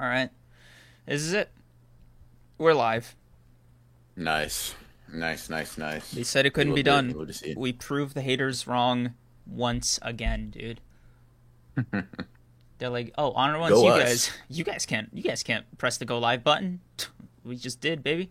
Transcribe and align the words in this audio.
All 0.00 0.06
right. 0.08 0.30
This 1.06 1.22
is 1.22 1.32
it. 1.32 1.50
We're 2.58 2.72
live. 2.74 3.14
Nice. 4.16 4.74
Nice, 5.12 5.50
nice, 5.50 5.76
nice. 5.76 6.10
They 6.12 6.22
said 6.22 6.46
it 6.46 6.52
couldn't 6.54 6.70
We'll 6.72 6.76
be 6.76 6.82
done. 6.84 7.12
We'll 7.14 7.26
just 7.26 7.40
see 7.40 7.50
it. 7.50 7.58
We 7.58 7.72
proved 7.72 8.14
the 8.14 8.20
haters 8.22 8.66
wrong 8.66 9.14
once 9.46 9.98
again, 10.02 10.50
dude. 10.50 10.80
They're 12.78 12.88
like, 12.90 13.12
"Oh, 13.18 13.32
honor 13.32 13.58
ones, 13.58 13.74
Go 13.74 13.82
you 13.84 13.90
us. 13.92 14.02
guys, 14.02 14.30
you 14.48 14.64
guys 14.64 14.86
can't, 14.86 15.08
you 15.12 15.22
guys 15.22 15.42
can't 15.42 15.66
press 15.78 15.98
the 15.98 16.04
go 16.04 16.18
live 16.18 16.44
button." 16.44 16.80
We 17.42 17.56
just 17.56 17.80
did, 17.80 18.02
baby. 18.04 18.30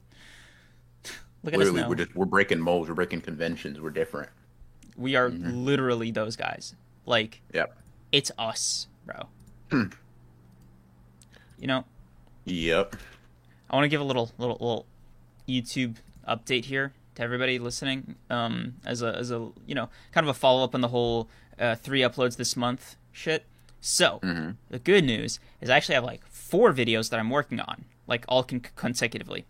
Look 1.43 1.53
at 1.53 1.57
Literally, 1.59 1.79
us 1.79 1.83
now. 1.85 1.89
we're 1.89 1.95
just 1.95 2.15
we're 2.15 2.25
breaking 2.27 2.59
molds, 2.59 2.89
we're 2.89 2.95
breaking 2.95 3.21
conventions, 3.21 3.81
we're 3.81 3.89
different. 3.89 4.29
we 4.95 5.15
are 5.15 5.31
Mm-hmm. 5.31 5.65
literally 5.65 6.11
those 6.11 6.35
guys. 6.35 6.75
Like, 7.07 7.41
Yep. 7.55 7.75
it's 8.11 8.31
us, 8.37 8.87
bro. 9.07 9.27
You 11.59 11.67
know, 11.67 11.85
Yep. 12.45 12.95
I 13.69 13.75
want 13.75 13.83
to 13.85 13.89
give 13.89 14.01
a 14.01 14.03
little 14.03 14.31
little 14.37 14.55
little 14.59 14.85
YouTube 15.47 15.97
update 16.27 16.65
here 16.65 16.93
to 17.15 17.21
everybody 17.21 17.59
listening. 17.59 18.15
Um, 18.29 18.75
as 18.85 19.01
a 19.01 19.15
as 19.15 19.31
a 19.31 19.49
you 19.67 19.75
know 19.75 19.89
kind 20.11 20.25
of 20.25 20.29
a 20.29 20.33
follow 20.39 20.63
up 20.63 20.73
on 20.73 20.81
the 20.81 20.87
whole 20.87 21.29
uh, 21.59 21.75
three 21.75 22.01
uploads 22.01 22.37
this 22.37 22.55
month 22.55 22.95
shit. 23.11 23.45
So 23.81 24.19
Mm-hmm. 24.23 24.51
the 24.69 24.79
good 24.79 25.03
news 25.05 25.39
is 25.61 25.69
I 25.69 25.77
actually 25.77 25.95
have 25.95 26.03
like 26.03 26.25
four 26.27 26.73
videos 26.73 27.09
that 27.11 27.19
I'm 27.19 27.29
working 27.29 27.59
on, 27.59 27.85
like 28.07 28.25
all 28.27 28.43
con- 28.43 28.61
consecutively. 28.75 29.45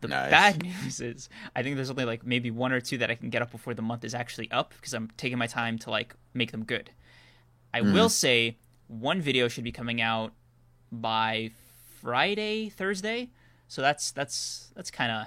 The 0.00 0.08
Nice. 0.08 0.30
bad 0.30 0.62
news 0.84 1.00
is 1.00 1.28
I 1.54 1.62
think 1.62 1.76
there's 1.76 1.90
only 1.90 2.04
like 2.04 2.24
maybe 2.26 2.50
one 2.50 2.72
or 2.72 2.80
two 2.80 2.98
that 2.98 3.10
I 3.10 3.14
can 3.14 3.28
get 3.30 3.42
up 3.42 3.50
before 3.50 3.74
the 3.74 3.82
month 3.82 4.04
is 4.04 4.14
actually 4.14 4.50
up 4.50 4.72
because 4.76 4.94
I'm 4.94 5.10
taking 5.16 5.36
my 5.38 5.46
time 5.46 5.78
to 5.80 5.90
like 5.90 6.14
make 6.34 6.52
them 6.52 6.64
good. 6.64 6.90
I 7.74 7.82
will 7.82 8.08
say 8.08 8.56
one 8.88 9.20
video 9.20 9.46
should 9.46 9.62
be 9.62 9.70
coming 9.72 10.00
out 10.00 10.32
by 10.90 11.50
Friday, 12.00 12.68
Thursday. 12.70 13.30
So 13.68 13.82
that's 13.82 14.10
that's 14.10 14.72
that's 14.74 14.90
kind 14.90 15.12
of 15.12 15.26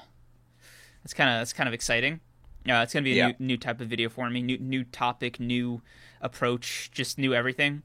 that's 1.03 1.13
kind 1.13 1.29
of 1.29 1.39
that's 1.39 1.53
kind 1.53 1.67
of 1.67 1.73
exciting. 1.73 2.19
Yeah, 2.65 2.81
it's 2.83 2.93
gonna 2.93 3.03
be 3.03 3.13
a 3.13 3.15
Yeah. 3.15 3.27
new, 3.39 3.47
new 3.47 3.57
type 3.57 3.81
of 3.81 3.87
video 3.87 4.09
for 4.09 4.29
me, 4.29 4.41
new 4.41 4.57
new 4.57 4.83
topic, 4.83 5.39
new 5.39 5.81
approach, 6.21 6.89
just 6.91 7.17
new 7.17 7.33
everything. 7.33 7.83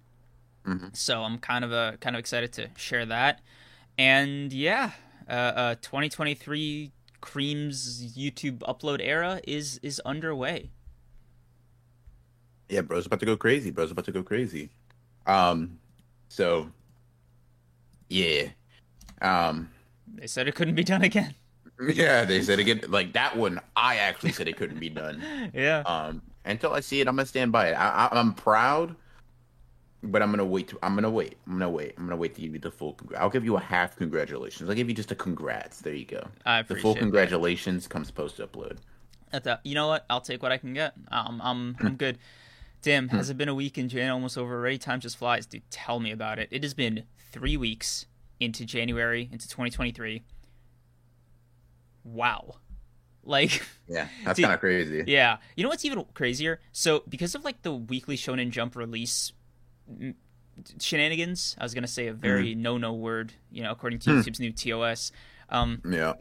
So 0.93 1.23
I'm 1.23 1.39
kind 1.39 1.65
of 1.65 1.73
uh, 1.73 1.93
kind 1.99 2.15
of 2.15 2.21
excited 2.21 2.53
to 2.55 2.69
share 2.77 3.07
that. 3.07 3.41
And 3.97 4.53
yeah, 4.53 4.91
uh, 5.27 5.33
uh, 5.33 5.75
2023 5.77 6.93
Kreams' 7.23 8.15
YouTube 8.15 8.59
upload 8.59 9.01
era 9.03 9.41
is 9.47 9.81
is 9.83 9.99
underway. 10.05 10.71
Yeah, 12.69 12.83
bro's 12.83 13.07
about 13.07 13.21
to 13.21 13.27
go 13.27 13.37
crazy. 13.37 13.71
Bro's 13.71 13.91
about 13.91 14.05
to 14.05 14.13
go 14.13 14.23
crazy. 14.23 14.69
Um, 15.27 15.79
so 16.29 16.71
yeah, 18.09 18.49
um, 19.23 19.71
They 20.15 20.27
said 20.27 20.49
it 20.49 20.55
couldn't 20.55 20.75
be 20.75 20.85
done 20.85 21.03
again. 21.03 21.35
yeah. 21.93 22.25
They 22.25 22.43
said 22.43 22.59
again, 22.59 22.81
like 22.89 23.13
that 23.13 23.37
one. 23.37 23.61
I 23.77 23.97
actually 23.97 24.33
said 24.33 24.49
it 24.49 24.57
couldn't 24.57 24.81
be 24.81 24.89
done. 24.89 25.23
Yeah. 25.55 25.81
Um, 25.87 26.23
until 26.45 26.73
I 26.73 26.81
see 26.81 27.01
it, 27.01 27.09
I'm 27.09 27.17
gonna 27.17 27.27
stand 27.27 27.53
by 27.53 27.69
it. 27.69 27.73
I, 27.75 28.07
I, 28.07 28.19
I'm 28.19 28.33
proud, 28.33 28.95
but 30.03 30.23
I'm 30.23 30.31
gonna 30.31 30.45
wait. 30.47 30.69
To, 30.69 30.79
I'm 30.83 30.95
gonna 30.95 31.11
wait. 31.11 31.37
I'm 31.47 31.53
gonna 31.55 31.69
wait. 31.71 31.95
I'm 31.99 32.05
gonna 32.05 32.17
wait 32.17 32.35
to 32.37 32.41
give 32.41 32.53
you 32.53 32.59
the 32.59 32.71
full. 32.71 32.95
Congr- 32.95 33.17
I'll 33.19 33.29
give 33.31 33.45
you 33.45 33.57
a 33.57 33.61
half 33.61 33.97
congratulations. 33.97 34.69
I'll 34.71 34.77
give 34.77 34.89
you 34.89 34.95
just 34.95 35.11
a 35.13 35.15
congrats. 35.15 35.81
There 35.81 35.95
you 35.95 36.05
go. 36.07 36.27
I 36.47 36.61
appreciate 36.61 36.77
The 36.77 36.83
full 36.83 36.91
appreciate 36.93 36.95
that. 36.95 37.01
congratulations 37.01 37.87
comes 37.89 38.11
post 38.11 38.39
upload. 38.39 38.79
At 39.33 39.45
the, 39.45 39.61
you 39.63 39.75
know 39.75 39.89
what? 39.89 40.07
I'll 40.09 40.23
take 40.23 40.43
what 40.43 40.53
I 40.53 40.57
can 40.57 40.73
get. 40.73 40.95
Um, 41.13 41.41
I'm 41.45 41.77
I'm 41.81 41.97
good. 41.97 42.19
Damn, 42.81 43.09
has 43.09 43.29
it 43.29 43.37
been 43.37 43.49
a 43.49 43.55
week 43.55 43.77
in 43.77 43.89
January? 43.89 44.11
Almost 44.13 44.39
over 44.39 44.55
already. 44.55 44.79
Time 44.79 45.01
just 45.01 45.17
flies, 45.19 45.45
dude. 45.45 45.69
Tell 45.71 46.01
me 46.01 46.13
about 46.13 46.39
it. 46.39 46.49
It 46.51 46.63
has 46.63 46.73
been 46.75 47.03
three 47.39 47.57
weeks 47.57 48.07
into 48.41 48.65
January 48.65 49.29
into 49.33 49.49
2023. 49.49 50.23
Wow, 52.05 52.57
like 53.23 53.63
Yeah, 53.89 54.09
that's 54.25 54.41
kind 54.41 54.53
of 54.55 54.61
crazy. 54.61 55.05
yeah. 55.07 55.39
You 55.57 55.63
know 55.63 55.69
what's 55.69 55.85
even 55.85 56.05
crazier? 56.15 56.61
So 56.73 57.03
because 57.09 57.35
of 57.35 57.45
like 57.45 57.63
the 57.63 57.73
weekly 57.73 58.17
Shonen 58.17 58.51
Jump 58.51 58.77
release 58.77 59.33
mm, 59.93 60.15
shenanigans, 60.81 61.55
I 61.59 61.65
was 61.65 61.75
gonna 61.75 61.87
say 61.87 62.07
a 62.07 62.13
very 62.15 62.55
no-no 62.55 62.95
word. 62.95 63.35
You 63.51 63.63
know, 63.63 63.71
according 63.73 63.99
to 64.01 64.11
YouTube's 64.11 64.41
new 64.41 64.53
TOS. 64.53 65.13
Um, 65.51 65.83
Yeah. 65.89 66.15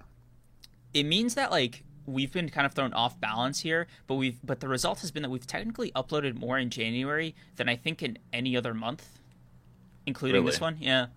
it 0.94 1.04
means 1.04 1.36
that 1.36 1.52
like 1.52 1.84
we've 2.06 2.32
been 2.32 2.50
kind 2.50 2.66
of 2.66 2.74
thrown 2.74 2.94
off 2.94 3.20
balance 3.20 3.60
here 3.60 3.86
but 4.08 4.16
we've 4.16 4.38
but 4.42 4.62
the 4.62 4.68
result 4.70 5.02
has 5.02 5.12
been 5.12 5.22
that 5.24 5.30
we've 5.30 5.46
technically 5.46 5.92
uploaded 5.92 6.40
more 6.40 6.58
in 6.58 6.70
january 6.70 7.36
than 7.58 7.68
i 7.68 7.76
think 7.76 8.02
in 8.02 8.18
any 8.32 8.56
other 8.56 8.74
month 8.74 9.17
including 10.08 10.44
this 10.46 10.60
one 10.60 10.78
yeah 10.80 11.08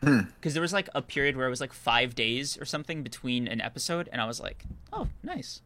because 0.00 0.52
there 0.54 0.60
was 0.60 0.72
like 0.72 0.88
a 0.94 1.00
period 1.02 1.36
where 1.36 1.46
it 1.46 1.50
was 1.50 1.60
like 1.60 1.72
five 1.72 2.14
days 2.14 2.56
or 2.60 2.64
something 2.64 3.02
between 3.02 3.48
an 3.48 3.60
episode 3.60 4.08
and 4.12 4.20
i 4.20 4.26
was 4.26 4.38
like 4.40 4.64
oh 4.92 5.08
nice 5.22 5.62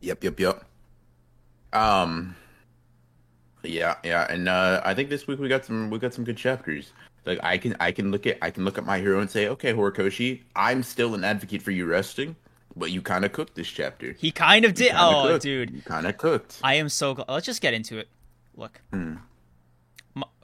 Yep, 0.00 0.22
yep, 0.24 0.38
yep. 0.38 0.64
Um 1.72 2.36
Yeah, 3.64 3.96
yeah, 4.04 4.26
and 4.30 4.48
uh 4.48 4.80
I 4.84 4.94
think 4.94 5.08
this 5.08 5.26
week 5.26 5.38
we 5.40 5.48
got 5.48 5.64
some 5.64 5.90
we 5.90 5.98
got 5.98 6.14
some 6.14 6.22
good 6.24 6.36
chapters. 6.36 6.92
Like 7.24 7.40
I 7.42 7.58
can 7.58 7.74
I 7.80 7.90
can 7.92 8.10
look 8.12 8.26
at 8.26 8.38
I 8.42 8.50
can 8.50 8.64
look 8.64 8.78
at 8.78 8.84
my 8.84 8.98
hero 8.98 9.18
and 9.20 9.28
say, 9.30 9.48
"Okay, 9.48 9.72
Horikoshi, 9.72 10.42
I'm 10.54 10.82
still 10.84 11.14
an 11.14 11.24
advocate 11.24 11.62
for 11.62 11.72
you 11.72 11.86
resting, 11.86 12.36
but 12.76 12.92
you 12.92 13.02
kind 13.02 13.24
of 13.24 13.32
cooked 13.32 13.54
this 13.56 13.66
chapter." 13.68 14.12
he 14.12 14.30
kind 14.30 14.64
of 14.64 14.74
did 14.74 14.88
Kinda 14.92 15.02
oh 15.02 15.26
cooked. 15.28 15.42
dude 15.42 15.70
You 15.70 15.82
kind 15.82 16.06
of 16.06 16.16
cooked. 16.18 16.60
i 16.62 16.74
am 16.74 16.88
so 16.88 17.14
glad 17.14 17.28
let's 17.28 17.46
just 17.46 17.62
get 17.62 17.74
into 17.74 17.98
it 17.98 18.08
look 18.54 18.80
Hmm. 18.92 19.14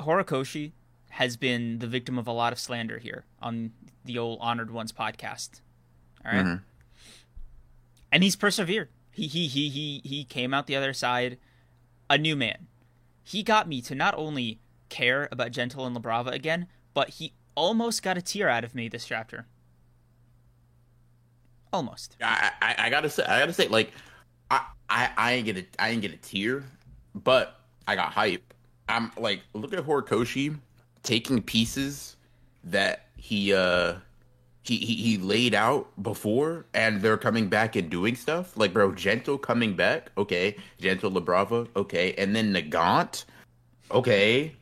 Horikoshi 0.00 0.72
has 1.10 1.37
been 1.37 1.78
the 1.78 1.87
victim 1.87 2.19
of 2.19 2.27
a 2.27 2.33
lot 2.33 2.53
of 2.53 2.59
slander 2.59 2.99
here 2.99 3.25
on 3.41 3.72
the 4.05 4.19
old 4.19 4.38
honored 4.41 4.71
ones 4.71 4.93
podcast 4.93 5.60
all 6.25 6.33
right? 6.33 6.44
Mhm. 6.44 6.60
and 8.11 8.22
he's 8.22 8.37
persevered. 8.37 8.88
He 9.11 9.27
he 9.27 9.47
he 9.49 9.69
he 9.69 10.00
he 10.05 10.25
came 10.25 10.55
out 10.55 10.66
the 10.66 10.77
other 10.77 10.93
side 10.93 11.38
a 12.09 12.16
new 12.19 12.37
man. 12.37 12.66
He 13.25 13.43
got 13.43 13.69
me 13.69 13.81
to 13.82 13.94
not 13.94 14.15
only 14.16 14.59
care 14.88 15.28
about 15.31 15.50
Gentle 15.53 15.87
and 15.87 15.94
La 15.94 16.00
Brava 16.00 16.31
again, 16.31 16.66
but 16.94 17.11
he 17.11 17.32
almost 17.55 18.03
got 18.03 18.16
a 18.19 18.22
tear 18.22 18.49
out 18.49 18.65
of 18.65 18.75
me 18.75 18.88
this 18.88 19.05
chapter. 19.06 19.47
Almost. 21.72 22.16
I, 22.22 22.50
I 22.61 22.75
I 22.78 22.91
gotta 22.91 23.09
say 23.09 23.25
I 23.25 23.38
gotta 23.41 23.53
say 23.55 23.69
like 23.69 23.93
I 24.50 24.66
I 24.91 25.11
I 25.16 25.32
ain't 25.32 25.47
get 25.47 25.56
a 25.56 25.65
I 25.78 25.91
ain't 25.91 26.03
get 26.03 26.12
a 26.12 26.19
tear, 26.19 26.65
but 27.15 27.59
I 27.87 27.94
got 27.97 28.12
hype. 28.12 28.52
I'm 28.88 29.10
like 29.16 29.41
look 29.54 29.72
at 29.72 29.84
Horikoshi 29.84 30.59
taking 31.03 31.43
pieces 31.43 32.16
that 32.65 33.06
he 33.16 33.53
uh 33.54 33.94
he, 34.62 34.76
he 34.76 34.94
he 34.94 35.19
laid 35.19 35.54
out 35.54 35.88
before 36.03 36.66
and 36.75 37.00
they're 37.03 37.16
coming 37.16 37.48
back 37.48 37.75
and 37.76 37.91
doing 37.91 38.15
stuff. 38.15 38.56
Like 38.56 38.72
bro, 38.72 38.93
Gentle 38.93 39.38
coming 39.38 39.75
back, 39.75 40.10
okay. 40.16 40.56
Gentle 40.81 41.10
La 41.10 41.20
Brava, 41.20 41.66
okay, 41.76 42.15
and 42.19 42.34
then 42.37 42.53
Nagant, 42.53 43.25
okay. 43.91 44.54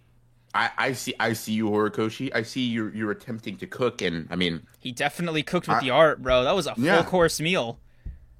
I, 0.52 0.70
I 0.78 0.92
see 0.94 1.14
I 1.20 1.32
see 1.34 1.52
you 1.52 1.70
Horikoshi. 1.70 2.31
I 2.34 2.42
see 2.42 2.62
you're 2.62 2.92
you're 2.94 3.10
attempting 3.12 3.56
to 3.58 3.66
cook 3.69 4.02
and 4.02 4.26
I 4.31 4.37
mean 4.37 4.62
He 4.81 4.91
definitely 4.91 5.42
cooked 5.44 5.69
with 5.69 5.76
I- 5.76 5.81
the 5.81 5.91
art, 5.91 6.22
bro. 6.22 6.42
That 6.44 6.56
was 6.56 6.66
a 6.66 6.75
full 6.75 6.84
Yeah. 6.84 7.04
course 7.04 7.41
meal. 7.41 7.78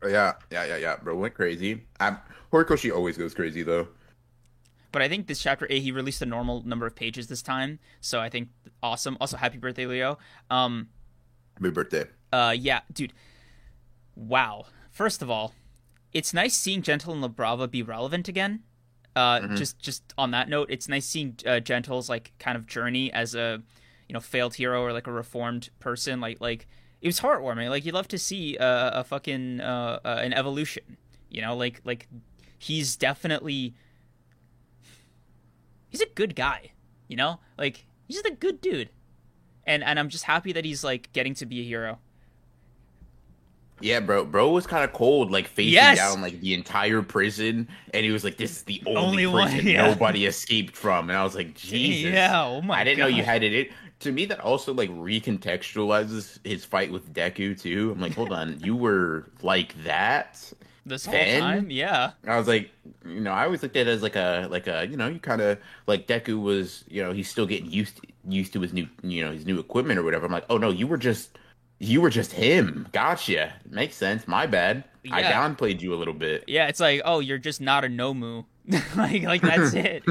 Yeah, 0.03 0.33
yeah, 0.51 0.65
yeah, 0.65 0.77
yeah, 0.77 0.97
bro. 0.97 1.15
Went 1.15 1.35
crazy. 1.35 1.83
I'm, 2.01 2.17
Horikoshi 2.53 2.91
always 2.93 3.17
goes 3.19 3.35
crazy 3.35 3.63
though. 3.63 3.87
But 4.93 5.03
I 5.03 5.09
think 5.09 5.27
this 5.27 5.41
chapter 5.41 5.67
A 5.71 5.81
he 5.81 5.93
released 5.93 6.21
a 6.23 6.27
normal 6.27 6.63
number 6.65 6.87
of 6.87 6.95
pages 6.95 7.29
this 7.29 7.43
time, 7.43 7.79
so 8.01 8.21
I 8.21 8.29
think 8.29 8.49
awesome. 8.83 9.17
Also, 9.21 9.37
happy 9.37 9.59
birthday, 9.59 9.87
Leo. 9.87 10.19
Um, 10.51 10.89
Happy 11.55 11.71
birthday. 11.71 12.05
Uh, 12.33 12.55
yeah, 12.57 12.81
dude. 12.93 13.13
Wow. 14.17 14.67
First 14.91 15.23
of 15.23 15.31
all, 15.31 15.55
it's 16.13 16.35
nice 16.35 16.55
seeing 16.55 16.83
Gentle 16.83 17.13
and 17.13 17.23
La 17.23 17.29
Brava 17.29 17.69
be 17.69 17.83
relevant 17.83 18.29
again. 18.29 18.63
Uh, 19.17 19.49
just 19.57 19.79
just 19.81 20.15
on 20.17 20.31
that 20.31 20.49
note, 20.49 20.69
it's 20.71 20.89
nice 20.89 21.05
seeing 21.05 21.37
uh, 21.45 21.61
Gentle's 21.61 22.09
like 22.09 22.33
kind 22.39 22.57
of 22.57 22.67
journey 22.67 23.13
as 23.13 23.35
a 23.35 23.61
you 24.09 24.13
know 24.15 24.21
failed 24.21 24.55
hero 24.55 24.83
or 24.83 24.93
like 24.93 25.07
a 25.07 25.13
reformed 25.13 25.71
person. 25.81 26.21
Like 26.21 26.41
like 26.41 26.69
it 27.01 27.09
was 27.09 27.21
heartwarming. 27.21 27.71
Like 27.71 27.85
you 27.85 27.93
love 27.93 28.09
to 28.09 28.19
see 28.19 28.57
uh, 28.57 29.01
a 29.01 29.05
fucking 29.05 29.61
uh, 29.61 30.01
uh, 30.05 30.21
an 30.23 30.33
evolution. 30.33 30.97
You 31.29 31.43
know, 31.43 31.57
like 31.57 31.81
like 31.85 32.09
he's 32.59 32.97
definitely 32.97 33.75
he's 35.91 36.01
a 36.01 36.09
good 36.15 36.35
guy. 36.35 36.73
You 37.09 37.17
know, 37.17 37.41
like 37.59 37.85
he's 38.07 38.17
just 38.17 38.27
a 38.27 38.35
good 38.35 38.61
dude. 38.61 38.89
And 39.67 39.85
and 39.85 39.99
I'm 39.99 40.09
just 40.09 40.25
happy 40.25 40.53
that 40.53 40.65
he's 40.65 40.83
like 40.83 41.13
getting 41.13 41.35
to 41.35 41.47
be 41.47 41.61
a 41.61 41.65
hero. 41.65 41.99
Yeah, 43.83 44.01
bro. 44.01 44.27
Bro 44.27 44.51
was 44.51 44.67
kind 44.67 44.85
of 44.85 44.93
cold, 44.93 45.31
like 45.31 45.47
facing 45.49 45.73
Yes! 45.73 45.97
down 45.97 46.21
like 46.21 46.39
the 46.41 46.53
entire 46.53 47.01
prison, 47.01 47.67
and 47.95 48.05
he 48.05 48.11
was 48.11 48.25
like, 48.25 48.37
"This 48.37 48.51
is 48.59 48.63
the 48.65 48.83
only, 48.87 49.25
Only 49.25 49.27
one, 49.27 49.49
prison 49.51 49.67
yeah. 49.71 49.87
nobody 49.89 50.27
escaped 50.27 50.77
from." 50.77 51.09
And 51.09 51.17
I 51.19 51.25
was 51.25 51.35
like, 51.35 51.55
"Jesus." 51.55 52.13
Yeah, 52.13 52.45
oh 52.45 52.61
my 52.61 52.81
I 52.81 52.85
didn't 52.85 52.99
know 52.99 53.07
you 53.07 53.23
had 53.23 53.43
it. 53.43 53.53
in- 53.55 53.75
To 54.01 54.13
me, 54.13 54.27
that 54.27 54.41
also 54.41 54.75
like 54.75 54.91
recontextualizes 54.91 56.39
his 56.47 56.63
fight 56.65 56.93
with 56.93 57.13
Deku 57.15 57.59
too. 57.59 57.91
I'm 57.93 58.01
like, 58.01 58.15
hold 58.15 58.33
on, 58.33 58.61
you 58.61 58.77
were 58.77 59.31
like 59.43 59.75
that. 59.85 60.53
This 60.91 61.07
whole 61.07 61.15
time, 61.15 61.71
yeah. 61.71 62.13
I 62.27 62.37
was 62.37 62.49
like, 62.49 62.71
you 63.07 63.21
know, 63.21 63.31
I 63.31 63.45
always 63.45 63.63
looked 63.63 63.77
at 63.77 63.87
it 63.87 63.91
as 63.91 64.03
like 64.03 64.17
a 64.17 64.49
like 64.51 64.67
a 64.67 64.87
you 64.87 64.97
know, 64.97 65.07
you 65.07 65.21
kind 65.21 65.41
of 65.41 65.59
like 65.87 66.07
Deku 66.07 66.43
was, 66.43 66.85
you 66.89 67.03
know, 67.03 67.13
he's 67.13 67.31
still 67.31 67.47
getting 67.47 67.71
used 67.71 68.01
used 68.29 68.53
to 68.53 68.61
his 68.61 68.73
new 68.73 68.89
you 69.03 69.25
know 69.25 69.33
his 69.33 69.47
new 69.47 69.59
equipment 69.59 69.99
or 69.99 70.03
whatever. 70.03 70.27
I'm 70.27 70.33
like, 70.33 70.47
oh 70.51 70.59
no, 70.59 70.71
you 70.71 70.87
were 70.87 70.99
just 70.99 71.39
you 71.79 72.01
were 72.01 72.11
just 72.11 72.33
him. 72.33 72.89
Gotcha. 72.93 73.55
Makes 73.69 73.97
sense. 73.97 74.29
My 74.29 74.47
bad. 74.47 74.85
I 75.11 75.23
downplayed 75.23 75.81
you 75.81 75.95
a 75.95 75.97
little 75.97 76.13
bit. 76.13 76.45
Yeah, 76.47 76.67
it's 76.67 76.81
like, 76.81 77.01
oh, 77.05 77.21
you're 77.21 77.39
just 77.39 77.61
not 77.61 77.85
a 77.85 77.89
Nomu. 77.89 78.45
like, 78.97 79.23
like 79.23 79.41
that's 79.41 79.73
it. 79.75 80.05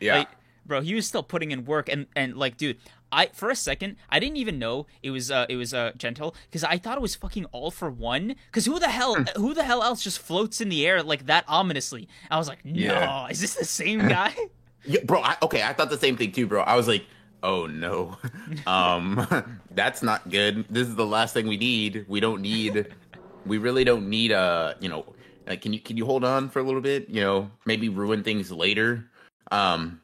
Yeah. 0.00 0.18
Like, 0.18 0.28
bro, 0.64 0.80
he 0.80 0.94
was 0.94 1.06
still 1.06 1.22
putting 1.22 1.50
in 1.50 1.64
work, 1.66 1.88
and 1.88 2.06
and 2.16 2.36
like, 2.36 2.56
dude, 2.56 2.78
I 3.12 3.26
for 3.32 3.50
a 3.50 3.56
second 3.56 3.96
I 4.08 4.18
didn't 4.20 4.36
even 4.36 4.58
know 4.58 4.86
it 5.02 5.10
was 5.10 5.30
uh 5.30 5.46
it 5.48 5.56
was 5.56 5.74
uh 5.74 5.92
gentle 5.96 6.34
because 6.48 6.64
I 6.64 6.78
thought 6.78 6.96
it 6.96 7.00
was 7.02 7.14
fucking 7.14 7.46
all 7.46 7.70
for 7.70 7.90
one. 7.90 8.34
Because 8.46 8.66
who 8.66 8.78
the 8.78 8.88
hell 8.88 9.14
who 9.36 9.54
the 9.54 9.64
hell 9.64 9.82
else 9.82 10.02
just 10.02 10.18
floats 10.20 10.60
in 10.60 10.68
the 10.68 10.86
air 10.86 11.02
like 11.02 11.26
that 11.26 11.44
ominously? 11.48 12.08
I 12.30 12.38
was 12.38 12.48
like, 12.48 12.64
no, 12.64 12.72
Yeah. 12.80 13.26
is 13.28 13.40
this 13.40 13.54
the 13.54 13.64
same 13.64 14.06
guy? 14.08 14.34
Yeah, 14.84 15.00
bro. 15.04 15.20
I, 15.22 15.36
okay, 15.42 15.62
I 15.62 15.72
thought 15.72 15.90
the 15.90 15.98
same 15.98 16.16
thing 16.16 16.32
too, 16.32 16.46
bro. 16.46 16.62
I 16.62 16.74
was 16.76 16.88
like, 16.88 17.04
oh 17.42 17.66
no, 17.66 18.16
um, 18.66 19.26
that's 19.72 20.02
not 20.02 20.28
good. 20.30 20.64
This 20.70 20.88
is 20.88 20.94
the 20.96 21.06
last 21.06 21.34
thing 21.34 21.46
we 21.46 21.56
need. 21.56 22.06
We 22.08 22.20
don't 22.20 22.40
need. 22.40 22.86
We 23.46 23.58
really 23.58 23.84
don't 23.84 24.08
need 24.08 24.30
a. 24.32 24.76
You 24.80 24.88
know, 24.88 25.04
like, 25.46 25.60
can 25.62 25.72
you 25.72 25.80
can 25.80 25.96
you 25.96 26.06
hold 26.06 26.24
on 26.24 26.48
for 26.48 26.60
a 26.60 26.62
little 26.62 26.80
bit? 26.80 27.08
You 27.10 27.20
know, 27.22 27.50
maybe 27.66 27.88
ruin 27.88 28.22
things 28.22 28.50
later. 28.50 29.04
Um, 29.50 30.00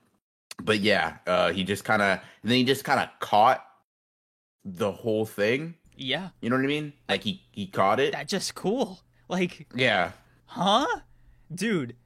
but 0.62 0.80
yeah, 0.80 1.18
uh, 1.26 1.52
he 1.52 1.64
just 1.64 1.84
kind 1.84 2.02
of 2.02 2.20
then 2.42 2.56
he 2.56 2.64
just 2.64 2.84
kind 2.84 3.00
of 3.00 3.08
caught 3.20 3.64
the 4.64 4.90
whole 4.90 5.24
thing. 5.26 5.74
yeah, 5.96 6.30
You 6.40 6.50
know 6.50 6.56
what 6.56 6.64
I 6.64 6.68
mean? 6.68 6.92
Like 7.08 7.22
he 7.22 7.42
he 7.52 7.66
caught 7.66 8.00
it. 8.00 8.12
that's 8.12 8.30
just 8.30 8.54
cool. 8.54 9.00
Like, 9.28 9.66
Yeah. 9.74 10.12
huh, 10.44 10.86
dude? 11.52 11.96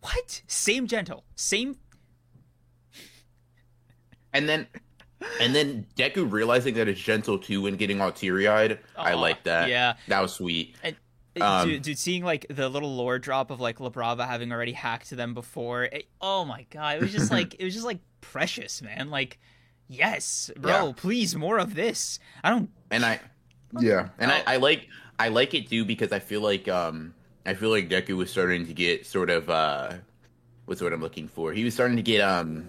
What? 0.00 0.40
Same 0.46 0.86
gentle, 0.86 1.24
same. 1.34 1.76
And 4.32 4.48
then 4.48 4.66
and 5.40 5.54
then 5.54 5.86
Deku 5.96 6.30
realizing 6.30 6.74
that 6.74 6.88
it's 6.88 7.00
gentle 7.00 7.38
too 7.38 7.66
and 7.66 7.78
getting 7.78 8.00
all 8.00 8.12
teary 8.12 8.48
eyed. 8.48 8.78
I 8.96 9.14
like 9.14 9.44
that. 9.44 9.68
yeah. 9.68 9.94
That 10.08 10.20
was 10.20 10.32
sweet. 10.34 10.76
And, 10.82 10.96
Um, 11.42 11.68
dude, 11.68 11.82
dude, 11.82 11.98
seeing 11.98 12.24
like 12.24 12.46
the 12.48 12.68
little 12.68 12.94
lore 12.96 13.18
drop 13.18 13.50
of 13.50 13.60
like 13.60 13.80
La 13.80 13.88
Brava 13.90 14.26
having 14.26 14.52
already 14.52 14.72
hacked 14.72 15.10
them 15.10 15.34
before, 15.34 15.84
it, 15.84 16.06
oh 16.20 16.44
my 16.44 16.66
god, 16.70 16.96
it 16.96 17.02
was 17.02 17.12
just 17.12 17.30
like 17.30 17.54
it 17.58 17.64
was 17.64 17.74
just 17.74 17.86
like 17.86 17.98
precious, 18.20 18.80
man. 18.82 19.10
Like, 19.10 19.38
yes, 19.88 20.50
bro, 20.56 20.86
Yeah. 20.86 20.92
please 20.96 21.36
more 21.36 21.58
of 21.58 21.74
this. 21.74 22.18
I 22.42 22.50
don't. 22.50 22.70
And 22.90 23.04
I 23.04 23.20
Yeah. 23.80 24.08
And 24.18 24.30
I, 24.30 24.42
I 24.46 24.56
like 24.56 24.88
I 25.18 25.28
like 25.28 25.54
it 25.54 25.68
too 25.68 25.84
because 25.84 26.12
I 26.12 26.18
feel 26.18 26.40
like 26.40 26.68
um 26.68 27.14
I 27.44 27.54
feel 27.54 27.70
like 27.70 27.88
Deku 27.88 28.16
was 28.16 28.30
starting 28.30 28.66
to 28.66 28.72
get 28.74 29.06
sort 29.06 29.30
of 29.30 29.48
uh 29.50 29.94
what's 30.64 30.80
what 30.80 30.92
I'm 30.92 31.00
looking 31.00 31.28
for. 31.28 31.52
He 31.52 31.64
was 31.64 31.74
starting 31.74 31.96
to 31.96 32.02
get 32.02 32.20
um 32.20 32.68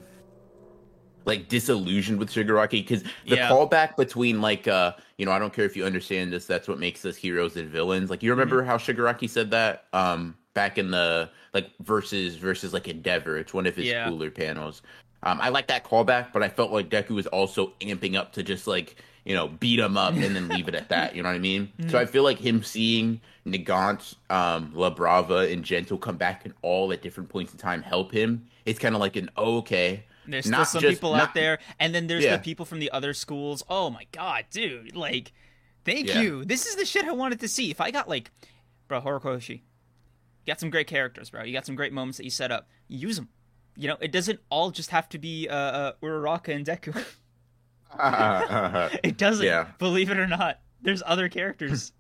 like 1.28 1.50
disillusioned 1.50 2.18
with 2.18 2.30
Shigaraki 2.32 2.72
because 2.72 3.04
the 3.04 3.36
Yeah. 3.36 3.50
callback 3.50 3.96
between 3.98 4.42
like 4.42 4.68
uh 4.68 4.94
you 5.18 5.26
know 5.26 5.32
I 5.32 5.40
don't 5.40 5.54
care 5.54 5.66
if 5.66 5.76
you 5.76 5.86
understand 5.86 6.32
this 6.34 6.46
that's 6.48 6.68
what 6.68 6.80
makes 6.80 7.06
us 7.06 7.16
heroes 7.18 7.58
and 7.58 7.70
villains. 7.70 8.10
Like 8.10 8.24
you 8.24 8.32
remember 8.32 8.64
how 8.64 8.78
Shigaraki 8.78 9.30
said 9.30 9.52
that 9.52 9.86
um 9.94 10.36
back 10.54 10.78
in 10.78 10.90
the 10.90 11.30
like 11.54 11.70
versus 11.82 12.36
versus 12.38 12.74
like 12.74 12.88
Endeavor. 12.88 13.38
It's 13.38 13.54
one 13.54 13.68
of 13.68 13.76
his 13.76 13.88
Yeah. 13.88 14.10
cooler 14.10 14.32
panels. 14.32 14.82
Um 15.24 15.40
I 15.42 15.50
like 15.50 15.68
that 15.68 15.84
callback 15.84 16.32
but 16.34 16.42
I 16.42 16.50
felt 16.50 16.72
like 16.72 16.90
Deku 16.90 17.10
was 17.12 17.28
also 17.28 17.74
amping 17.82 18.16
up 18.16 18.32
to 18.34 18.42
just 18.44 18.66
like 18.66 18.96
you 19.26 19.36
know 19.36 19.50
beat 19.50 19.80
him 19.80 19.98
up 19.98 20.14
and 20.14 20.34
then 20.36 20.48
leave 20.48 20.70
it 20.70 20.76
at 20.76 20.88
that. 20.90 21.14
You 21.16 21.24
know 21.24 21.30
what 21.30 21.36
I 21.36 21.40
mean? 21.40 21.72
So 21.90 22.00
I 22.00 22.06
feel 22.06 22.24
like 22.24 22.40
him 22.40 22.64
seeing 22.64 23.20
Nagant 23.46 24.16
um 24.30 24.72
La 24.74 24.90
Brava 24.90 25.40
and 25.52 25.64
Gentle 25.64 25.98
come 25.98 26.16
back 26.18 26.46
and 26.46 26.54
all 26.62 26.94
at 26.94 27.02
different 27.02 27.28
points 27.30 27.52
in 27.52 27.60
time 27.60 27.82
help 27.82 28.12
him. 28.14 28.48
It's 28.66 28.80
kind 28.80 28.96
of 28.96 29.02
like 29.02 29.16
an 29.18 29.30
oh, 29.36 29.58
okay 29.58 30.04
There's 30.28 30.46
still 30.46 30.58
Not 30.60 30.68
some 30.68 30.82
just- 30.82 30.96
people 30.96 31.14
not- 31.14 31.30
out 31.30 31.34
there, 31.34 31.60
and 31.80 31.96
then 31.96 32.08
there's 32.08 32.24
Yeah. 32.24 32.38
the 32.38 32.44
people 32.44 32.66
from 32.66 32.80
the 32.80 32.92
other 32.92 33.14
schools. 33.14 33.64
Oh 33.70 33.90
my 33.90 34.06
god, 34.12 34.46
dude! 34.52 34.96
Like, 34.96 35.32
thank 35.86 36.08
Yeah. 36.10 36.22
you. 36.22 36.46
This 36.46 36.66
is 36.66 36.76
the 36.76 36.86
shit 36.86 37.06
I 37.06 37.12
wanted 37.12 37.40
to 37.40 37.48
see. 37.48 37.72
If 37.72 37.80
I 37.82 37.92
got 37.92 38.10
like, 38.10 38.32
bro, 38.88 39.02
Horikoshi, 39.02 39.50
you 39.50 39.62
got 40.46 40.60
some 40.60 40.70
great 40.70 40.88
characters, 40.88 41.30
bro. 41.30 41.44
You 41.44 41.54
got 41.54 41.66
some 41.66 41.76
great 41.76 41.94
moments 41.94 42.18
that 42.18 42.24
you 42.26 42.30
set 42.30 42.52
up. 42.52 42.68
Use 42.88 43.16
them. 43.16 43.30
You 43.76 43.88
know, 43.88 43.98
it 44.02 44.12
doesn't 44.12 44.40
all 44.50 44.72
just 44.72 44.90
have 44.90 45.08
to 45.10 45.18
be 45.20 45.48
uh, 45.48 45.56
uh 45.56 45.92
Uraraka 46.02 46.54
and 46.56 46.66
Deku. 46.66 46.94
it 49.04 49.18
doesn't. 49.18 49.46
Yeah. 49.46 49.68
Believe 49.80 50.10
it 50.10 50.18
or 50.18 50.28
not, 50.28 50.60
there's 50.82 51.02
other 51.06 51.30
characters. 51.30 51.94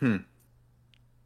Hmm. 0.00 0.18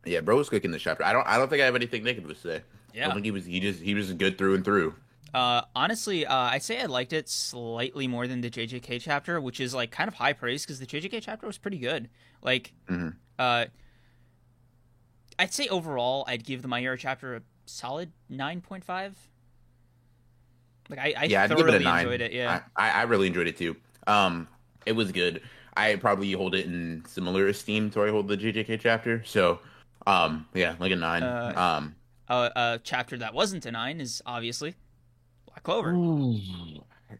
Yeah, 0.05 0.21
bro 0.21 0.37
was 0.37 0.49
cooking 0.49 0.71
this 0.71 0.83
chapter. 0.83 1.05
I 1.05 1.13
don't. 1.13 1.27
I 1.27 1.37
don't 1.39 1.49
think 1.49 1.63
I 1.63 1.65
have 1.67 1.75
anything 1.75 2.03
negative 2.03 2.31
to 2.31 2.37
say. 2.37 2.57
I 2.57 2.63
Yeah. 2.95 3.05
don't 3.05 3.15
think 3.15 3.25
he 3.27 3.31
was. 3.31 3.45
He 3.45 3.61
just. 3.61 3.81
He 3.81 3.95
was 3.95 4.13
good 4.15 4.39
through 4.39 4.55
and 4.55 4.65
through. 4.65 4.95
Uh, 5.35 5.63
honestly, 5.75 6.25
uh, 6.27 6.35
I'd 6.35 6.63
say 6.63 6.81
I 6.81 6.87
liked 6.87 7.13
it 7.13 7.29
slightly 7.29 8.09
more 8.09 8.27
than 8.27 8.41
the 8.41 8.51
JJK 8.51 9.01
chapter, 9.01 9.41
which 9.41 9.61
is 9.61 9.75
like 9.75 9.91
kind 9.91 10.09
of 10.09 10.15
high 10.15 10.33
praise 10.33 10.65
because 10.65 10.79
the 10.79 10.87
JJK 10.87 11.23
chapter 11.23 11.47
was 11.47 11.59
pretty 11.59 11.79
good. 11.79 12.09
Like, 12.43 12.73
Mhm. 12.89 13.17
uh, 13.39 13.67
I'd 15.39 15.53
say 15.53 15.69
overall, 15.69 16.25
I'd 16.27 16.45
give 16.45 16.63
the 16.63 16.69
My 16.69 16.81
Hero 16.81 16.97
chapter 16.97 17.37
a 17.37 17.43
solid 17.67 18.13
nine 18.29 18.61
point 18.61 18.85
five. 18.85 19.17
Like, 20.89 20.99
I, 20.99 21.15
I 21.17 21.25
yeah, 21.25 21.47
thoroughly 21.47 21.77
it 21.77 21.87
a 21.87 21.99
enjoyed 21.99 22.21
it. 22.23 22.33
Yeah, 22.33 22.63
I, 22.75 22.91
I, 22.91 23.03
really 23.03 23.27
enjoyed 23.27 23.47
it 23.47 23.59
too. 23.59 23.77
Um, 24.07 24.49
it 24.87 24.93
was 24.93 25.13
good. 25.13 25.43
I 25.77 25.97
probably 25.97 26.33
hold 26.33 26.55
it 26.55 26.65
in 26.65 27.05
similar 27.07 27.47
esteem 27.47 27.91
to 27.91 28.03
I 28.03 28.09
hold 28.09 28.27
the 28.27 28.39
JJK 28.39 28.81
chapter. 28.81 29.23
So, 29.25 29.61
um, 30.07 30.49
yeah, 30.55 30.77
like 30.81 30.91
a 30.91 30.97
nine. 30.97 31.23
Uh, 31.23 31.53
um, 31.55 31.95
uh, 32.29 32.49
a 32.57 32.81
chapter 32.83 33.19
that 33.19 33.35
wasn't 33.35 33.67
a 33.67 33.71
nine 33.71 34.01
is 34.01 34.23
obviously 34.25 34.75
Black 35.59 35.65
Clover. 35.65 36.39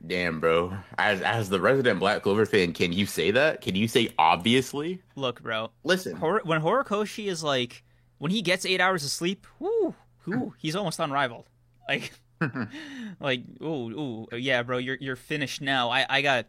damn, 0.07 0.39
bro. 0.41 0.77
As 0.97 1.21
as 1.23 1.49
the 1.49 1.61
resident 1.61 1.99
Black 1.99 2.23
Clover 2.23 2.47
fan, 2.47 2.73
can 2.73 2.93
you 2.93 3.07
say 3.07 3.31
that? 3.33 3.61
Can 3.61 3.75
you 3.75 3.89
say 3.89 4.11
obviously? 4.19 5.03
Look, 5.17 5.43
bro, 5.43 5.71
Listen, 5.85 6.17
Hor- 6.17 6.43
when 6.45 6.61
Horikoshi 6.61 7.27
is 7.27 7.43
like, 7.43 7.83
when 8.19 8.31
he 8.31 8.43
gets 8.43 8.65
eight 8.65 8.81
hours 8.81 9.05
of 9.05 9.11
sleep, 9.11 9.47
whoo, 9.59 9.95
whoo, 10.27 10.55
he's 10.59 10.77
almost 10.77 11.01
unrivaled. 11.01 11.47
Like, 11.89 12.13
like, 13.21 13.43
ooh, 13.61 14.27
ooh, 14.33 14.37
yeah, 14.37 14.63
bro, 14.63 14.79
you're 14.79 14.99
you're 15.01 15.17
finished 15.17 15.61
now. 15.61 15.91
I 15.91 16.07
I 16.09 16.23
got, 16.23 16.47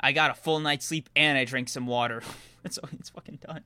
I 0.00 0.12
got 0.12 0.30
a 0.30 0.34
full 0.34 0.60
night's 0.60 0.86
sleep 0.86 1.10
and 1.14 1.36
I 1.36 1.44
drank 1.44 1.68
some 1.68 1.86
water. 1.86 2.22
it's 2.64 2.78
it's 2.92 3.10
fucking 3.10 3.40
done. 3.46 3.62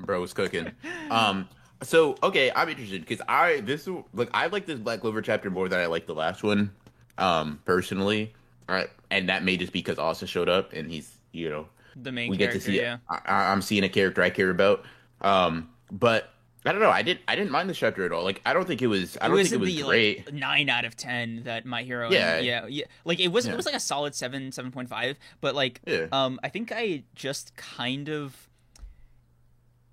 bro 0.00 0.20
was 0.20 0.34
cooking. 0.34 0.70
Um, 1.10 1.48
so 1.82 2.16
okay, 2.22 2.52
I'm 2.54 2.68
interested 2.68 3.00
because 3.00 3.24
I 3.26 3.60
this 3.60 3.88
like 4.12 4.28
I 4.34 4.48
like 4.48 4.66
this 4.66 4.78
Black 4.78 5.00
Clover 5.00 5.22
chapter 5.22 5.50
more 5.50 5.68
than 5.70 5.80
I 5.80 5.86
like 5.86 6.06
the 6.06 6.14
last 6.14 6.42
one. 6.42 6.72
Um, 7.18 7.60
personally, 7.64 8.34
right, 8.68 8.88
and 9.10 9.28
that 9.28 9.42
may 9.44 9.56
just 9.56 9.72
be 9.72 9.80
because 9.80 9.98
Asta 9.98 10.26
showed 10.26 10.48
up 10.48 10.72
and 10.72 10.90
he's 10.90 11.10
you 11.32 11.48
know 11.48 11.66
The 11.96 12.12
main 12.12 12.30
we 12.30 12.36
get 12.36 12.50
character, 12.50 12.58
to 12.60 12.72
see 12.72 12.76
yeah. 12.80 12.94
it. 12.94 13.00
I, 13.26 13.52
I'm 13.52 13.62
seeing 13.62 13.84
a 13.84 13.88
character 13.88 14.22
I 14.22 14.30
care 14.30 14.50
about. 14.50 14.84
Um, 15.22 15.70
but 15.90 16.30
I 16.64 16.72
don't 16.72 16.80
know. 16.80 16.90
I 16.90 17.02
didn't. 17.02 17.20
I 17.28 17.36
didn't 17.36 17.52
mind 17.52 17.70
the 17.70 17.74
chapter 17.74 18.04
at 18.04 18.12
all. 18.12 18.24
Like 18.24 18.40
I 18.44 18.52
don't 18.52 18.66
think 18.66 18.82
it 18.82 18.88
was. 18.88 19.16
I 19.20 19.28
don't 19.28 19.36
was 19.36 19.50
think 19.50 19.60
it 19.62 19.64
was 19.64 19.74
the 19.76 19.82
great. 19.82 20.26
like 20.26 20.34
nine 20.34 20.68
out 20.68 20.84
of 20.84 20.96
ten 20.96 21.42
that 21.44 21.64
My 21.64 21.84
Hero. 21.84 22.10
Yeah. 22.10 22.38
yeah, 22.40 22.66
yeah. 22.66 22.84
Like 23.04 23.20
it 23.20 23.28
was, 23.28 23.46
Yeah. 23.46 23.52
it 23.52 23.56
was 23.56 23.66
like 23.66 23.74
a 23.76 23.80
solid 23.80 24.14
seven, 24.14 24.50
seven 24.52 24.72
point 24.72 24.88
five. 24.88 25.16
But 25.40 25.54
like, 25.54 25.80
Yeah. 25.86 26.06
um, 26.12 26.40
I 26.42 26.48
think 26.48 26.72
I 26.74 27.04
just 27.14 27.56
kind 27.56 28.08
of 28.08 28.48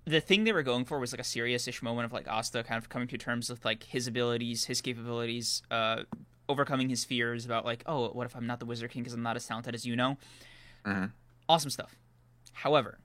the 0.04 0.20
thing 0.20 0.44
they 0.44 0.52
were 0.52 0.62
going 0.64 0.84
for 0.84 0.98
was 0.98 1.12
like 1.12 1.20
a 1.20 1.24
serious-ish 1.24 1.80
moment 1.80 2.04
of 2.06 2.12
like 2.12 2.28
Asta 2.28 2.62
kind 2.64 2.76
of 2.82 2.88
coming 2.90 3.08
to 3.08 3.16
terms 3.18 3.48
with 3.48 3.64
like 3.64 3.84
his 3.84 4.06
abilities, 4.06 4.64
his 4.66 4.80
capabilities, 4.82 5.62
uh, 5.70 6.02
overcoming 6.48 6.88
his 6.88 7.04
fears 7.04 7.44
about 7.44 7.64
like, 7.64 7.82
oh, 7.86 8.08
what 8.10 8.26
if 8.26 8.36
I'm 8.36 8.46
not 8.46 8.60
the 8.60 8.66
Wizard 8.66 8.90
King 8.90 9.02
because 9.02 9.14
I'm 9.14 9.22
not 9.22 9.36
as 9.36 9.46
talented 9.46 9.74
as 9.74 9.84
you 9.86 9.96
know? 9.96 10.18
Mhm. 10.84 11.12
Awesome 11.48 11.70
stuff. 11.70 11.96
However, 12.52 12.98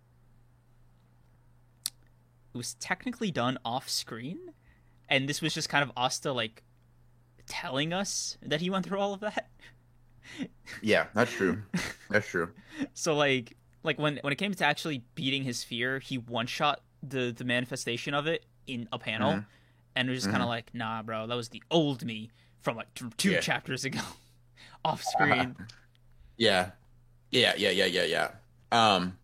it 2.53 2.57
was 2.57 2.73
technically 2.75 3.31
done 3.31 3.57
off 3.63 3.89
screen, 3.89 4.53
and 5.07 5.27
this 5.29 5.41
was 5.41 5.53
just 5.53 5.69
kind 5.69 5.83
of 5.83 5.91
Asta 5.95 6.31
like 6.31 6.63
telling 7.45 7.93
us 7.93 8.37
that 8.41 8.61
he 8.61 8.69
went 8.69 8.85
through 8.85 8.99
all 8.99 9.13
of 9.13 9.19
that. 9.21 9.49
Yeah, 10.81 11.07
that's 11.13 11.31
true. 11.31 11.61
that's 12.09 12.27
true. 12.27 12.51
So 12.93 13.15
like 13.15 13.55
like 13.83 13.97
when 13.99 14.19
when 14.21 14.33
it 14.33 14.37
came 14.37 14.53
to 14.53 14.65
actually 14.65 15.03
beating 15.15 15.43
his 15.43 15.63
fear, 15.63 15.99
he 15.99 16.17
one 16.17 16.47
shot 16.47 16.81
the 17.01 17.33
the 17.35 17.43
manifestation 17.45 18.13
of 18.13 18.27
it 18.27 18.45
in 18.67 18.87
a 18.91 18.99
panel, 18.99 19.33
Mhm. 19.33 19.45
and 19.95 20.07
it 20.09 20.11
was 20.11 20.19
just 20.23 20.31
kind 20.31 20.43
of 20.43 20.49
like, 20.49 20.73
nah, 20.73 21.01
bro, 21.01 21.25
that 21.27 21.35
was 21.35 21.49
the 21.49 21.63
old 21.71 22.03
me 22.05 22.29
from 22.61 22.77
like 22.77 22.93
two 23.17 23.31
Yeah. 23.31 23.39
chapters 23.39 23.85
ago, 23.85 24.01
off 24.85 25.03
screen. 25.03 25.55
Yeah. 26.37 26.71
Yeah, 27.31 27.53
yeah, 27.57 27.71
yeah, 27.71 27.85
yeah, 27.85 28.03
yeah. 28.03 28.31
Um 28.71 29.17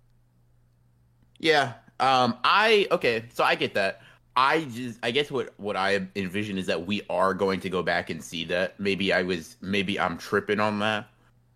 Yeah. 1.39 1.73
Um 1.99 2.37
I 2.43 2.87
okay, 2.91 3.25
so 3.33 3.43
I 3.43 3.55
get 3.55 3.73
that. 3.75 4.01
I 4.35 4.65
just 4.65 4.99
I 5.03 5.11
guess 5.11 5.31
what 5.31 5.53
what 5.57 5.75
I 5.75 6.07
envision 6.15 6.57
is 6.57 6.65
that 6.67 6.85
we 6.85 7.01
are 7.09 7.33
going 7.33 7.59
to 7.61 7.69
go 7.69 7.83
back 7.83 8.09
and 8.09 8.23
see 8.23 8.45
that. 8.45 8.79
Maybe 8.79 9.13
I 9.13 9.23
was 9.23 9.55
maybe 9.61 9.99
I'm 9.99 10.17
tripping 10.17 10.59
on 10.59 10.79
that. 10.79 11.07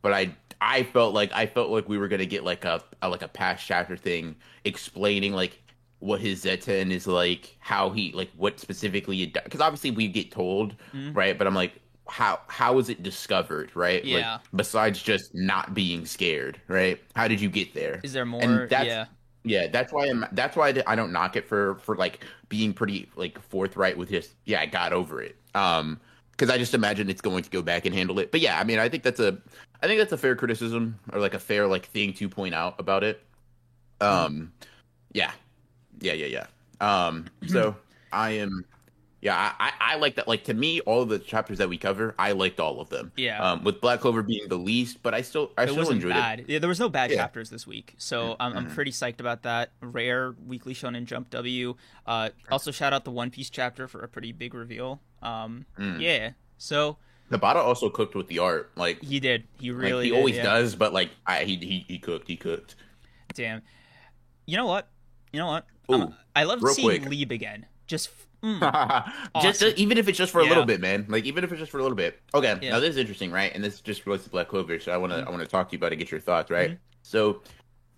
But 0.01 0.13
I 0.13 0.35
I 0.61 0.83
felt 0.83 1.13
like 1.13 1.31
I 1.33 1.45
felt 1.45 1.69
like 1.71 1.89
we 1.89 1.97
were 1.97 2.07
going 2.07 2.19
to 2.19 2.25
get 2.25 2.43
like 2.43 2.65
a, 2.65 2.83
a 3.01 3.09
like 3.09 3.21
a 3.21 3.27
past 3.27 3.65
chapter 3.65 3.97
thing 3.97 4.35
explaining 4.65 5.33
like 5.33 5.61
what 5.99 6.19
his 6.21 6.41
Zetten 6.43 6.91
is 6.91 7.07
like, 7.07 7.55
how 7.59 7.89
he 7.89 8.11
like 8.13 8.31
what 8.37 8.59
specifically 8.59 9.23
it 9.23 9.33
because 9.43 9.61
obviously 9.61 9.91
we 9.91 10.07
get 10.07 10.31
told, 10.31 10.75
Mhm. 10.93 11.15
right? 11.15 11.37
But 11.37 11.47
I'm 11.47 11.55
like 11.55 11.73
how 12.07 12.39
how 12.47 12.73
was 12.73 12.89
it 12.89 13.03
discovered, 13.03 13.75
right? 13.75 14.03
Yeah. 14.03 14.33
Like, 14.33 14.41
besides 14.55 15.01
just 15.01 15.35
not 15.35 15.73
being 15.73 16.05
scared, 16.05 16.59
right? 16.67 16.99
How 17.15 17.27
did 17.27 17.39
you 17.39 17.49
get 17.49 17.73
there? 17.73 17.99
Is 18.03 18.13
there 18.13 18.25
more? 18.25 18.41
And 18.41 18.69
that's- 18.69 18.87
yeah. 18.87 19.05
Yeah, 19.45 19.67
that's 19.67 19.93
why 19.93 20.07
I'm. 20.07 20.25
That's 20.33 20.57
why 20.57 20.73
I 20.85 20.95
don't 20.97 21.13
knock 21.13 21.37
it 21.37 21.47
for 21.47 21.75
for 21.75 21.95
like 21.95 22.25
being 22.49 22.73
pretty 22.73 23.09
like 23.15 23.39
forthright 23.41 23.97
with 23.97 24.09
just 24.09 24.35
yeah, 24.45 24.59
I 24.59 24.65
got 24.65 24.91
over 24.91 25.21
it. 25.21 25.37
Um, 25.55 25.97
because 26.31 26.49
I 26.49 26.57
just 26.57 26.73
imagine 26.73 27.09
it's 27.09 27.21
going 27.21 27.43
to 27.43 27.49
go 27.49 27.61
back 27.61 27.85
and 27.85 27.95
handle 27.95 28.19
it. 28.19 28.31
But 28.31 28.41
yeah, 28.41 28.59
I 28.59 28.65
mean, 28.65 28.79
I 28.79 28.89
think 28.89 29.03
that's 29.03 29.19
a, 29.21 29.37
I 29.81 29.87
think 29.87 29.99
that's 29.99 30.11
a 30.11 30.17
fair 30.17 30.35
criticism 30.35 30.99
or 31.13 31.19
like 31.21 31.33
a 31.33 31.39
fair 31.39 31.67
like 31.67 31.85
thing 31.85 32.13
to 32.13 32.27
point 32.27 32.53
out 32.53 32.75
about 32.79 33.03
it. 33.03 33.23
Um, 34.01 34.51
yeah, 35.13 35.31
yeah, 35.99 36.13
yeah, 36.13 36.25
yeah. 36.27 36.45
Um, 37.07 37.25
so 37.47 37.75
I 38.11 38.31
am, 38.31 38.65
yeah, 39.21 39.53
I, 39.59 39.71
I 39.81 39.95
like 39.97 40.15
that. 40.15 40.27
Like 40.27 40.45
to 40.45 40.53
me, 40.53 40.79
all 40.81 41.01
of 41.01 41.09
the 41.09 41.19
chapters 41.19 41.57
that 41.57 41.67
we 41.67 41.77
cover, 41.77 42.15
I 42.17 42.31
liked 42.31 42.59
all 42.59 42.79
of 42.79 42.89
them. 42.89 43.11
Yeah. 43.17 43.41
Um, 43.43 43.63
with 43.65 43.81
Black 43.81 43.99
Clover 43.99 44.23
being 44.23 44.47
the 44.47 44.57
least, 44.57 45.03
but 45.03 45.13
I 45.13 45.21
still, 45.21 45.51
I 45.57 45.63
it 45.63 45.71
still 45.71 45.89
enjoyed 45.89 46.11
bad. 46.13 46.39
it. 46.41 46.49
Yeah, 46.49 46.59
there 46.59 46.69
was 46.69 46.79
no 46.79 46.87
bad 46.87 47.11
Yeah. 47.11 47.17
chapters 47.17 47.49
this 47.49 47.67
week, 47.67 47.95
so 47.97 48.37
I'm, 48.39 48.55
I'm 48.55 48.65
Mhm. 48.67 48.73
pretty 48.75 48.91
psyched 48.91 49.19
about 49.19 49.43
that. 49.43 49.71
Rare 49.81 50.35
weekly 50.47 50.73
Shonen 50.73 51.03
Jump 51.05 51.29
W. 51.31 51.75
Uh, 52.05 52.29
also 52.49 52.71
shout 52.71 52.93
out 52.93 53.03
the 53.03 53.11
One 53.11 53.29
Piece 53.29 53.49
chapter 53.49 53.87
for 53.89 54.01
a 54.01 54.07
pretty 54.07 54.31
big 54.31 54.53
reveal. 54.53 55.01
Um, 55.21 55.65
Mm. 55.77 55.99
yeah. 55.99 56.31
So 56.57 56.97
Tabata 57.29 57.55
also 57.57 57.89
cooked 57.89 58.15
with 58.15 58.27
the 58.27 58.39
art. 58.39 58.71
Like, 58.75 59.03
he 59.03 59.19
did. 59.19 59.43
He 59.59 59.71
like, 59.71 59.81
really 59.83 60.03
he 60.05 60.09
did, 60.11 60.17
always 60.17 60.35
yeah. 60.37 60.43
does, 60.43 60.75
but 60.75 60.93
like, 60.93 61.09
I 61.27 61.43
he 61.43 61.57
he, 61.57 61.85
he 61.87 61.99
cooked. 61.99 62.27
He 62.27 62.37
cooked. 62.37 62.75
Damn. 63.33 63.61
You 64.45 64.57
know 64.57 64.65
what? 64.65 64.87
You 65.31 65.39
know 65.39 65.47
what? 65.47 65.65
Ooh, 65.91 66.13
I'm- 66.35 66.47
love 66.47 66.61
seeing 66.71 66.87
quick. 66.87 67.05
Liebe 67.09 67.31
again. 67.33 67.65
Just 67.87 68.09
mm, 68.43 68.59
just 69.41 69.63
Awesome. 69.63 69.73
even 69.77 69.97
if 69.97 70.07
it's 70.07 70.17
just 70.17 70.31
for 70.31 70.39
a 70.39 70.43
Yeah. 70.43 70.49
little 70.49 70.65
bit, 70.65 70.79
man. 70.79 71.05
Like 71.09 71.25
even 71.25 71.43
if 71.43 71.51
it's 71.51 71.59
just 71.59 71.71
for 71.71 71.79
a 71.79 71.81
little 71.81 71.95
bit. 71.97 72.19
Okay, 72.33 72.57
Yeah. 72.61 72.71
now 72.71 72.79
this 72.79 72.91
is 72.91 72.97
interesting, 72.97 73.31
right? 73.31 73.51
And 73.53 73.63
this 73.63 73.81
just 73.81 74.05
relates 74.05 74.23
to 74.25 74.29
Black 74.29 74.47
Clover, 74.47 74.79
so 74.79 74.91
I 74.91 74.97
want 74.97 75.11
to 75.13 75.19
Mhm. 75.19 75.27
I 75.27 75.29
want 75.31 75.41
to 75.41 75.47
talk 75.47 75.69
to 75.69 75.73
you 75.73 75.77
about 75.79 75.91
it, 75.93 75.97
get 75.97 76.11
your 76.11 76.19
thoughts, 76.19 76.49
right? 76.51 76.71
Mhm. 76.71 76.77
So, 77.01 77.41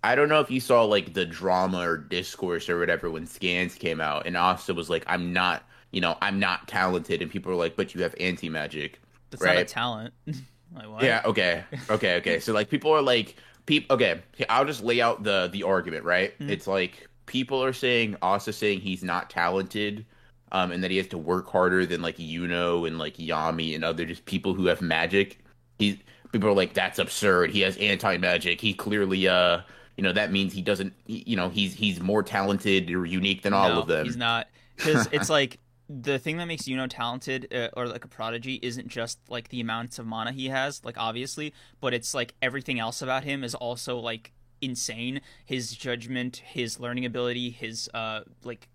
I 0.04 0.14
don't 0.14 0.28
know 0.28 0.40
if 0.40 0.50
you 0.50 0.58
saw 0.60 0.84
like 0.84 1.12
the 1.14 1.24
drama 1.26 1.78
or 1.78 1.96
discourse 1.96 2.68
or 2.68 2.78
whatever 2.78 3.10
when 3.10 3.26
Scans 3.26 3.74
came 3.74 4.00
out, 4.00 4.26
and 4.26 4.36
Asta 4.36 4.74
was 4.74 4.88
like, 4.90 5.04
"I'm 5.06 5.32
not, 5.32 5.68
you 5.92 6.00
know, 6.00 6.16
I'm 6.22 6.38
not 6.40 6.66
talented," 6.66 7.22
and 7.22 7.30
people 7.30 7.52
were 7.52 7.58
like, 7.58 7.76
"But 7.76 7.94
you 7.94 8.02
have 8.02 8.14
anti 8.18 8.48
magic." 8.48 9.00
that's 9.30 9.42
not 9.42 9.54
a 9.54 9.58
Right. 9.58 9.68
talent. 9.68 10.12
like? 10.74 11.02
Yeah. 11.02 11.22
Okay. 11.24 11.64
Okay. 11.88 12.16
Okay. 12.16 12.38
so 12.40 12.52
like 12.52 12.68
people 12.68 12.90
are 12.92 13.00
like, 13.02 13.36
people. 13.66 13.94
Okay. 13.94 14.20
I'll 14.50 14.64
just 14.66 14.82
lay 14.82 15.00
out 15.00 15.22
the 15.22 15.48
the 15.52 15.62
argument. 15.62 16.04
Right. 16.04 16.38
Mhm. 16.38 16.50
It's 16.50 16.66
like 16.66 17.08
people 17.26 17.62
are 17.62 17.72
saying, 17.72 18.16
also 18.22 18.50
saying 18.50 18.80
he's 18.80 19.02
not 19.02 19.30
talented, 19.30 20.06
um, 20.52 20.72
and 20.72 20.84
that 20.84 20.90
he 20.90 20.96
has 20.98 21.06
to 21.08 21.18
work 21.18 21.50
harder 21.50 21.86
than 21.86 22.02
like 22.02 22.16
Yuno 22.16 22.86
and 22.86 22.98
like 22.98 23.16
Yami 23.16 23.74
and 23.74 23.84
other 23.84 24.04
just 24.04 24.24
people 24.24 24.54
who 24.54 24.66
have 24.66 24.82
magic. 24.82 25.38
He 25.78 26.00
people 26.30 26.48
are 26.48 26.54
like, 26.54 26.74
that's 26.74 26.98
absurd. 26.98 27.50
He 27.50 27.60
has 27.60 27.76
anti 27.78 28.16
magic. 28.18 28.60
He 28.60 28.74
clearly, 28.74 29.28
uh, 29.28 29.60
you 29.96 30.02
know, 30.02 30.12
that 30.12 30.32
means 30.32 30.52
he 30.52 30.62
doesn't. 30.62 30.92
You 31.06 31.36
know, 31.36 31.48
he's 31.48 31.74
he's 31.74 32.00
more 32.00 32.22
talented 32.22 32.90
or 32.90 33.06
unique 33.06 33.42
than 33.42 33.52
all 33.52 33.70
no, 33.70 33.80
of 33.80 33.86
them. 33.86 34.04
He's 34.04 34.16
not 34.16 34.48
because 34.76 35.08
it's 35.12 35.30
like 35.30 35.58
the 35.88 36.18
thing 36.18 36.38
that 36.38 36.46
makes 36.46 36.64
Yuno 36.64 36.88
talented 36.88 37.52
uh, 37.52 37.68
or 37.74 37.86
like 37.86 38.04
a 38.04 38.08
prodigy 38.08 38.58
isn't 38.62 38.88
just 38.88 39.18
like 39.28 39.48
the 39.48 39.60
amounts 39.60 39.98
of 39.98 40.06
mana 40.06 40.32
he 40.32 40.48
has, 40.48 40.84
like 40.84 40.96
obviously, 40.98 41.52
but 41.80 41.92
it's 41.94 42.14
like 42.14 42.34
everything 42.40 42.78
else 42.78 43.02
about 43.02 43.24
him 43.24 43.44
is 43.44 43.54
also 43.54 43.98
like 43.98 44.32
insane. 44.62 45.20
His 45.44 45.72
judgment, 45.72 46.36
his 46.44 46.80
learning 46.80 47.04
ability, 47.04 47.50
his 47.50 47.90
uh 47.92 48.20
like 48.44 48.68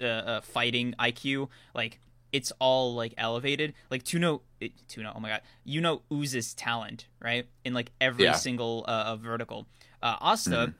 uh, 0.00 0.06
uh 0.06 0.40
fighting 0.40 0.94
IQ, 0.98 1.48
like 1.74 2.00
it's 2.32 2.52
all 2.58 2.94
like 2.94 3.14
elevated. 3.18 3.74
Like 3.90 4.04
Yuno, 4.04 4.40
it, 4.60 4.72
Yuno, 4.88 5.12
oh 5.14 5.20
my 5.20 5.28
god, 5.28 5.42
you 5.64 5.80
know 5.80 6.02
oozes 6.12 6.54
talent, 6.54 7.06
right? 7.20 7.46
In 7.64 7.74
like 7.74 7.90
every 8.00 8.24
Yeah. 8.24 8.32
single 8.32 8.84
uh, 8.88 9.14
vertical. 9.16 9.66
Uh, 10.02 10.16
Asta 10.20 10.50
Mhm. 10.68 10.74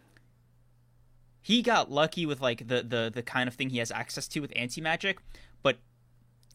he 1.42 1.62
got 1.62 1.90
lucky 1.90 2.24
with 2.26 2.40
like 2.40 2.66
the 2.68 2.82
the 2.82 3.10
the 3.12 3.22
kind 3.22 3.48
of 3.48 3.54
thing 3.54 3.70
he 3.70 3.78
has 3.78 3.90
access 3.90 4.26
to 4.28 4.40
with 4.40 4.52
anti 4.56 4.80
magic, 4.80 5.18
but 5.62 5.78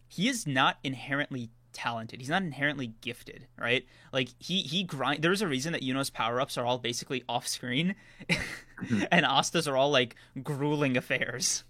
he 0.08 0.28
is 0.28 0.48
not 0.48 0.80
inherently 0.84 1.52
talented. 1.74 2.20
He's 2.20 2.30
not 2.30 2.42
inherently 2.42 2.94
gifted, 3.02 3.48
right? 3.58 3.86
Like 4.14 4.30
he 4.40 4.62
he 4.62 4.84
grind. 4.84 5.22
There's 5.22 5.42
a 5.42 5.48
reason 5.48 5.74
that 5.74 5.82
Yuno's 5.82 6.10
power 6.10 6.40
ups 6.42 6.58
are 6.58 6.66
all 6.66 6.78
basically 6.78 7.24
off 7.30 7.48
screen, 7.48 7.96
and 9.12 9.26
Asta's 9.26 9.68
are 9.68 9.76
all 9.78 9.92
like 9.92 10.16
grueling 10.44 10.98
affairs. 10.98 11.64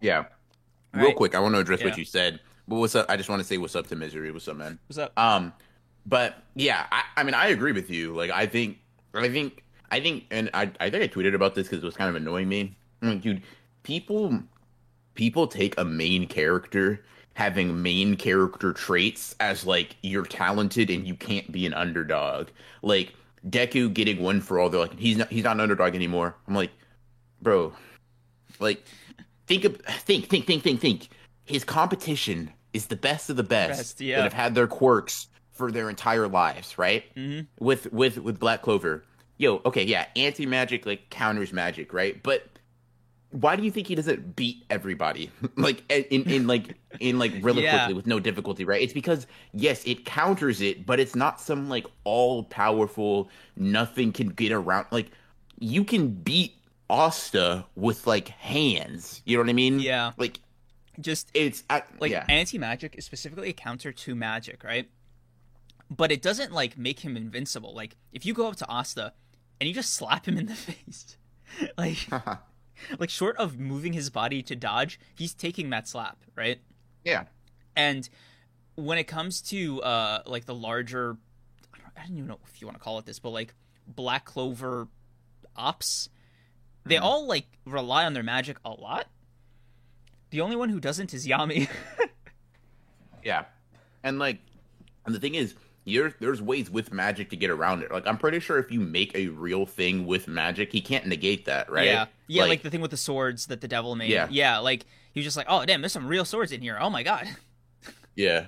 yeah. 0.00 0.24
Real 0.94 1.06
Right. 1.08 1.16
quick, 1.16 1.34
I 1.34 1.40
want 1.40 1.54
to 1.54 1.60
address 1.60 1.80
Yeah. 1.80 1.86
what 1.88 1.98
you 1.98 2.04
said. 2.06 2.40
But 2.66 2.76
what's 2.76 2.94
up? 2.94 3.04
I 3.10 3.16
just 3.18 3.28
want 3.28 3.40
to 3.40 3.46
say 3.46 3.58
what's 3.58 3.76
up 3.76 3.86
to 3.88 3.96
Misery. 3.96 4.30
What's 4.32 4.48
up, 4.48 4.56
man? 4.56 4.78
What's 4.88 4.96
up? 4.98 5.12
Um, 5.18 5.52
but 6.06 6.42
yeah, 6.54 6.86
I, 6.90 7.02
I 7.18 7.22
mean, 7.22 7.34
I 7.34 7.48
agree 7.48 7.72
with 7.72 7.90
you. 7.90 8.14
Like, 8.14 8.30
I 8.30 8.46
think, 8.46 8.78
I 9.12 9.28
think, 9.28 9.62
I 9.90 10.00
think, 10.00 10.24
and 10.30 10.48
I, 10.54 10.70
I 10.80 10.88
think 10.88 11.02
I 11.04 11.08
tweeted 11.08 11.34
about 11.34 11.54
this 11.54 11.66
because 11.68 11.82
it 11.82 11.86
was 11.86 11.96
kind 11.96 12.08
of 12.08 12.16
annoying 12.16 12.48
me. 12.48 12.76
Like, 13.02 13.20
dude, 13.20 13.42
people, 13.82 14.40
people 15.14 15.46
take 15.48 15.78
a 15.78 15.84
main 15.84 16.26
character 16.26 17.04
having 17.36 17.82
main 17.82 18.16
character 18.16 18.72
traits 18.72 19.36
as 19.40 19.66
like 19.66 19.94
you're 20.02 20.24
talented 20.24 20.88
and 20.88 21.06
you 21.06 21.14
can't 21.14 21.52
be 21.52 21.66
an 21.66 21.74
underdog. 21.74 22.48
Like 22.80 23.12
Deku 23.46 23.92
getting 23.92 24.22
one 24.22 24.40
for 24.40 24.58
all. 24.58 24.70
They're 24.70 24.80
like, 24.80 24.98
he's 24.98 25.18
not, 25.18 25.28
he's 25.28 25.44
not 25.44 25.56
an 25.56 25.60
underdog 25.60 25.94
anymore. 25.94 26.34
I'm 26.48 26.54
like, 26.54 26.70
bro, 27.42 27.74
like, 28.58 28.82
think 29.46 29.64
of, 29.64 29.76
think, 29.76 30.28
think, 30.28 30.46
think, 30.46 30.62
think, 30.62 30.80
think. 30.80 31.08
His 31.44 31.62
competition 31.62 32.50
is 32.72 32.86
the 32.86 32.96
best 32.96 33.28
of 33.28 33.36
the 33.36 33.42
best, 33.42 33.80
Best, 33.80 34.00
yeah. 34.00 34.16
that 34.16 34.22
have 34.22 34.32
had 34.32 34.54
their 34.54 34.66
quirks 34.66 35.26
for 35.52 35.70
their 35.70 35.90
entire 35.90 36.28
lives, 36.28 36.78
right? 36.78 37.04
hmm 37.14 37.40
With 37.60 37.92
with 37.92 38.16
with 38.16 38.40
Black 38.40 38.62
Clover. 38.62 39.04
Yo, 39.36 39.60
okay, 39.66 39.84
yeah, 39.84 40.06
anti 40.16 40.46
magic 40.46 40.86
like 40.86 41.10
counters 41.10 41.52
magic, 41.52 41.92
right? 41.92 42.22
But 42.22 42.48
why 43.40 43.54
do 43.56 43.62
you 43.62 43.70
think 43.70 43.86
he 43.86 43.94
doesn't 43.94 44.36
beat 44.36 44.64
everybody 44.70 45.30
like 45.56 45.82
in 45.90 46.22
in 46.24 46.46
like 46.46 46.76
in 47.00 47.18
like 47.18 47.32
really 47.42 47.62
Yeah. 47.62 47.76
quickly 47.78 47.94
with 47.94 48.06
no 48.06 48.18
difficulty, 48.20 48.64
right? 48.64 48.80
It's 48.80 48.92
because 48.92 49.26
yes, 49.52 49.84
it 49.84 50.04
counters 50.04 50.60
it, 50.60 50.86
but 50.86 51.00
it's 51.00 51.14
not 51.14 51.40
some 51.40 51.68
like 51.68 51.86
all 52.04 52.44
powerful 52.44 53.28
nothing 53.56 54.12
can 54.12 54.28
get 54.28 54.52
around. 54.52 54.86
Like 54.90 55.10
you 55.58 55.84
can 55.84 56.08
beat 56.08 56.54
Asta 56.88 57.66
with 57.74 58.06
like 58.06 58.28
hands. 58.28 59.22
You 59.24 59.36
know 59.36 59.42
what 59.42 59.50
I 59.50 59.54
mean? 59.54 59.80
Yeah. 59.80 60.12
Like 60.16 60.40
Just 61.00 61.30
it's 61.34 61.64
I, 61.68 61.82
like 62.00 62.12
yeah. 62.12 62.24
anti 62.28 62.58
magic 62.58 62.94
is 62.96 63.04
specifically 63.04 63.50
a 63.50 63.52
counter 63.52 63.92
to 63.92 64.14
magic, 64.14 64.64
right? 64.64 64.88
But 65.90 66.10
it 66.10 66.22
doesn't 66.22 66.52
like 66.52 66.78
make 66.78 67.00
him 67.00 67.16
invincible. 67.16 67.74
Like 67.74 67.96
if 68.12 68.24
you 68.24 68.34
go 68.34 68.48
up 68.48 68.56
to 68.56 68.68
Asta 68.68 69.12
and 69.60 69.68
you 69.68 69.74
just 69.74 69.94
slap 69.94 70.26
him 70.26 70.38
in 70.38 70.46
the 70.46 70.54
face, 70.68 71.16
like 71.76 72.08
like 72.98 73.10
short 73.10 73.36
of 73.36 73.58
moving 73.58 73.92
his 73.92 74.10
body 74.10 74.42
to 74.42 74.56
dodge, 74.56 74.98
he's 75.14 75.34
taking 75.34 75.70
that 75.70 75.88
slap, 75.88 76.18
right? 76.34 76.60
yeah. 77.04 77.24
And 77.76 78.08
when 78.74 78.98
it 78.98 79.04
comes 79.04 79.40
to 79.42 79.82
uh 79.82 80.22
like 80.26 80.44
the 80.46 80.54
larger 80.54 81.16
I 81.74 81.78
don't, 81.78 81.92
I 81.96 82.06
don't 82.06 82.16
even 82.16 82.26
know 82.28 82.38
if 82.46 82.60
you 82.60 82.66
want 82.66 82.76
to 82.78 82.82
call 82.82 82.98
it 82.98 83.06
this, 83.06 83.18
but 83.18 83.30
like 83.30 83.54
Black 83.86 84.24
Clover 84.24 84.88
ops, 85.56 86.08
they 86.84 86.96
Mhm. 86.96 87.02
all 87.02 87.26
like 87.26 87.46
rely 87.64 88.04
on 88.04 88.12
their 88.14 88.22
magic 88.22 88.58
a 88.64 88.70
lot. 88.70 89.06
The 90.30 90.40
only 90.40 90.56
one 90.56 90.68
who 90.70 90.80
doesn't 90.80 91.14
is 91.14 91.26
Yami. 91.26 91.68
Yeah, 93.24 93.44
and 94.04 94.18
like, 94.20 94.38
and 95.04 95.12
the 95.14 95.18
thing 95.18 95.34
is, 95.34 95.54
you're, 95.86 96.12
there's 96.18 96.42
ways 96.42 96.68
with 96.68 96.92
magic 96.92 97.30
to 97.30 97.36
get 97.36 97.48
around 97.48 97.82
it. 97.82 97.92
Like, 97.92 98.08
I'm 98.08 98.18
pretty 98.18 98.40
sure 98.40 98.58
if 98.58 98.72
you 98.72 98.80
make 98.80 99.14
a 99.14 99.28
real 99.28 99.64
thing 99.64 100.04
with 100.04 100.26
magic, 100.26 100.72
he 100.72 100.80
can't 100.80 101.06
negate 101.06 101.44
that, 101.44 101.70
right? 101.70 101.86
Yeah, 101.86 102.06
yeah, 102.26 102.44
like, 102.44 102.62
the 102.62 102.70
thing 102.70 102.80
with 102.80 102.90
the 102.90 102.96
swords 102.96 103.46
that 103.46 103.60
the 103.60 103.68
devil 103.68 103.94
made. 103.94 104.10
Yeah. 104.10 104.26
yeah, 104.28 104.58
like 104.58 104.84
he 105.12 105.20
was 105.20 105.24
just 105.24 105.36
like, 105.36 105.46
oh 105.48 105.64
damn, 105.64 105.80
there's 105.80 105.92
some 105.92 106.08
real 106.08 106.24
swords 106.24 106.50
in 106.50 106.60
here. 106.60 106.76
Oh 106.78 106.90
my 106.90 107.04
god. 107.04 107.28
yeah, 108.16 108.46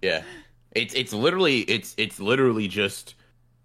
yeah. 0.00 0.22
It's 0.70 0.94
it's 0.94 1.12
literally 1.12 1.60
it's 1.62 1.94
it's 1.98 2.20
literally 2.20 2.68
just 2.68 3.16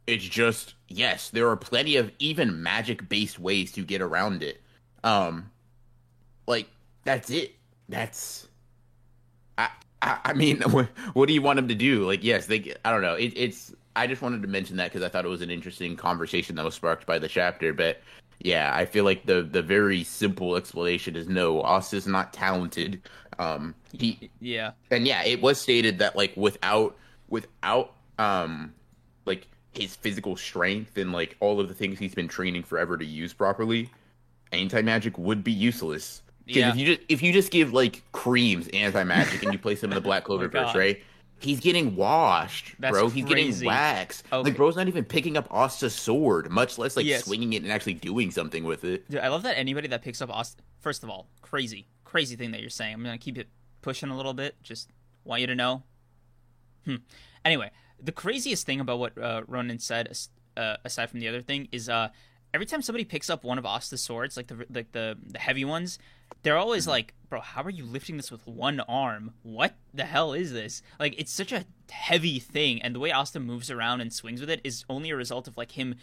it's 0.08 0.26
just 0.26 0.74
yes. 0.88 1.30
There 1.30 1.48
are 1.50 1.56
plenty 1.56 1.98
of 1.98 2.12
even 2.18 2.64
magic 2.64 3.08
based 3.08 3.38
ways 3.40 3.72
to 3.74 3.86
get 3.86 4.02
around 4.02 4.42
it. 4.42 4.60
Um, 5.04 5.52
like 6.48 6.68
that's 7.04 7.30
it. 7.30 7.54
That's 7.88 8.48
I 9.58 9.70
I, 10.02 10.20
I 10.26 10.34
mean, 10.34 10.62
what, 10.72 10.88
what 11.14 11.28
do 11.28 11.34
you 11.34 11.42
want 11.42 11.60
him 11.60 11.68
to 11.68 11.76
do? 11.76 12.06
Like, 12.06 12.24
yes, 12.24 12.48
they. 12.48 12.74
I 12.86 12.92
don't 12.92 13.02
know. 13.02 13.16
It, 13.16 13.34
it's. 13.36 13.74
I 13.96 14.06
just 14.06 14.22
wanted 14.22 14.44
to 14.44 14.48
mention 14.48 14.78
that 14.78 14.92
because 14.92 15.04
I 15.04 15.10
thought 15.10 15.26
it 15.26 15.30
was 15.30 15.42
an 15.42 15.50
interesting 15.50 15.96
conversation 15.96 16.56
that 16.56 16.66
was 16.66 16.76
sparked 16.76 17.08
by 17.08 17.18
the 17.18 17.28
chapter. 17.28 17.74
But 17.74 18.02
yeah, 18.40 18.72
I 18.74 18.86
feel 18.86 19.04
like 19.04 19.26
the 19.26 19.42
the 19.42 19.62
very 19.62 20.04
simple 20.04 20.56
explanation 20.56 21.16
is 21.16 21.28
no. 21.28 21.64
Asta's 21.66 22.08
not 22.08 22.34
talented. 22.34 23.02
Um, 23.40 23.76
he 23.92 24.30
Yeah, 24.40 24.72
and 24.92 25.08
yeah, 25.08 25.24
it 25.24 25.42
was 25.42 25.60
stated 25.60 26.00
that 26.00 26.16
like 26.16 26.36
without 26.36 26.96
without 27.30 27.94
um 28.20 28.74
like 29.26 29.48
his 29.74 29.96
physical 29.96 30.36
strength 30.36 30.98
and 30.98 31.12
like 31.12 31.36
all 31.40 31.60
of 31.60 31.68
the 31.68 31.74
things 31.74 32.00
he's 32.00 32.16
been 32.16 32.28
training 32.28 32.64
forever 32.64 32.98
to 32.98 33.06
use 33.06 33.34
properly, 33.34 33.90
anti 34.52 34.82
magic 34.82 35.18
would 35.18 35.44
be 35.44 35.52
useless. 35.52 36.22
Yeah. 36.56 36.70
if 36.70 36.76
you 36.78 36.86
just 36.96 37.02
if 37.10 37.22
you 37.22 37.34
just 37.34 37.52
give 37.52 37.74
like 37.74 38.04
Kreams 38.14 38.70
anti 38.74 39.04
magic 39.04 39.44
and 39.44 39.52
you 39.54 39.60
place 39.60 39.82
them 39.82 39.92
in 39.92 39.96
the 39.96 40.02
Black 40.10 40.24
Oh 40.24 40.28
Clover 40.28 40.48
verse, 40.48 40.68
God. 40.74 40.76
right? 40.76 41.04
He's 41.40 41.60
getting 41.60 41.96
washed, 41.96 42.74
That's 42.80 42.94
bro. 42.94 43.10
He's 43.10 43.24
crazy. 43.26 43.60
getting 43.60 43.68
waxed. 43.68 44.26
Okay. 44.34 44.50
Like, 44.50 44.58
bro's 44.58 44.76
not 44.76 44.88
even 44.88 45.06
picking 45.06 45.38
up 45.38 45.48
Asta's 45.52 45.94
sword, 45.94 46.50
much 46.50 46.80
less 46.80 46.98
like 46.98 47.06
Yes. 47.06 47.26
swinging 47.26 47.54
it 47.54 47.62
and 47.62 47.72
actually 47.72 47.94
doing 47.94 48.32
something 48.32 48.64
with 48.64 48.84
it. 48.84 49.08
Dude, 49.10 49.20
I 49.20 49.28
love 49.28 49.44
that 49.44 49.56
anybody 49.56 49.88
that 49.90 50.02
picks 50.02 50.20
up 50.20 50.32
Austin. 50.32 50.64
First 50.80 51.04
of 51.04 51.12
all, 51.12 51.28
crazy, 51.42 51.86
crazy 52.06 52.36
thing 52.36 52.50
that 52.52 52.62
you're 52.62 52.72
saying. 52.72 52.96
I'm 52.96 53.04
gonna 53.04 53.20
keep 53.20 53.38
it 53.38 53.50
pushing 53.84 54.10
a 54.10 54.18
little 54.18 54.34
bit. 54.34 54.56
Just 54.64 54.90
want 55.26 55.42
you 55.42 55.48
to 55.48 55.56
know. 55.56 55.84
Hmm. 56.86 56.96
Anyway, 57.46 57.70
the 58.02 58.12
craziest 58.12 58.66
thing 58.66 58.80
about 58.80 58.98
what 59.00 59.16
uh, 59.18 59.44
Ronin 59.48 59.78
said, 59.80 60.18
uh, 60.56 60.78
aside 60.86 61.10
from 61.12 61.20
the 61.20 61.28
other 61.28 61.42
thing, 61.42 61.68
is 61.72 61.88
uh, 61.88 62.10
every 62.58 62.66
time 62.66 62.82
somebody 62.82 63.06
picks 63.06 63.30
up 63.30 63.44
one 63.44 63.60
of 63.60 63.68
Asta's 63.68 64.02
swords, 64.02 64.36
like 64.36 64.48
the 64.48 64.66
like 64.74 64.92
the 64.92 65.16
the 65.28 65.38
heavy 65.38 65.64
ones, 65.64 66.00
they're 66.42 66.58
always 66.58 66.88
like, 66.88 67.14
"Bro, 67.30 67.42
how 67.42 67.62
are 67.62 67.70
you 67.70 67.86
lifting 67.86 68.18
this 68.18 68.32
with 68.32 68.48
one 68.48 68.80
arm? 68.80 69.36
What 69.44 69.76
the 69.94 70.06
hell 70.06 70.34
is 70.34 70.54
this? 70.54 70.82
Like, 71.00 71.14
it's 71.20 71.32
such 71.32 71.52
a 71.52 71.66
heavy 71.92 72.40
thing, 72.40 72.82
and 72.82 72.96
the 72.96 73.00
way 73.00 73.12
Asta 73.12 73.40
moves 73.40 73.70
around 73.70 74.02
and 74.02 74.12
swings 74.12 74.42
with 74.42 74.50
it 74.50 74.62
is 74.64 74.86
only 74.90 75.12
a 75.12 75.16
result 75.16 75.48
of 75.48 75.56
like 75.56 75.74
him 75.74 75.98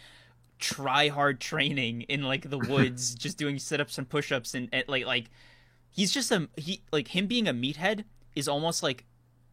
try 0.57 1.09
hard 1.09 1.41
training 1.41 2.03
in 2.03 2.23
like 2.23 2.49
the 2.49 2.59
woods, 2.69 3.15
just 3.15 3.37
doing 3.37 3.59
sit 3.59 3.81
ups 3.81 3.97
and 3.97 4.07
push 4.07 4.31
ups 4.31 4.53
and, 4.53 4.69
and 4.71 4.85
like 4.87 5.05
like 5.05 5.25
he's 5.91 6.13
just 6.13 6.31
a 6.31 6.47
he 6.55 6.83
like 6.93 7.09
him 7.09 7.27
being 7.27 7.49
a 7.49 7.53
meathead 7.53 8.05
is 8.33 8.47
almost 8.47 8.81
like 8.81 9.03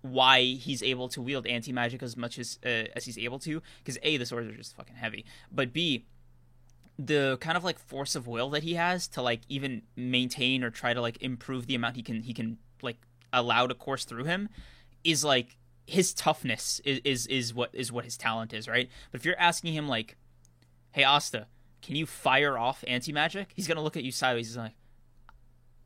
why 0.02 0.42
he's 0.42 0.85
able 0.85 1.09
to 1.09 1.21
wield 1.21 1.49
anti 1.49 1.73
magic 1.73 2.00
as 2.00 2.16
much 2.16 2.38
as 2.38 2.61
uh, 2.64 2.87
as 2.94 3.06
he's 3.06 3.18
able 3.18 3.40
to 3.40 3.61
because 3.78 3.99
a 4.04 4.16
the 4.18 4.26
swords 4.26 4.47
are 4.47 4.56
just 4.56 4.76
fucking 4.76 4.94
heavy, 4.94 5.25
but 5.50 5.73
b 5.73 6.06
the 6.99 7.39
kind 7.41 7.57
of 7.57 7.65
like 7.65 7.79
force 7.79 8.15
of 8.15 8.27
will 8.27 8.51
that 8.51 8.63
he 8.63 8.75
has 8.75 9.09
to 9.09 9.23
like 9.23 9.41
even 9.49 9.83
maintain 9.97 10.63
or 10.63 10.71
try 10.71 10.93
to 10.95 11.01
like 11.01 11.21
improve 11.23 11.67
the 11.67 11.75
amount 11.75 11.97
he 11.97 12.03
can 12.03 12.23
he 12.23 12.33
can 12.35 12.59
like 12.83 12.99
allow 13.33 13.67
to 13.67 13.75
course 13.75 14.05
through 14.05 14.25
him 14.25 14.49
is 15.03 15.25
like 15.25 15.57
his 15.87 16.13
toughness 16.15 16.81
is, 16.85 17.01
is 17.05 17.27
is 17.27 17.55
what 17.55 17.71
is 17.73 17.91
what 17.91 18.05
his 18.05 18.17
talent 18.17 18.53
is 18.53 18.69
right 18.69 18.89
but 19.11 19.21
if 19.21 19.25
you're 19.25 19.39
asking 19.39 19.73
him 19.73 19.89
like 19.89 20.17
hey 20.93 21.03
Asta, 21.03 21.47
can 21.81 21.97
you 21.97 22.05
fire 22.07 22.57
off 22.59 22.85
anti 22.87 23.13
magic? 23.13 23.51
He's 23.57 23.67
gonna 23.67 23.83
look 23.83 23.97
at 23.97 24.05
you 24.05 24.13
sideways. 24.13 24.47
He's 24.49 24.57
like, 24.59 24.75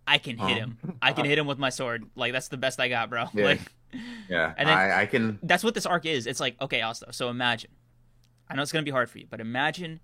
I 0.07 0.19
can 0.19 0.37
hit 0.37 0.45
Oh. 0.57 0.61
him. 0.61 0.79
I 1.01 1.13
can 1.13 1.25
hit 1.25 1.39
him 1.39 1.47
with 1.47 1.59
my 1.59 1.71
sword. 1.71 2.05
Like 2.17 2.33
that's 2.33 2.49
the 2.49 2.57
best 2.57 2.81
I 2.81 2.89
got, 2.89 3.09
bro. 3.11 3.27
Yeah. 3.33 3.45
Like 3.45 3.61
Yeah, 4.29 4.53
And 4.59 4.69
then- 4.69 4.77
I, 4.77 5.03
I 5.03 5.07
can. 5.07 5.39
that's 5.43 5.63
what 5.65 5.75
this 5.75 5.87
arc 5.87 6.05
is. 6.05 6.27
It's 6.27 6.41
like, 6.41 6.61
okay, 6.61 6.81
Asta. 6.83 7.13
So 7.13 7.31
imagine. 7.31 7.71
I 8.51 8.55
know 8.57 8.63
it's 8.63 8.73
gonna 8.73 8.83
be 8.83 8.91
hard 8.91 9.09
for 9.09 9.19
you, 9.19 9.27
but 9.31 9.41
imagine 9.41 10.01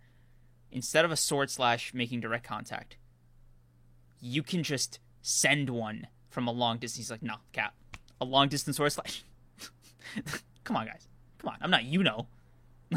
instead 0.73 1.05
of 1.05 1.11
a 1.13 1.17
sword 1.17 1.51
slash 1.51 1.95
making 1.95 2.21
direct 2.21 2.45
contact, 2.45 2.97
you 4.21 4.43
can 4.43 4.63
just 4.63 4.99
send 5.21 5.71
one 5.71 6.07
from 6.29 6.49
a 6.49 6.53
long 6.53 6.79
distance. 6.79 7.07
He's 7.07 7.11
like, 7.11 7.23
no, 7.23 7.37
cap. 7.53 7.75
A 8.21 8.25
long 8.25 8.49
distance 8.49 8.77
sword 8.77 8.93
slash. 8.93 9.25
Come 10.65 10.77
on, 10.77 10.87
guys. 10.87 11.09
Come 11.39 11.51
on. 11.51 11.59
I'm 11.61 11.71
not 11.71 11.85
you 11.85 12.03
know. 12.03 12.27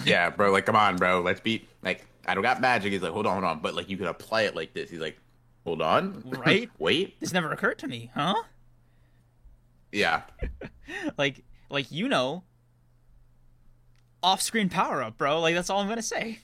Yeah, 0.04 0.30
bro. 0.30 0.52
Like, 0.52 0.66
come 0.66 0.76
on, 0.76 0.98
bro. 0.98 1.22
Let's 1.22 1.40
be 1.40 1.66
like. 1.82 2.06
I 2.28 2.34
don't 2.34 2.44
got 2.44 2.60
magic. 2.60 2.92
He's 2.92 3.02
like, 3.02 3.14
hold 3.14 3.26
on, 3.26 3.34
hold 3.34 3.46
on. 3.46 3.60
But 3.62 3.76
like, 3.76 3.90
you 3.90 3.96
can 3.96 4.08
apply 4.08 4.42
it 4.42 4.54
like 4.56 4.74
this. 4.74 4.90
He's 4.90 5.00
like, 5.00 5.18
hold 5.64 5.82
on, 5.82 6.22
Right? 6.26 6.70
Wait. 6.80 7.18
This 7.22 7.32
never 7.32 7.50
occurred 7.52 7.78
to 7.80 7.88
me, 7.88 8.12
huh? 8.14 8.36
Yeah. 9.94 10.24
like 11.18 11.44
like 11.70 11.92
you 11.92 12.10
know 12.10 12.44
off-screen 14.22 14.68
power 14.70 15.02
up 15.02 15.18
bro 15.18 15.40
like 15.40 15.56
that's 15.56 15.70
all 15.70 15.80
i'm 15.80 15.88
gonna 15.88 16.02
say 16.02 16.40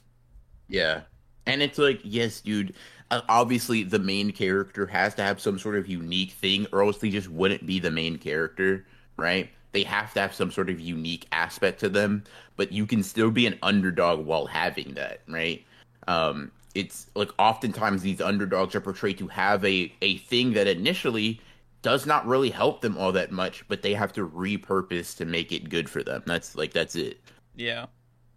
Yeah. 0.69 1.01
And 1.45 1.61
it's 1.61 1.77
like, 1.77 1.99
yes, 2.03 2.41
dude. 2.41 2.73
uh, 3.09 3.21
Obviously, 3.29 3.83
the 3.83 3.99
main 3.99 4.31
character 4.31 4.85
has 4.87 5.15
to 5.15 5.23
have 5.23 5.39
some 5.41 5.59
sort 5.59 5.75
of 5.75 5.87
unique 5.87 6.31
thing, 6.31 6.67
or 6.71 6.83
else 6.83 6.99
they 6.99 7.09
just 7.09 7.29
wouldn't 7.29 7.65
be 7.65 7.79
the 7.79 7.91
main 7.91 8.17
character, 8.17 8.85
right? 9.17 9.49
They 9.73 9.83
have 9.83 10.13
to 10.13 10.21
have 10.21 10.33
some 10.33 10.51
sort 10.51 10.69
of 10.69 10.79
unique 10.79 11.27
aspect 11.31 11.79
to 11.81 11.89
them, 11.89 12.23
but 12.57 12.71
you 12.71 12.85
can 12.85 13.03
still 13.03 13.31
be 13.31 13.45
an 13.47 13.57
underdog 13.63 14.25
while 14.25 14.45
having 14.45 14.93
that, 14.95 15.21
right? 15.27 15.65
Um, 16.07 16.51
it's 16.75 17.07
like 17.15 17.29
oftentimes 17.39 18.01
these 18.01 18.21
underdogs 18.21 18.75
are 18.75 18.81
portrayed 18.81 19.17
to 19.19 19.27
have 19.27 19.63
a 19.65 19.93
a 20.01 20.17
thing 20.19 20.53
that 20.53 20.67
initially 20.67 21.41
does 21.81 22.05
not 22.05 22.25
really 22.27 22.49
help 22.49 22.81
them 22.81 22.97
all 22.97 23.11
that 23.13 23.31
much, 23.31 23.67
but 23.67 23.81
they 23.81 23.93
have 23.93 24.13
to 24.13 24.27
repurpose 24.27 25.15
to 25.17 25.25
make 25.25 25.51
it 25.51 25.69
good 25.69 25.89
for 25.89 26.03
them. 26.03 26.23
That's 26.25 26.55
like 26.55 26.73
that's 26.73 26.95
it. 26.95 27.19
yeah 27.55 27.85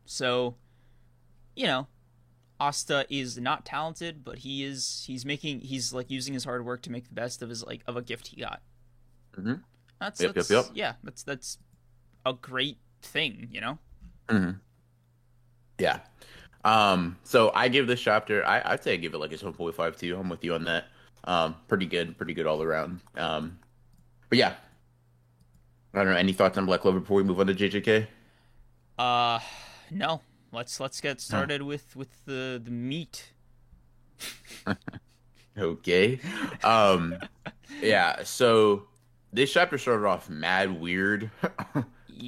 so 0.07 0.57
you 1.57 1.67
know 1.67 1.87
asta 2.61 3.05
is 3.11 3.37
not 3.39 3.65
talented 3.65 4.25
but 4.25 4.39
he 4.39 4.63
is 4.65 5.05
he's 5.07 5.25
making 5.27 5.61
he's 5.61 5.93
like 5.93 6.11
using 6.11 6.33
his 6.35 6.45
hard 6.45 6.65
work 6.65 6.81
to 6.83 6.91
make 6.93 7.09
the 7.09 7.15
best 7.15 7.43
of 7.43 7.49
his 7.49 7.65
like 7.65 7.83
of 7.87 7.97
a 7.97 8.03
gift 8.03 8.29
he 8.29 8.41
got 8.41 8.63
Mhm. 9.37 9.61
that's, 10.01 10.21
Yep, 10.21 10.29
yep, 10.29 10.35
that's 10.35 10.51
yep. 10.51 10.65
yeah 10.75 10.93
that's 11.03 11.23
that's 11.25 11.59
a 12.25 12.33
great 12.33 12.79
thing 13.03 13.49
you 13.51 13.61
know 13.61 13.79
hmm 14.31 14.51
Yeah. 15.79 15.99
Um, 16.65 17.19
so 17.25 17.51
I 17.55 17.69
give 17.69 17.87
this 17.87 18.01
chapter, 18.01 18.47
I, 18.47 18.63
I'd 18.65 18.83
say 18.83 18.95
I 18.95 18.97
give 18.97 19.13
it 19.13 19.19
like 19.19 19.33
a 19.33 19.37
7.5 19.37 19.99
too. 19.99 20.17
I'm 20.19 20.31
with 20.31 20.43
you 20.43 20.55
on 20.55 20.65
that. 20.65 20.87
Um, 21.25 21.57
pretty 21.69 21.85
good, 21.85 22.17
pretty 22.17 22.33
good 22.33 22.47
all 22.47 22.63
around. 22.63 23.01
Um, 23.17 23.59
but 24.31 24.39
yeah. 24.39 24.55
I 25.93 25.99
don't 25.99 26.07
know. 26.13 26.17
Any 26.17 26.33
thoughts 26.33 26.57
on 26.57 26.65
Black 26.65 26.81
Clover 26.81 27.01
before 27.01 27.19
we 27.19 27.23
move 27.25 27.39
on 27.41 27.49
to 27.49 27.55
JJK? 27.55 28.07
uh 28.99 29.41
no 29.91 30.23
let's 30.55 30.79
let's 30.81 31.01
get 31.01 31.21
started 31.21 31.63
with 31.63 31.95
with 31.97 32.25
the 32.25 32.61
the 32.65 32.71
meat 32.71 33.31
Okay. 35.57 36.19
Um, 36.65 37.15
yeah. 37.81 38.25
So 38.25 38.85
this 39.33 39.53
chapter 39.53 39.79
started 39.79 40.07
off 40.07 40.29
mad 40.29 40.81
weird. 40.81 41.31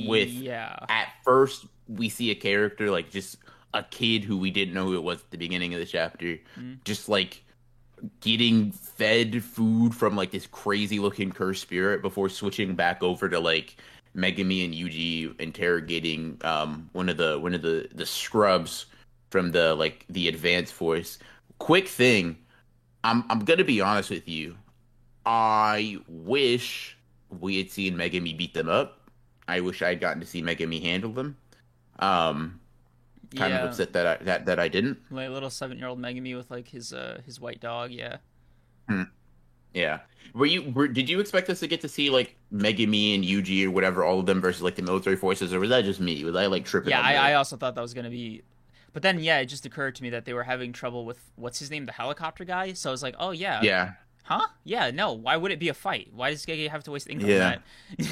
With- 0.07 0.29
yeah 0.29 0.77
At 0.89 1.09
first, 1.25 1.67
we 1.89 2.09
see 2.09 2.31
a 2.31 2.35
character 2.35 2.91
like 2.91 3.11
just 3.11 3.37
a 3.75 3.83
kid 3.83 4.25
who 4.25 4.37
we 4.39 4.51
didn't 4.51 4.75
know 4.75 4.85
who 4.87 4.95
it 4.97 5.03
was 5.03 5.21
at 5.21 5.31
the 5.31 5.39
beginning 5.39 5.75
of 5.75 5.81
the 5.81 5.87
chapter, 5.87 6.39
Mm. 6.59 6.83
just 6.85 7.09
like 7.09 7.43
getting 8.21 8.73
fed 8.73 9.43
food 9.43 9.95
from 9.95 10.17
like 10.17 10.31
this 10.31 10.47
crazy 10.47 10.99
looking 10.99 11.33
cursed 11.33 11.63
spirit 11.63 12.03
before 12.03 12.29
switching 12.29 12.75
back 12.75 13.03
over 13.03 13.29
to 13.29 13.41
like 13.41 13.77
Megumi 14.17 14.65
and 14.65 14.75
Yuji 14.75 15.39
interrogating 15.41 16.39
um 16.43 16.89
one 16.93 17.09
of 17.09 17.17
the 17.17 17.39
one 17.39 17.55
of 17.55 17.63
the 17.63 17.89
the 17.95 18.07
scrubs 18.07 18.87
from 19.31 19.53
the 19.53 19.75
like 19.75 20.05
the 20.09 20.29
advanced 20.29 20.73
force. 20.73 21.19
Quick 21.59 21.89
thing, 21.89 22.39
I'm 23.05 23.25
I'm 23.31 23.41
gonna 23.41 23.65
be 23.65 23.81
honest 23.81 24.11
with 24.11 24.29
you. 24.29 24.57
I 25.27 25.99
wish 26.09 26.97
we 27.41 27.59
had 27.59 27.71
seen 27.71 27.97
Megumi 27.97 28.37
beat 28.37 28.55
them 28.55 28.69
up. 28.69 29.11
I 29.49 29.61
wish 29.61 29.83
I 29.83 29.89
had 29.91 30.01
gotten 30.01 30.21
to 30.21 30.27
see 30.27 30.43
Megumi 30.43 30.83
handle 30.83 31.13
them. 31.13 31.37
Um, 31.99 32.61
kind 33.35 33.53
yeah 33.53 33.61
of 33.65 33.71
upset 33.71 33.93
that 33.93 34.07
I, 34.07 34.25
that 34.25 34.47
that 34.47 34.59
I 34.59 34.69
didn't. 34.69 34.99
like 35.11 35.31
little 35.31 35.51
seven 35.51 35.79
year 35.79 35.89
old 35.89 35.99
megumi 35.99 36.37
with 36.37 36.51
like 36.51 36.69
his 36.69 36.93
uh 36.93 37.21
his 37.27 37.41
white 37.41 37.61
dog 37.61 37.91
yeah 37.91 38.19
Yeah. 39.77 40.01
Were 40.35 40.47
you 40.47 40.71
were, 40.73 40.89
did 40.89 41.09
you 41.09 41.21
expect 41.21 41.49
us 41.49 41.61
to 41.61 41.67
get 41.67 41.81
to 41.83 41.89
see 41.89 42.11
like 42.11 42.37
Megumi 42.53 43.15
and 43.15 43.25
Yuji 43.25 43.65
or 43.65 43.71
whatever, 43.71 44.05
all 44.05 44.19
of 44.21 44.27
them 44.27 44.41
versus 44.41 44.63
like 44.63 44.75
the 44.75 44.83
military 44.83 45.17
forces, 45.17 45.55
or 45.55 45.61
was 45.61 45.71
that 45.71 45.85
just 45.85 46.01
me? 46.01 46.25
Was 46.25 46.35
I 46.37 46.47
like 46.47 46.65
tripping? 46.65 46.91
Yeah, 46.91 47.01
I. 47.01 47.15
I 47.31 47.35
also 47.35 47.57
thought 47.57 47.75
that 47.75 47.81
was 47.81 47.95
gonna 47.95 48.11
be, 48.11 48.43
but 48.93 49.03
then 49.03 49.19
yeah, 49.21 49.39
it 49.39 49.47
just 49.47 49.65
occurred 49.65 49.95
to 49.97 50.03
me 50.03 50.11
that 50.11 50.25
they 50.25 50.35
were 50.35 50.43
having 50.43 50.73
trouble 50.73 51.05
with 51.07 51.19
what's 51.37 51.59
his 51.59 51.71
name, 51.71 51.87
the 51.87 51.93
helicopter 51.93 52.45
guy. 52.45 52.73
So 52.75 52.91
I 52.91 52.93
was 52.93 53.03
like, 53.03 53.15
oh 53.19 53.31
yeah, 53.31 53.63
yeah. 53.63 53.93
huh? 54.25 54.47
Yeah, 54.65 54.91
no. 54.91 55.13
Why 55.15 55.37
would 55.39 55.53
it 55.53 55.59
be 55.59 55.69
a 55.71 55.75
fight? 55.75 56.09
Why 56.13 56.31
does 56.31 56.45
Gege 56.45 56.69
have 56.69 56.85
to 56.85 56.91
waste 56.91 57.09
ink 57.09 57.23
Yeah. 57.23 57.57
on 57.57 57.63
that? 57.99 58.09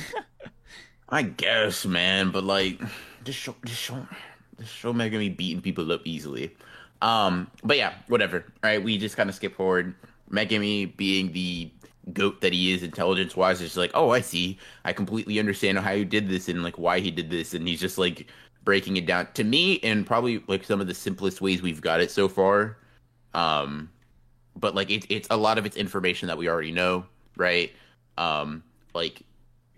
I 1.09 1.23
guess, 1.23 1.85
man, 1.85 2.31
but 2.31 2.45
like, 2.45 2.81
just 3.25 3.39
show, 3.39 3.55
just 3.67 3.81
show, 3.81 4.07
just 4.59 4.73
show 4.75 4.95
Megumi 4.95 5.37
beating 5.37 5.61
people 5.61 5.93
up 5.93 6.01
easily. 6.07 6.57
Um, 7.03 7.51
but 7.63 7.77
yeah, 7.77 7.93
whatever. 8.09 8.39
All 8.63 8.71
right, 8.71 8.83
we 8.83 8.97
just 8.97 9.15
kind 9.17 9.29
of 9.29 9.37
skip 9.37 9.55
forward. 9.57 9.95
Megumi 10.31 10.97
being 10.97 11.33
the 11.33 11.71
goat 12.13 12.41
that 12.41 12.53
he 12.53 12.73
is, 12.73 12.83
intelligence 12.83 13.37
wise, 13.37 13.61
is 13.61 13.77
like, 13.77 13.91
oh, 13.95 14.11
I 14.11 14.21
see. 14.21 14.59
I 14.85 14.93
completely 14.93 15.39
understand 15.39 15.79
how 15.79 15.93
you 15.93 16.05
did 16.05 16.29
this 16.29 16.49
and 16.49 16.63
like 16.63 16.79
why 16.79 17.01
he 17.01 17.11
did 17.11 17.31
this, 17.31 17.55
and 17.55 17.67
he's 17.67 17.81
just 17.81 17.99
like 17.99 18.29
breaking 18.65 18.97
it 18.97 19.07
down 19.07 19.29
to 19.35 19.45
me 19.45 19.79
and 19.81 20.07
probably 20.07 20.43
like 20.49 20.65
some 20.65 20.81
of 20.81 20.87
the 20.87 20.95
simplest 20.95 21.41
ways 21.41 21.61
we've 21.63 21.83
got 21.83 22.01
it 22.01 22.11
so 22.11 22.29
far. 22.29 22.79
Um, 23.35 23.91
but 24.57 24.75
like 24.75 24.91
it's 24.91 25.07
it's 25.11 25.29
a 25.31 25.37
lot 25.37 25.59
of 25.59 25.67
it's 25.67 25.77
information 25.77 26.29
that 26.29 26.39
we 26.39 26.49
already 26.49 26.73
know, 26.73 27.05
right? 27.37 27.73
Um, 28.17 28.63
like 28.95 29.23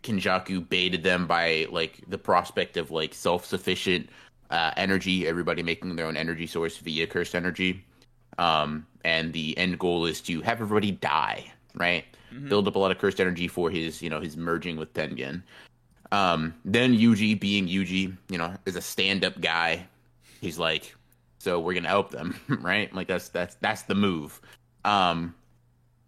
Kenjaku 0.03 0.69
baited 0.69 1.03
them 1.03 1.27
by 1.27 1.67
like 1.71 2.03
the 2.09 2.19
prospect 2.19 2.77
of 2.77 2.91
like 2.91 3.15
self-sufficient 3.15 4.09
uh, 4.51 4.71
energy, 4.77 5.27
everybody 5.27 5.63
making 5.63 5.97
their 5.97 6.07
own 6.07 6.17
energy 6.17 6.47
source 6.47 6.77
via 6.77 7.07
cursed 7.07 7.35
energy. 7.35 7.85
Um, 8.39 8.87
and 9.05 9.33
the 9.33 9.57
end 9.57 9.79
goal 9.79 10.05
is 10.07 10.21
to 10.23 10.41
have 10.43 10.61
everybody 10.61 10.91
die, 10.93 11.53
right? 11.75 12.05
Mhm. 12.33 12.49
Build 12.49 12.69
up 12.69 12.77
a 12.77 12.79
lot 12.79 12.91
of 12.91 12.99
cursed 12.99 13.21
energy 13.21 13.49
for 13.49 13.71
his, 13.71 14.03
you 14.03 14.11
know, 14.11 14.21
his 14.21 14.37
merging 14.37 14.77
with 14.77 14.93
Tengen. 14.95 15.43
Um, 16.13 16.55
then 16.65 16.97
Yuji, 16.97 17.39
being 17.39 17.67
Yuji, 17.67 18.17
you 18.29 18.39
know, 18.39 18.55
is 18.67 18.77
a 18.77 18.81
stand-up 18.81 19.41
guy. 19.41 19.87
He's 20.41 20.59
like, 20.59 20.95
so 21.39 21.61
we're 21.61 21.75
gonna 21.75 21.89
help 21.89 22.11
them, 22.11 22.39
right? 22.61 22.93
Like 22.95 23.09
that's 23.09 23.29
that's 23.29 23.57
that's 23.57 23.83
the 23.83 23.95
move. 23.95 24.41
Um, 24.85 25.35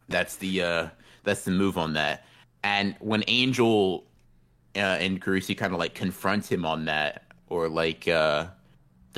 that's 0.09 0.37
the 0.37 0.63
uh, 0.63 0.89
that's 1.25 1.45
the 1.45 1.51
move 1.51 1.79
on 1.79 1.93
that. 1.95 2.27
And 2.65 2.97
when 3.01 3.23
Angel 3.29 4.05
uh, 4.77 4.81
and 5.01 5.21
Kurusu 5.23 5.57
kind 5.57 5.73
of 5.73 5.79
like 5.79 5.95
confronts 5.95 6.49
him 6.49 6.65
on 6.65 6.85
that, 6.87 7.25
or 7.49 7.69
like 7.69 8.09
uh, 8.09 8.47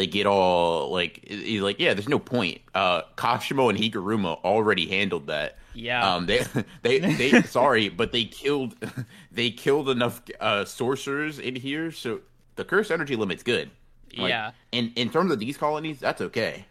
they 0.00 0.06
get 0.06 0.26
all 0.26 0.90
like 0.90 1.22
he's 1.28 1.60
like, 1.60 1.78
yeah, 1.78 1.92
there's 1.92 2.08
no 2.08 2.18
point. 2.18 2.62
Uh, 2.74 3.02
Kashimo 3.18 3.68
and 3.68 3.78
Higuruma 3.78 4.42
already 4.42 4.88
handled 4.88 5.26
that. 5.26 5.58
Yeah. 5.74 6.14
Um, 6.14 6.24
they 6.24 6.42
they 6.82 7.00
they 7.00 7.42
sorry, 7.42 7.90
but 7.90 8.10
they 8.10 8.24
killed 8.24 8.74
they 9.30 9.50
killed 9.50 9.90
enough 9.90 10.22
uh 10.40 10.64
sorcerers 10.64 11.38
in 11.38 11.54
here, 11.54 11.92
so 11.92 12.20
the 12.56 12.64
curse 12.64 12.90
energy 12.90 13.14
limit's 13.14 13.42
good. 13.42 13.70
Like, 14.16 14.30
yeah. 14.30 14.52
And 14.72 14.90
in 14.96 15.10
terms 15.10 15.32
of 15.32 15.38
these 15.38 15.58
colonies, 15.58 16.00
that's 16.00 16.22
okay. 16.22 16.64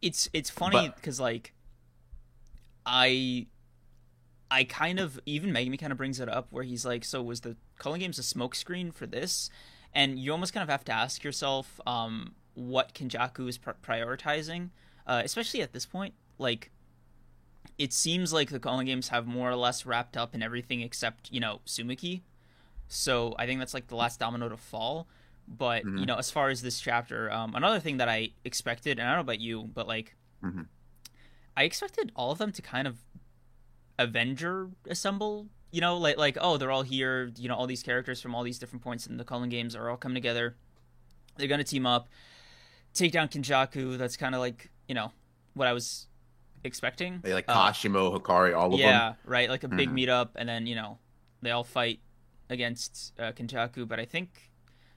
It's 0.00 0.30
it's 0.32 0.50
funny 0.50 0.92
because 0.94 1.18
like 1.18 1.54
I 2.86 3.48
I 4.48 4.62
kind 4.62 5.00
of 5.00 5.18
even 5.26 5.50
Megumi 5.50 5.76
kind 5.76 5.90
of 5.90 5.98
brings 5.98 6.20
it 6.20 6.28
up 6.28 6.52
where 6.52 6.62
he's 6.62 6.86
like, 6.86 7.04
so 7.04 7.20
was 7.20 7.40
the 7.40 7.56
Culling 7.80 7.98
Games 7.98 8.20
a 8.20 8.22
smokescreen 8.22 8.94
for 8.94 9.08
this? 9.08 9.50
And 9.94 10.18
you 10.18 10.32
almost 10.32 10.52
kind 10.52 10.62
of 10.62 10.68
have 10.68 10.84
to 10.84 10.92
ask 10.92 11.24
yourself, 11.24 11.80
um, 11.86 12.34
what 12.54 12.92
Kenjaku 12.94 13.48
is 13.48 13.56
pr- 13.58 13.70
prioritizing, 13.82 14.70
uh, 15.06 15.22
especially 15.24 15.62
at 15.62 15.72
this 15.72 15.86
point. 15.86 16.14
Like, 16.38 16.70
it 17.78 17.92
seems 17.92 18.32
like 18.32 18.50
the 18.50 18.58
Culling 18.58 18.86
Games 18.86 19.08
have 19.08 19.26
more 19.26 19.50
or 19.50 19.56
less 19.56 19.86
wrapped 19.86 20.16
up 20.16 20.34
in 20.34 20.42
everything 20.42 20.80
except 20.80 21.30
you 21.32 21.38
know 21.40 21.60
Tsumiki. 21.66 22.22
So 22.88 23.34
I 23.38 23.46
think 23.46 23.60
that's 23.60 23.74
like 23.74 23.86
the 23.88 23.96
last 23.96 24.18
domino 24.18 24.48
to 24.48 24.56
fall. 24.56 25.06
But 25.46 25.84
you 25.84 25.90
Mhm. 25.90 26.06
know, 26.06 26.16
as 26.16 26.30
far 26.30 26.48
as 26.50 26.60
this 26.62 26.80
chapter, 26.80 27.30
um, 27.30 27.54
another 27.54 27.80
thing 27.80 27.96
that 27.98 28.08
I 28.08 28.30
expected, 28.44 28.98
and 28.98 29.08
I 29.08 29.12
don't 29.12 29.18
know 29.18 29.32
about 29.32 29.40
you, 29.40 29.62
but 29.62 29.86
like, 29.86 30.14
Mhm. 30.42 30.66
I 31.56 31.62
expected 31.64 32.12
all 32.14 32.30
of 32.30 32.38
them 32.38 32.52
to 32.52 32.62
kind 32.62 32.86
of 32.86 32.98
Avenger 33.98 34.70
assemble. 34.88 35.48
You 35.70 35.80
know, 35.80 35.98
like 35.98 36.16
like 36.16 36.38
oh, 36.40 36.56
they're 36.56 36.70
all 36.70 36.82
here. 36.82 37.30
You 37.36 37.48
know, 37.48 37.54
all 37.54 37.66
these 37.66 37.82
characters 37.82 38.20
from 38.22 38.34
all 38.34 38.42
these 38.42 38.58
different 38.58 38.82
points 38.82 39.06
in 39.06 39.16
the 39.18 39.24
Culling 39.24 39.50
Games 39.50 39.76
are 39.76 39.90
all 39.90 39.96
coming 39.96 40.14
together. 40.14 40.56
They're 41.36 41.48
gonna 41.48 41.64
team 41.64 41.86
up, 41.86 42.08
take 42.94 43.12
down 43.12 43.28
Kenjaku. 43.28 43.98
That's 43.98 44.16
kind 44.16 44.34
of 44.34 44.40
like 44.40 44.70
you 44.88 44.94
know 44.94 45.12
what 45.54 45.68
I 45.68 45.72
was 45.72 46.06
expecting. 46.64 47.20
They 47.22 47.34
like 47.34 47.44
Uh, 47.48 47.70
Kashimo, 47.70 48.18
Hakari, 48.18 48.56
all 48.56 48.72
of 48.72 48.80
yeah, 48.80 48.86
them. 48.86 49.16
Yeah, 49.24 49.30
right. 49.30 49.48
Like 49.50 49.62
a 49.64 49.68
big 49.68 49.90
Mhm. 49.90 49.94
meetup, 50.06 50.30
and 50.36 50.48
then 50.48 50.66
you 50.66 50.74
know 50.74 50.98
they 51.42 51.50
all 51.50 51.64
fight 51.64 52.00
against 52.48 53.12
uh, 53.20 53.32
Kenjaku. 53.32 53.86
But 53.86 54.00
I 54.00 54.06
think, 54.06 54.50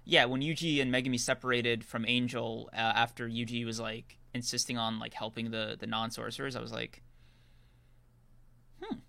yeah, 0.05 0.23
when 0.25 0.41
Yuji 0.41 0.81
and 0.81 0.91
Megumi 0.91 1.19
separated 1.19 1.84
from 1.84 2.05
Angel 2.07 2.69
uh, 2.73 2.77
after 2.77 3.27
Yuji 3.27 3.65
was 3.65 3.79
like 3.79 4.17
insisting 4.34 4.77
on 4.77 4.99
like 4.99 5.13
helping 5.13 5.51
the 5.51 5.75
the 5.77 5.86
non 5.86 6.12
sorcerers, 6.12 6.55
I 6.55 6.62
was 6.62 6.71
like, 6.71 7.03
hmm, 8.81 8.99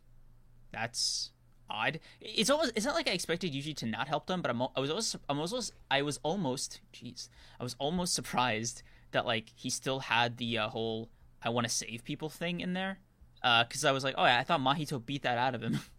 that's 0.72 1.30
odd. 1.72 1.98
It's 2.20 2.50
almost 2.50 2.72
it's 2.76 2.84
not 2.86 2.94
like 2.94 3.08
I 3.08 3.12
expected 3.12 3.52
Yuji 3.52 3.74
to 3.76 3.86
not 3.86 4.06
help 4.08 4.26
them, 4.26 4.42
but 4.42 4.50
I'm 4.50 4.60
I 4.62 4.80
was 4.80 4.90
almost 4.90 5.16
I'm 5.28 5.38
almost 5.38 5.72
I 5.90 6.02
was 6.02 6.20
almost 6.22 6.80
jeez 6.92 7.28
I 7.58 7.62
was 7.62 7.74
almost 7.78 8.14
surprised 8.14 8.82
that 9.12 9.26
like 9.26 9.46
he 9.56 9.70
still 9.70 10.00
had 10.00 10.36
the 10.36 10.58
uh, 10.58 10.68
whole 10.68 11.08
I 11.42 11.48
want 11.48 11.66
to 11.66 11.72
save 11.72 12.04
people 12.04 12.28
thing 12.28 12.60
in 12.60 12.74
there 12.74 12.98
because 13.42 13.84
I 13.84 13.90
was 13.92 14.04
like, 14.04 14.14
oh 14.18 14.24
yeah, 14.24 14.38
I 14.38 14.44
thought 14.44 14.60
Mahito 14.60 15.04
beat 15.04 15.22
that 15.22 15.38
out 15.38 15.54
of 15.54 15.62
him. 15.62 15.80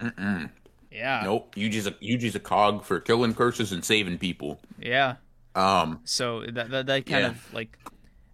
Mm-mm. 0.00 0.50
yeah. 0.90 1.22
Nope. 1.24 1.54
Yuji's 1.54 1.86
a 1.86 1.92
Yuji's 1.92 2.34
a 2.34 2.40
cog 2.40 2.84
for 2.84 3.00
killing 3.00 3.34
curses 3.34 3.72
and 3.72 3.84
saving 3.84 4.18
people. 4.18 4.60
Yeah. 4.78 5.16
Um, 5.54 6.00
So 6.04 6.44
that 6.52 6.70
that, 6.70 6.86
that 6.86 7.06
kind 7.06 7.22
Yeah. 7.22 7.28
of 7.30 7.54
like, 7.54 7.78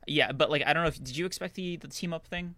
yeah, 0.07 0.33
but 0.33 0.51
like 0.51 0.63
I 0.67 0.73
don't 0.73 0.83
know 0.83 0.89
if 0.89 0.97
did 1.03 1.17
you 1.17 1.27
expect 1.27 1.55
the 1.55 1.77
the 1.77 1.89
team 1.89 2.13
up 2.13 2.27
thing? 2.27 2.55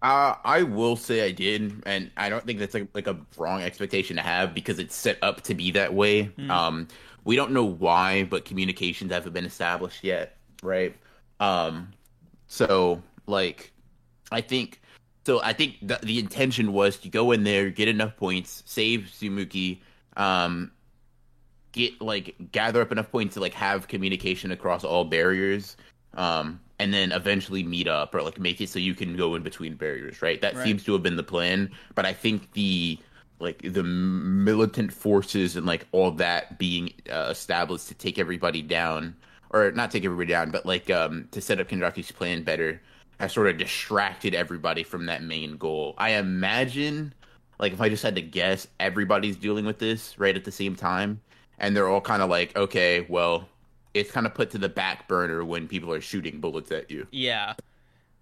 Uh, 0.00 0.34
I 0.44 0.62
will 0.62 0.94
say 0.94 1.24
I 1.24 1.32
did, 1.32 1.82
and 1.84 2.10
I 2.16 2.28
don't 2.28 2.44
think 2.46 2.60
that's 2.60 2.74
like, 2.74 2.88
like 2.94 3.08
a 3.08 3.16
wrong 3.36 3.62
expectation 3.62 4.16
to 4.16 4.22
have 4.22 4.54
because 4.54 4.78
it's 4.78 4.94
set 4.94 5.18
up 5.22 5.40
to 5.42 5.54
be 5.54 5.72
that 5.72 5.92
way. 5.92 6.24
Hmm. 6.24 6.50
Um, 6.50 6.88
we 7.24 7.34
don't 7.34 7.50
know 7.50 7.64
why, 7.64 8.24
but 8.24 8.44
communications 8.44 9.12
haven't 9.12 9.32
been 9.32 9.44
established 9.44 10.04
yet, 10.04 10.36
right? 10.62 10.94
Um, 11.40 11.90
so 12.46 13.02
like, 13.26 13.72
I 14.30 14.40
think 14.40 14.80
so. 15.26 15.42
I 15.42 15.52
think 15.52 15.76
the, 15.82 15.98
the 16.02 16.18
intention 16.18 16.72
was 16.72 16.96
to 16.98 17.08
go 17.08 17.32
in 17.32 17.42
there, 17.42 17.68
get 17.70 17.88
enough 17.88 18.16
points, 18.16 18.62
save 18.66 19.10
Tsumiki, 19.12 19.80
um, 20.16 20.70
get 21.72 22.00
like 22.00 22.36
gather 22.52 22.80
up 22.80 22.92
enough 22.92 23.10
points 23.10 23.34
to 23.34 23.40
like 23.40 23.54
have 23.54 23.88
communication 23.88 24.52
across 24.52 24.84
all 24.84 25.04
barriers, 25.04 25.76
um, 26.14 26.60
and 26.78 26.92
then 26.94 27.12
eventually 27.12 27.62
meet 27.62 27.88
up 27.88 28.14
or 28.14 28.22
like 28.22 28.38
make 28.38 28.60
it 28.60 28.68
so 28.68 28.78
you 28.78 28.94
can 28.94 29.16
go 29.16 29.34
in 29.34 29.42
between 29.42 29.74
barriers, 29.76 30.22
right? 30.22 30.40
That 30.40 30.54
Right. 30.54 30.62
seems 30.64 30.84
to 30.84 30.92
have 30.92 31.02
been 31.02 31.16
the 31.16 31.22
plan, 31.22 31.70
but 31.94 32.06
I 32.06 32.12
think 32.12 32.52
the 32.52 32.98
like 33.40 33.62
the 33.62 33.82
militant 33.84 34.92
forces 34.92 35.56
and 35.56 35.64
like 35.66 35.86
all 35.92 36.10
that 36.12 36.58
being 36.58 36.92
uh, 37.10 37.28
established 37.30 37.88
to 37.88 37.94
take 37.94 38.18
everybody 38.18 38.62
down 38.62 39.16
or 39.50 39.70
not 39.72 39.90
take 39.90 40.04
everybody 40.04 40.28
down 40.28 40.50
but 40.50 40.66
like 40.66 40.90
um 40.90 41.28
to 41.30 41.40
set 41.40 41.60
up 41.60 41.68
Kenjaku's 41.68 42.10
plan 42.10 42.42
better 42.42 42.82
has 43.20 43.32
sort 43.32 43.46
of 43.48 43.56
distracted 43.58 44.34
everybody 44.34 44.82
from 44.82 45.06
that 45.06 45.22
main 45.22 45.56
goal 45.56 45.94
i 45.98 46.10
imagine 46.10 47.14
like 47.58 47.72
if 47.72 47.80
i 47.80 47.88
just 47.88 48.02
had 48.02 48.14
to 48.16 48.22
guess 48.22 48.66
everybody's 48.80 49.36
dealing 49.36 49.64
with 49.64 49.78
this 49.78 50.18
right 50.18 50.36
at 50.36 50.44
the 50.44 50.52
same 50.52 50.74
time 50.76 51.20
and 51.58 51.76
they're 51.76 51.88
all 51.88 52.00
kind 52.00 52.22
of 52.22 52.28
like 52.30 52.54
okay 52.56 53.06
well 53.08 53.48
it's 53.94 54.10
kind 54.10 54.26
of 54.26 54.34
put 54.34 54.50
to 54.50 54.58
the 54.58 54.68
back 54.68 55.08
burner 55.08 55.44
when 55.44 55.66
people 55.68 55.92
are 55.92 56.00
shooting 56.00 56.40
bullets 56.40 56.70
at 56.70 56.90
you 56.90 57.06
Yeah. 57.10 57.54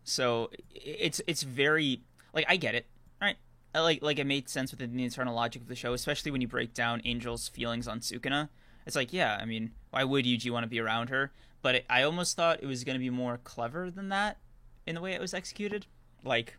So 0.04 0.50
it's 0.72 1.20
it's 1.26 1.42
very 1.42 2.00
like 2.32 2.46
I 2.48 2.56
get 2.56 2.76
it, 2.76 2.86
right? 3.20 3.36
Like 3.74 4.02
like 4.02 4.20
it 4.20 4.24
made 4.26 4.48
sense 4.48 4.70
within 4.70 4.96
the 4.96 5.02
internal 5.02 5.34
logic 5.34 5.62
of 5.62 5.68
the 5.68 5.74
show, 5.74 5.94
especially 5.94 6.30
when 6.30 6.40
you 6.40 6.46
break 6.46 6.72
down 6.74 7.00
Angel's 7.00 7.48
feelings 7.48 7.88
on 7.88 7.98
Sukuna. 7.98 8.48
It's 8.86 8.94
like, 8.94 9.12
yeah, 9.12 9.36
I 9.40 9.46
mean, 9.46 9.72
why 9.90 10.04
would 10.04 10.24
Yuji 10.24 10.48
want 10.52 10.62
to 10.62 10.68
be 10.68 10.78
around 10.78 11.08
her? 11.08 11.32
But 11.60 11.74
it, 11.74 11.86
I 11.90 12.04
almost 12.04 12.36
thought 12.36 12.62
it 12.62 12.66
was 12.66 12.84
going 12.84 12.94
to 12.94 13.00
be 13.00 13.10
more 13.10 13.38
clever 13.42 13.90
than 13.90 14.10
that 14.10 14.38
in 14.86 14.94
the 14.94 15.00
way 15.00 15.12
it 15.12 15.20
was 15.20 15.34
executed. 15.34 15.86
Like 16.22 16.56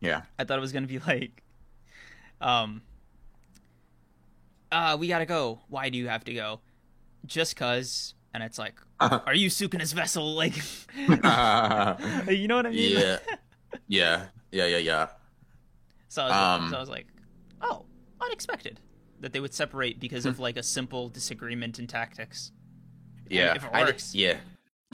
yeah 0.00 0.22
I 0.38 0.44
thought 0.44 0.58
it 0.58 0.60
was 0.60 0.72
going 0.72 0.86
to 0.86 0.88
be 0.88 0.98
like, 0.98 1.42
um, 2.42 2.82
uh, 4.70 4.96
we 5.00 5.08
gotta 5.08 5.24
go. 5.24 5.60
Why 5.68 5.88
do 5.88 5.96
you 5.96 6.08
have 6.08 6.24
to 6.24 6.34
go? 6.34 6.60
Just 7.24 7.56
cause. 7.56 8.14
And 8.36 8.44
it's 8.44 8.58
like, 8.58 8.74
are 9.00 9.34
you 9.34 9.48
Sukuna's 9.48 9.94
vessel? 9.94 10.34
Like, 10.36 10.54
you 12.28 12.48
know 12.48 12.56
what 12.56 12.66
I 12.66 12.70
mean? 12.70 12.98
yeah 12.98 13.16
yeah 13.88 14.26
yeah 14.52 14.66
yeah 14.66 14.76
yeah 14.76 15.06
So 16.10 16.22
I, 16.22 16.26
was, 16.26 16.60
Um, 16.62 16.70
so 16.70 16.76
I 16.76 16.80
was 16.80 16.90
like, 16.90 17.06
oh, 17.62 17.86
unexpected 18.20 18.78
that 19.20 19.32
they 19.32 19.40
would 19.40 19.54
separate 19.54 19.98
because 20.00 20.26
of 20.26 20.38
like 20.38 20.58
a 20.58 20.62
simple 20.62 21.08
disagreement 21.08 21.78
in 21.78 21.86
tactics. 21.86 22.52
Yeah, 23.30 23.54
if 23.54 23.64
it 23.64 23.70
I 23.72 23.94
yeah. 24.12 24.36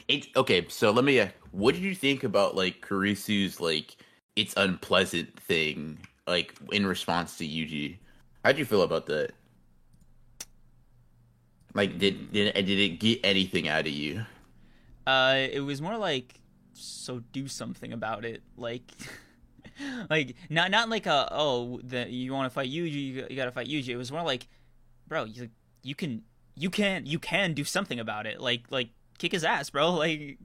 It, 0.06 0.28
okay, 0.36 0.64
so 0.68 0.92
let 0.92 1.04
me. 1.04 1.18
Uh, 1.18 1.26
what 1.50 1.74
did 1.74 1.82
you 1.82 1.96
think 1.96 2.22
about 2.22 2.54
like 2.54 2.80
Kurusu's 2.80 3.60
like 3.60 3.96
it's 4.36 4.54
unpleasant 4.56 5.36
thing, 5.40 5.98
like 6.28 6.54
in 6.70 6.86
response 6.86 7.38
to 7.38 7.44
Yuji? 7.44 7.98
How'd 8.44 8.58
you 8.58 8.64
feel 8.64 8.82
about 8.82 9.06
that? 9.06 9.32
Like, 11.74 11.98
did 11.98 12.32
did 12.32 12.52
did 12.54 12.68
it 12.70 12.98
get 13.00 13.20
anything 13.24 13.68
out 13.68 13.86
of 13.86 13.92
you? 13.92 14.24
Uh, 15.06 15.46
it 15.50 15.60
was 15.60 15.80
more 15.82 15.96
like, 15.96 16.40
so 16.74 17.20
do 17.32 17.48
something 17.48 17.92
about 17.92 18.24
it. 18.24 18.42
Like, 18.56 18.82
like 20.10 20.36
not 20.50 20.70
not 20.70 20.88
like 20.88 21.06
a 21.06 21.28
oh 21.30 21.80
the 21.82 22.08
you 22.08 22.32
want 22.32 22.46
to 22.50 22.54
fight 22.54 22.68
Yuji, 22.70 22.92
you, 22.92 23.26
you 23.30 23.36
got 23.36 23.46
to 23.46 23.52
fight 23.52 23.68
Yuji. 23.68 23.88
It 23.88 23.96
was 23.96 24.12
more 24.12 24.22
like, 24.22 24.46
bro, 25.08 25.24
you 25.24 25.48
you 25.82 25.94
can 25.94 26.22
you 26.56 26.70
can 26.70 27.06
you 27.06 27.18
can 27.18 27.54
do 27.54 27.64
something 27.64 27.98
about 27.98 28.26
it. 28.26 28.40
Like 28.40 28.64
like 28.70 28.90
kick 29.18 29.32
his 29.32 29.44
ass, 29.44 29.70
bro. 29.70 29.92
Like, 30.02 30.38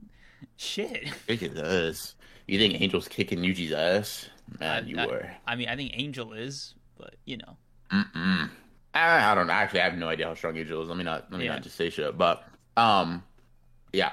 shit. 0.56 1.08
Kick 1.26 1.40
his 1.40 1.56
ass. 1.58 2.14
You 2.46 2.58
think 2.58 2.80
Angel's 2.80 3.08
kicking 3.08 3.40
Yuji's 3.40 3.72
ass? 3.72 4.28
Man, 4.58 4.84
I- 4.84 4.86
you 4.86 4.96
I- 4.98 5.06
were. 5.06 5.30
I 5.46 5.56
mean, 5.56 5.68
I 5.68 5.76
think 5.76 5.92
Angel 5.94 6.32
is, 6.32 6.74
but 6.96 7.16
you 7.26 7.36
know. 7.36 7.56
Mm-mm. 7.92 8.50
I, 8.98 9.32
I 9.32 9.34
don't 9.34 9.46
know. 9.46 9.52
Actually, 9.52 9.80
I 9.80 9.84
have 9.84 9.96
no 9.98 10.08
idea 10.08 10.26
how 10.26 10.34
strong 10.34 10.56
Angel 10.56 10.82
is. 10.82 10.88
Let 10.88 10.98
me 10.98 11.04
not. 11.04 11.30
Let 11.30 11.38
me 11.38 11.46
Yeah. 11.46 11.54
not 11.54 11.62
just 11.62 11.76
say 11.76 11.90
shit. 11.90 12.16
But 12.18 12.44
um, 12.76 13.22
yeah, 13.92 14.12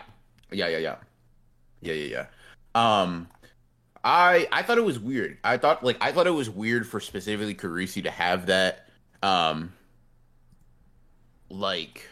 yeah, 0.52 0.68
yeah, 0.68 0.78
yeah, 0.78 0.96
yeah, 1.82 1.94
yeah, 1.94 2.26
yeah. 2.76 3.02
Um, 3.02 3.28
I 4.04 4.48
I 4.52 4.62
thought 4.62 4.78
it 4.78 4.84
was 4.86 5.00
weird. 5.00 5.38
I 5.44 5.58
thought 5.58 5.84
like 5.84 5.98
I 6.02 6.12
thought 6.12 6.28
it 6.28 6.32
was 6.32 6.50
weird 6.50 6.88
for 6.88 7.00
specifically 7.00 7.56
Kurusu 7.56 8.04
to 8.04 8.12
have 8.12 8.46
that. 8.48 8.88
Um, 9.24 9.74
like 11.50 12.08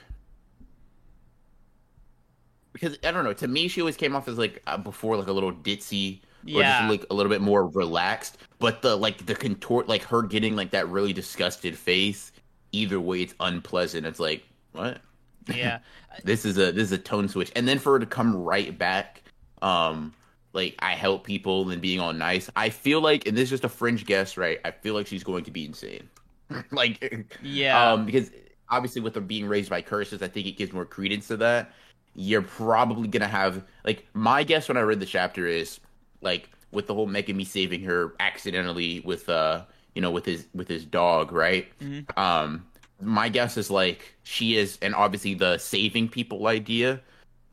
because 2.73 2.97
I 3.03 3.11
don't 3.11 3.23
know. 3.23 3.33
To 3.33 3.47
me, 3.47 3.67
she 3.67 3.81
always 3.81 3.97
came 3.97 4.15
off 4.15 4.27
as 4.27 4.37
like 4.37 4.61
uh, 4.67 4.77
before 4.77 5.15
like 5.17 5.27
a 5.27 5.31
little 5.31 5.53
ditzy 5.53 6.19
or 6.45 6.61
Yeah. 6.61 6.79
just 6.79 6.89
like 6.89 7.05
a 7.09 7.13
little 7.13 7.29
bit 7.29 7.41
more 7.41 7.67
relaxed. 7.67 8.37
But 8.59 8.81
the 8.81 8.95
like 8.95 9.25
the 9.25 9.35
contort, 9.35 9.87
like 9.87 10.03
her 10.03 10.21
getting 10.23 10.55
like 10.55 10.71
that 10.71 10.89
really 10.89 11.13
disgusted 11.13 11.77
face. 11.77 12.31
Either 12.73 12.99
way, 12.99 13.21
it's 13.21 13.35
unpleasant. 13.39 14.05
It's 14.05 14.19
like 14.19 14.43
what? 14.73 14.99
Yeah. 15.47 15.79
This 16.23 16.45
is 16.45 16.59
a 16.59 16.71
this 16.71 16.83
is 16.83 16.91
a 16.91 16.99
tone 16.99 17.27
switch, 17.27 17.51
and 17.55 17.67
then 17.67 17.79
for 17.79 17.93
her 17.93 17.99
to 17.99 18.05
come 18.05 18.35
right 18.35 18.77
back, 18.77 19.23
um, 19.63 20.13
like 20.53 20.75
I 20.77 20.93
help 20.93 21.23
people 21.23 21.71
and 21.71 21.81
being 21.81 21.99
all 21.99 22.13
nice. 22.13 22.51
I 22.55 22.69
feel 22.69 23.01
like, 23.01 23.25
and 23.25 23.35
this 23.35 23.45
is 23.45 23.49
just 23.49 23.63
a 23.63 23.69
fringe 23.69 24.05
guess, 24.05 24.37
right? 24.37 24.59
I 24.63 24.69
feel 24.69 24.93
like 24.93 25.07
she's 25.07 25.23
going 25.23 25.43
to 25.45 25.51
be 25.51 25.65
insane. 25.65 26.07
like, 26.71 27.35
yeah, 27.41 27.93
um, 27.93 28.05
because 28.05 28.29
obviously 28.69 29.01
with 29.01 29.15
her 29.15 29.21
being 29.21 29.47
raised 29.47 29.71
by 29.71 29.81
curses, 29.81 30.21
I 30.21 30.27
think 30.27 30.45
it 30.45 30.51
gives 30.51 30.71
more 30.71 30.85
credence 30.85 31.27
to 31.29 31.37
that. 31.37 31.71
You're 32.15 32.43
probably 32.43 33.07
gonna 33.07 33.27
have 33.27 33.63
like 33.83 34.05
my 34.13 34.43
guess 34.43 34.67
when 34.67 34.77
I 34.77 34.81
read 34.81 34.99
the 34.99 35.05
chapter 35.07 35.47
is 35.47 35.79
like 36.21 36.49
with 36.71 36.85
the 36.87 36.93
whole 36.93 37.07
Megumi 37.07 37.45
saving 37.45 37.81
her 37.83 38.13
accidentally 38.19 38.99
with 38.99 39.29
uh 39.29 39.63
you 39.95 40.01
know 40.01 40.11
with 40.11 40.25
his 40.25 40.47
with 40.53 40.67
his 40.67 40.85
dog, 40.85 41.31
right? 41.31 41.67
Mhm. 41.79 42.17
Um, 42.17 42.65
my 43.01 43.29
guess 43.29 43.57
is 43.57 43.69
like 43.69 44.15
she 44.23 44.55
is, 44.57 44.77
and 44.81 44.95
obviously 44.95 45.33
the 45.33 45.57
saving 45.57 46.09
people 46.09 46.47
idea. 46.47 47.01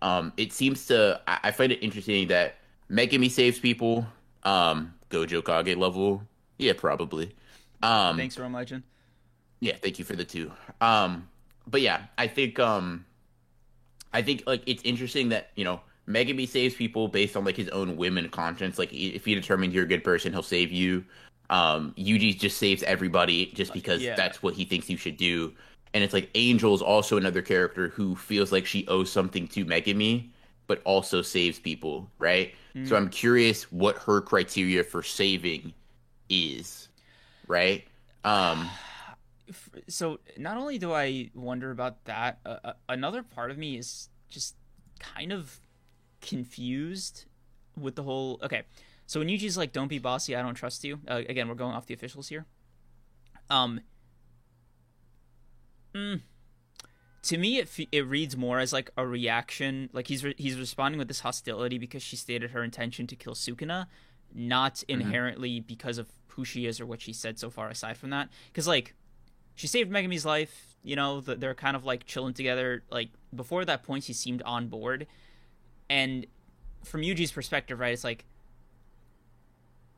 Um, 0.02 0.32
it 0.36 0.52
seems 0.52 0.86
to 0.86 1.20
I, 1.26 1.38
I 1.44 1.50
find 1.50 1.72
it 1.72 1.82
interesting 1.82 2.28
that 2.28 2.56
Megumi 2.90 3.30
saves 3.30 3.58
people. 3.58 4.06
Um, 4.44 4.94
Gojo 5.10 5.44
Kage 5.44 5.76
level, 5.76 6.22
yeah, 6.58 6.72
probably. 6.76 7.34
Um, 7.82 8.16
thanks, 8.16 8.38
Rome 8.38 8.54
Legend. 8.54 8.82
yeah, 9.60 9.74
thank 9.82 9.98
you 9.98 10.04
for 10.04 10.16
the 10.16 10.24
two. 10.24 10.50
Um, 10.80 11.28
but 11.66 11.80
yeah, 11.82 12.04
I 12.16 12.26
think 12.26 12.58
um, 12.58 13.04
I 14.12 14.22
think 14.22 14.44
like 14.46 14.62
it's 14.66 14.82
interesting 14.84 15.28
that 15.30 15.50
you 15.56 15.64
know 15.64 15.80
Megumi 16.08 16.48
saves 16.48 16.74
people 16.74 17.08
based 17.08 17.36
on 17.36 17.44
like 17.44 17.56
his 17.56 17.68
own 17.68 17.96
whim 17.96 18.16
and 18.18 18.30
conscience. 18.30 18.78
Like 18.78 18.92
if 18.92 19.24
he 19.24 19.34
determines 19.34 19.74
you're 19.74 19.84
a 19.84 19.88
good 19.88 20.04
person, 20.04 20.32
he'll 20.32 20.42
save 20.42 20.72
you. 20.72 21.04
Um, 21.50 21.94
Yuji 21.98 22.38
just 22.38 22.58
saves 22.58 22.82
everybody 22.84 23.46
just 23.54 23.72
because 23.72 24.02
Yeah. 24.02 24.14
that's 24.14 24.42
what 24.42 24.54
he 24.54 24.64
thinks 24.64 24.88
you 24.88 24.96
should 24.96 25.16
do. 25.18 25.52
And 25.92 26.04
it's 26.04 26.14
like 26.14 26.30
Angel 26.36 26.74
is 26.74 26.82
also 26.82 27.16
another 27.16 27.42
character 27.42 27.88
who 27.88 28.14
feels 28.16 28.52
like 28.52 28.64
she 28.66 28.86
owes 28.86 29.10
something 29.10 29.48
to 29.48 29.64
Megumi, 29.64 30.30
but 30.68 30.80
also 30.84 31.22
saves 31.22 31.58
people, 31.58 32.08
right? 32.18 32.54
So 32.84 32.96
I'm 32.96 33.08
curious 33.10 33.64
what 33.72 33.98
her 33.98 34.20
criteria 34.22 34.84
for 34.84 35.02
saving 35.02 35.74
is, 36.28 36.88
right? 37.48 37.86
Um, 38.24 38.70
So 39.88 40.20
not 40.38 40.56
only 40.56 40.78
do 40.78 40.92
I 40.92 41.30
wonder 41.34 41.72
about 41.72 42.04
that, 42.04 42.38
uh, 42.46 42.58
uh, 42.64 42.72
another 42.88 43.24
part 43.24 43.50
of 43.50 43.58
me 43.58 43.76
is 43.76 44.08
just 44.28 44.54
kind 45.00 45.32
of 45.32 45.60
confused 46.20 47.24
with 47.76 47.96
the 47.96 48.04
whole. 48.04 48.38
Okay, 48.44 48.62
so 49.10 49.18
when 49.18 49.26
Yuji's 49.26 49.56
like, 49.56 49.72
"Don't 49.72 49.88
be 49.88 49.98
bossy, 49.98 50.36
I 50.36 50.40
don't 50.40 50.54
trust 50.54 50.84
you." 50.84 51.00
Uh, 51.08 51.22
again, 51.28 51.48
we're 51.48 51.56
going 51.56 51.74
off 51.74 51.84
the 51.84 51.94
officials 51.94 52.28
here. 52.28 52.46
Um. 53.50 53.80
mm, 55.92 56.20
to 57.22 57.36
me, 57.36 57.58
it 57.58 57.68
fe- 57.68 57.88
it 57.90 58.06
reads 58.06 58.36
more 58.36 58.60
as 58.60 58.72
like 58.72 58.88
a 58.96 59.04
reaction, 59.04 59.90
like 59.92 60.06
he's 60.06 60.22
re- 60.22 60.36
he's 60.38 60.56
responding 60.56 61.00
with 61.00 61.08
this 61.08 61.18
hostility 61.18 61.76
because 61.76 62.04
she 62.04 62.14
stated 62.14 62.52
her 62.52 62.62
intention 62.62 63.08
to 63.08 63.16
kill 63.16 63.34
Sukuna, 63.34 63.88
not 64.32 64.84
inherently 64.86 65.58
because 65.58 65.98
of 65.98 66.06
who 66.28 66.44
she 66.44 66.66
is 66.66 66.80
or 66.80 66.86
what 66.86 67.00
she 67.00 67.12
said 67.12 67.36
so 67.36 67.50
far. 67.50 67.68
Aside 67.68 67.96
from 67.96 68.10
that, 68.10 68.28
because 68.46 68.68
like 68.68 68.94
she 69.56 69.66
saved 69.66 69.90
Megumi's 69.90 70.24
life. 70.24 70.76
You 70.84 70.94
know, 70.94 71.20
th- 71.20 71.40
they're 71.40 71.56
kind 71.56 71.74
of 71.74 71.84
like 71.84 72.06
chilling 72.06 72.32
together. 72.32 72.84
Like 72.92 73.08
before 73.34 73.64
that 73.64 73.82
point, 73.82 74.04
he 74.04 74.12
seemed 74.12 74.40
on 74.42 74.68
board, 74.68 75.08
and 75.88 76.26
from 76.84 77.00
Yuji's 77.00 77.32
perspective, 77.32 77.80
right, 77.80 77.92
it's 77.92 78.04
like 78.04 78.24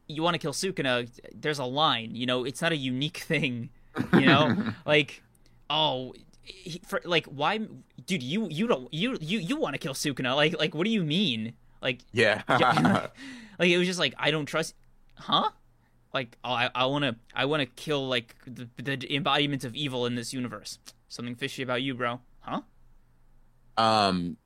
you 0.09 0.23
want 0.23 0.35
to 0.35 0.39
kill 0.39 0.53
Sukuna. 0.53 1.09
There's 1.35 1.59
a 1.59 1.65
line. 1.65 2.15
You 2.15 2.27
know, 2.27 2.45
it's 2.45 2.63
not 2.63 2.73
a 2.73 2.77
unique 2.77 3.19
thing. 3.19 3.71
You 4.15 4.25
know, 4.27 4.73
like 4.87 5.23
oh. 5.69 6.15
He, 6.45 6.81
for, 6.85 7.01
like 7.05 7.27
why 7.27 7.61
dude 8.05 8.21
you 8.21 8.49
you 8.49 8.67
don't 8.67 8.93
you 8.93 9.17
you 9.21 9.39
you 9.39 9.57
want 9.57 9.75
to 9.75 9.79
kill 9.79 9.95
Sukuna 9.95 10.35
like 10.35 10.59
like 10.59 10.75
what 10.75 10.85
do 10.85 10.91
you 10.91 11.05
mean 11.05 11.53
like 11.83 12.01
yeah. 12.13 12.43
yeah, 12.49 13.09
like 13.59 13.69
it 13.69 13.77
was 13.77 13.87
just 13.87 13.99
like 13.99 14.15
I 14.17 14.31
don't 14.31 14.47
trust, 14.47 14.75
huh? 15.17 15.51
Like 16.15 16.39
oh, 16.45 16.53
I 16.53 16.71
I 16.75 16.87
want 16.87 17.05
to 17.05 17.17
I 17.35 17.45
want 17.45 17.61
to 17.61 17.67
kill 17.67 18.09
like 18.09 18.37
the 18.47 18.69
the 18.81 19.15
embodiment 19.15 19.65
of 19.65 19.75
evil 19.75 20.07
in 20.07 20.15
this 20.15 20.33
universe. 20.33 20.79
Something 21.09 21.35
fishy 21.35 21.63
about 21.63 21.83
you, 21.83 21.95
bro, 21.95 22.21
huh? 22.41 22.61
Um. 23.77 24.37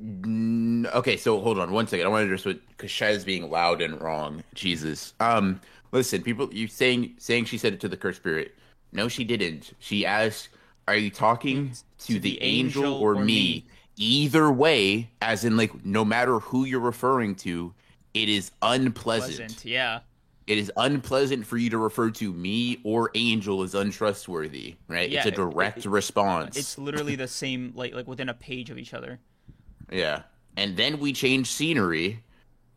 Okay, 0.00 1.16
so 1.16 1.40
hold 1.40 1.58
on 1.58 1.72
one 1.72 1.86
second. 1.86 2.06
I 2.06 2.08
want 2.10 2.22
to 2.22 2.26
address 2.26 2.44
what 2.44 2.60
Kasha's 2.78 3.24
being 3.24 3.50
loud 3.50 3.80
and 3.80 4.00
wrong. 4.00 4.42
Jesus. 4.54 5.14
Um. 5.20 5.60
Listen, 5.92 6.22
people, 6.22 6.52
you 6.52 6.66
saying 6.66 7.14
saying 7.18 7.44
she 7.46 7.56
said 7.56 7.72
it 7.72 7.80
to 7.80 7.88
the 7.88 7.96
curse 7.96 8.16
spirit. 8.16 8.54
No, 8.92 9.08
she 9.08 9.24
didn't. 9.24 9.72
She 9.78 10.04
asked, 10.04 10.50
"Are 10.88 10.96
you 10.96 11.10
talking 11.10 11.72
to, 12.00 12.18
the, 12.18 12.42
angel, 12.42 12.94
or, 12.94 13.14
me? 13.14 13.64
Either 13.96 14.50
way, 14.50 15.08
as 15.22 15.44
in 15.44 15.56
like, 15.56 15.84
no 15.86 16.04
matter 16.04 16.38
who 16.40 16.64
you're 16.64 16.80
referring 16.80 17.34
to, 17.36 17.72
it 18.14 18.28
is 18.28 18.50
unpleasant. 18.60 19.38
Pleasant, 19.38 19.64
yeah, 19.64 20.00
It 20.46 20.58
is 20.58 20.70
unpleasant 20.76 21.46
for 21.46 21.56
you 21.56 21.70
to 21.70 21.78
refer 21.78 22.10
to 22.10 22.32
me 22.32 22.78
or 22.84 23.10
angel 23.14 23.62
as 23.62 23.74
untrustworthy. 23.74 24.74
Right? 24.88 25.08
Yeah, 25.08 25.20
it's 25.20 25.26
a 25.26 25.28
it- 25.30 25.36
direct 25.36 25.78
it- 25.78 25.88
response. 25.88 26.56
it's 26.58 26.76
literally 26.76 27.16
the 27.16 27.28
same 27.28 27.72
like 27.74 27.94
like 27.94 28.06
within 28.06 28.28
a 28.28 28.34
page 28.34 28.68
of 28.70 28.76
each 28.76 28.92
other. 28.92 29.18
Yeah. 29.90 30.22
And 30.56 30.76
then 30.76 30.98
we 30.98 31.12
change 31.12 31.50
scenery 31.50 32.22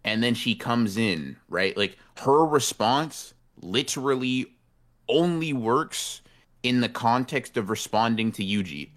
and 0.04 0.24
then 0.24 0.34
she 0.34 0.56
comes 0.56 0.98
in, 0.98 1.38
right? 1.50 1.76
Like 1.76 1.98
her 2.18 2.46
response 2.46 3.34
literally 3.62 4.54
only 5.08 5.54
works 5.54 6.22
in 6.64 6.82
the 6.82 6.90
context 6.90 7.58
of 7.58 7.70
responding 7.70 8.32
to 8.34 8.44
Yuji 8.44 8.90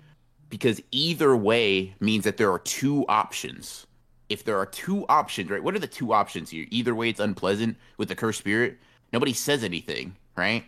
because 0.49 0.81
either 0.91 1.37
way 1.37 1.95
means 2.01 2.25
that 2.25 2.37
there 2.37 2.53
are 2.53 2.59
two 2.59 3.07
options. 3.09 3.87
If 4.29 4.45
there 4.45 4.59
are 4.59 4.67
two 4.67 5.07
options, 5.09 5.51
right? 5.51 5.63
What 5.63 5.75
are 5.75 5.81
the 5.81 5.87
two 5.87 6.13
options 6.13 6.51
here? 6.51 6.67
Either 6.71 6.95
way 6.95 7.09
it's 7.09 7.21
unpleasant 7.21 7.77
with 7.99 8.09
the 8.09 8.15
cursed 8.15 8.41
spirit. 8.41 8.79
Nobody 9.13 9.33
says 9.33 9.63
anything, 9.63 10.17
right? 10.37 10.65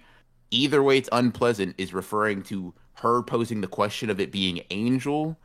Either 0.50 0.82
way 0.82 0.98
it's 0.98 1.08
unpleasant 1.12 1.74
is 1.78 1.94
referring 1.94 2.42
to 2.44 2.74
her 2.94 3.22
posing 3.22 3.60
the 3.60 3.66
question 3.66 4.10
of 4.10 4.20
it 4.20 4.30
being 4.30 4.62
angel 4.70 5.36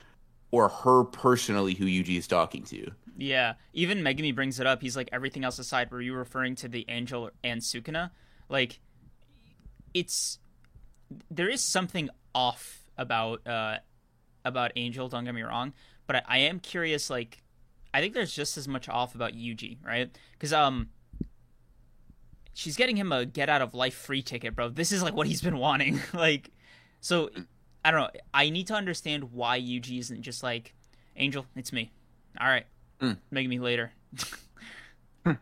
or 0.52 0.70
her 0.70 1.04
personally 1.04 1.76
who 1.76 1.86
Yuji 1.86 2.18
is 2.18 2.28
talking 2.28 2.64
to. 2.66 2.92
Yeah, 3.18 3.56
even 3.74 4.00
Megumi 4.00 4.34
brings 4.34 4.60
it 4.60 4.68
up. 4.68 4.82
He's 4.82 4.96
like, 4.96 5.10
everything 5.12 5.44
else 5.44 5.60
aside, 5.60 5.92
were 5.92 6.02
you 6.02 6.14
referring 6.14 6.56
to 6.56 6.68
the 6.68 6.86
angel 6.88 7.32
and 7.44 7.62
Sukuna? 7.62 8.12
Like, 8.48 8.80
it's 9.94 10.40
there 11.30 11.50
is 11.50 11.62
something 11.62 12.10
off 12.34 12.86
about 12.98 13.46
uh 13.48 13.78
about 14.46 14.72
Angel. 14.76 15.10
Don't 15.10 15.26
get 15.26 15.36
me 15.36 15.42
wrong, 15.42 15.74
but 16.08 16.18
I, 16.18 16.22
I 16.28 16.38
am 16.40 16.60
curious. 16.60 17.10
Like, 17.10 17.42
I 17.94 18.02
think 18.02 18.14
there's 18.14 18.34
just 18.34 18.58
as 18.58 18.68
much 18.68 18.88
off 18.88 19.16
about 19.16 19.34
Yuji, 19.34 19.78
right? 19.86 20.16
Because 20.34 20.54
um, 20.54 20.90
she's 22.54 22.76
getting 22.76 22.98
him 22.98 23.12
a 23.12 23.26
get 23.26 23.50
out 23.50 23.62
of 23.62 23.74
life 23.74 23.96
free 23.96 24.22
ticket, 24.22 24.56
bro. 24.56 24.70
This 24.70 24.92
is 24.92 25.04
like 25.04 25.14
what 25.14 25.28
he's 25.28 25.42
been 25.42 25.58
wanting. 25.58 26.00
like, 26.14 26.52
so 27.02 27.30
I 27.90 27.92
don't 27.92 28.02
know. 28.02 28.20
I 28.36 28.52
need 28.52 28.68
to 28.68 28.76
understand 28.76 29.34
why 29.34 29.60
Yuji 29.60 29.98
isn't 29.98 30.22
just 30.22 30.44
like 30.44 30.76
Angel. 31.16 31.44
It's 31.56 31.74
me. 31.74 31.90
All 32.40 32.46
right, 32.48 32.68
Mm. 33.02 33.18
make 33.32 33.50
me 33.50 33.58
later. 33.58 33.92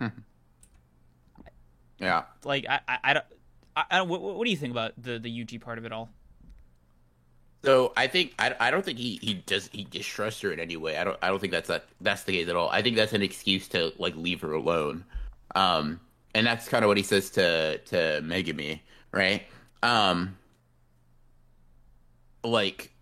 Yeah. 1.99 2.23
like 2.45 2.65
I, 2.69 2.79
I, 2.87 2.97
I 3.03 3.13
don't. 3.13 3.25
I, 3.75 3.83
I 3.91 3.97
don't 3.97 4.07
what, 4.07 4.21
what 4.21 4.45
do 4.45 4.49
you 4.51 4.55
think 4.55 4.71
about 4.71 4.93
the 4.97 5.19
the 5.19 5.29
Yuji 5.29 5.59
part 5.59 5.77
of 5.77 5.83
it 5.85 5.91
all? 5.91 6.09
So 7.65 7.91
I 7.97 8.07
think 8.07 8.33
I, 8.39 8.55
I 8.59 8.71
don't 8.71 8.85
think 8.85 8.97
he, 8.99 9.19
he 9.21 9.33
does 9.33 9.67
he 9.73 9.83
distrusts 9.83 10.39
her 10.41 10.53
in 10.53 10.59
any 10.61 10.77
way. 10.77 10.95
I 10.97 11.03
don't 11.03 11.17
I 11.21 11.27
don't 11.27 11.39
think 11.39 11.51
that's 11.51 11.67
that 11.67 11.85
that's 11.99 12.23
the 12.23 12.31
case 12.33 12.47
at 12.47 12.55
all. 12.55 12.69
I 12.69 12.81
think 12.81 12.95
that's 12.95 13.13
an 13.13 13.23
excuse 13.23 13.67
to 13.69 13.91
like 13.97 14.15
leave 14.15 14.39
her 14.41 14.53
alone. 14.53 15.03
Um 15.55 15.99
and 16.35 16.45
that's 16.47 16.69
kind 16.69 16.85
of 16.85 16.87
what 16.87 16.97
he 16.97 17.03
says 17.03 17.29
to 17.31 17.79
to 17.79 18.21
Megumi, 18.23 18.79
right? 19.11 19.43
Um 19.83 20.37
like 22.49 22.93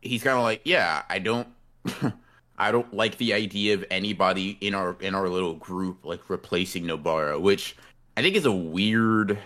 he's 0.00 0.22
kind 0.22 0.36
of 0.36 0.42
like, 0.44 0.62
yeah, 0.64 1.02
I 1.08 1.18
don't 1.18 1.48
I 2.58 2.72
don't 2.72 2.92
like 2.92 3.18
the 3.18 3.34
idea 3.34 3.74
of 3.74 3.84
anybody 3.90 4.58
in 4.60 4.74
our 4.74 4.96
in 5.00 5.14
our 5.14 5.28
little 5.28 5.54
group 5.54 6.04
like 6.04 6.28
replacing 6.30 6.84
Nobara, 6.84 7.40
which 7.40 7.76
I 8.16 8.22
think 8.22 8.36
is 8.36 8.46
a 8.46 8.52
weird 8.52 9.38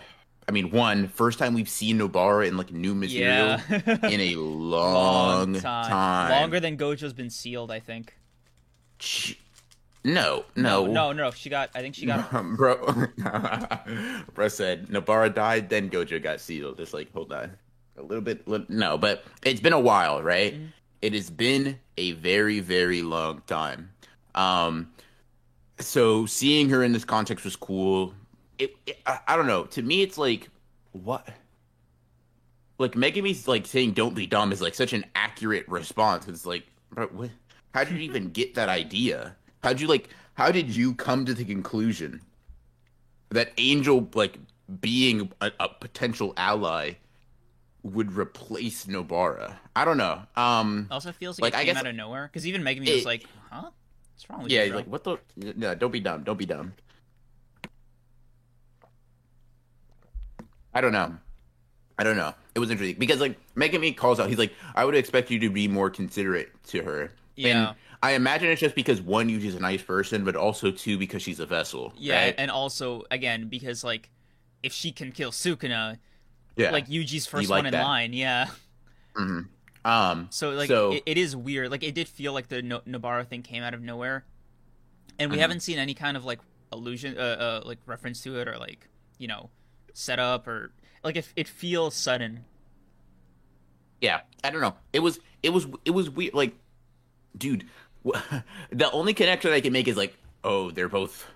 I 0.49 0.51
mean, 0.51 0.71
one, 0.73 1.07
first 1.07 1.39
time 1.39 1.55
we've 1.55 1.69
seen 1.69 1.99
Nobara 2.01 2.49
in 2.49 2.57
like 2.57 2.73
new 2.73 2.95
material 2.97 3.59
Yeah, 3.69 4.09
in 4.09 4.21
a 4.21 4.35
long, 4.41 5.55
time. 5.61 6.31
longer 6.31 6.59
than 6.59 6.77
Gojo's 6.77 7.13
been 7.13 7.31
sealed. 7.31 7.71
I 7.71 7.79
think. 7.79 8.17
Ch- 8.99 9.39
No, 10.05 10.45
no, 10.57 10.87
no, 10.87 11.13
no. 11.13 11.31
She 11.31 11.49
got. 11.49 11.71
I 11.77 11.81
think 11.81 11.95
she 11.95 12.07
got. 12.07 12.29
bro. 12.57 12.77
bro 14.35 14.49
said 14.49 14.89
Nobara 14.89 15.33
died, 15.33 15.69
then 15.69 15.89
Gojo 15.89 16.21
got 16.21 16.41
sealed. 16.41 16.81
It's 16.81 16.93
like, 16.93 17.13
hold 17.13 17.33
on, 17.33 17.53
a 17.97 18.03
little 18.03 18.23
bit. 18.23 18.47
li- 18.49 18.67
No, 18.69 18.97
but 18.99 19.25
it's 19.45 19.61
been 19.61 19.73
a 19.73 19.81
while, 19.81 20.23
right? 20.23 20.55
Mhm. 20.55 20.69
It 21.03 21.15
has 21.15 21.31
been 21.31 21.79
a 21.97 22.13
very, 22.13 22.61
very 22.61 23.03
long 23.03 23.43
time. 23.47 23.91
Um, 24.35 24.91
so 25.79 26.27
seeing 26.27 26.69
her 26.71 26.83
in 26.85 26.93
this 26.93 27.05
context 27.05 27.45
was 27.45 27.57
cool. 27.57 28.15
It, 28.59 28.75
it 28.87 29.01
I, 29.07 29.19
I 29.29 29.37
don't 29.37 29.47
know. 29.47 29.65
To 29.65 29.83
me, 29.83 30.03
it's 30.03 30.17
like 30.19 30.49
what. 30.93 31.29
Like 32.79 32.93
Megumi's 32.93 33.47
like 33.47 33.67
saying 33.67 33.93
"Don't 33.93 34.15
be 34.15 34.27
dumb" 34.27 34.53
is 34.53 34.61
like 34.63 34.75
such 34.75 34.93
an 34.93 35.05
accurate 35.15 35.69
response. 35.69 36.27
It's 36.29 36.47
like, 36.47 36.65
bro, 36.91 37.07
what? 37.09 37.31
How 37.75 37.85
did 37.85 37.95
you 37.95 38.01
even 38.01 38.31
get 38.31 38.55
that 38.55 38.69
idea? 38.69 39.37
How'd 39.63 39.81
you 39.81 39.87
like? 39.87 40.09
How 40.35 40.51
did 40.51 40.75
you 40.75 40.95
come 40.95 41.25
to 41.27 41.35
the 41.35 41.45
conclusion 41.45 42.21
that 43.31 43.53
Angel 43.59 44.09
like 44.15 44.39
being 44.81 45.31
a, 45.41 45.51
a 45.61 45.69
potential 45.69 46.33
ally 46.37 46.93
would 47.83 48.13
replace 48.17 48.87
Nobara. 48.87 49.57
I 49.75 49.85
don't 49.85 49.97
know. 49.97 50.23
Um, 50.37 50.87
also 50.91 51.13
feels 51.13 51.41
like, 51.41 51.53
like 51.53 51.63
it 51.63 51.67
came 51.67 51.71
I 51.71 51.75
guess, 51.75 51.81
out 51.81 51.89
of 51.89 51.97
nowhere 51.97 52.29
because 52.29 52.47
even 52.47 52.63
Megumi 52.63 52.87
it, 52.87 52.95
was 52.95 53.05
like, 53.05 53.27
"Huh, 53.51 53.71
what's 54.15 54.31
wrong 54.31 54.43
with 54.43 54.53
yeah, 54.53 54.63
you?" 54.63 54.71
Yeah, 54.71 54.77
like 54.77 54.87
what 54.87 55.05
the? 55.05 55.19
No, 55.37 55.75
don't 55.75 55.91
be 55.91 56.01
dumb. 56.01 56.23
Don't 56.23 56.39
be 56.39 56.47
dumb. 56.47 56.75
I 60.75 60.81
don't 60.81 60.93
know. 60.93 61.17
I 61.99 62.05
don't 62.05 62.17
know. 62.17 62.35
It 62.55 62.59
was 62.59 62.71
interesting 62.71 62.99
because 62.99 63.21
like 63.21 63.39
Megumi 63.55 63.97
calls 63.97 64.21
out. 64.21 64.29
He's 64.29 64.39
like, 64.39 64.53
"I 64.75 64.85
would 64.85 64.95
expect 64.95 65.31
you 65.31 65.39
to 65.41 65.51
be 65.51 65.69
more 65.69 65.91
considerate 65.91 66.51
to 66.69 66.83
her." 66.83 67.13
Yeah. 67.37 67.69
And 67.69 67.77
I 68.03 68.13
imagine 68.13 68.51
it's 68.51 68.61
just 68.61 68.75
because 68.75 69.01
one, 69.01 69.29
Yuji's 69.29 69.55
a 69.55 69.61
nice 69.61 69.83
person, 69.83 70.25
but 70.25 70.35
also 70.35 70.71
two, 70.71 70.99
because 70.99 71.23
she's 71.23 71.41
a 71.41 71.47
vessel. 71.47 71.93
Yeah, 71.97 72.25
right? 72.25 72.35
and 72.37 72.51
also 72.51 73.05
again 73.11 73.49
because 73.49 73.85
like 73.85 74.11
if 74.63 74.73
she 74.73 74.93
can 74.93 75.13
kill 75.13 75.31
Sukuna, 75.31 75.99
yeah, 76.57 76.71
like 76.71 76.89
Yuji's 76.89 77.27
first 77.27 77.49
like 77.49 77.59
one 77.59 77.67
in 77.67 77.73
that. 77.73 77.85
line. 77.85 78.13
Yeah. 78.13 78.47
Mm-hmm. 79.17 79.41
Um. 79.85 80.29
So 80.31 80.51
like 80.51 80.69
so... 80.69 80.93
It, 80.93 81.03
it 81.07 81.19
is 81.19 81.35
weird. 81.35 81.71
Like 81.71 81.83
it 81.83 81.95
did 81.95 82.09
feel 82.09 82.33
like 82.33 82.49
the 82.49 82.63
no- 82.63 82.83
Nobara 82.87 83.27
thing 83.27 83.43
came 83.43 83.63
out 83.63 83.75
of 83.75 83.83
nowhere, 83.83 84.25
and 85.19 85.31
we 85.31 85.37
mm-hmm. 85.37 85.43
haven't 85.43 85.61
seen 85.61 85.79
any 85.79 85.95
kind 85.95 86.17
of 86.17 86.25
like 86.25 86.41
allusion, 86.71 87.19
uh, 87.19 87.21
uh, 87.21 87.63
like 87.65 87.79
reference 87.87 88.23
to 88.23 88.39
it, 88.39 88.49
or 88.49 88.59
like 88.59 88.89
you 89.19 89.29
know, 89.29 89.51
setup, 89.93 90.47
or 90.47 90.73
like 91.03 91.17
it. 91.17 91.29
It 91.37 91.49
feels 91.49 91.95
sudden. 91.95 92.45
Yeah, 94.01 94.21
I 94.43 94.51
don't 94.51 94.61
know. 94.61 94.75
It 94.93 95.01
was. 95.01 95.21
It 95.43 95.51
was. 95.51 95.67
It 95.85 95.91
was 95.91 96.11
weird. 96.11 96.35
Like, 96.35 96.55
dude, 97.37 97.67
the 98.71 98.91
only 98.93 99.15
connection 99.15 99.53
I 99.53 99.61
can 99.61 99.73
make 99.73 99.89
is 99.89 99.97
like, 99.97 100.17
oh, 100.45 100.71
they're 100.71 100.89
both 100.89 101.27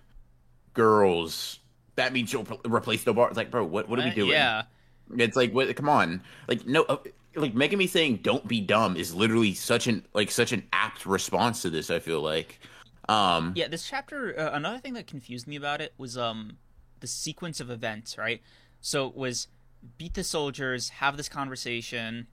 girls. 0.72 1.60
That 1.96 2.12
means 2.12 2.30
she'll 2.30 2.46
replace 2.66 3.04
Nobara. 3.04 3.28
It's 3.28 3.36
like, 3.36 3.50
bro, 3.50 3.64
what? 3.64 3.88
What 3.88 3.98
are 3.98 4.04
we 4.04 4.10
doing? 4.10 4.30
Yeah. 4.30 4.64
It's 5.16 5.36
like, 5.36 5.52
what? 5.52 5.74
Come 5.76 5.88
on, 5.88 6.22
like 6.48 6.66
no, 6.66 6.82
uh, 6.84 6.98
like 7.34 7.54
making 7.54 7.78
me 7.78 7.86
saying 7.86 8.20
"don't 8.22 8.46
be 8.48 8.60
dumb" 8.60 8.96
is 8.96 9.14
literally 9.14 9.54
such 9.54 9.86
an 9.86 10.04
like 10.14 10.30
such 10.30 10.52
an 10.52 10.64
apt 10.72 11.06
response 11.06 11.62
to 11.62 11.70
this. 11.70 11.90
I 11.90 11.98
feel 11.98 12.20
like. 12.20 12.60
Um, 13.08 13.52
yeah, 13.54 13.68
this 13.68 13.88
chapter. 13.88 14.38
Uh, 14.38 14.50
another 14.52 14.78
thing 14.78 14.94
that 14.94 15.06
confused 15.06 15.46
me 15.46 15.56
about 15.56 15.80
it 15.80 15.92
was 15.96 16.18
um 16.18 16.56
the 17.00 17.06
sequence 17.06 17.60
of 17.60 17.70
events. 17.70 18.18
Right, 18.18 18.42
so 18.80 19.06
it 19.06 19.16
was 19.16 19.48
beat 19.98 20.14
the 20.14 20.24
soldiers, 20.24 20.88
have 20.88 21.16
this 21.16 21.28
conversation, 21.28 22.26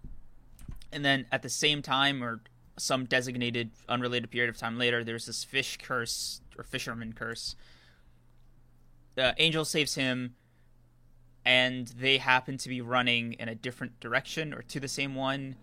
and 0.92 1.06
then 1.06 1.26
at 1.32 1.44
the 1.44 1.50
same 1.50 1.82
time 1.82 2.24
or 2.24 2.42
some 2.78 3.06
designated 3.06 3.70
unrelated 3.88 4.32
period 4.32 4.50
of 4.50 4.58
time 4.58 4.78
later, 4.78 5.04
there's 5.04 5.26
this 5.28 5.44
fish 5.44 5.78
curse 5.82 6.42
or 6.58 6.64
fisherman 6.64 7.14
curse. 7.14 7.56
Uh, 9.18 9.34
Angel 9.38 9.64
saves 9.64 9.94
him 9.96 10.36
and 11.46 11.88
they 12.00 12.18
happen 12.18 12.58
to 12.58 12.70
be 12.70 12.82
running 12.82 13.34
in 13.34 13.50
a 13.50 13.56
different 13.56 14.00
direction 14.00 14.54
or 14.54 14.62
to 14.64 14.80
the 14.80 14.88
same 14.88 15.16
one. 15.16 15.56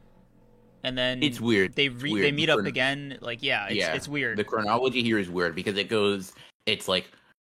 And 0.82 0.96
then 0.96 1.22
it's 1.22 1.40
weird. 1.40 1.74
they 1.74 1.88
re- 1.90 2.12
weird. 2.12 2.24
they 2.24 2.32
meet 2.32 2.48
up 2.48 2.60
again. 2.60 3.18
Like 3.20 3.42
yeah 3.42 3.66
it's, 3.66 3.76
yeah. 3.76 3.92
it's 3.94 4.08
weird. 4.08 4.38
The 4.38 4.44
chronology 4.44 5.02
here 5.02 5.18
is 5.18 5.28
weird 5.28 5.54
because 5.54 5.76
it 5.76 5.88
goes 5.88 6.32
it's 6.66 6.88
like 6.88 7.10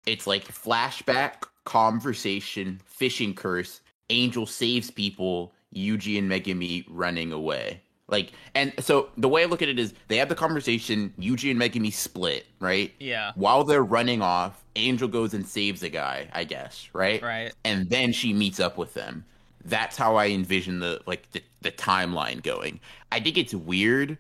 it's 0.07 0.27
like 0.27 0.47
flashback 0.47 1.45
conversation 1.65 2.81
fishing 2.85 3.35
curse 3.35 3.81
angel 4.11 4.45
saves 4.45 4.91
people 4.91 5.55
yuji 5.75 6.19
and 6.19 6.31
megumi 6.31 6.85
running 6.91 7.33
away 7.33 7.81
like, 8.09 8.33
and 8.55 8.73
so 8.81 9.09
the 9.17 9.29
way 9.29 9.43
I 9.43 9.47
look 9.47 9.63
at 9.63 9.69
it 9.69 9.79
is 9.79 9.95
they 10.09 10.19
have 10.19 10.29
the 10.29 10.35
conversation, 10.35 11.15
Yuji 11.19 11.51
and 11.51 11.61
Megumi 11.61 11.93
split, 11.93 12.47
right? 12.61 12.93
Yeah. 13.01 13.33
While 13.35 13.65
they're 13.65 13.83
running 13.83 14.21
off, 14.21 14.63
Angel 14.77 15.09
goes 15.09 15.33
and 15.33 15.47
saves 15.47 15.83
a 15.83 15.89
guy, 15.89 16.29
I 16.33 16.45
guess, 16.45 16.89
right? 16.93 17.23
Right. 17.23 17.55
And 17.65 17.89
then 17.89 18.13
she 18.13 18.33
meets 18.33 18.61
up 18.61 18.77
with 18.77 18.93
them. 18.95 19.25
That's 19.65 19.97
how 19.97 20.17
I 20.17 20.29
envision 20.29 20.81
the 20.81 21.01
like 21.07 21.31
the, 21.33 21.43
the 21.63 21.73
timeline 21.73 22.43
going. 22.43 22.81
I 23.11 23.21
think 23.21 23.39
it's 23.39 23.55
weird. 23.55 24.19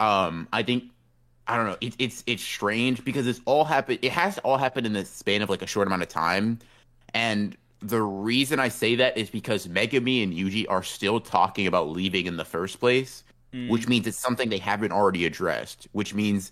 Um, 0.00 0.48
I 0.50 0.62
think 0.62 0.84
I 1.46 1.56
don't 1.56 1.66
know. 1.66 1.76
It's 1.82 1.96
it's 1.98 2.24
it's 2.26 2.42
strange 2.42 3.04
because 3.04 3.26
it's 3.26 3.42
all 3.44 3.66
happened. 3.66 3.98
It 4.00 4.12
has 4.12 4.38
all 4.38 4.56
happened 4.56 4.86
in 4.86 4.94
the 4.94 5.04
span 5.04 5.42
of 5.42 5.50
like 5.50 5.60
a 5.60 5.66
short 5.66 5.86
amount 5.86 6.00
of 6.00 6.08
time, 6.08 6.60
and 7.12 7.54
the 7.80 8.02
reason 8.02 8.58
I 8.58 8.68
say 8.68 8.96
that 8.96 9.16
is 9.16 9.30
because 9.30 9.66
Megumi 9.66 10.22
and 10.22 10.32
Yuji 10.32 10.66
are 10.68 10.82
still 10.82 11.20
talking 11.20 11.66
about 11.66 11.88
leaving 11.88 12.26
in 12.26 12.36
the 12.36 12.44
first 12.44 12.80
place, 12.80 13.22
mm. 13.52 13.68
which 13.68 13.86
means 13.86 14.06
it's 14.06 14.18
something 14.18 14.48
they 14.48 14.58
haven't 14.58 14.92
already 14.92 15.26
addressed, 15.26 15.86
which 15.92 16.14
means 16.14 16.50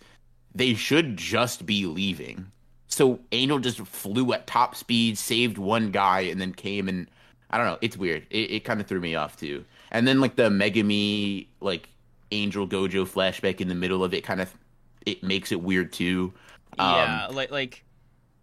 they 0.54 0.74
should 0.74 1.16
just 1.16 1.66
be 1.66 1.86
leaving. 1.86 2.50
So 2.88 3.20
Angel 3.32 3.58
just 3.58 3.80
flew 3.80 4.32
at 4.32 4.46
top 4.46 4.74
speed, 4.74 5.18
saved 5.18 5.58
one 5.58 5.90
guy, 5.90 6.20
and 6.20 6.40
then 6.40 6.52
came 6.52 6.88
and 6.88 7.08
I 7.50 7.58
don't 7.58 7.66
know. 7.66 7.78
It's 7.80 7.96
weird. 7.96 8.26
It, 8.30 8.50
it 8.50 8.64
kind 8.64 8.80
of 8.80 8.86
threw 8.86 9.00
me 9.00 9.14
off 9.14 9.36
too. 9.36 9.64
And 9.90 10.06
then 10.06 10.20
like 10.20 10.36
the 10.36 10.48
Megumi 10.48 11.46
like 11.60 11.88
Angel 12.30 12.66
Gojo 12.66 13.04
flashback 13.04 13.60
in 13.60 13.68
the 13.68 13.74
middle 13.74 14.02
of 14.02 14.14
it 14.14 14.22
kind 14.22 14.40
of 14.40 14.52
it 15.04 15.22
makes 15.22 15.52
it 15.52 15.62
weird 15.62 15.92
too. 15.92 16.32
Yeah, 16.78 17.26
um, 17.28 17.34
like 17.34 17.50
like 17.50 17.84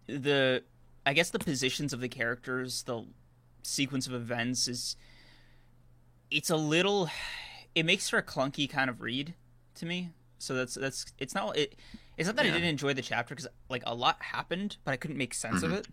the 0.06 0.62
I 1.06 1.12
guess 1.12 1.30
the 1.30 1.38
positions 1.38 1.92
of 1.92 2.00
the 2.00 2.08
characters, 2.08 2.82
the 2.82 3.04
sequence 3.62 4.06
of 4.06 4.14
events 4.14 4.68
is 4.68 4.96
it's 6.30 6.50
a 6.50 6.56
little 6.56 7.08
it 7.74 7.84
makes 7.84 8.08
for 8.08 8.18
a 8.18 8.22
clunky 8.22 8.68
kind 8.68 8.88
of 8.88 9.00
read 9.00 9.34
to 9.76 9.86
me. 9.86 10.10
So 10.38 10.54
that's 10.54 10.74
that's 10.74 11.06
it's 11.18 11.34
not 11.34 11.56
it 11.56 11.76
it's 12.16 12.26
not 12.26 12.36
that 12.36 12.44
yeah. 12.44 12.52
I 12.52 12.54
didn't 12.54 12.68
enjoy 12.68 12.94
the 12.94 13.02
chapter 13.02 13.34
cuz 13.34 13.46
like 13.68 13.82
a 13.86 13.94
lot 13.94 14.22
happened, 14.22 14.76
but 14.84 14.92
I 14.92 14.96
couldn't 14.96 15.16
make 15.16 15.34
sense 15.34 15.56
mm-hmm. 15.56 15.72
of 15.72 15.72
it. 15.72 15.88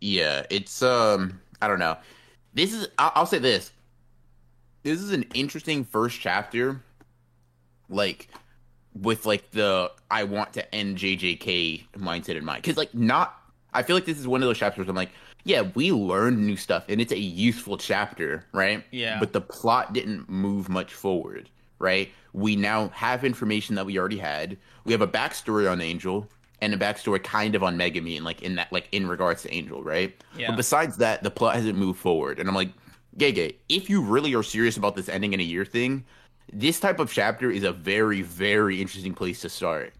Yeah, 0.00 0.44
it's 0.50 0.82
um 0.82 1.40
I 1.60 1.68
don't 1.68 1.78
know. 1.78 1.96
This 2.54 2.72
is 2.72 2.88
I'll, 2.98 3.12
I'll 3.14 3.26
say 3.26 3.38
this. 3.38 3.72
This 4.82 5.00
is 5.00 5.12
an 5.12 5.24
interesting 5.34 5.84
first 5.84 6.20
chapter 6.20 6.82
like 7.88 8.28
with 8.94 9.26
like 9.26 9.50
the 9.52 9.90
I 10.10 10.24
want 10.24 10.52
to 10.54 10.74
end 10.74 10.98
JJK 10.98 11.86
mindset 11.96 12.36
in 12.36 12.44
mind 12.44 12.62
cuz 12.64 12.76
like 12.76 12.94
not 12.94 13.41
I 13.74 13.82
feel 13.82 13.96
like 13.96 14.04
this 14.04 14.18
is 14.18 14.28
one 14.28 14.42
of 14.42 14.48
those 14.48 14.58
chapters 14.58 14.88
I'm 14.88 14.96
like, 14.96 15.12
yeah, 15.44 15.62
we 15.74 15.92
learned 15.92 16.38
new 16.38 16.56
stuff 16.56 16.84
and 16.88 17.00
it's 17.00 17.12
a 17.12 17.18
useful 17.18 17.76
chapter, 17.76 18.44
right? 18.52 18.84
Yeah. 18.90 19.18
But 19.18 19.32
the 19.32 19.40
plot 19.40 19.92
didn't 19.92 20.28
move 20.28 20.68
much 20.68 20.92
forward, 20.94 21.48
right? 21.78 22.10
We 22.32 22.56
now 22.56 22.88
have 22.88 23.24
information 23.24 23.74
that 23.74 23.86
we 23.86 23.98
already 23.98 24.18
had. 24.18 24.56
We 24.84 24.92
have 24.92 25.02
a 25.02 25.08
backstory 25.08 25.70
on 25.70 25.80
Angel 25.80 26.28
and 26.60 26.72
a 26.72 26.76
backstory 26.76 27.22
kind 27.22 27.54
of 27.54 27.62
on 27.62 27.76
Megumi 27.76 28.16
and 28.16 28.24
like 28.24 28.42
in 28.42 28.54
that 28.54 28.72
like 28.72 28.88
in 28.92 29.08
regards 29.08 29.42
to 29.42 29.52
Angel, 29.52 29.82
right? 29.82 30.14
Yeah. 30.36 30.50
But 30.50 30.56
besides 30.56 30.96
that, 30.98 31.22
the 31.22 31.30
plot 31.30 31.56
hasn't 31.56 31.76
moved 31.76 31.98
forward. 31.98 32.38
And 32.38 32.48
I'm 32.48 32.54
like, 32.54 32.70
Gege, 33.18 33.56
if 33.68 33.90
you 33.90 34.00
really 34.00 34.34
are 34.34 34.42
serious 34.42 34.76
about 34.76 34.94
this 34.96 35.08
ending 35.08 35.32
in 35.32 35.40
a 35.40 35.44
year 35.44 35.64
thing, 35.64 36.04
this 36.52 36.78
type 36.78 36.98
of 36.98 37.12
chapter 37.12 37.50
is 37.50 37.64
a 37.64 37.72
very, 37.72 38.22
very 38.22 38.80
interesting 38.80 39.14
place 39.14 39.40
to 39.40 39.48
start. 39.48 39.92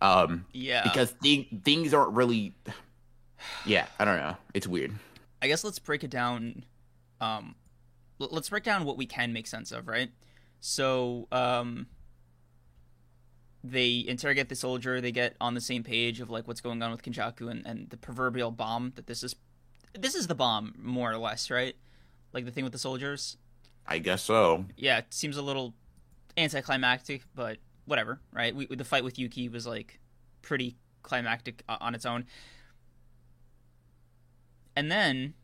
Um, 0.00 0.44
yeah. 0.52 0.82
Because 0.82 1.14
th- 1.22 1.48
things 1.64 1.94
aren't 1.94 2.12
really 2.12 2.54
yeah, 3.64 3.86
I 3.98 4.04
don't 4.04 4.16
know. 4.16 4.36
It's 4.54 4.66
weird. 4.66 4.92
I 5.40 5.48
guess 5.48 5.64
let's 5.64 5.78
break 5.78 6.04
it 6.04 6.10
down. 6.10 6.64
Um, 7.20 7.54
let's 8.18 8.48
break 8.48 8.64
down 8.64 8.84
what 8.84 8.96
we 8.96 9.06
can 9.06 9.32
make 9.32 9.46
sense 9.46 9.72
of, 9.72 9.88
right? 9.88 10.10
So, 10.60 11.28
um, 11.30 11.86
they 13.62 14.04
interrogate 14.06 14.48
the 14.48 14.54
soldier. 14.54 15.00
They 15.00 15.12
get 15.12 15.36
on 15.40 15.54
the 15.54 15.60
same 15.60 15.82
page 15.82 16.20
of 16.20 16.30
like 16.30 16.46
what's 16.46 16.60
going 16.60 16.82
on 16.82 16.90
with 16.90 17.02
Kenjaku 17.02 17.50
and, 17.50 17.66
and 17.66 17.90
the 17.90 17.96
proverbial 17.96 18.50
bomb 18.50 18.92
that 18.96 19.06
this 19.06 19.22
is. 19.22 19.34
This 19.98 20.14
is 20.14 20.26
the 20.26 20.34
bomb, 20.34 20.74
more 20.80 21.10
or 21.10 21.16
less, 21.16 21.50
right? 21.50 21.74
Like 22.32 22.44
the 22.44 22.50
thing 22.50 22.64
with 22.64 22.72
the 22.72 22.78
soldiers. 22.78 23.36
I 23.86 23.98
guess 23.98 24.22
so. 24.22 24.66
Yeah, 24.76 24.98
it 24.98 25.06
seems 25.10 25.36
a 25.36 25.42
little 25.42 25.74
anticlimactic, 26.36 27.22
but 27.34 27.58
whatever, 27.86 28.20
right? 28.32 28.54
We, 28.54 28.66
the 28.66 28.84
fight 28.84 29.02
with 29.02 29.18
Yuki 29.18 29.48
was 29.48 29.66
like 29.66 29.98
pretty 30.42 30.76
climactic 31.02 31.62
on 31.68 31.94
its 31.94 32.04
own. 32.04 32.26
And 34.78 34.92
then 34.92 35.34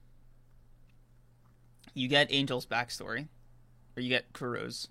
you 1.93 2.07
get 2.07 2.31
Angel's 2.31 2.67
backstory, 2.67 3.27
or 3.97 4.01
you 4.01 4.09
get 4.09 4.33
Kuro's. 4.33 4.87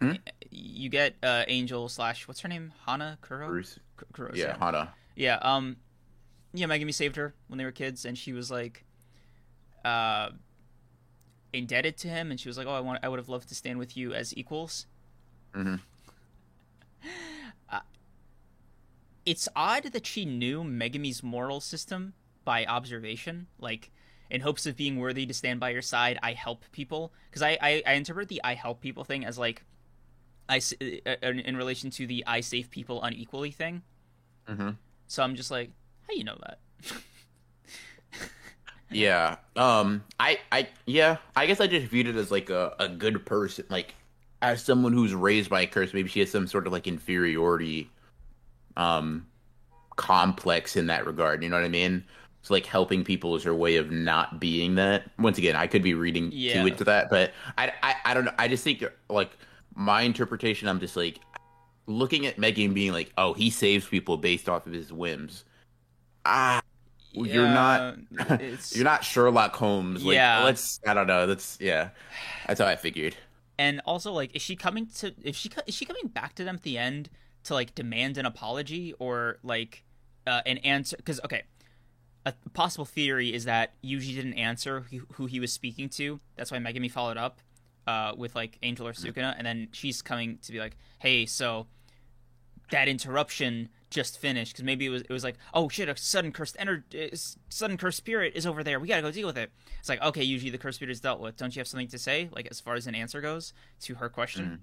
Hmm? 0.00 0.12
You 0.52 0.88
get 0.88 1.16
uh, 1.24 1.42
Angel 1.48 1.88
slash 1.88 2.28
what's 2.28 2.42
her 2.42 2.48
name? 2.48 2.72
Hana 2.86 3.18
Kuro. 3.22 3.48
Bruce. 3.48 3.80
Yeah, 4.16 4.26
yeah, 4.34 4.56
Hana. 4.56 4.94
Yeah. 5.16 5.38
Um. 5.42 5.78
Yeah, 6.54 6.66
Megumi 6.66 6.94
saved 6.94 7.16
her 7.16 7.34
when 7.48 7.58
they 7.58 7.64
were 7.64 7.72
kids, 7.72 8.04
and 8.04 8.16
she 8.16 8.32
was 8.32 8.48
like, 8.48 8.84
uh, 9.84 10.28
indebted 11.52 11.96
to 11.98 12.08
him, 12.08 12.30
and 12.30 12.38
she 12.38 12.48
was 12.48 12.56
like, 12.56 12.68
"Oh, 12.68 12.72
I 12.72 12.78
want, 12.78 13.00
I 13.02 13.08
would 13.08 13.18
have 13.18 13.28
loved 13.28 13.48
to 13.48 13.56
stand 13.56 13.80
with 13.80 13.96
you 13.96 14.14
as 14.14 14.32
equals." 14.36 14.86
Mm-hmm. 15.56 15.74
It's 19.26 19.48
odd 19.56 19.84
that 19.84 20.06
she 20.06 20.24
knew 20.24 20.62
Megumi's 20.62 21.22
moral 21.22 21.60
system 21.60 22.14
by 22.44 22.64
observation, 22.64 23.48
like 23.58 23.90
in 24.30 24.40
hopes 24.40 24.66
of 24.66 24.76
being 24.76 24.98
worthy 24.98 25.26
to 25.26 25.34
stand 25.34 25.60
by 25.60 25.70
your 25.70 25.82
side. 25.82 26.18
I 26.22 26.32
help 26.32 26.64
people 26.72 27.12
because 27.28 27.42
I, 27.42 27.58
I, 27.60 27.82
I 27.86 27.92
interpret 27.94 28.28
the 28.28 28.40
I 28.42 28.54
help 28.54 28.80
people 28.80 29.04
thing 29.04 29.24
as 29.24 29.36
like 29.36 29.64
I 30.48 30.58
uh, 30.80 31.10
uh, 31.22 31.26
in 31.26 31.56
relation 31.56 31.90
to 31.90 32.06
the 32.06 32.24
I 32.26 32.40
save 32.40 32.70
people 32.70 33.02
unequally 33.02 33.50
thing. 33.50 33.82
Mm-hmm. 34.48 34.70
So 35.08 35.22
I'm 35.22 35.34
just 35.34 35.50
like, 35.50 35.70
how 36.06 36.14
you 36.14 36.24
know 36.24 36.38
that? 36.40 36.58
Yeah. 38.90 39.36
Um. 39.56 40.04
I. 40.20 40.38
I. 40.52 40.68
Yeah. 40.86 41.16
I 41.34 41.46
guess 41.46 41.60
I 41.60 41.66
just 41.66 41.86
viewed 41.86 42.06
it 42.06 42.16
as 42.16 42.30
like 42.30 42.50
a 42.50 42.74
a 42.78 42.88
good 42.88 43.26
person, 43.26 43.64
like 43.68 43.94
as 44.42 44.62
someone 44.62 44.92
who's 44.92 45.14
raised 45.14 45.50
by 45.50 45.62
a 45.62 45.66
curse. 45.66 45.92
Maybe 45.92 46.08
she 46.08 46.20
has 46.20 46.30
some 46.30 46.46
sort 46.46 46.66
of 46.66 46.72
like 46.72 46.86
inferiority, 46.86 47.90
um, 48.76 49.26
complex 49.96 50.76
in 50.76 50.86
that 50.88 51.06
regard. 51.06 51.42
You 51.42 51.48
know 51.48 51.56
what 51.56 51.64
I 51.64 51.68
mean? 51.68 52.04
So 52.42 52.54
like 52.54 52.66
helping 52.66 53.02
people 53.04 53.34
is 53.34 53.42
her 53.42 53.54
way 53.54 53.76
of 53.76 53.90
not 53.90 54.38
being 54.40 54.76
that. 54.76 55.10
Once 55.18 55.36
again, 55.38 55.56
I 55.56 55.66
could 55.66 55.82
be 55.82 55.94
reading 55.94 56.30
Yeah. 56.32 56.60
too 56.62 56.68
into 56.68 56.84
that, 56.84 57.10
but 57.10 57.32
I. 57.58 57.72
I. 57.82 57.94
I 58.04 58.14
don't 58.14 58.24
know. 58.24 58.34
I 58.38 58.46
just 58.48 58.62
think 58.62 58.84
like 59.08 59.36
my 59.74 60.02
interpretation. 60.02 60.68
I'm 60.68 60.78
just 60.80 60.96
like 60.96 61.18
looking 61.86 62.24
at 62.26 62.38
Megan 62.38 62.72
being 62.74 62.92
like, 62.92 63.12
oh, 63.18 63.32
he 63.32 63.50
saves 63.50 63.86
people 63.86 64.16
based 64.16 64.48
off 64.48 64.66
of 64.66 64.72
his 64.72 64.92
whims. 64.92 65.44
Ah. 66.24 66.62
You're 67.12 67.48
not. 67.48 67.96
It's- 68.30 68.72
You're 68.76 68.84
not 68.84 69.02
Sherlock 69.02 69.56
Holmes. 69.56 70.04
Like, 70.04 70.14
Yeah. 70.14 70.44
Let's. 70.44 70.78
I 70.86 70.92
don't 70.94 71.06
know. 71.06 71.26
That's 71.26 71.56
yeah. 71.60 71.88
That's 72.46 72.60
how 72.60 72.66
I 72.66 72.76
figured. 72.76 73.16
and 73.58 73.80
also 73.86 74.12
like 74.12 74.36
is 74.36 74.42
she 74.42 74.54
coming 74.54 74.86
to 74.98 75.14
if 75.24 75.34
she 75.34 75.50
is 75.66 75.74
she 75.74 75.86
coming 75.86 76.08
back 76.08 76.34
to 76.34 76.44
them 76.44 76.56
at 76.56 76.62
the 76.62 76.76
end 76.76 77.08
to 77.46 77.54
like 77.54 77.74
demand 77.74 78.18
an 78.18 78.26
apology 78.26 78.92
or 78.98 79.38
like 79.42 79.84
uh, 80.26 80.42
an 80.46 80.58
answer 80.58 80.96
because 80.96 81.20
okay 81.24 81.42
a 82.24 82.34
possible 82.54 82.84
theory 82.84 83.32
is 83.32 83.44
that 83.44 83.74
Yuji 83.84 84.16
didn't 84.16 84.34
answer 84.34 84.80
who, 84.90 85.02
who 85.12 85.26
he 85.26 85.38
was 85.38 85.52
speaking 85.52 85.88
to. 85.90 86.18
That's 86.34 86.50
why 86.50 86.58
Megumi 86.58 86.90
followed 86.90 87.16
up 87.16 87.40
uh, 87.86 88.14
with 88.16 88.34
like 88.34 88.58
Angel 88.64 88.88
or 88.88 88.92
Sukuna 88.92 89.34
and 89.38 89.46
then 89.46 89.68
she's 89.70 90.02
coming 90.02 90.38
to 90.42 90.52
be 90.52 90.58
like 90.58 90.76
hey 90.98 91.24
so 91.24 91.68
that 92.72 92.88
interruption 92.88 93.68
just 93.90 94.18
finished. 94.18 94.54
Because 94.54 94.64
maybe 94.64 94.86
it 94.86 94.90
was 94.90 95.02
it 95.02 95.10
was 95.10 95.22
like 95.22 95.36
oh 95.54 95.68
shit 95.68 95.88
a 95.88 95.96
sudden 95.96 96.32
cursed 96.32 96.56
energy 96.58 97.12
sudden 97.48 97.76
cursed 97.76 97.98
spirit 97.98 98.32
is 98.34 98.44
over 98.44 98.64
there. 98.64 98.80
We 98.80 98.88
gotta 98.88 99.02
go 99.02 99.12
deal 99.12 99.28
with 99.28 99.38
it. 99.38 99.52
It's 99.78 99.88
like 99.88 100.02
okay 100.02 100.24
usually 100.24 100.50
the 100.50 100.58
cursed 100.58 100.76
spirit 100.78 100.90
is 100.90 101.00
dealt 101.00 101.20
with. 101.20 101.36
Don't 101.36 101.54
you 101.54 101.60
have 101.60 101.68
something 101.68 101.88
to 101.88 101.98
say? 101.98 102.28
Like 102.32 102.48
as 102.50 102.58
far 102.58 102.74
as 102.74 102.88
an 102.88 102.96
answer 102.96 103.20
goes 103.20 103.52
to 103.82 103.94
her 103.94 104.08
question. 104.08 104.62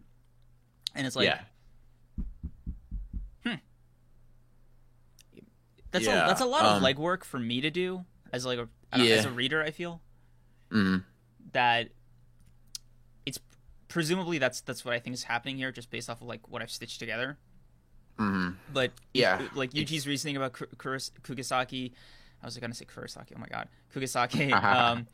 And 0.96 1.08
it's 1.08 1.16
like 1.16 1.28
yeah. 1.28 1.40
That's 5.94 6.06
Yeah, 6.06 6.26
a 6.26 6.28
that's 6.28 6.42
a 6.42 6.46
lot 6.46 6.66
of 6.66 6.78
um, 6.78 6.84
legwork 6.84 7.24
for 7.24 7.40
me 7.40 7.62
to 7.62 7.70
do 7.72 8.04
as 8.34 8.46
like 8.46 8.60
a 8.60 8.68
don't 8.92 9.08
know, 9.08 9.14
as 9.14 9.24
a 9.26 9.32
reader 9.32 9.64
I 9.64 9.72
feel 9.72 10.02
Mm. 10.72 11.04
that 11.54 11.90
it's 13.26 13.40
presumably 13.88 14.38
that's 14.40 14.60
that's 14.62 14.84
what 14.84 14.94
I 14.94 15.00
think 15.00 15.14
is 15.14 15.24
happening 15.24 15.56
here 15.58 15.72
just 15.72 15.90
based 15.90 16.10
off 16.10 16.22
of 16.22 16.28
like 16.28 16.50
what 16.50 16.62
I've 16.62 16.72
stitched 16.72 17.00
together 17.00 17.38
Mm. 18.20 18.56
but 18.72 18.92
Yeah, 19.14 19.42
like 19.56 19.72
Yuji's 19.72 20.06
reasoning 20.06 20.36
about 20.38 20.54
Ku- 20.54 20.68
Kuros- 20.78 21.10
Kugisaki. 21.24 21.94
I 22.42 22.46
was 22.46 22.56
gonna 22.58 22.74
say 22.76 22.86
Kurosaki. 22.86 23.34
Oh 23.36 23.40
my 23.40 23.48
god, 23.48 23.70
Kugisaki. 23.96 24.52
um, 24.64 25.08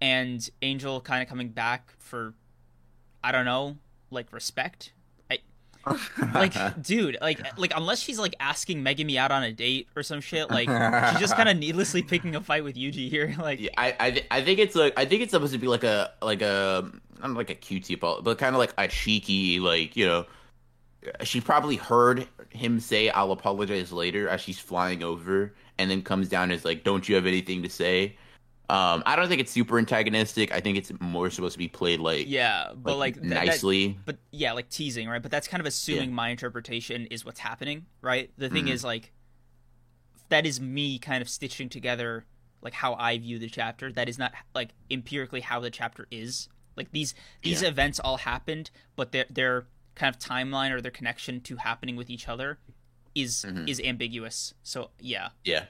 and 0.00 0.48
Angel 0.62 1.00
kind 1.00 1.20
of 1.22 1.28
coming 1.28 1.48
back 1.48 1.92
for, 1.98 2.34
I 3.24 3.32
don't 3.32 3.44
know, 3.44 3.76
like 4.10 4.32
respect. 4.32 4.92
Like, 6.34 6.82
dude, 6.82 7.18
like, 7.20 7.40
like 7.58 7.72
unless 7.76 8.00
she's 8.00 8.18
like 8.18 8.34
asking 8.40 8.82
Megumi 8.82 9.16
out 9.16 9.30
on 9.30 9.42
a 9.42 9.52
date 9.52 9.88
or 9.96 10.02
some 10.02 10.20
shit, 10.20 10.50
like 10.50 10.68
she's 10.68 11.20
just 11.20 11.36
kind 11.36 11.48
of 11.48 11.56
needlessly 11.56 12.02
picking 12.02 12.34
a 12.36 12.40
fight 12.40 12.64
with 12.64 12.76
Yuji 12.76 13.08
here. 13.10 13.34
Like, 13.38 13.60
Yeah, 13.60 13.70
I 13.76 13.94
I, 13.98 14.10
th- 14.12 14.26
I 14.30 14.42
think 14.42 14.58
it's 14.58 14.74
like 14.74 14.92
I 14.96 15.04
think 15.04 15.22
it's 15.22 15.32
supposed 15.32 15.52
to 15.52 15.58
be 15.58 15.66
like 15.66 15.84
a 15.84 16.12
like 16.22 16.42
a 16.42 16.90
not 17.20 17.32
like 17.32 17.50
a 17.50 17.54
cutesy 17.54 17.98
ball, 17.98 18.22
but 18.22 18.38
kind 18.38 18.54
of 18.54 18.58
like 18.60 18.72
a 18.78 18.88
cheeky 18.88 19.58
like 19.60 19.96
you 19.96 20.06
know. 20.06 20.26
She 21.24 21.40
probably 21.40 21.74
heard 21.74 22.28
him 22.50 22.78
say 22.78 23.10
"I'll 23.10 23.32
apologize 23.32 23.92
later" 23.92 24.28
as 24.28 24.40
she's 24.40 24.60
flying 24.60 25.02
over, 25.02 25.52
and 25.76 25.90
then 25.90 26.02
comes 26.02 26.28
down 26.28 26.52
as 26.52 26.64
like, 26.64 26.84
"Don't 26.84 27.08
you 27.08 27.16
have 27.16 27.26
anything 27.26 27.64
to 27.64 27.68
say?" 27.68 28.16
Um, 28.70 29.02
I 29.04 29.16
don't 29.16 29.28
think 29.28 29.40
it's 29.40 29.52
super 29.52 29.78
antagonistic. 29.78 30.52
I 30.52 30.60
think 30.60 30.78
it's 30.78 30.90
more 31.00 31.28
supposed 31.30 31.52
to 31.54 31.58
be 31.58 31.68
played 31.68 32.00
like 32.00 32.26
yeah, 32.28 32.72
but 32.74 32.96
like, 32.96 33.16
that- 33.16 33.28
that- 33.28 33.46
nicely. 33.46 33.98
but 34.06 34.16
yeah, 34.30 34.52
like 34.52 34.70
teasing, 34.70 35.08
right? 35.08 35.20
But 35.20 35.30
that's 35.30 35.46
kind 35.48 35.60
of 35.60 35.66
assuming 35.66 36.12
my 36.14 36.28
interpretation 36.30 37.06
is 37.06 37.24
what's 37.24 37.40
happening, 37.40 37.86
right? 38.00 38.30
The 38.38 38.48
thing 38.48 38.66
Mhm. 38.66 38.70
is 38.72 38.82
like 38.84 39.12
that 40.30 40.46
is 40.46 40.60
me 40.60 40.98
kind 40.98 41.20
of 41.20 41.28
stitching 41.28 41.68
together 41.68 42.24
like 42.62 42.72
how 42.72 42.94
I 42.94 43.18
view 43.18 43.38
the 43.38 43.48
chapter. 43.50 43.92
That 43.92 44.08
is 44.08 44.18
not 44.18 44.32
like 44.54 44.70
empirically 44.90 45.40
how 45.40 45.60
the 45.60 45.70
chapter 45.70 46.06
is. 46.10 46.48
Like 46.76 46.92
these 46.92 47.14
these 47.42 47.60
Yeah. 47.62 47.68
events 47.68 47.98
all 48.00 48.18
happened, 48.18 48.70
but 48.96 49.12
their 49.12 49.26
their 49.28 49.66
kind 49.96 50.14
of 50.14 50.20
timeline 50.20 50.70
or 50.70 50.80
their 50.80 50.92
connection 50.92 51.40
to 51.42 51.56
happening 51.56 51.96
with 51.96 52.08
each 52.08 52.28
other 52.28 52.58
is 53.14 53.44
Mhm. 53.46 53.68
is 53.68 53.80
ambiguous. 53.80 54.54
So 54.62 54.92
yeah, 55.00 55.30
Yeah. 55.44 55.66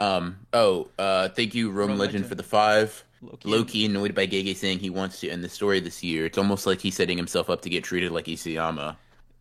Um. 0.00 0.38
Oh. 0.52 0.88
Uh. 0.98 1.28
Thank 1.28 1.54
you, 1.54 1.70
Rome 1.70 1.90
Rome 1.90 1.98
Legend, 1.98 2.14
Legend. 2.14 2.26
for 2.28 2.34
the 2.34 2.42
five. 2.42 3.04
Loki. 3.22 3.48
Loki 3.48 3.84
annoyed 3.86 4.14
by 4.14 4.26
Gege 4.26 4.56
saying 4.56 4.78
he 4.78 4.88
wants 4.88 5.20
to 5.20 5.28
end 5.28 5.44
the 5.44 5.48
story 5.48 5.78
this 5.78 6.02
year. 6.02 6.24
It's 6.26 6.38
almost 6.38 6.66
like 6.66 6.80
he's 6.80 6.96
setting 6.96 7.18
himself 7.18 7.50
up 7.50 7.60
to 7.62 7.68
get 7.70 7.84
treated 7.84 8.12
like 8.12 8.24
Isayama. 8.24 8.96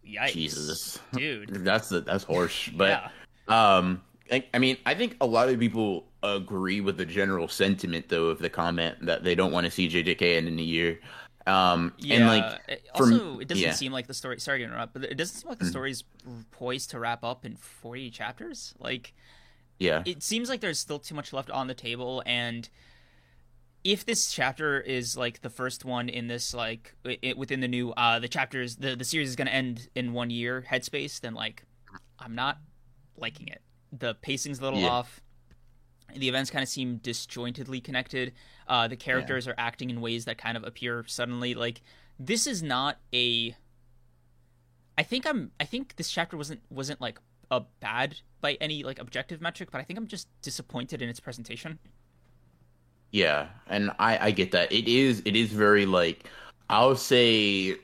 Yikes. 0.05 0.31
Jesus, 0.33 0.99
dude. 1.13 1.49
that's 1.63 1.87
the, 1.89 2.01
that's 2.01 2.25
harsh. 2.25 2.71
But 2.75 3.09
yeah. 3.47 3.77
um, 3.77 4.01
I, 4.31 4.43
I 4.53 4.59
mean, 4.59 4.75
I 4.85 4.95
think 4.95 5.15
a 5.21 5.25
lot 5.25 5.47
of 5.47 5.57
people 5.59 6.03
agree 6.23 6.81
with 6.81 6.97
the 6.97 7.05
general 7.05 7.47
sentiment 7.47 8.09
though 8.09 8.25
of 8.25 8.39
the 8.39 8.49
comment 8.49 8.97
that 9.05 9.23
they 9.23 9.33
don't 9.35 9.53
want 9.53 9.63
to 9.65 9.71
see 9.71 9.87
JJK 9.87 10.35
end 10.37 10.47
in 10.49 10.59
a 10.59 10.63
year. 10.63 10.99
Um, 11.47 11.93
Yeah. 11.99 12.17
and 12.17 12.27
like 12.27 12.81
for- 12.97 13.03
also, 13.03 13.39
it 13.39 13.47
doesn't 13.47 13.63
yeah. 13.63 13.71
seem 13.71 13.93
like 13.93 14.07
the 14.07 14.13
story. 14.13 14.39
Sorry 14.41 14.59
to 14.59 14.65
interrupt, 14.65 14.91
but 14.93 15.03
it 15.05 15.15
doesn't 15.15 15.37
seem 15.37 15.49
like 15.49 15.59
the 15.59 15.65
Mhm. 15.65 15.69
story's 15.69 16.03
poised 16.51 16.89
to 16.91 16.99
wrap 16.99 17.23
up 17.23 17.45
in 17.45 17.55
forty 17.55 18.09
chapters. 18.11 18.73
Like, 18.77 19.13
yeah, 19.79 20.03
it 20.05 20.21
seems 20.23 20.49
like 20.49 20.61
there's 20.61 20.79
still 20.79 20.99
too 20.99 21.15
much 21.15 21.33
left 21.33 21.49
on 21.49 21.67
the 21.67 21.73
table, 21.73 22.21
and 22.25 22.69
if 23.83 24.05
this 24.05 24.31
chapter 24.31 24.79
is 24.81 25.15
like 25.15 25.41
the 25.41 25.49
first 25.49 25.85
one 25.85 26.09
in 26.09 26.27
this 26.27 26.53
like 26.53 26.95
it, 27.05 27.37
within 27.37 27.61
the 27.61 27.67
new 27.67 27.91
uh 27.91 28.19
the 28.19 28.27
chapters 28.27 28.75
the 28.75 28.95
the 28.95 29.05
series 29.05 29.29
is 29.29 29.35
going 29.37 29.47
to 29.47 29.53
end 29.53 29.87
in 29.95 30.11
one 30.11 30.29
year 30.29 30.65
headspace, 30.69 31.21
then 31.21 31.33
like 31.33 31.63
I'm 32.19 32.35
not 32.35 32.57
liking 33.17 33.47
it. 33.47 33.61
The 33.97 34.15
pacing's 34.15 34.59
a 34.59 34.63
little 34.63 34.79
Yeah. 34.81 34.89
off. 34.89 35.21
The 36.13 36.27
events 36.27 36.49
kind 36.51 36.63
of 36.63 36.67
seem 36.69 36.97
disjointedly 36.97 37.79
connected. 37.81 38.33
Uh, 38.67 38.87
the 38.87 38.95
characters 38.97 39.47
are 39.47 39.55
acting 39.57 39.89
in 39.89 40.01
ways 40.01 40.25
that 40.25 40.37
kind 40.37 40.57
of 40.57 40.63
appear 40.63 41.05
suddenly. 41.07 41.53
Like 41.53 41.81
this 42.19 42.47
is 42.47 42.61
not 42.61 42.97
a. 43.13 43.55
I 44.97 45.03
think 45.03 45.25
I'm. 45.25 45.51
I 45.59 45.63
think 45.63 45.95
this 45.95 46.09
chapter 46.11 46.35
wasn't 46.35 46.61
wasn't 46.69 46.99
like 46.99 47.19
a 47.51 47.61
bad 47.79 48.15
by 48.41 48.53
any 48.61 48.83
like 48.83 48.99
objective 48.99 49.41
metric, 49.41 49.69
but 49.71 49.79
I 49.81 49.83
think 49.83 49.97
I'm 49.99 50.07
just 50.07 50.27
disappointed 50.41 51.01
in 51.01 51.09
its 51.09 51.19
presentation. 51.19 51.79
Yeah, 53.11 53.47
and 53.67 53.91
I 53.99 54.27
I 54.27 54.31
get 54.31 54.51
that. 54.51 54.71
It 54.71 54.87
is 54.87 55.21
it 55.25 55.35
is 55.35 55.51
very 55.51 55.85
like 55.85 56.25
I'll 56.69 56.95
say 56.95 57.77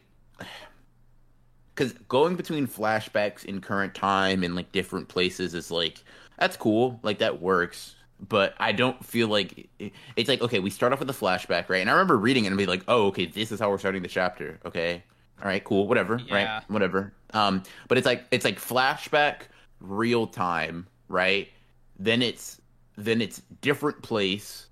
cuz 1.76 1.94
going 2.08 2.36
between 2.36 2.68
flashbacks 2.68 3.44
in 3.46 3.60
current 3.60 3.94
time 3.94 4.44
and 4.44 4.56
like 4.56 4.72
different 4.72 5.08
places 5.08 5.54
is 5.54 5.72
like 5.72 6.04
that's 6.38 6.58
cool. 6.58 7.00
Like 7.04 7.20
that 7.20 7.42
works. 7.42 7.96
But 8.30 8.56
I 8.60 8.72
don't 8.72 9.04
feel 9.06 9.28
like 9.28 9.68
it- 9.80 9.92
it's 10.16 10.30
like 10.30 10.42
okay, 10.42 10.60
we 10.60 10.70
start 10.70 10.94
off 10.94 11.00
with 11.00 11.10
a 11.10 11.14
flashback, 11.14 11.70
right? 11.70 11.82
And 11.82 11.90
I 11.90 11.94
remember 11.94 12.18
reading 12.18 12.46
it 12.46 12.50
and 12.50 12.58
be 12.58 12.66
like, 12.66 12.84
"Oh, 12.88 13.08
okay, 13.08 13.26
this 13.26 13.52
is 13.52 13.60
how 13.60 13.70
we're 13.70 13.78
starting 13.80 14.02
the 14.04 14.08
chapter." 14.08 14.60
Okay. 14.66 15.04
All 15.42 15.48
right, 15.48 15.64
cool, 15.64 15.88
whatever, 15.88 16.22
Yeah. 16.26 16.36
right? 16.36 16.64
Whatever. 16.70 17.14
Um 17.34 17.64
but 17.88 17.98
it's 17.98 18.06
like 18.06 18.26
it's 18.32 18.46
like 18.46 18.60
flashback 18.60 19.48
real 19.80 20.28
time, 20.28 20.88
right? 21.08 21.50
Then 21.98 22.22
it's 22.22 22.62
then 22.98 23.22
it's 23.22 23.42
different 23.62 24.02
place. 24.02 24.68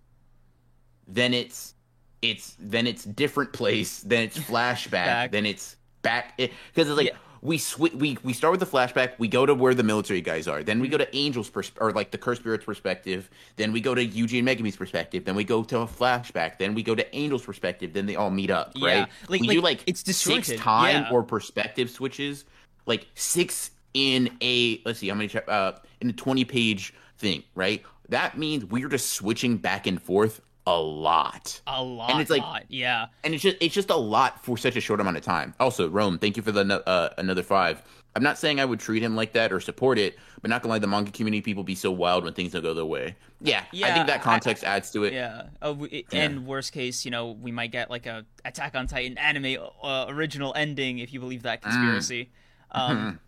Then 1.07 1.33
it's 1.33 1.73
it's 2.21 2.55
then 2.59 2.87
it's 2.87 3.03
different 3.03 3.53
place. 3.53 4.01
Then 4.01 4.23
it's 4.23 4.37
flashback. 4.49 4.91
Back. 4.91 5.31
then 5.31 5.45
it's 5.45 5.75
back. 6.01 6.37
Because 6.37 6.89
it's 6.89 6.97
like 6.97 7.07
Yeah. 7.07 7.17
we 7.41 7.57
sw- 7.57 7.93
we 7.93 8.17
we 8.23 8.33
start 8.33 8.51
with 8.51 8.59
the 8.59 8.65
flashback. 8.65 9.13
We 9.19 9.27
go 9.27 9.45
to 9.45 9.53
where 9.53 9.73
the 9.73 9.83
military 9.83 10.21
guys 10.21 10.47
are. 10.47 10.63
Then 10.63 10.79
we 10.79 10.87
go 10.87 10.97
mm-hmm. 10.97 11.11
to 11.11 11.17
angel's 11.17 11.49
pers- 11.49 11.71
or 11.79 11.91
like 11.91 12.11
the 12.11 12.17
cursed 12.17 12.41
spirits 12.41 12.65
perspective. 12.65 13.29
Then 13.57 13.71
we 13.71 13.81
go 13.81 13.93
to 13.93 14.01
and 14.01 14.11
Megumi's 14.11 14.77
perspective. 14.77 15.25
Then 15.25 15.35
we 15.35 15.43
go 15.43 15.63
to 15.63 15.79
a 15.79 15.87
flashback. 15.87 16.57
Then 16.57 16.73
we 16.73 16.83
go 16.83 16.95
to 16.95 17.15
angel's 17.15 17.43
perspective. 17.43 17.93
Then 17.93 18.05
they 18.05 18.15
all 18.15 18.31
meet 18.31 18.49
up 18.51 18.71
Yeah. 18.75 18.87
right? 18.87 19.09
Like- 19.27 19.41
we 19.41 19.47
like, 19.47 19.55
do 19.57 19.61
like 19.61 19.83
it's 19.85 20.15
six 20.15 20.51
time 20.55 21.03
Yeah. 21.03 21.11
or 21.11 21.23
perspective 21.23 21.89
switches 21.89 22.45
like 22.85 23.07
six 23.15 23.71
in 23.93 24.35
a 24.41 24.81
let's 24.85 24.99
see 24.99 25.07
how 25.09 25.15
many 25.15 25.29
uh 25.47 25.73
in 26.01 26.09
a 26.09 26.13
20 26.13 26.45
page 26.45 26.93
thing 27.17 27.43
right 27.55 27.83
that 28.09 28.37
means 28.37 28.65
we're 28.65 28.89
just 28.89 29.11
switching 29.11 29.57
back 29.57 29.87
and 29.87 30.01
forth 30.01 30.41
a 30.65 30.79
lot 30.79 31.59
A 31.67 31.83
lot, 31.83 32.09
And 32.11 32.21
it's 32.21 32.29
like- 32.29 32.41
lot, 32.41 32.63
yeah. 32.69 33.07
and 33.23 33.33
it's 33.33 33.43
just 33.43 33.57
it's 33.59 33.75
just 33.75 33.89
a 33.89 33.95
lot 33.95 34.43
for 34.43 34.57
such 34.57 34.75
a 34.77 34.81
short 34.81 34.99
amount 35.01 35.17
of 35.17 35.23
time 35.23 35.53
also 35.59 35.89
rome 35.89 36.17
thank 36.17 36.37
you 36.37 36.43
for 36.43 36.51
the 36.53 36.61
uh, 36.87 37.09
another 37.17 37.43
five 37.43 37.81
i'm 38.15 38.23
not 38.23 38.37
saying 38.37 38.59
i 38.61 38.65
would 38.65 38.79
treat 38.79 39.03
him 39.03 39.15
like 39.15 39.33
that 39.33 39.51
or 39.51 39.59
support 39.59 39.97
it 39.99 40.17
but 40.41 40.49
not 40.49 40.61
gonna 40.61 40.71
lie 40.73 40.79
the 40.79 40.87
manga 40.87 41.11
community 41.11 41.41
people 41.41 41.63
be 41.63 41.75
so 41.75 41.91
wild 41.91 42.23
when 42.23 42.33
things 42.33 42.53
don't 42.53 42.61
go 42.61 42.73
their 42.73 42.85
way 42.85 43.13
yeah, 43.41 43.63
yeah. 43.73 43.87
i 43.87 43.93
think 43.93 44.07
that 44.07 44.21
I- 44.21 44.23
context 44.23 44.63
adds 44.63 44.89
to 44.91 45.03
it 45.03 45.11
Yeah. 45.13 45.43
Oh, 45.61 45.85
Yeah. 45.91 46.01
and 46.13 46.45
worst 46.47 46.71
case, 46.71 47.03
you 47.03 47.11
know, 47.11 47.31
we 47.31 47.51
might 47.51 47.71
get 47.73 47.89
like 47.89 48.05
a 48.05 48.25
Attack 48.45 48.73
on 48.75 48.87
Titan 48.87 49.17
anime 49.17 49.57
uh, 49.83 50.05
original 50.07 50.53
ending 50.55 50.99
if 50.99 51.11
you 51.13 51.19
believe 51.19 51.43
that 51.43 51.59
Mm. 51.61 51.63
conspiracy. 51.63 52.31
Um, 52.71 53.19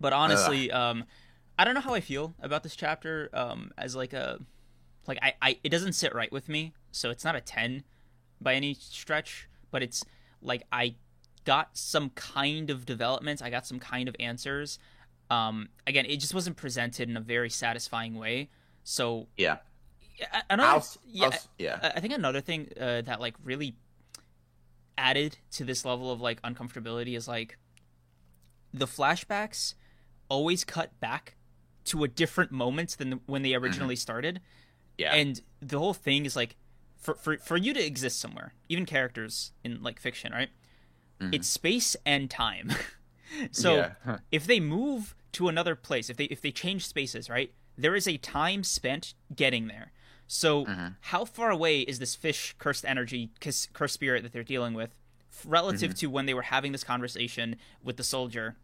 but 0.00 0.12
honestly, 0.12 0.70
um, 0.70 1.04
I 1.58 1.64
don't 1.64 1.74
know 1.74 1.80
how 1.80 1.94
I 1.94 2.00
feel 2.00 2.34
about 2.40 2.62
this 2.62 2.76
chapter 2.76 3.30
um, 3.32 3.70
as 3.78 3.94
like 3.94 4.12
a 4.12 4.38
like 5.06 5.18
I, 5.22 5.34
I 5.40 5.58
it 5.62 5.68
doesn't 5.68 5.92
sit 5.92 6.14
right 6.14 6.30
with 6.32 6.48
me, 6.48 6.72
so 6.90 7.10
it's 7.10 7.24
not 7.24 7.36
a 7.36 7.40
ten 7.40 7.84
by 8.40 8.54
any 8.54 8.74
stretch, 8.74 9.48
but 9.70 9.82
it's 9.82 10.04
like 10.42 10.62
I 10.72 10.96
got 11.44 11.76
some 11.76 12.10
kind 12.10 12.70
of 12.70 12.86
developments, 12.86 13.42
I 13.42 13.50
got 13.50 13.66
some 13.66 13.78
kind 13.78 14.08
of 14.08 14.16
answers. 14.18 14.78
Um, 15.30 15.68
again, 15.86 16.06
it 16.06 16.18
just 16.18 16.34
wasn't 16.34 16.56
presented 16.56 17.08
in 17.08 17.16
a 17.16 17.20
very 17.20 17.50
satisfying 17.50 18.14
way. 18.14 18.50
So 18.82 19.28
yeah, 19.36 19.58
another 20.50 20.68
I'll, 20.68 20.86
yeah, 21.06 21.26
I'll, 21.26 21.32
yeah. 21.58 21.92
I 21.94 22.00
think 22.00 22.14
another 22.14 22.40
thing 22.40 22.68
uh, 22.78 23.02
that 23.02 23.20
like 23.20 23.34
really 23.42 23.76
added 24.96 25.38
to 25.52 25.64
this 25.64 25.84
level 25.84 26.10
of 26.10 26.20
like 26.20 26.40
uncomfortability 26.42 27.16
is 27.16 27.26
like 27.26 27.58
the 28.72 28.86
flashbacks 28.86 29.74
always 30.34 30.64
cut 30.64 30.98
back 30.98 31.36
to 31.84 32.02
a 32.02 32.08
different 32.08 32.50
moment 32.50 32.96
than 32.98 33.20
when 33.26 33.42
they 33.42 33.54
originally 33.54 33.94
mm-hmm. 33.94 34.00
started. 34.00 34.40
Yeah. 34.98 35.14
And 35.14 35.40
the 35.60 35.78
whole 35.78 35.94
thing 35.94 36.26
is 36.26 36.34
like 36.34 36.56
for 36.96 37.14
for 37.14 37.36
for 37.38 37.56
you 37.56 37.72
to 37.72 37.84
exist 37.84 38.18
somewhere, 38.18 38.54
even 38.68 38.84
characters 38.84 39.52
in 39.62 39.82
like 39.82 40.00
fiction, 40.00 40.32
right? 40.32 40.50
Mm-hmm. 41.20 41.34
It's 41.34 41.48
space 41.48 41.96
and 42.04 42.28
time. 42.28 42.72
so 43.52 43.76
yeah. 43.76 43.92
huh. 44.04 44.18
if 44.32 44.46
they 44.46 44.60
move 44.60 45.14
to 45.32 45.48
another 45.48 45.76
place, 45.76 46.10
if 46.10 46.16
they 46.16 46.24
if 46.24 46.40
they 46.40 46.50
change 46.50 46.86
spaces, 46.86 47.30
right? 47.30 47.52
There 47.76 47.94
is 47.94 48.08
a 48.08 48.16
time 48.16 48.64
spent 48.64 49.14
getting 49.34 49.68
there. 49.68 49.92
So 50.26 50.64
mm-hmm. 50.64 50.86
how 51.00 51.24
far 51.24 51.50
away 51.50 51.80
is 51.80 51.98
this 51.98 52.14
fish 52.14 52.54
cursed 52.58 52.84
energy 52.84 53.30
cursed 53.40 53.94
spirit 53.94 54.22
that 54.22 54.32
they're 54.32 54.42
dealing 54.42 54.74
with 54.74 54.94
relative 55.44 55.90
mm-hmm. 55.90 55.98
to 55.98 56.10
when 56.10 56.26
they 56.26 56.34
were 56.34 56.42
having 56.42 56.72
this 56.72 56.84
conversation 56.84 57.56
with 57.82 57.96
the 57.96 58.04
soldier 58.04 58.56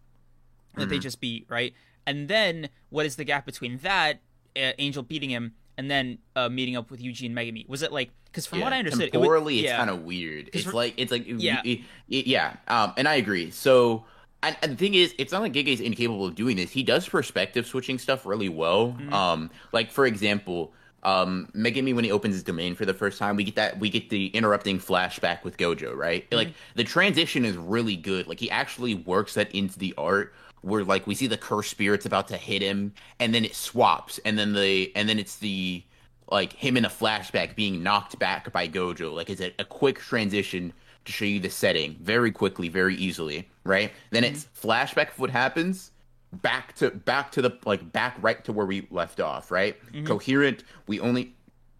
that 0.76 0.88
they 0.88 0.96
mm-hmm. 0.96 1.02
just 1.02 1.20
beat, 1.20 1.46
right? 1.48 1.74
And 2.06 2.28
then 2.28 2.68
what 2.88 3.06
is 3.06 3.16
the 3.16 3.24
gap 3.24 3.46
between 3.46 3.78
that 3.78 4.20
uh, 4.56 4.72
Angel 4.78 5.02
beating 5.02 5.30
him 5.30 5.54
and 5.76 5.90
then 5.90 6.18
uh, 6.36 6.48
meeting 6.48 6.76
up 6.76 6.90
with 6.90 7.00
Eugene 7.00 7.34
Megumi? 7.34 7.68
Was 7.68 7.82
it 7.82 7.92
like 7.92 8.10
because 8.26 8.46
from 8.46 8.58
yeah, 8.58 8.64
what 8.64 8.72
I 8.72 8.78
understood, 8.78 9.12
temporally 9.12 9.58
it 9.58 9.62
it's 9.62 9.68
yeah. 9.70 9.76
kind 9.78 9.90
of 9.90 10.02
weird. 10.02 10.50
It's 10.52 10.72
like 10.72 10.94
it's 10.96 11.12
like 11.12 11.24
yeah, 11.26 11.62
it, 11.64 11.80
it, 12.08 12.26
yeah. 12.26 12.56
Um, 12.68 12.92
and 12.96 13.08
I 13.08 13.14
agree. 13.14 13.50
So. 13.50 14.04
And, 14.42 14.56
and, 14.62 14.72
the 14.72 14.76
thing 14.76 14.94
is, 14.94 15.14
it's 15.18 15.32
not 15.32 15.42
like 15.42 15.52
Gege's 15.52 15.82
incapable 15.82 16.24
of 16.24 16.34
doing 16.34 16.56
this. 16.56 16.70
He 16.70 16.82
does 16.82 17.06
perspective 17.06 17.66
switching 17.66 17.98
stuff 17.98 18.24
really 18.24 18.48
well. 18.48 18.92
Mm-hmm. 18.92 19.12
Um, 19.12 19.50
like 19.72 19.90
for 19.90 20.06
example, 20.06 20.72
um 21.02 21.48
Megumi 21.54 21.94
when 21.94 22.04
he 22.04 22.10
opens 22.10 22.36
his 22.36 22.42
domain 22.42 22.74
for 22.74 22.86
the 22.86 22.94
first 22.94 23.18
time, 23.18 23.36
we 23.36 23.44
get 23.44 23.56
that 23.56 23.78
we 23.78 23.90
get 23.90 24.08
the 24.08 24.28
interrupting 24.28 24.78
flashback 24.78 25.44
with 25.44 25.58
Gojo, 25.58 25.94
right? 25.94 26.24
Mm-hmm. 26.24 26.36
Like 26.36 26.54
the 26.74 26.84
transition 26.84 27.44
is 27.44 27.56
really 27.58 27.96
good. 27.96 28.26
Like 28.28 28.40
he 28.40 28.50
actually 28.50 28.94
works 28.94 29.34
that 29.34 29.54
into 29.54 29.78
the 29.78 29.92
art 29.98 30.32
where 30.62 30.84
like 30.84 31.06
we 31.06 31.14
see 31.14 31.26
the 31.26 31.36
cursed 31.36 31.70
spirits 31.70 32.06
about 32.06 32.28
to 32.28 32.36
hit 32.36 32.62
him 32.62 32.92
and 33.18 33.34
then 33.34 33.44
it 33.44 33.54
swaps 33.54 34.18
and 34.24 34.38
then 34.38 34.52
the 34.52 34.92
and 34.94 35.08
then 35.08 35.18
it's 35.18 35.36
the 35.36 35.82
like 36.30 36.52
him 36.52 36.76
in 36.76 36.84
a 36.84 36.88
flashback 36.88 37.56
being 37.56 37.82
knocked 37.82 38.18
back 38.18 38.52
by 38.52 38.68
Gojo. 38.68 39.12
Like 39.14 39.30
it's 39.30 39.40
a, 39.40 39.52
a 39.58 39.64
quick 39.64 39.98
transition 39.98 40.72
to 41.04 41.12
show 41.12 41.24
you 41.24 41.40
the 41.40 41.50
setting 41.50 41.96
very 42.00 42.30
quickly, 42.30 42.68
very 42.68 42.94
easily, 42.96 43.48
right? 43.64 43.90
Then 44.10 44.22
mm-hmm. 44.22 44.34
it's 44.34 44.46
flashback 44.60 45.10
of 45.10 45.18
what 45.18 45.30
happens 45.30 45.90
back 46.32 46.74
to 46.76 46.90
back 46.90 47.32
to 47.32 47.42
the 47.42 47.50
like 47.64 47.90
back 47.92 48.16
right 48.20 48.44
to 48.44 48.52
where 48.52 48.66
we 48.66 48.86
left 48.90 49.20
off, 49.20 49.50
right? 49.50 49.76
Mm-hmm. 49.86 50.06
Coherent. 50.06 50.64
We 50.86 51.00
only 51.00 51.34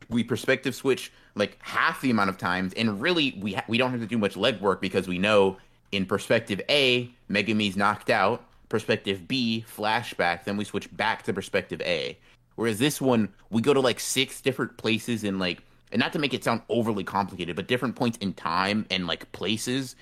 we 0.08 0.24
perspective 0.24 0.74
switch 0.74 1.12
like 1.34 1.56
half 1.60 2.00
the 2.00 2.10
amount 2.10 2.30
of 2.30 2.38
times, 2.38 2.72
and 2.74 3.00
really 3.00 3.38
we 3.40 3.54
ha- 3.54 3.64
we 3.68 3.78
don't 3.78 3.90
have 3.92 4.00
to 4.00 4.06
do 4.06 4.18
much 4.18 4.34
legwork 4.34 4.80
because 4.80 5.06
we 5.06 5.18
know 5.18 5.58
in 5.92 6.06
perspective 6.06 6.60
A, 6.68 7.10
Megumi's 7.30 7.76
knocked 7.76 8.10
out. 8.10 8.44
Perspective 8.70 9.28
B, 9.28 9.66
flashback. 9.68 10.44
Then 10.44 10.56
we 10.56 10.64
switch 10.64 10.88
back 10.96 11.24
to 11.24 11.34
perspective 11.34 11.82
A. 11.82 12.16
Whereas 12.56 12.78
this 12.78 13.00
one, 13.00 13.28
we 13.50 13.60
go 13.60 13.74
to 13.74 13.80
like 13.80 14.00
six 14.00 14.40
different 14.40 14.78
places 14.78 15.24
in 15.24 15.38
like, 15.38 15.62
and 15.92 16.00
not 16.00 16.12
to 16.14 16.18
make 16.18 16.32
it 16.32 16.42
sound 16.42 16.62
overly 16.70 17.04
complicated, 17.04 17.56
but 17.56 17.66
different 17.66 17.96
points 17.96 18.16
in 18.18 18.32
time 18.32 18.86
and 18.90 19.06
like 19.06 19.30
places. 19.32 19.96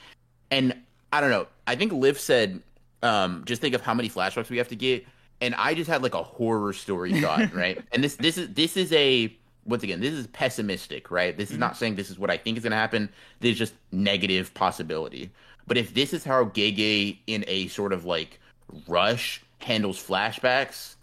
And 0.51 0.75
I 1.13 1.21
don't 1.21 1.31
know. 1.31 1.47
I 1.67 1.75
think 1.75 1.93
Liv 1.93 2.21
said, 2.21 2.63
um, 3.03 3.43
just 3.47 3.61
think 3.61 3.75
of 3.75 3.81
how 3.81 3.95
many 3.95 4.09
flashbacks 4.09 4.51
we 4.51 4.59
have 4.59 4.69
to 4.69 4.77
get. 4.77 5.05
And 5.41 5.55
I 5.55 5.75
just 5.75 5.89
had 5.89 6.03
like 6.03 6.15
a 6.15 6.23
horror 6.23 6.73
story 6.73 7.13
thought, 7.21 7.53
right? 7.55 7.83
And 7.93 8.05
this 8.05 8.17
this 8.17 8.39
is 8.39 8.53
this 8.55 8.77
is 8.77 8.93
a 8.93 9.35
once 9.65 9.83
again, 9.83 10.01
this 10.01 10.15
is 10.15 10.27
pessimistic, 10.29 11.11
right? 11.11 11.37
This 11.37 11.51
is 11.51 11.55
mm-hmm. 11.55 11.61
not 11.61 11.77
saying 11.77 11.97
this 11.97 12.11
is 12.11 12.19
what 12.19 12.31
I 12.31 12.39
think 12.39 12.57
is 12.57 12.65
going 12.65 12.71
to 12.71 12.77
happen. 12.77 13.11
This 13.41 13.53
is 13.53 13.59
just 13.59 13.75
negative 13.93 14.53
possibility. 14.55 15.31
But 15.67 15.77
if 15.77 15.93
this 15.93 16.15
is 16.15 16.25
how 16.25 16.47
Gege 16.47 17.19
in 17.27 17.45
a 17.47 17.69
sort 17.69 17.93
of 17.93 18.07
like 18.07 18.41
rush 18.87 19.43
handles 19.59 20.03
flashbacks, 20.03 20.97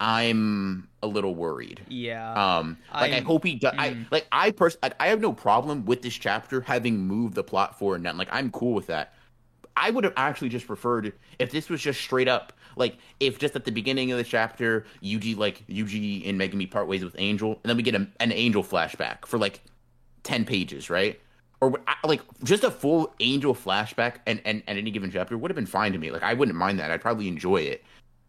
I'm 0.00 0.88
a 1.02 1.06
little 1.06 1.34
worried. 1.34 1.80
Yeah. 1.88 2.32
Um. 2.32 2.78
Like 2.92 3.12
I'm, 3.12 3.22
i 3.22 3.26
hope 3.26 3.44
he 3.44 3.56
does. 3.56 3.74
Mm. 3.74 3.80
I 3.80 4.06
like. 4.10 4.26
I 4.32 4.50
pers- 4.50 4.78
I, 4.82 4.92
I 5.00 5.06
have 5.08 5.20
no 5.20 5.32
problem 5.32 5.84
with 5.84 6.02
this 6.02 6.14
chapter 6.14 6.60
having 6.60 6.98
moved 6.98 7.34
the 7.34 7.44
plot 7.44 7.78
forward. 7.78 8.04
And 8.04 8.18
like 8.18 8.28
I'm 8.30 8.50
cool 8.50 8.74
with 8.74 8.86
that. 8.88 9.14
I 9.76 9.90
would 9.90 10.04
have 10.04 10.12
actually 10.16 10.50
just 10.50 10.66
preferred 10.66 11.12
if 11.38 11.50
this 11.50 11.68
was 11.68 11.80
just 11.80 12.00
straight 12.00 12.28
up 12.28 12.52
like 12.76 12.96
if 13.20 13.38
just 13.38 13.56
at 13.56 13.64
the 13.64 13.72
beginning 13.72 14.12
of 14.12 14.18
the 14.18 14.24
chapter 14.24 14.84
Yuji 15.02 15.36
like 15.36 15.66
Yuji 15.66 16.28
and 16.28 16.40
Megumi 16.40 16.70
part 16.70 16.86
ways 16.86 17.04
with 17.04 17.14
Angel 17.18 17.52
and 17.62 17.70
then 17.70 17.76
we 17.76 17.82
get 17.82 17.94
a, 17.94 18.06
an 18.20 18.32
Angel 18.32 18.62
flashback 18.62 19.26
for 19.26 19.38
like 19.38 19.60
ten 20.22 20.44
pages, 20.44 20.90
right? 20.90 21.20
Or 21.64 21.80
like 22.04 22.20
just 22.42 22.64
a 22.64 22.70
full 22.70 23.14
Angel 23.20 23.54
flashback 23.54 24.16
and 24.26 24.40
and, 24.44 24.62
and 24.66 24.78
any 24.78 24.90
given 24.90 25.10
chapter 25.10 25.38
would 25.38 25.50
have 25.50 25.56
been 25.56 25.66
fine 25.66 25.92
to 25.92 25.98
me. 25.98 26.10
Like 26.10 26.22
I 26.22 26.34
wouldn't 26.34 26.56
mind 26.56 26.78
that. 26.78 26.90
I'd 26.90 27.00
probably 27.00 27.28
enjoy 27.28 27.58
it. 27.58 27.84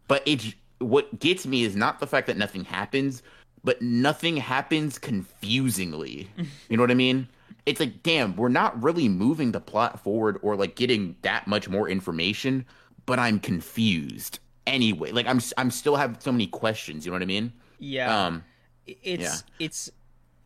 But 0.08 0.22
it's 0.26 0.54
what 0.78 1.18
gets 1.18 1.46
me 1.46 1.64
is 1.64 1.76
not 1.76 2.00
the 2.00 2.06
fact 2.06 2.26
that 2.26 2.36
nothing 2.36 2.64
happens, 2.64 3.22
but 3.64 3.80
nothing 3.82 4.36
happens 4.36 4.98
confusingly. 4.98 6.30
you 6.68 6.76
know 6.76 6.82
what 6.82 6.90
I 6.90 6.94
mean? 6.94 7.28
it's 7.66 7.80
like, 7.80 8.02
damn, 8.04 8.36
we're 8.36 8.48
not 8.48 8.80
really 8.80 9.08
moving 9.08 9.50
the 9.50 9.60
plot 9.60 10.00
forward 10.00 10.38
or 10.42 10.56
like 10.56 10.76
getting 10.76 11.16
that 11.22 11.48
much 11.48 11.68
more 11.68 11.88
information, 11.88 12.64
but 13.04 13.18
I'm 13.18 13.40
confused 13.40 14.38
anyway. 14.66 15.10
Like 15.10 15.26
I'm 15.26 15.40
I'm 15.58 15.72
still 15.72 15.96
have 15.96 16.16
so 16.20 16.30
many 16.30 16.46
questions. 16.46 17.04
You 17.04 17.10
know 17.10 17.16
what 17.16 17.22
I 17.22 17.26
mean? 17.26 17.52
Yeah. 17.80 18.26
Um, 18.26 18.44
it's 18.86 19.22
yeah. 19.22 19.34
it's 19.58 19.90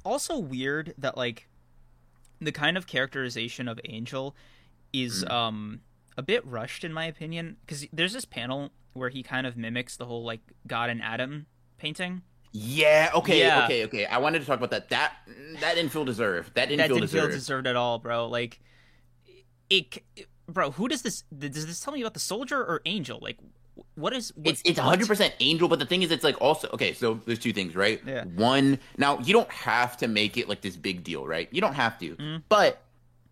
also 0.03 0.39
weird 0.39 0.95
that 0.97 1.19
like 1.19 1.47
the 2.41 2.53
kind 2.53 2.77
of 2.77 2.87
characterization 2.87 3.69
of 3.69 3.81
Angel 3.85 4.35
is 4.93 5.25
mm. 5.25 5.31
um 5.31 5.81
a 6.17 6.23
bit 6.23 6.45
rushed 6.47 6.85
in 6.85 6.93
my 6.93 7.05
opinion 7.05 7.57
because 7.65 7.87
there's 7.93 8.13
this 8.13 8.25
panel 8.25 8.71
where 8.93 9.09
he 9.09 9.23
kind 9.23 9.47
of 9.47 9.57
mimics 9.57 9.97
the 9.97 10.05
whole 10.05 10.25
like 10.25 10.41
God 10.67 10.91
and 10.91 11.03
Adam 11.03 11.47
painting. 11.79 12.23
Yeah. 12.53 13.11
Okay. 13.15 13.39
Yeah. 13.41 13.65
Okay. 13.65 13.85
Okay. 13.85 14.07
I 14.07 14.19
wanted 14.19 14.41
to 14.41 14.47
talk 14.47 14.59
about 14.59 14.71
that. 14.71 14.89
That 14.89 15.15
that 15.61 15.75
didn't 15.75 15.93
feel 15.93 16.05
deserved. 16.05 16.55
That 16.55 16.69
didn't 16.69 16.79
that 16.79 16.89
feel 16.89 16.97
didn't 16.97 17.11
deserved. 17.11 17.29
feel 17.29 17.39
deserved 17.39 17.67
at 17.67 17.77
all, 17.77 17.99
bro. 17.99 18.29
Like, 18.29 18.61
it, 19.69 20.01
bro. 20.49 20.73
Who 20.73 20.89
does 20.89 21.03
this? 21.03 21.23
Does 21.37 21.67
this 21.67 21.81
tell 21.81 21.95
me 21.95 22.01
about 22.01 22.15
the 22.15 22.21
soldier 22.21 22.59
or 22.59 22.83
Angel? 22.87 23.19
Like, 23.23 23.39
what 23.95 24.13
is? 24.13 24.33
It's 24.45 24.63
it's 24.65 24.79
hundred 24.79 25.09
percent 25.09 25.35
Angel, 25.41 25.69
but 25.69 25.79
the 25.79 25.87
thing 25.87 26.03
is, 26.03 26.11
it's 26.11 26.25
like 26.25 26.41
also 26.41 26.69
okay. 26.75 26.93
So 26.93 27.21
there's 27.27 27.39
two 27.39 27.53
things, 27.53 27.75
right? 27.75 28.01
Yeah. 28.07 28.25
One. 28.25 28.79
Now 28.97 29.19
you 29.21 29.33
don't 29.33 29.51
have 29.51 29.97
to 29.99 30.09
make 30.09 30.37
it 30.37 30.49
like 30.49 30.61
this 30.61 30.77
big 30.77 31.05
deal, 31.05 31.27
right? 31.27 31.49
You 31.51 31.61
don't 31.61 31.75
have 31.75 31.99
to, 31.99 32.17
mm. 32.17 32.43
but 32.49 32.83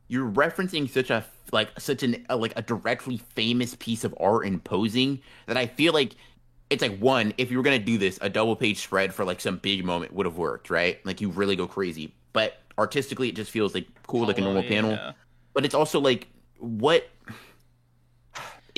you're 0.08 0.30
referencing 0.30 0.88
such 0.88 1.10
a 1.10 1.24
like 1.52 1.78
such 1.78 2.02
an 2.02 2.26
a, 2.28 2.36
like 2.36 2.52
a 2.56 2.62
directly 2.62 3.18
famous 3.34 3.74
piece 3.78 4.04
of 4.04 4.14
art 4.20 4.46
and 4.46 4.62
posing 4.62 5.20
that 5.46 5.56
I 5.56 5.66
feel 5.66 5.92
like 5.92 6.14
it's 6.70 6.82
like 6.82 6.98
one, 6.98 7.32
if 7.38 7.50
you 7.50 7.56
were 7.56 7.62
gonna 7.62 7.78
do 7.78 7.98
this, 7.98 8.18
a 8.20 8.28
double 8.28 8.56
page 8.56 8.78
spread 8.78 9.14
for 9.14 9.24
like 9.24 9.40
some 9.40 9.56
big 9.58 9.84
moment 9.84 10.12
would 10.12 10.26
have 10.26 10.36
worked, 10.36 10.70
right? 10.70 11.04
Like 11.04 11.20
you 11.20 11.30
really 11.30 11.56
go 11.56 11.66
crazy. 11.66 12.14
But 12.32 12.58
artistically, 12.76 13.28
it 13.28 13.36
just 13.36 13.50
feels 13.50 13.74
like 13.74 13.86
cool, 14.06 14.26
like 14.26 14.38
a 14.38 14.42
normal 14.42 14.62
yeah. 14.62 14.68
panel. 14.68 15.14
But 15.54 15.64
it's 15.64 15.74
also 15.74 16.00
like 16.00 16.28
what 16.58 17.08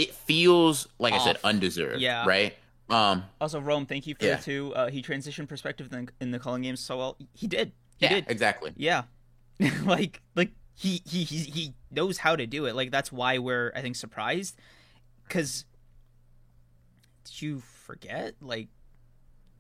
it 0.00 0.14
feels 0.14 0.88
like 0.98 1.12
Off. 1.12 1.20
I 1.20 1.24
said 1.24 1.36
undeserved, 1.44 2.00
yeah, 2.00 2.24
right. 2.26 2.54
Um. 2.88 3.24
Also, 3.40 3.60
Rome, 3.60 3.84
thank 3.84 4.06
you 4.06 4.14
for 4.14 4.24
yeah. 4.24 4.36
too. 4.38 4.72
Uh, 4.74 4.90
he 4.90 5.02
transitioned 5.02 5.48
perspective 5.48 5.92
in 5.92 6.06
the, 6.06 6.12
in 6.20 6.30
the 6.30 6.38
Culling 6.38 6.62
games 6.62 6.80
so 6.80 6.96
well. 6.96 7.16
He 7.34 7.46
did. 7.46 7.72
He 7.98 8.06
yeah, 8.06 8.14
did 8.14 8.24
exactly. 8.28 8.72
Yeah, 8.76 9.02
like 9.84 10.22
like 10.34 10.52
he 10.74 11.02
he 11.04 11.24
he 11.24 11.38
he 11.38 11.74
knows 11.90 12.16
how 12.16 12.34
to 12.34 12.46
do 12.46 12.64
it. 12.64 12.74
Like 12.74 12.90
that's 12.90 13.12
why 13.12 13.38
we're 13.38 13.72
I 13.76 13.82
think 13.82 13.96
surprised 13.96 14.56
because 15.28 15.66
did 17.24 17.42
you 17.42 17.60
forget? 17.60 18.34
Like, 18.40 18.68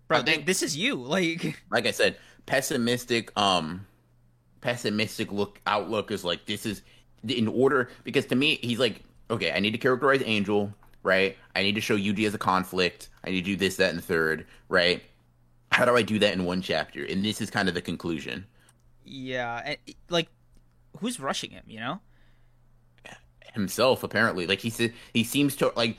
bro, 0.08 0.22
think, 0.22 0.46
this 0.46 0.62
is 0.62 0.74
you. 0.76 0.96
Like, 0.96 1.62
like 1.70 1.86
I 1.86 1.90
said, 1.90 2.16
pessimistic. 2.46 3.30
Um, 3.38 3.86
pessimistic 4.62 5.32
look 5.32 5.60
outlook 5.66 6.10
is 6.10 6.24
like 6.24 6.46
this 6.46 6.66
is 6.66 6.82
in 7.26 7.48
order 7.48 7.90
because 8.04 8.26
to 8.26 8.34
me 8.34 8.58
he's 8.62 8.78
like 8.78 9.02
okay, 9.30 9.52
I 9.52 9.60
need 9.60 9.70
to 9.72 9.78
characterize 9.78 10.22
Angel, 10.24 10.74
right? 11.02 11.36
I 11.56 11.62
need 11.62 11.74
to 11.76 11.80
show 11.80 11.96
Yuji 11.96 12.26
as 12.26 12.34
a 12.34 12.38
conflict. 12.38 13.08
I 13.24 13.30
need 13.30 13.44
to 13.44 13.50
do 13.52 13.56
this, 13.56 13.76
that, 13.76 13.90
and 13.90 13.98
the 13.98 14.02
third, 14.02 14.46
right? 14.68 15.02
How 15.72 15.84
do 15.84 15.96
I 15.96 16.02
do 16.02 16.18
that 16.18 16.34
in 16.34 16.44
one 16.44 16.62
chapter? 16.62 17.04
And 17.04 17.24
this 17.24 17.40
is 17.40 17.50
kind 17.50 17.68
of 17.68 17.74
the 17.74 17.82
conclusion. 17.82 18.46
Yeah, 19.04 19.62
and, 19.64 19.78
like 20.08 20.28
who's 20.98 21.20
rushing 21.20 21.50
him? 21.50 21.64
You 21.66 21.80
know, 21.80 22.00
himself 23.54 24.02
apparently. 24.02 24.46
Like 24.46 24.60
he 24.60 24.70
said, 24.70 24.92
he 25.14 25.24
seems 25.24 25.56
to 25.56 25.72
like 25.76 25.96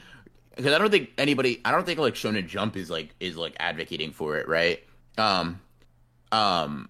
because 0.55 0.73
I 0.73 0.77
don't 0.77 0.91
think 0.91 1.09
anybody, 1.17 1.61
I 1.65 1.71
don't 1.71 1.85
think 1.85 1.99
like 1.99 2.15
Shonen 2.15 2.47
Jump 2.47 2.75
is 2.75 2.89
like 2.89 3.15
is 3.19 3.37
like 3.37 3.55
advocating 3.59 4.11
for 4.11 4.37
it, 4.37 4.47
right? 4.47 4.83
Um, 5.17 5.61
Um, 6.31 6.89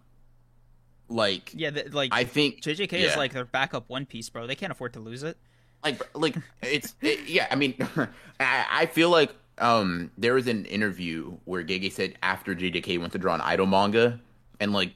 like 1.10 1.52
yeah, 1.54 1.72
the, 1.72 1.90
like 1.92 2.10
I 2.14 2.24
think 2.24 2.62
JJK 2.62 2.92
yeah. 2.94 3.08
is 3.08 3.16
like 3.18 3.34
their 3.34 3.46
backup 3.46 3.90
One 3.90 4.06
Piece, 4.06 4.30
bro. 4.30 4.48
They 4.48 4.56
can't 4.56 4.72
afford 4.72 4.94
to 4.94 5.00
lose 5.00 5.24
it. 5.24 5.38
Like 5.84 6.02
like 6.16 6.36
it's 6.62 6.96
it, 7.02 7.28
yeah. 7.28 7.48
I 7.52 7.56
mean, 7.56 7.76
I, 8.40 8.66
I 8.72 8.86
feel 8.88 9.10
like 9.10 9.34
um 9.58 10.12
there 10.18 10.34
was 10.34 10.48
an 10.48 10.66
interview 10.66 11.38
where 11.46 11.64
Gege 11.64 11.92
said 11.92 12.18
after 12.24 12.56
JJK 12.56 13.00
went 13.00 13.14
to 13.14 13.20
draw 13.20 13.36
an 13.36 13.42
idol 13.42 13.66
manga, 13.66 14.20
and 14.60 14.74
like 14.74 14.94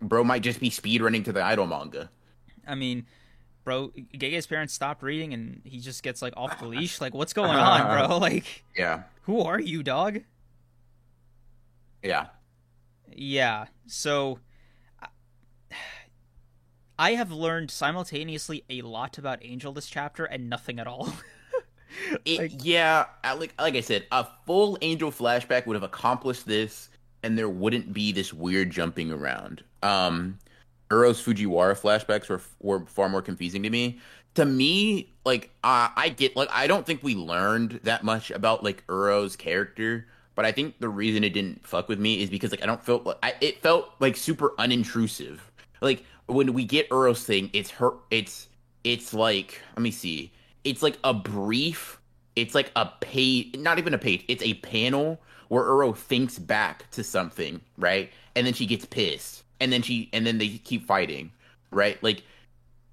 bro 0.00 0.24
might 0.24 0.42
just 0.42 0.60
be 0.60 0.70
speed 0.70 1.02
running 1.02 1.22
to 1.24 1.32
the 1.32 1.42
idol 1.42 1.66
manga. 1.66 2.10
I 2.66 2.74
mean, 2.74 3.06
bro, 3.64 3.92
Gege's 4.14 4.46
parents 4.46 4.74
stopped 4.74 5.02
reading, 5.02 5.32
and 5.34 5.60
he 5.64 5.80
just 5.80 6.02
gets 6.02 6.20
like 6.22 6.34
off 6.36 6.58
the 6.58 6.66
leash. 6.68 7.00
Like, 7.00 7.14
what's 7.14 7.32
going 7.32 7.50
on, 7.50 8.08
bro? 8.08 8.18
Like, 8.20 8.64
Yeah, 8.76 9.02
who 9.22 9.40
are 9.42 9.60
you, 9.60 9.82
dog? 9.82 10.20
yeah. 12.02 12.26
Yeah. 13.12 13.66
So 13.86 14.38
I 16.98 17.12
have 17.12 17.30
learned 17.30 17.70
simultaneously 17.70 18.64
a 18.70 18.82
lot 18.82 19.18
about 19.18 19.38
Angel 19.42 19.72
this 19.72 19.86
chapter 19.88 20.24
and 20.24 20.48
nothing 20.48 20.78
at 20.78 20.86
all. 20.86 21.12
It, 22.26 22.38
Like- 22.38 22.64
yeah, 22.64 23.06
like 23.24 23.54
like 23.58 23.74
I 23.74 23.80
said, 23.80 24.06
a 24.10 24.26
full 24.44 24.76
Angel 24.82 25.10
flashback 25.10 25.66
would 25.66 25.74
have 25.76 25.82
accomplished 25.84 26.44
this, 26.46 26.90
and 27.22 27.38
there 27.38 27.48
wouldn't 27.48 27.92
be 27.94 28.12
this 28.12 28.34
weird 28.34 28.70
jumping 28.70 29.10
around. 29.10 29.62
Um, 29.82 30.38
Uro's 30.90 31.24
Fujiwara 31.24 31.78
flashbacks 31.80 32.28
were 32.28 32.42
were 32.60 32.84
far 32.86 33.08
more 33.08 33.22
confusing 33.22 33.62
to 33.62 33.70
me. 33.70 33.98
To 34.34 34.44
me, 34.44 35.14
like 35.24 35.50
uh, 35.64 35.88
I 35.96 36.10
get 36.10 36.36
like 36.36 36.48
I 36.52 36.66
don't 36.66 36.84
think 36.84 37.02
we 37.02 37.14
learned 37.14 37.80
that 37.84 38.04
much 38.04 38.30
about 38.30 38.62
like 38.62 38.84
Uro's 38.88 39.36
character, 39.36 40.06
but 40.34 40.44
I 40.44 40.52
think 40.52 40.78
the 40.80 40.88
reason 40.90 41.24
it 41.24 41.32
didn't 41.32 41.66
fuck 41.66 41.88
with 41.88 42.00
me 42.00 42.20
is 42.20 42.28
because 42.28 42.50
like 42.50 42.62
I 42.62 42.66
don't 42.66 42.84
feel 42.84 43.14
I, 43.22 43.34
it 43.40 43.62
felt 43.62 43.90
like 44.00 44.16
super 44.16 44.50
unintrusive. 44.58 45.38
Like 45.80 46.04
when 46.26 46.52
we 46.52 46.64
get 46.64 46.88
Uro's 46.90 47.24
thing, 47.24 47.50
it's 47.52 47.70
her. 47.72 47.92
It's 48.10 48.48
it's 48.84 49.12
like 49.14 49.60
let 49.76 49.82
me 49.82 49.90
see. 49.90 50.32
It's 50.64 50.82
like 50.82 50.98
a 51.04 51.14
brief. 51.14 52.00
It's 52.34 52.54
like 52.54 52.70
a 52.76 52.86
page, 53.00 53.56
not 53.58 53.78
even 53.78 53.94
a 53.94 53.98
page. 53.98 54.24
It's 54.28 54.42
a 54.42 54.54
panel 54.54 55.20
where 55.48 55.64
Uro 55.64 55.96
thinks 55.96 56.38
back 56.38 56.90
to 56.90 57.04
something, 57.04 57.60
right? 57.78 58.10
And 58.34 58.46
then 58.46 58.52
she 58.54 58.66
gets 58.66 58.84
pissed, 58.84 59.44
and 59.60 59.72
then 59.72 59.82
she 59.82 60.10
and 60.12 60.26
then 60.26 60.38
they 60.38 60.48
keep 60.48 60.86
fighting, 60.86 61.32
right? 61.70 62.02
Like 62.02 62.22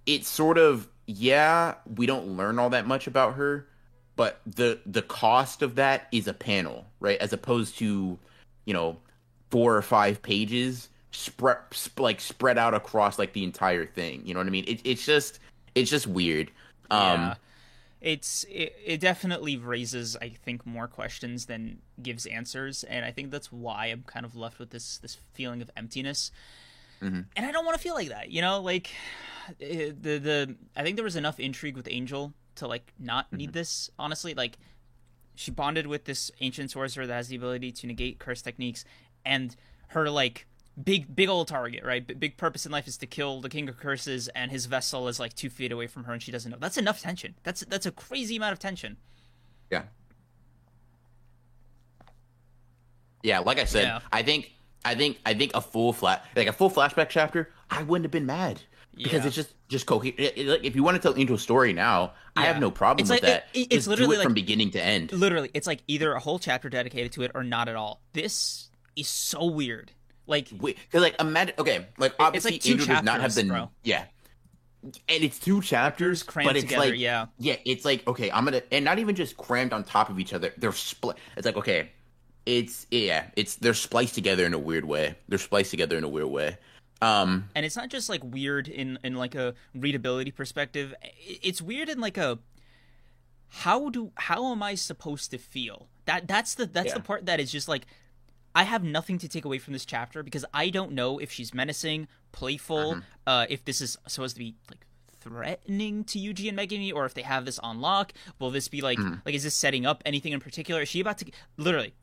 it's 0.06 0.28
sort 0.28 0.58
of 0.58 0.88
yeah. 1.06 1.76
We 1.96 2.06
don't 2.06 2.38
learn 2.38 2.60
all 2.60 2.70
that 2.70 2.88
much 2.88 3.08
about 3.08 3.36
her, 3.36 3.68
but 4.16 4.40
the 4.46 4.80
the 4.86 5.02
cost 5.02 5.62
of 5.62 5.76
that 5.76 6.08
is 6.12 6.28
a 6.28 6.34
panel, 6.34 6.86
right? 7.00 7.20
As 7.20 7.34
opposed 7.34 7.78
to 7.80 8.18
you 8.66 8.74
know 8.74 8.98
four 9.50 9.76
or 9.76 9.82
five 9.82 10.22
pages 10.22 10.90
spread 11.14 11.58
sp- 11.72 12.00
like 12.00 12.20
spread 12.20 12.58
out 12.58 12.74
across 12.74 13.18
like 13.18 13.34
the 13.34 13.44
entire 13.44 13.86
thing. 13.86 14.26
You 14.26 14.34
know 14.34 14.40
what 14.40 14.48
I 14.48 14.52
mean? 14.52 14.66
It, 14.68 14.82
it's 14.84 15.06
just 15.06 15.40
it's 15.76 15.90
just 15.90 16.08
weird. 16.08 16.52
Um, 16.92 17.00
yeah. 17.02 17.36
It's 18.02 18.44
it, 18.50 18.76
it 18.86 19.00
definitely 19.00 19.56
raises 19.56 20.18
I 20.18 20.30
think 20.30 20.66
more 20.66 20.88
questions 20.88 21.46
than 21.46 21.80
gives 22.02 22.26
answers 22.26 22.84
and 22.84 23.06
I 23.06 23.12
think 23.12 23.32
that's 23.32 23.52
why 23.52 23.88
I'm 23.88 24.04
kind 24.04 24.26
of 24.26 24.36
left 24.36 24.60
with 24.60 24.72
this 24.72 24.98
this 24.98 25.18
feeling 25.34 25.62
of 25.62 25.72
emptiness. 25.78 26.32
Mhm. 27.02 27.26
And 27.36 27.46
I 27.46 27.52
don't 27.52 27.66
want 27.66 27.78
to 27.78 27.82
feel 27.82 27.94
like 27.96 28.10
that, 28.10 28.30
you 28.32 28.42
know, 28.42 28.60
like 28.62 28.90
eh, 29.62 29.92
the 30.00 30.18
the 30.18 30.56
I 30.76 30.84
think 30.84 30.98
there 30.98 31.06
was 31.06 31.16
enough 31.16 31.40
intrigue 31.40 31.78
with 31.78 31.88
Angel 31.90 32.34
to 32.56 32.68
like 32.68 32.92
not 33.00 33.32
need 33.32 33.54
this 33.54 33.90
honestly 33.98 34.34
like 34.34 34.58
she 35.36 35.50
bonded 35.50 35.88
with 35.88 36.06
this 36.06 36.30
ancient 36.42 36.70
sorcerer 36.72 37.08
that 37.08 37.14
has 37.14 37.28
the 37.28 37.36
ability 37.36 37.72
to 37.72 37.88
negate 37.88 38.20
curse 38.20 38.42
techniques 38.42 38.86
and 39.26 39.56
her 39.88 40.10
like 40.10 40.46
big 40.82 41.16
big 41.16 41.30
old 41.30 41.48
target 41.48 41.84
right 41.84 42.08
B- 42.08 42.14
big 42.16 42.38
purpose 42.38 42.66
in 42.66 42.72
life 42.72 42.88
is 42.88 42.98
to 42.98 43.06
kill 43.06 43.42
the 43.42 43.50
king 43.50 43.70
of 43.70 43.78
curses 43.78 44.28
and 44.30 44.50
his 44.50 44.66
vessel 44.66 45.08
is 45.08 45.20
like 45.20 45.34
two 45.36 45.50
feet 45.50 45.72
away 45.72 45.86
from 45.88 46.06
her 46.06 46.14
and 46.14 46.22
she 46.24 46.32
doesn't 46.32 46.50
know 46.52 46.58
that's 46.60 46.78
enough 46.78 47.00
tension 47.02 47.36
that's 47.44 47.62
that's 47.66 47.86
a 47.86 47.92
crazy 47.92 48.36
amount 48.38 48.54
of 48.54 48.60
tension 48.60 48.98
Yeah. 49.70 49.84
Yeah, 53.22 53.40
like 53.40 53.60
I 53.60 53.66
said, 53.66 53.84
Yeah. 53.84 54.00
I 54.12 54.22
think 54.24 54.52
I 54.84 54.96
think 54.96 55.18
I 55.26 55.34
think 55.34 55.52
a 55.56 55.62
full 55.62 55.94
flat 55.94 56.26
like 56.36 56.48
a 56.48 56.54
full 56.54 56.70
flashback 56.70 57.08
chapter, 57.10 57.52
I 57.70 57.84
wouldn't 57.84 58.04
have 58.06 58.12
been 58.12 58.26
mad. 58.26 58.62
Because 58.96 59.22
Yeah. 59.22 59.28
it's 59.28 59.36
just 59.36 59.54
just 59.70 59.86
coherent. 59.86 60.20
Like, 60.38 60.64
if 60.64 60.76
you 60.76 60.84
want 60.84 60.96
to 60.98 61.02
tell 61.02 61.18
Angel 61.18 61.38
story 61.38 61.72
now, 61.74 62.14
I 62.36 62.46
have 62.46 62.60
no 62.60 62.70
problem 62.70 63.04
It's 63.04 63.10
with 63.10 63.24
like- 63.24 63.32
that. 63.32 63.48
it- 63.54 63.62
it- 63.72 63.74
it's 63.76 63.88
literally 63.88 64.18
it 64.18 64.24
from 64.24 64.34
beginning 64.34 64.72
to 64.72 64.84
end. 64.84 65.12
literally 65.14 65.50
it's 65.54 65.66
like 65.68 65.82
either 65.88 66.14
a 66.14 66.20
whole 66.20 66.38
chapter 66.38 66.70
dedicated 66.70 67.12
to 67.14 67.24
it 67.24 67.32
or 67.34 67.44
not 67.44 67.70
at 67.70 67.76
all 67.76 68.02
this 68.14 68.70
is 68.96 69.08
so 69.08 69.46
weird 69.46 69.92
like 70.28 70.50
Because 70.50 71.02
like 71.02 71.20
imagine, 71.20 71.56
okay, 71.60 71.88
like 71.98 72.14
obviously 72.20 72.54
like 72.54 72.62
two 72.62 72.74
Angel 72.74 72.88
does 72.88 73.04
not 73.04 73.22
have 73.22 73.32
chapters, 73.32 73.36
the 73.36 73.50
bro. 73.50 73.70
yeah, 73.84 74.06
and 74.84 74.94
it's 75.24 75.40
two 75.40 75.62
chapters, 75.62 76.24
crammed 76.24 76.50
but 76.50 76.56
it's 76.56 76.66
together, 76.66 76.90
like 76.90 77.00
yeah. 77.00 77.28
yeah, 77.38 77.56
it's 77.66 77.86
like 77.86 78.08
okay, 78.08 78.32
I'm 78.32 78.46
gonna 78.46 78.62
and 78.72 78.86
not 78.86 79.00
even 79.00 79.16
just 79.16 79.38
crammed 79.38 79.74
on 79.74 79.84
top 79.84 80.10
of 80.10 80.20
each 80.20 80.34
other. 80.34 80.54
They're 80.58 80.72
split. 80.72 81.18
It's 81.38 81.46
like 81.46 81.58
okay, 81.58 81.92
it's 82.46 82.88
yeah, 82.92 83.28
it's 83.36 83.56
they're 83.56 83.74
spliced 83.74 84.16
together 84.16 84.46
in 84.46 84.54
a 84.54 84.60
weird 84.60 84.86
way. 84.86 85.16
They're 85.28 85.40
spliced 85.40 85.72
together 85.72 85.98
in 85.98 86.04
a 86.04 86.10
weird 86.10 86.28
way. 86.28 86.58
Um, 87.02 87.50
and 87.54 87.66
it's 87.66 87.76
not 87.76 87.90
just 87.90 88.08
like 88.08 88.24
weird 88.24 88.70
in 88.70 88.98
in 89.04 89.16
like 89.16 89.36
a 89.36 89.56
readability 89.76 90.32
perspective 90.32 90.94
it's 91.28 91.62
weird 91.62 91.90
in 91.90 92.00
like 92.00 92.18
a 92.18 92.40
how 93.50 93.90
do 93.90 94.14
how 94.16 94.54
am 94.54 94.64
i 94.64 94.74
supposed 94.74 95.30
to 95.32 95.38
feel 95.38 95.90
that 96.06 96.30
that's 96.30 96.56
the 96.56 96.66
that's 96.66 96.94
the 96.94 97.02
part 97.02 97.26
that 97.26 97.42
is 97.42 97.52
just 97.52 97.68
like 97.68 97.88
i 98.56 98.64
have 98.64 98.84
nothing 98.84 99.18
to 99.18 99.28
take 99.28 99.46
away 99.46 99.58
from 99.58 99.74
this 99.74 99.86
chapter 99.86 100.24
because 100.24 100.46
i 100.54 100.70
don't 100.70 100.92
know 100.92 101.20
if 101.20 101.32
she's 101.32 101.54
menacing 101.54 102.08
playful 102.32 102.98
uh 103.28 103.46
if 103.50 103.64
this 103.66 103.82
is 103.82 103.98
supposed 104.08 104.36
to 104.36 104.40
be 104.40 104.56
like 104.70 104.86
threatening 105.24 106.04
to 106.04 106.20
Yuji 106.20 106.50
and 106.50 106.58
Megumi, 106.58 106.94
or 106.94 107.06
if 107.06 107.14
they 107.14 107.22
have 107.22 107.46
this 107.46 107.58
on 107.60 107.80
lock, 107.80 108.12
will 108.40 108.52
this 108.52 108.68
be 108.68 108.82
like 108.82 109.00
like 109.26 109.34
is 109.34 109.44
this 109.44 109.56
setting 109.56 109.86
up 109.86 110.04
anything 110.06 110.34
in 110.34 110.40
particular? 110.40 110.82
Is 110.82 110.90
she 110.90 111.00
about 111.00 111.18
to 111.20 111.32
literally 111.58 111.94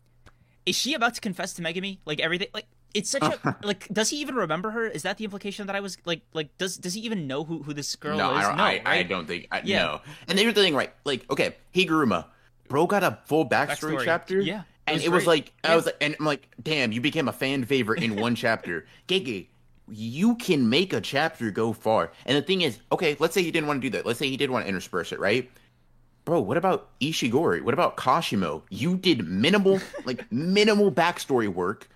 is 0.66 0.76
she 0.76 0.94
about 0.94 1.14
to 1.14 1.20
confess 1.20 1.52
to 1.54 1.62
Megumi? 1.62 1.98
Like 2.06 2.20
everything 2.20 2.48
like 2.54 2.66
it's 2.94 3.10
such 3.10 3.22
a 3.22 3.56
like 3.62 3.86
does 3.88 4.10
he 4.10 4.20
even 4.20 4.34
remember 4.34 4.70
her? 4.70 4.86
Is 4.86 5.02
that 5.02 5.18
the 5.18 5.24
implication 5.24 5.66
that 5.66 5.76
I 5.76 5.80
was 5.80 5.98
like 6.04 6.22
like 6.32 6.56
does 6.58 6.76
does 6.76 6.94
he 6.94 7.00
even 7.02 7.26
know 7.26 7.44
who, 7.44 7.62
who 7.62 7.74
this 7.74 7.94
girl 7.96 8.16
no, 8.16 8.36
is? 8.36 8.44
I 8.44 8.48
don't, 8.48 8.56
no, 8.56 8.62
I, 8.62 8.66
right? 8.66 8.82
I 8.86 9.02
don't 9.02 9.26
think 9.26 9.48
I, 9.52 9.60
Yeah. 9.64 9.82
no. 9.82 10.00
And 10.28 10.38
here's 10.38 10.54
the 10.54 10.62
thing, 10.62 10.74
right? 10.74 10.92
Like 11.04 11.30
okay, 11.30 11.56
Higuruma, 11.74 12.26
bro 12.68 12.86
got 12.86 13.02
a 13.04 13.18
full 13.26 13.46
backstory, 13.46 13.96
Backstory. 13.96 14.04
chapter, 14.04 14.40
Yeah, 14.40 14.62
it 14.86 14.92
and 14.92 14.96
was 14.96 15.04
it 15.04 15.08
was 15.10 15.24
great. 15.24 15.26
like 15.26 15.52
I 15.64 15.76
was 15.76 15.86
like, 15.86 15.96
and 16.00 16.16
I'm 16.18 16.26
like, 16.26 16.48
damn, 16.62 16.92
you 16.92 17.00
became 17.00 17.28
a 17.28 17.32
fan 17.32 17.64
favorite 17.64 18.02
in 18.02 18.16
one 18.16 18.34
chapter, 18.34 18.86
Gege. 19.08 19.46
You 19.92 20.36
can 20.36 20.68
make 20.70 20.92
a 20.92 21.00
chapter 21.00 21.50
go 21.50 21.72
far. 21.72 22.12
And 22.24 22.36
the 22.36 22.42
thing 22.42 22.62
is, 22.62 22.78
okay, 22.92 23.16
let's 23.18 23.34
say 23.34 23.42
he 23.42 23.50
didn't 23.50 23.66
want 23.66 23.82
to 23.82 23.90
do 23.90 23.96
that. 23.96 24.06
Let's 24.06 24.20
say 24.20 24.28
he 24.28 24.36
did 24.36 24.48
want 24.48 24.64
to 24.64 24.68
intersperse 24.68 25.10
it, 25.10 25.18
right? 25.18 25.50
Bro, 26.24 26.42
what 26.42 26.56
about 26.56 26.96
Ishigori? 27.00 27.62
What 27.62 27.74
about 27.74 27.96
Kashimo? 27.96 28.62
You 28.70 28.96
did 28.96 29.26
minimal, 29.26 29.80
like 30.04 30.30
minimal 30.30 30.92
backstory 30.92 31.48
work, 31.48 31.88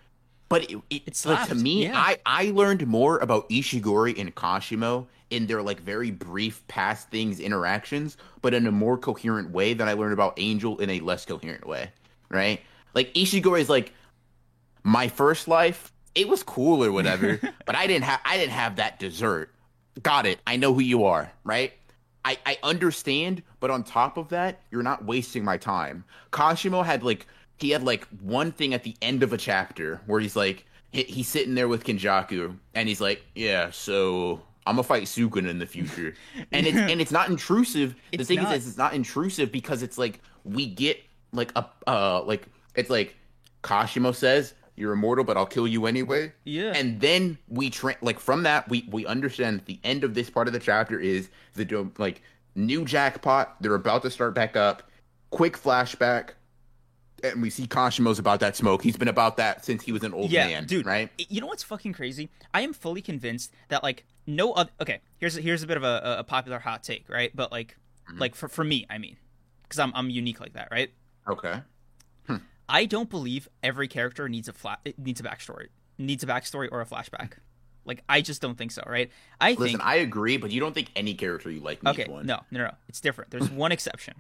but 0.48 0.68
it, 0.70 0.80
it, 0.90 1.02
It 1.06 1.22
like, 1.24 1.48
to 1.48 1.54
me, 1.54 1.84
yeah. 1.84 1.96
I 1.96 2.18
I 2.26 2.50
learned 2.50 2.86
more 2.86 3.18
about 3.18 3.48
Ishigori 3.48 4.18
and 4.18 4.34
Kashimo 4.34 5.06
in 5.30 5.46
their 5.46 5.62
like 5.62 5.80
very 5.80 6.10
brief 6.10 6.66
past 6.68 7.10
things 7.10 7.40
interactions, 7.40 8.16
but 8.42 8.54
in 8.54 8.66
a 8.66 8.72
more 8.72 8.98
coherent 8.98 9.50
way 9.50 9.74
than 9.74 9.88
I 9.88 9.92
learned 9.94 10.12
about 10.12 10.34
Angel 10.36 10.78
in 10.80 10.90
a 10.90 11.00
less 11.00 11.24
coherent 11.24 11.66
way, 11.66 11.90
right? 12.28 12.60
Like 12.94 13.12
Ishigori 13.14 13.60
is 13.60 13.68
like 13.68 13.92
my 14.82 15.08
first 15.08 15.48
life. 15.48 15.92
It 16.14 16.28
was 16.28 16.42
cool 16.42 16.84
or 16.84 16.92
whatever, 16.92 17.40
but 17.66 17.74
I 17.74 17.86
didn't 17.86 18.04
have 18.04 18.20
I 18.24 18.36
didn't 18.36 18.52
have 18.52 18.76
that 18.76 18.98
dessert. 18.98 19.50
Got 20.02 20.26
it. 20.26 20.40
I 20.46 20.56
know 20.56 20.74
who 20.74 20.80
you 20.80 21.04
are, 21.04 21.32
right? 21.44 21.72
I, 22.24 22.38
I 22.46 22.58
understand, 22.62 23.42
but 23.60 23.70
on 23.70 23.84
top 23.84 24.16
of 24.16 24.28
that, 24.30 24.60
you're 24.70 24.82
not 24.82 25.04
wasting 25.04 25.44
my 25.44 25.58
time. 25.58 26.04
Kashimo 26.32 26.84
had 26.84 27.02
like 27.02 27.26
he 27.58 27.70
had 27.70 27.82
like 27.82 28.06
one 28.20 28.50
thing 28.52 28.74
at 28.74 28.82
the 28.82 28.96
end 29.02 29.22
of 29.22 29.32
a 29.32 29.38
chapter 29.38 30.00
where 30.06 30.20
he's 30.20 30.34
like 30.36 30.64
he, 30.92 31.02
he's 31.04 31.28
sitting 31.28 31.54
there 31.54 31.68
with 31.68 31.84
Kenjaku 31.84 32.56
and 32.74 32.88
he's 32.88 33.00
like, 33.00 33.24
yeah, 33.34 33.70
so 33.70 34.40
I'm 34.66 34.76
gonna 34.76 34.84
fight 34.84 35.02
Sukuna 35.04 35.48
in 35.50 35.58
the 35.58 35.66
future, 35.66 36.14
and 36.52 36.66
it's 36.66 36.82
and 36.88 37.00
it's 37.00 37.12
not 37.12 37.28
intrusive. 37.28 37.94
The 38.16 38.18
It's 38.20 38.28
thing 38.28 38.42
not. 38.42 38.56
is, 38.56 38.66
it's 38.66 38.78
not 38.78 38.94
intrusive 38.94 39.52
because 39.52 39.82
it's 39.82 39.98
like 39.98 40.20
we 40.44 40.66
get 40.66 41.02
like 41.32 41.52
a 41.56 41.66
uh 41.86 42.22
like 42.24 42.48
it's 42.74 42.90
like 42.90 43.14
Kashimo 43.62 44.14
says 44.14 44.54
you're 44.76 44.92
immortal, 44.92 45.24
but 45.24 45.36
I'll 45.36 45.46
kill 45.46 45.68
you 45.68 45.86
anyway. 45.86 46.32
Yeah. 46.44 46.72
And 46.74 47.00
then 47.00 47.38
we 47.48 47.70
tra- 47.70 47.96
like 48.02 48.18
from 48.18 48.42
that 48.42 48.68
we 48.68 48.86
we 48.90 49.06
understand 49.06 49.58
that 49.60 49.66
the 49.66 49.78
end 49.84 50.04
of 50.04 50.14
this 50.14 50.30
part 50.30 50.46
of 50.48 50.52
the 50.52 50.58
chapter 50.60 50.98
is 50.98 51.28
the 51.54 51.64
do- 51.64 51.92
like 51.98 52.22
new 52.54 52.84
jackpot. 52.84 53.56
They're 53.62 53.74
about 53.74 54.02
to 54.02 54.10
start 54.10 54.34
back 54.34 54.56
up. 54.56 54.82
Quick 55.30 55.56
flashback, 55.58 56.30
and 57.22 57.42
we 57.42 57.50
see 57.50 57.66
Kashimo's 57.66 58.18
about 58.20 58.40
that 58.40 58.54
smoke. 58.56 58.82
He's 58.82 58.96
been 58.96 59.08
about 59.08 59.36
that 59.38 59.64
since 59.64 59.82
he 59.82 59.90
was 59.92 60.04
an 60.04 60.12
old 60.14 60.30
yeah, 60.30 60.46
man, 60.46 60.66
dude. 60.66 60.86
Right? 60.86 61.10
You 61.18 61.40
know 61.40 61.46
what's 61.48 61.62
fucking 61.64 61.92
crazy? 61.92 62.30
I 62.52 62.60
am 62.60 62.72
fully 62.72 63.02
convinced 63.02 63.52
that 63.68 63.82
like 63.82 64.04
no 64.26 64.52
other. 64.52 64.70
Okay, 64.80 65.00
here's 65.18 65.34
here's 65.34 65.62
a 65.62 65.66
bit 65.66 65.76
of 65.76 65.82
a, 65.82 66.16
a 66.20 66.24
popular 66.24 66.58
hot 66.60 66.82
take, 66.84 67.08
right? 67.08 67.30
But 67.34 67.50
like 67.52 67.76
Mm-hmm. 68.06 68.18
like 68.18 68.34
for 68.34 68.48
for 68.50 68.62
me, 68.62 68.84
I 68.90 68.98
mean, 68.98 69.16
because 69.62 69.78
I'm 69.78 69.90
I'm 69.94 70.10
unique 70.10 70.38
like 70.38 70.52
that, 70.52 70.68
right? 70.70 70.90
Okay. 71.26 71.62
I 72.68 72.86
don't 72.86 73.10
believe 73.10 73.48
every 73.62 73.88
character 73.88 74.28
needs 74.28 74.48
a 74.48 74.52
flat 74.52 74.80
needs 74.98 75.20
a 75.20 75.24
backstory. 75.24 75.68
needs 75.98 76.22
a 76.24 76.26
backstory 76.26 76.68
or 76.70 76.80
a 76.80 76.86
flashback. 76.86 77.34
Like 77.84 78.02
I 78.08 78.22
just 78.22 78.40
don't 78.40 78.56
think 78.56 78.70
so, 78.72 78.82
right? 78.86 79.10
I 79.40 79.50
Listen, 79.50 79.66
think 79.66 79.84
I 79.84 79.96
agree, 79.96 80.38
but 80.38 80.50
you 80.50 80.60
don't 80.60 80.72
think 80.72 80.90
any 80.96 81.14
character 81.14 81.50
you 81.50 81.60
like 81.60 81.82
needs 81.82 81.98
okay, 81.98 82.10
one. 82.10 82.24
no, 82.26 82.40
no, 82.50 82.60
no, 82.60 82.70
it's 82.88 83.00
different. 83.00 83.30
There's 83.30 83.50
one 83.50 83.72
exception, 83.72 84.14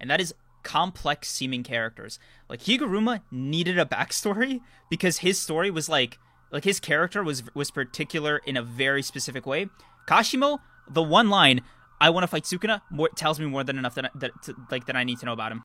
and 0.00 0.10
that 0.10 0.20
is 0.20 0.34
complex 0.62 1.30
seeming 1.30 1.62
characters. 1.62 2.18
Like 2.48 2.60
Higuruma 2.60 3.20
needed 3.30 3.78
a 3.78 3.84
backstory 3.84 4.60
because 4.88 5.18
his 5.18 5.38
story 5.38 5.70
was 5.70 5.88
like 5.88 6.18
like 6.50 6.64
his 6.64 6.80
character 6.80 7.22
was 7.22 7.42
was 7.54 7.70
particular 7.70 8.38
in 8.46 8.56
a 8.56 8.62
very 8.62 9.02
specific 9.02 9.44
way. 9.44 9.66
Kashimo, 10.08 10.58
the 10.88 11.02
one 11.02 11.28
line 11.28 11.60
"I 12.00 12.08
want 12.08 12.24
to 12.24 12.28
fight 12.28 12.44
Sukuna" 12.44 12.80
more, 12.90 13.10
tells 13.10 13.38
me 13.38 13.46
more 13.46 13.64
than 13.64 13.76
enough 13.76 13.94
that, 13.96 14.10
that 14.14 14.30
to, 14.44 14.54
like 14.70 14.86
that 14.86 14.96
I 14.96 15.04
need 15.04 15.18
to 15.20 15.26
know 15.26 15.34
about 15.34 15.52
him. 15.52 15.62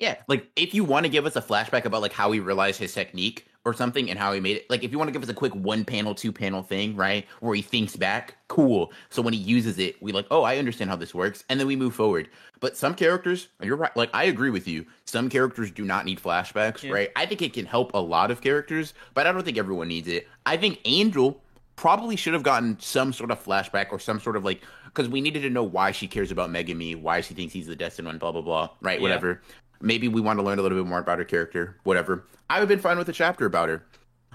Yeah, 0.00 0.16
like 0.28 0.50
if 0.56 0.72
you 0.72 0.82
want 0.82 1.04
to 1.04 1.10
give 1.10 1.26
us 1.26 1.36
a 1.36 1.42
flashback 1.42 1.84
about 1.84 2.00
like 2.00 2.14
how 2.14 2.32
he 2.32 2.40
realized 2.40 2.80
his 2.80 2.94
technique 2.94 3.46
or 3.66 3.74
something 3.74 4.08
and 4.08 4.18
how 4.18 4.32
he 4.32 4.40
made 4.40 4.56
it, 4.56 4.70
like 4.70 4.82
if 4.82 4.90
you 4.90 4.96
want 4.96 5.08
to 5.08 5.12
give 5.12 5.22
us 5.22 5.28
a 5.28 5.34
quick 5.34 5.54
one 5.54 5.84
panel, 5.84 6.14
two 6.14 6.32
panel 6.32 6.62
thing, 6.62 6.96
right, 6.96 7.26
where 7.40 7.54
he 7.54 7.60
thinks 7.60 7.96
back, 7.96 8.36
cool. 8.48 8.92
So 9.10 9.20
when 9.20 9.34
he 9.34 9.38
uses 9.38 9.78
it, 9.78 10.02
we 10.02 10.12
like, 10.12 10.26
oh, 10.30 10.42
I 10.42 10.56
understand 10.56 10.88
how 10.88 10.96
this 10.96 11.14
works, 11.14 11.44
and 11.50 11.60
then 11.60 11.66
we 11.66 11.76
move 11.76 11.94
forward. 11.94 12.30
But 12.60 12.78
some 12.78 12.94
characters, 12.94 13.48
you're 13.62 13.76
right, 13.76 13.94
like 13.94 14.08
I 14.14 14.24
agree 14.24 14.48
with 14.48 14.66
you. 14.66 14.86
Some 15.04 15.28
characters 15.28 15.70
do 15.70 15.84
not 15.84 16.06
need 16.06 16.18
flashbacks, 16.18 16.82
Yeah. 16.82 16.92
right? 16.92 17.10
I 17.14 17.26
think 17.26 17.42
it 17.42 17.52
can 17.52 17.66
help 17.66 17.92
a 17.92 17.98
lot 17.98 18.30
of 18.30 18.40
characters, 18.40 18.94
but 19.12 19.26
I 19.26 19.32
don't 19.32 19.44
think 19.44 19.58
everyone 19.58 19.88
needs 19.88 20.08
it. 20.08 20.26
I 20.46 20.56
think 20.56 20.80
Angel 20.86 21.42
probably 21.76 22.16
should 22.16 22.34
have 22.34 22.42
gotten 22.42 22.78
some 22.78 23.12
sort 23.12 23.30
of 23.30 23.42
flashback 23.42 23.86
or 23.90 23.98
some 23.98 24.20
sort 24.20 24.36
of 24.36 24.44
like 24.44 24.62
because 24.84 25.08
we 25.08 25.20
needed 25.20 25.40
to 25.42 25.50
know 25.50 25.62
why 25.62 25.92
she 25.92 26.06
cares 26.08 26.30
about 26.32 26.50
Megumi, 26.50 27.00
why 27.00 27.20
she 27.20 27.32
thinks 27.32 27.52
he's 27.54 27.66
the 27.68 27.76
destined 27.76 28.06
one, 28.06 28.18
blah 28.18 28.32
blah 28.32 28.42
blah, 28.42 28.68
right? 28.80 28.98
Yeah. 28.98 29.02
Whatever. 29.02 29.40
Maybe 29.80 30.08
we 30.08 30.20
want 30.20 30.38
to 30.38 30.44
learn 30.44 30.58
a 30.58 30.62
little 30.62 30.78
bit 30.78 30.88
more 30.88 30.98
about 30.98 31.18
her 31.18 31.24
character, 31.24 31.76
whatever. 31.84 32.24
I 32.48 32.56
would 32.56 32.60
have 32.60 32.68
been 32.68 32.80
fine 32.80 32.98
with 32.98 33.08
a 33.08 33.12
chapter 33.12 33.46
about 33.46 33.68
her, 33.68 33.84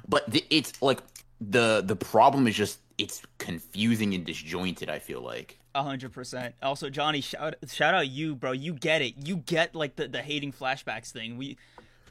but 0.08 0.24
it's 0.50 0.82
like 0.82 1.00
the 1.42 1.84
the 1.86 1.96
problem 1.96 2.48
is 2.48 2.56
just 2.56 2.80
it's 2.98 3.22
confusing 3.38 4.14
and 4.14 4.26
disjointed. 4.26 4.90
I 4.90 5.00
feel 5.00 5.22
like. 5.22 5.60
A 5.76 5.84
hundred 5.84 6.14
percent. 6.14 6.56
Also, 6.64 6.90
Johnny, 6.90 7.22
shout 7.22 7.56
shout 7.68 7.94
out 7.94 8.08
you, 8.08 8.36
bro. 8.36 8.54
You 8.54 8.74
get 8.74 9.02
it. 9.02 9.16
You 9.18 9.38
get 9.38 9.76
like 9.76 9.98
the, 9.98 10.08
the 10.08 10.22
hating 10.22 10.54
flashbacks 10.54 11.12
thing. 11.12 11.38
We, 11.38 11.58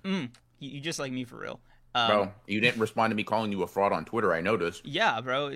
mm, 0.04 0.28
you 0.58 0.80
just 0.80 0.98
like 0.98 1.12
me 1.12 1.24
for 1.24 1.36
real. 1.36 1.60
Um, 1.94 2.08
Bro, 2.10 2.32
you 2.46 2.60
didn't 2.60 2.80
respond 2.80 3.10
to 3.12 3.14
me 3.14 3.22
calling 3.22 3.52
you 3.52 3.62
a 3.62 3.66
fraud 3.66 3.92
on 3.92 4.04
Twitter. 4.04 4.32
I 4.34 4.40
noticed. 4.40 4.84
Yeah, 4.86 5.20
bro. 5.20 5.48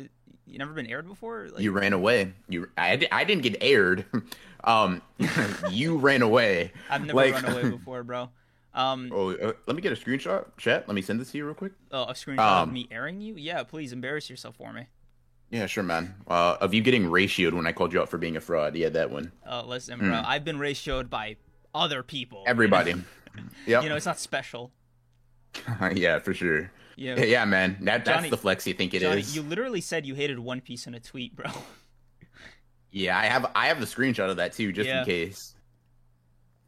You 0.46 0.58
never 0.58 0.72
been 0.72 0.86
aired 0.86 1.06
before? 1.08 1.48
Like, 1.52 1.62
You 1.62 1.72
ran 1.72 1.92
away. 1.92 2.32
You, 2.48 2.68
I, 2.78 3.06
I 3.12 3.24
didn't 3.24 3.42
get 3.42 3.56
aired. 3.60 4.04
Um, 4.64 5.02
you 5.70 5.98
ran 5.98 6.20
away. 6.20 6.72
I've 6.90 7.02
never 7.06 7.14
like- 7.16 7.32
run 7.32 7.44
away 7.44 7.70
before, 7.78 8.02
bro. 8.02 8.28
Um, 8.74 9.08
Oh, 9.14 9.30
uh, 9.30 9.52
let 9.68 9.76
me 9.76 9.80
get 9.80 9.92
a 9.92 9.94
screenshot, 9.96 10.46
chat. 10.58 10.86
Let 10.88 10.96
me 10.96 11.00
send 11.00 11.20
this 11.20 11.30
to 11.30 11.38
you 11.38 11.44
real 11.46 11.54
quick. 11.54 11.72
oh, 11.92 12.02
a 12.02 12.12
screenshot 12.12 12.38
of 12.40 12.68
Um, 12.68 12.72
me 12.74 12.88
airing 12.90 13.20
you? 13.20 13.34
Yeah, 13.36 13.62
please 13.62 13.92
embarrass 13.92 14.28
yourself 14.28 14.56
for 14.56 14.72
me. 14.72 14.88
Yeah, 15.50 15.66
sure, 15.66 15.84
man. 15.84 16.16
Uh, 16.26 16.56
of 16.60 16.74
you 16.74 16.82
getting 16.82 17.04
ratioed 17.04 17.52
when 17.54 17.68
I 17.68 17.72
called 17.72 17.92
you 17.92 18.00
out 18.00 18.08
for 18.08 18.18
being 18.18 18.36
a 18.36 18.40
fraud. 18.40 18.74
Yeah, 18.74 18.88
that 18.90 19.10
one. 19.12 19.30
Uh, 19.48 19.62
listen, 19.64 20.00
bro. 20.00 20.08
Mm. 20.08 20.24
I've 20.26 20.44
been 20.44 20.58
ratioed 20.58 21.08
by 21.08 21.36
other 21.72 22.02
people. 22.02 22.42
Everybody. 22.44 22.94
yep. 23.64 23.84
You 23.84 23.88
know, 23.88 23.94
it's 23.96 24.06
not 24.06 24.18
special. 24.18 24.72
yeah, 25.94 26.18
for 26.18 26.34
sure. 26.34 26.70
Yeah, 26.96 27.20
yeah, 27.22 27.44
man. 27.44 27.78
That 27.82 28.04
that's 28.04 28.28
the 28.28 28.36
flex 28.36 28.66
you 28.66 28.74
think 28.74 28.92
it 28.94 29.02
is. 29.02 29.08
Johnny, 29.08 29.22
you 29.22 29.48
literally 29.48 29.80
said 29.80 30.04
you 30.04 30.14
hated 30.14 30.38
One 30.38 30.60
Piece 30.60 30.86
in 30.86 30.94
a 30.94 31.00
tweet, 31.00 31.36
bro. 31.36 31.46
Yeah, 32.90 33.16
I 33.18 33.26
have 33.26 33.50
I 33.54 33.66
have 33.68 33.78
the 33.80 33.86
screenshot 33.86 34.30
of 34.30 34.38
that 34.38 34.52
too, 34.54 34.72
just 34.72 34.88
Yeah. 34.88 35.00
in 35.00 35.04
case. 35.04 35.54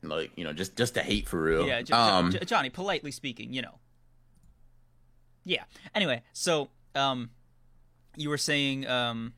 Like 0.02 0.30
you 0.36 0.44
know, 0.44 0.52
just 0.52 0.76
just 0.76 0.94
to 0.94 1.02
hate 1.02 1.28
for 1.28 1.42
real. 1.42 1.66
Yeah, 1.66 1.82
um, 1.92 2.30
Jo- 2.30 2.38
Johnny, 2.40 2.70
politely 2.70 3.10
speaking, 3.10 3.52
you 3.52 3.62
know. 3.62 3.78
Yeah. 5.44 5.64
Anyway, 5.94 6.22
so 6.32 6.68
um, 6.94 7.30
you 8.16 8.28
were 8.28 8.38
saying 8.38 8.86
um, 8.86 9.32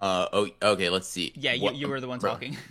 uh, 0.00 0.26
oh, 0.32 0.48
okay. 0.62 0.88
Let's 0.88 1.08
see. 1.08 1.32
yeah, 1.36 1.52
you, 1.52 1.62
What- 1.62 1.74
you 1.76 1.88
were 1.88 2.00
the 2.00 2.08
one 2.08 2.18
bro. 2.20 2.30
talking. 2.32 2.56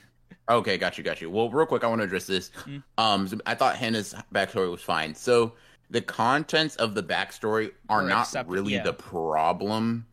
Okay, 0.50 0.78
got 0.78 0.98
you, 0.98 1.04
got 1.04 1.22
you. 1.22 1.30
Well, 1.30 1.50
real 1.50 1.66
quick, 1.66 1.84
I 1.84 1.88
want 1.88 2.00
to 2.00 2.06
address 2.06 2.26
this. 2.26 2.50
Mm. 2.66 2.84
Um, 2.98 3.28
so 3.28 3.38
I 3.46 3.54
thought 3.56 3.76
Hana's 3.76 4.16
backstory 4.34 4.70
was 4.70 4.82
fine. 4.82 5.14
So 5.14 5.54
the 5.90 6.02
contents 6.02 6.76
of 6.78 6.96
the 6.96 7.04
backstory 7.04 7.72
are 7.88 8.02
Or 8.04 8.08
not 8.08 8.28
accept- 8.28 8.50
really 8.50 8.74
yeah. 8.74 8.84
the 8.84 8.94
problem. 8.94 10.08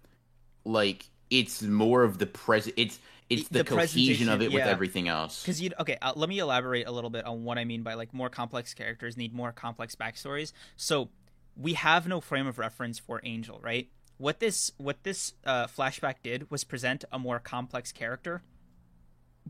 Like 0.65 1.07
it's 1.31 1.63
more 1.63 2.03
of 2.03 2.19
the 2.19 2.27
present. 2.27 2.75
It's 2.77 2.99
it's 3.29 3.49
The 3.49 3.65
the, 3.65 3.65
cohesion 3.65 4.29
of 4.29 4.41
it 4.41 4.53
with 4.53 4.63
everything 4.63 5.09
else. 5.09 5.43
Because 5.43 5.61
you 5.61 5.71
okay, 5.81 5.97
uh, 6.01 6.13
let 6.15 6.29
me 6.29 6.39
elaborate 6.39 6.87
a 6.87 6.93
little 6.93 7.11
bit 7.11 7.25
on 7.25 7.45
what 7.45 7.59
I 7.59 7.65
mean 7.65 7.83
by 7.83 7.95
like 7.95 8.13
more 8.15 8.29
complex 8.29 8.75
characters 8.75 9.17
need 9.17 9.35
more 9.35 9.53
complex 9.53 9.95
backstories. 9.97 10.53
So 10.77 11.09
we 11.57 11.73
have 11.75 12.07
no 12.07 12.21
frame 12.21 12.47
of 12.47 12.59
reference 12.59 12.99
for 12.99 13.21
Angel, 13.25 13.59
right? 13.63 13.89
What 14.19 14.39
this 14.41 14.71
what 14.77 15.03
this 15.03 15.35
uh, 15.45 15.67
flashback 15.67 16.17
did 16.23 16.51
was 16.51 16.63
present 16.65 17.05
a 17.11 17.19
more 17.19 17.39
complex 17.39 17.91
character, 17.93 18.43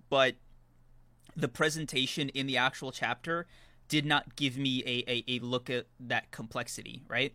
but 0.08 0.36
the 1.36 1.48
presentation 1.48 2.28
in 2.30 2.46
the 2.46 2.56
actual 2.56 2.90
chapter 2.92 3.46
did 3.88 4.04
not 4.06 4.34
give 4.36 4.56
me 4.56 4.82
a, 4.86 5.04
a, 5.10 5.24
a 5.36 5.38
look 5.40 5.68
at 5.70 5.86
that 6.00 6.30
complexity, 6.30 7.02
right? 7.08 7.34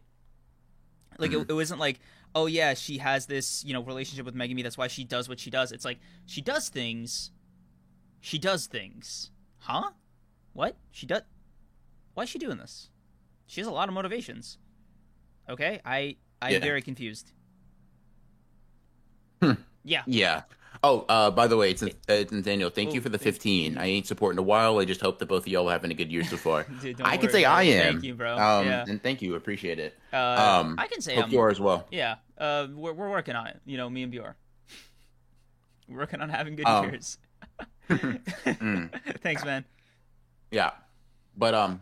Like 1.17 1.31
it, 1.33 1.45
it 1.49 1.53
wasn't 1.53 1.79
like, 1.79 1.99
oh 2.33 2.47
yeah, 2.47 2.73
she 2.73 2.97
has 2.97 3.25
this 3.27 3.63
you 3.63 3.73
know 3.73 3.83
relationship 3.83 4.25
with 4.25 4.35
Megumi. 4.35 4.63
That's 4.63 4.77
why 4.77 4.87
she 4.87 5.03
does 5.03 5.29
what 5.29 5.39
she 5.39 5.49
does. 5.49 5.71
It's 5.71 5.85
like 5.85 5.99
she 6.25 6.41
does 6.41 6.69
things. 6.69 7.31
She 8.19 8.37
does 8.37 8.67
things, 8.67 9.31
huh? 9.59 9.91
What 10.53 10.77
she 10.91 11.05
does? 11.05 11.21
Why 12.13 12.23
is 12.23 12.29
she 12.29 12.39
doing 12.39 12.57
this? 12.57 12.89
She 13.47 13.61
has 13.61 13.67
a 13.67 13.71
lot 13.71 13.87
of 13.87 13.93
motivations. 13.95 14.57
Okay, 15.49 15.79
I 15.85 16.17
I'm 16.41 16.53
Yeah. 16.53 16.59
very 16.59 16.81
confused. 16.81 17.31
Hmm. 19.41 19.53
Yeah, 19.83 20.03
Yeah. 20.05 20.43
Oh, 20.83 21.05
uh, 21.09 21.29
by 21.29 21.45
the 21.45 21.57
way, 21.57 21.69
it's, 21.69 21.83
it's 21.83 22.31
Nathaniel. 22.31 22.71
Thank 22.71 22.89
Oh, 22.89 22.93
you 22.93 23.01
for 23.01 23.09
the 23.09 23.19
thank- 23.19 23.35
15. 23.35 23.77
I 23.77 23.85
ain't 23.85 24.07
supporting 24.07 24.39
a 24.39 24.41
while. 24.41 24.79
I 24.79 24.85
just 24.85 24.99
hope 24.99 25.19
that 25.19 25.27
both 25.27 25.43
of 25.43 25.47
y'all 25.47 25.69
are 25.69 25.71
having 25.71 25.91
a 25.91 25.93
good 25.93 26.11
year 26.11 26.23
so 26.23 26.37
far. 26.37 26.63
Dude, 26.81 26.99
I 27.03 27.17
can 27.17 27.29
say 27.29 27.43
bro. 27.43 27.51
I 27.51 27.63
am. 27.63 27.93
Thank 27.93 28.03
you, 28.05 28.15
bro. 28.15 28.33
Um, 28.35 28.65
yeah, 28.65 28.85
And 28.87 29.01
thank 29.01 29.21
you. 29.21 29.35
Appreciate 29.35 29.77
it. 29.77 29.95
uh, 30.11 30.17
um, 30.17 30.75
I 30.79 30.87
can 30.87 30.99
say 31.01 31.15
Hope 31.15 31.25
I'm. 31.25 31.31
you 31.31 31.39
are 31.39 31.49
as 31.49 31.59
well. 31.59 31.85
Yeah, 31.91 32.15
uh, 32.39 32.67
we're 32.73 32.93
we're 32.93 33.09
working 33.11 33.35
on 33.35 33.45
it. 33.47 33.59
You 33.65 33.77
know, 33.77 33.89
me 33.91 34.01
and 34.01 34.11
Bjor. 34.11 34.33
We're 35.87 35.97
working 35.99 36.19
on 36.21 36.29
having 36.29 36.55
good 36.55 36.65
Um, 36.65 36.85
years. 36.89 37.17
Mm. 37.91 38.89
Thanks, 39.21 39.43
man. 39.45 39.65
Yeah. 40.49 40.71
But 41.37 41.53
um 41.53 41.81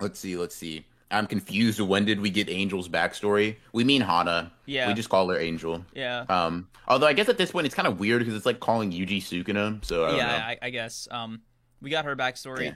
let's 0.00 0.18
see, 0.20 0.36
let's 0.36 0.54
see. 0.54 0.86
I'm 1.10 1.26
confused. 1.26 1.80
When 1.80 2.04
did 2.04 2.20
we 2.20 2.30
get 2.30 2.48
Angel's 2.48 2.88
backstory? 2.88 3.56
We 3.72 3.84
mean 3.84 4.02
Hana. 4.02 4.52
Yeah. 4.66 4.88
We 4.88 4.94
just 4.94 5.08
call 5.08 5.28
her 5.28 5.38
Angel. 5.38 5.84
Yeah, 5.94 6.24
Um 6.28 6.68
although 6.88 7.06
I 7.06 7.12
guess 7.12 7.28
at 7.28 7.38
this 7.38 7.52
point 7.52 7.66
it's 7.66 7.74
kind 7.74 7.88
of 7.88 8.00
weird 8.00 8.20
because 8.20 8.34
it's 8.34 8.46
like 8.46 8.60
calling 8.60 8.90
Yuji 8.92 9.18
Sukuna, 9.18 9.84
so 9.84 10.04
I 10.04 10.08
don't 10.08 10.16
yeah, 10.18 10.26
know. 10.26 10.44
I, 10.44 10.58
I 10.62 10.70
guess. 10.70 11.08
Um, 11.10 11.42
we 11.80 11.90
got 11.90 12.04
her 12.04 12.16
backstory. 12.16 12.64
Yeah. 12.64 12.74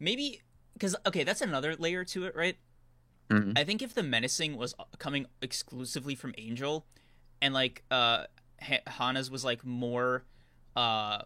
Maybe 0.00 0.42
because 0.74 0.96
okay, 1.06 1.24
that's 1.24 1.40
another 1.40 1.74
layer 1.76 2.04
to 2.04 2.24
it, 2.24 2.36
right? 2.36 2.56
Mhm. 3.30 3.56
I 3.56 3.64
think 3.64 3.80
if 3.80 3.94
the 3.94 4.02
menacing 4.02 4.56
was 4.56 4.74
coming 4.98 5.26
exclusively 5.40 6.14
from 6.14 6.34
Angel, 6.36 6.86
and 7.40 7.54
like 7.54 7.84
uh 7.90 8.24
Ha- 8.62 8.82
Hana's 8.86 9.30
was 9.30 9.44
like 9.44 9.64
more, 9.64 10.24
uh, 10.76 11.22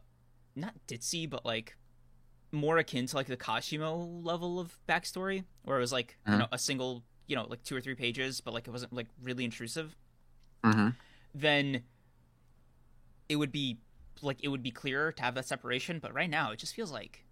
not 0.56 0.74
ditzy, 0.88 1.28
but 1.28 1.44
like 1.44 1.76
more 2.52 2.78
akin 2.78 3.06
to 3.06 3.16
like 3.16 3.26
the 3.26 3.36
Kashimo 3.36 4.24
level 4.24 4.58
of 4.60 4.78
backstory, 4.88 5.44
where 5.62 5.76
it 5.76 5.80
was 5.80 5.92
like 5.92 6.16
you 6.26 6.32
Mhm. 6.34 6.38
know 6.38 6.46
a 6.52 6.58
single, 6.58 7.02
you 7.26 7.36
know, 7.36 7.44
like 7.48 7.62
two 7.62 7.76
or 7.76 7.80
three 7.80 7.94
pages, 7.94 8.40
but 8.40 8.54
like 8.54 8.66
it 8.66 8.70
wasn't 8.70 8.92
like 8.92 9.08
really 9.22 9.44
intrusive. 9.44 9.94
Mhm. 10.64 10.94
Then 11.34 11.82
it 13.28 13.36
would 13.36 13.52
be 13.52 13.78
like 14.22 14.38
it 14.42 14.48
would 14.48 14.62
be 14.62 14.70
clearer 14.70 15.12
to 15.12 15.22
have 15.22 15.34
that 15.34 15.44
separation. 15.46 15.98
But 15.98 16.14
right 16.14 16.30
now, 16.30 16.50
it 16.52 16.58
just 16.58 16.74
feels 16.74 16.90
like 16.90 17.24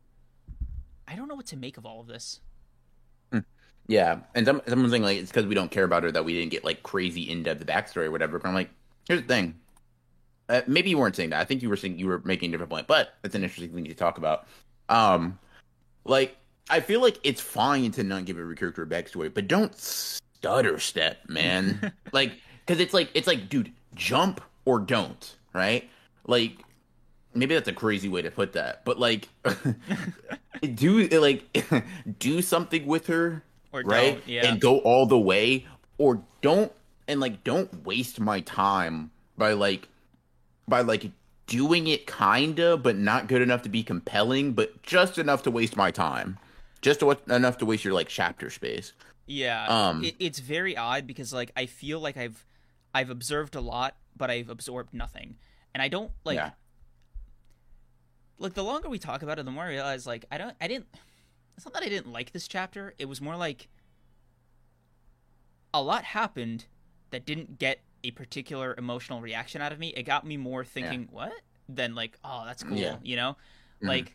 I 1.08 1.14
don't 1.16 1.28
know 1.28 1.34
what 1.36 1.46
to 1.46 1.56
make 1.56 1.76
of 1.76 1.86
all 1.86 2.00
of 2.00 2.06
this. 2.06 2.40
Yeah. 3.88 4.22
And 4.34 4.44
some, 4.44 4.60
someone's 4.66 4.90
saying 4.90 5.04
like 5.04 5.16
it's 5.18 5.30
because 5.30 5.46
we 5.46 5.54
don't 5.54 5.70
care 5.70 5.84
about 5.84 6.02
her 6.02 6.10
that 6.10 6.24
we 6.24 6.32
didn't 6.32 6.50
get 6.50 6.64
like 6.64 6.82
crazy 6.82 7.22
in 7.30 7.44
depth 7.44 7.64
backstory 7.66 8.06
or 8.06 8.10
whatever. 8.10 8.40
But 8.40 8.48
I'm 8.48 8.54
like, 8.54 8.70
here's 9.06 9.20
the 9.22 9.28
thing. 9.28 9.60
Uh, 10.48 10.62
maybe 10.66 10.90
you 10.90 10.98
weren't 10.98 11.14
saying 11.14 11.30
that. 11.30 11.40
I 11.40 11.44
think 11.44 11.62
you 11.62 11.68
were 11.68 11.76
saying 11.76 11.98
you 12.00 12.06
were 12.08 12.20
making 12.24 12.50
a 12.50 12.52
different 12.52 12.70
point, 12.70 12.86
but 12.88 13.14
it's 13.22 13.36
an 13.36 13.44
interesting 13.44 13.72
thing 13.72 13.84
to 13.84 13.94
talk 13.94 14.18
about. 14.18 14.48
Um, 14.88 15.38
like 16.04 16.36
I 16.68 16.80
feel 16.80 17.00
like 17.00 17.18
it's 17.22 17.40
fine 17.40 17.92
to 17.92 18.02
not 18.02 18.24
give 18.24 18.38
every 18.38 18.56
character 18.56 18.82
a 18.82 18.86
backstory, 18.86 19.32
but 19.32 19.46
don't 19.48 19.76
stutter 19.78 20.78
step, 20.78 21.18
man. 21.28 21.92
like, 22.12 22.32
because 22.64 22.80
it's 22.80 22.94
like 22.94 23.10
it's 23.14 23.26
like, 23.26 23.48
dude, 23.48 23.72
jump 23.94 24.40
or 24.64 24.80
don't, 24.80 25.36
right? 25.52 25.88
Like, 26.26 26.58
maybe 27.34 27.54
that's 27.54 27.68
a 27.68 27.72
crazy 27.72 28.08
way 28.08 28.22
to 28.22 28.30
put 28.30 28.54
that, 28.54 28.84
but 28.84 28.98
like, 28.98 29.28
do 30.74 31.06
like 31.20 31.44
do 32.18 32.42
something 32.42 32.86
with 32.86 33.06
her, 33.06 33.44
Or 33.72 33.82
right? 33.82 34.20
yeah. 34.26 34.46
And 34.46 34.60
go 34.60 34.78
all 34.78 35.06
the 35.06 35.18
way, 35.18 35.66
or 35.98 36.22
don't 36.42 36.72
and 37.08 37.20
like 37.20 37.44
don't 37.44 37.84
waste 37.84 38.18
my 38.18 38.40
time 38.40 39.10
by 39.38 39.52
like 39.52 39.88
by 40.66 40.80
like 40.80 41.10
doing 41.46 41.86
it 41.86 42.06
kinda, 42.06 42.76
but 42.76 42.96
not 42.96 43.28
good 43.28 43.42
enough 43.42 43.62
to 43.62 43.68
be 43.68 43.82
compelling, 43.82 44.52
but 44.52 44.82
just 44.82 45.18
enough 45.18 45.42
to 45.44 45.50
waste 45.50 45.76
my 45.76 45.90
time. 45.90 46.38
just 46.82 47.00
to, 47.00 47.10
enough 47.28 47.58
to 47.58 47.66
waste 47.66 47.84
your 47.84 47.94
like 47.94 48.08
chapter 48.08 48.50
space. 48.50 48.92
Yeah, 49.26 49.66
Um, 49.66 50.04
it, 50.04 50.16
it's 50.18 50.38
very 50.38 50.76
odd 50.76 51.06
because 51.06 51.32
like 51.32 51.50
I 51.56 51.66
feel 51.66 52.00
like 52.00 52.16
I've 52.16 52.44
I've 52.94 53.10
observed 53.10 53.54
a 53.54 53.60
lot, 53.60 53.96
but 54.16 54.30
I've 54.30 54.48
absorbed 54.48 54.94
nothing, 54.94 55.36
and 55.74 55.82
I 55.82 55.88
don't 55.88 56.12
like. 56.24 56.36
Yeah. 56.36 56.50
Like 58.38 58.54
the 58.54 58.64
longer 58.64 58.88
we 58.88 58.98
talk 58.98 59.22
about 59.22 59.38
it, 59.38 59.44
the 59.44 59.50
more 59.50 59.64
I 59.64 59.68
realize 59.68 60.06
like 60.06 60.24
I 60.30 60.38
don't 60.38 60.56
I 60.60 60.68
didn't. 60.68 60.86
It's 61.56 61.64
not 61.64 61.74
that 61.74 61.82
I 61.82 61.88
didn't 61.88 62.12
like 62.12 62.32
this 62.32 62.46
chapter. 62.48 62.94
It 62.98 63.06
was 63.06 63.20
more 63.20 63.36
like 63.36 63.68
a 65.72 65.82
lot 65.82 66.04
happened 66.04 66.66
that 67.10 67.24
didn't 67.26 67.58
get 67.58 67.80
a 68.04 68.10
particular 68.12 68.74
emotional 68.78 69.20
reaction 69.20 69.60
out 69.62 69.72
of 69.72 69.78
me. 69.78 69.88
It 69.88 70.02
got 70.04 70.26
me 70.26 70.36
more 70.36 70.64
thinking 70.64 71.08
what 71.10 71.32
than 71.68 71.94
like 71.94 72.18
oh 72.24 72.44
that's 72.46 72.62
cool, 72.62 72.76
Yeah. 72.76 72.96
you 73.02 73.16
know, 73.16 73.36
Mhm. 73.82 73.88
like. 73.88 74.12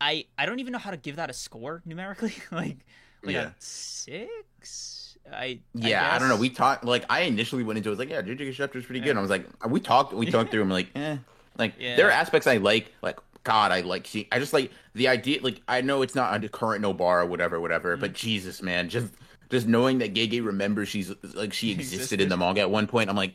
I, 0.00 0.26
I 0.38 0.46
don't 0.46 0.60
even 0.60 0.72
know 0.72 0.78
how 0.78 0.92
to 0.92 0.96
give 0.96 1.16
that 1.16 1.28
a 1.28 1.32
score 1.32 1.82
numerically. 1.84 2.32
like 2.52 2.76
like 3.24 3.34
Yeah. 3.34 3.48
a 3.48 3.52
six. 3.58 5.16
I 5.30 5.58
Yeah, 5.74 6.14
I, 6.14 6.18
don't 6.18 6.28
know. 6.28 6.36
We 6.36 6.50
talked 6.50 6.84
like 6.84 7.04
I 7.10 7.22
initially 7.22 7.64
went 7.64 7.78
into 7.78 7.88
it, 7.88 7.90
was 7.90 7.98
like, 7.98 8.08
yeah, 8.10 8.22
Jujutsu 8.22 8.54
chapter 8.54 8.78
is 8.78 8.84
pretty 8.86 9.00
good. 9.00 9.10
And 9.10 9.18
I 9.18 9.22
was 9.22 9.30
like, 9.30 9.46
we 9.68 9.80
talked, 9.80 10.12
we 10.14 10.30
talked 10.30 10.50
through. 10.50 10.62
I'm 10.62 10.70
like, 10.70 10.88
eh, 10.94 11.16
like 11.58 11.74
Yeah. 11.78 11.96
there 11.96 12.06
are 12.06 12.12
aspects 12.12 12.46
I 12.46 12.58
like, 12.58 12.92
like 13.02 13.18
God, 13.44 13.72
I 13.72 13.80
like. 13.80 14.06
See, 14.06 14.28
I 14.30 14.38
just 14.38 14.52
like 14.52 14.70
the 14.94 15.08
idea. 15.08 15.42
Like 15.42 15.60
I 15.66 15.80
know 15.80 16.02
it's 16.02 16.14
not 16.14 16.42
a 16.44 16.48
current 16.48 16.84
Nobara, 16.84 17.28
whatever, 17.28 17.60
whatever. 17.60 17.96
Mm. 17.96 18.00
But 18.00 18.12
Jesus, 18.12 18.62
man, 18.62 18.88
just 18.88 19.12
just 19.50 19.66
knowing 19.66 19.98
that 19.98 20.14
Gege 20.14 20.44
remembers 20.44 20.88
she's 20.88 21.12
like 21.34 21.52
she 21.52 21.72
existed, 21.72 21.94
Existed. 21.96 22.20
in 22.20 22.28
the 22.28 22.36
manga 22.36 22.60
at 22.60 22.70
one 22.70 22.86
point. 22.86 23.08
I'm 23.10 23.16
like, 23.16 23.34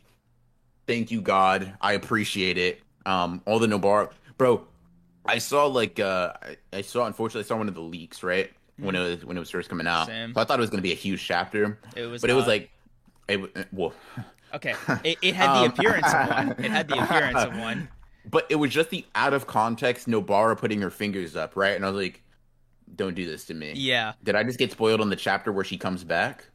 thank 0.88 1.12
you, 1.12 1.22
God. 1.22 1.74
I 1.82 1.94
appreciate 1.94 2.58
it. 2.58 2.82
Um, 3.06 3.42
all 3.46 3.60
the 3.60 3.68
Nobara, 3.68 4.10
bro. 4.38 4.66
I 5.26 5.38
saw 5.38 5.66
like 5.68 6.00
uh, 6.00 6.34
I, 6.44 6.58
I 6.78 6.82
saw 6.82 7.06
unfortunately 7.06 7.46
I 7.46 7.48
saw 7.48 7.58
one 7.58 7.68
of 7.70 7.76
the 7.76 7.82
leaks 7.82 8.24
right 8.24 8.52
when 8.78 8.96
it 8.96 9.00
was 9.00 9.26
when 9.26 9.38
it 9.38 9.40
was 9.40 9.50
first 9.50 9.70
coming 9.70 9.88
out. 9.88 10.08
Same. 10.08 10.34
So 10.34 10.42
I 10.42 10.44
thought 10.44 10.60
it 10.60 10.62
was 10.62 10.70
gonna 10.70 10.82
be 10.82 10.92
a 10.92 10.96
huge 10.96 11.26
chapter 11.26 11.78
it 11.96 12.06
was, 12.06 12.22
but 12.22 12.30
it 12.30 12.34
was 12.34 12.48
like 12.48 12.70
it 13.30 13.40
well 13.72 13.94
okay. 14.54 14.76
It, 15.04 15.18
it 15.22 15.34
had 15.36 15.48
the 15.50 15.60
Um, 15.66 15.70
appearance 15.72 16.08
of 16.14 16.30
one. 16.30 16.50
It 16.66 16.72
had 16.72 16.88
the 16.90 16.98
appearance 17.04 17.40
of 17.42 17.58
one. 17.58 17.88
but 18.30 18.46
it 18.50 18.56
was 18.56 18.72
just 18.72 18.90
the 18.90 19.06
out 19.16 19.34
of 19.34 19.48
context 19.48 20.08
nobara 20.08 20.58
putting 20.58 20.82
her 20.82 20.90
fingers 20.90 21.36
up 21.36 21.56
right 21.56 21.76
and 21.76 21.86
i 21.86 21.90
was 21.90 22.02
like 22.02 22.22
don't 22.96 23.16
do 23.16 23.26
this 23.26 23.46
to 23.46 23.54
me 23.54 23.74
Yeah. 23.76 24.14
did 24.24 24.36
i 24.36 24.44
just 24.44 24.60
get 24.60 24.72
spoiled 24.72 25.02
on 25.02 25.10
the 25.10 25.16
chapter 25.16 25.52
where 25.52 25.64
she 25.66 25.78
comes 25.78 26.04
back 26.04 26.46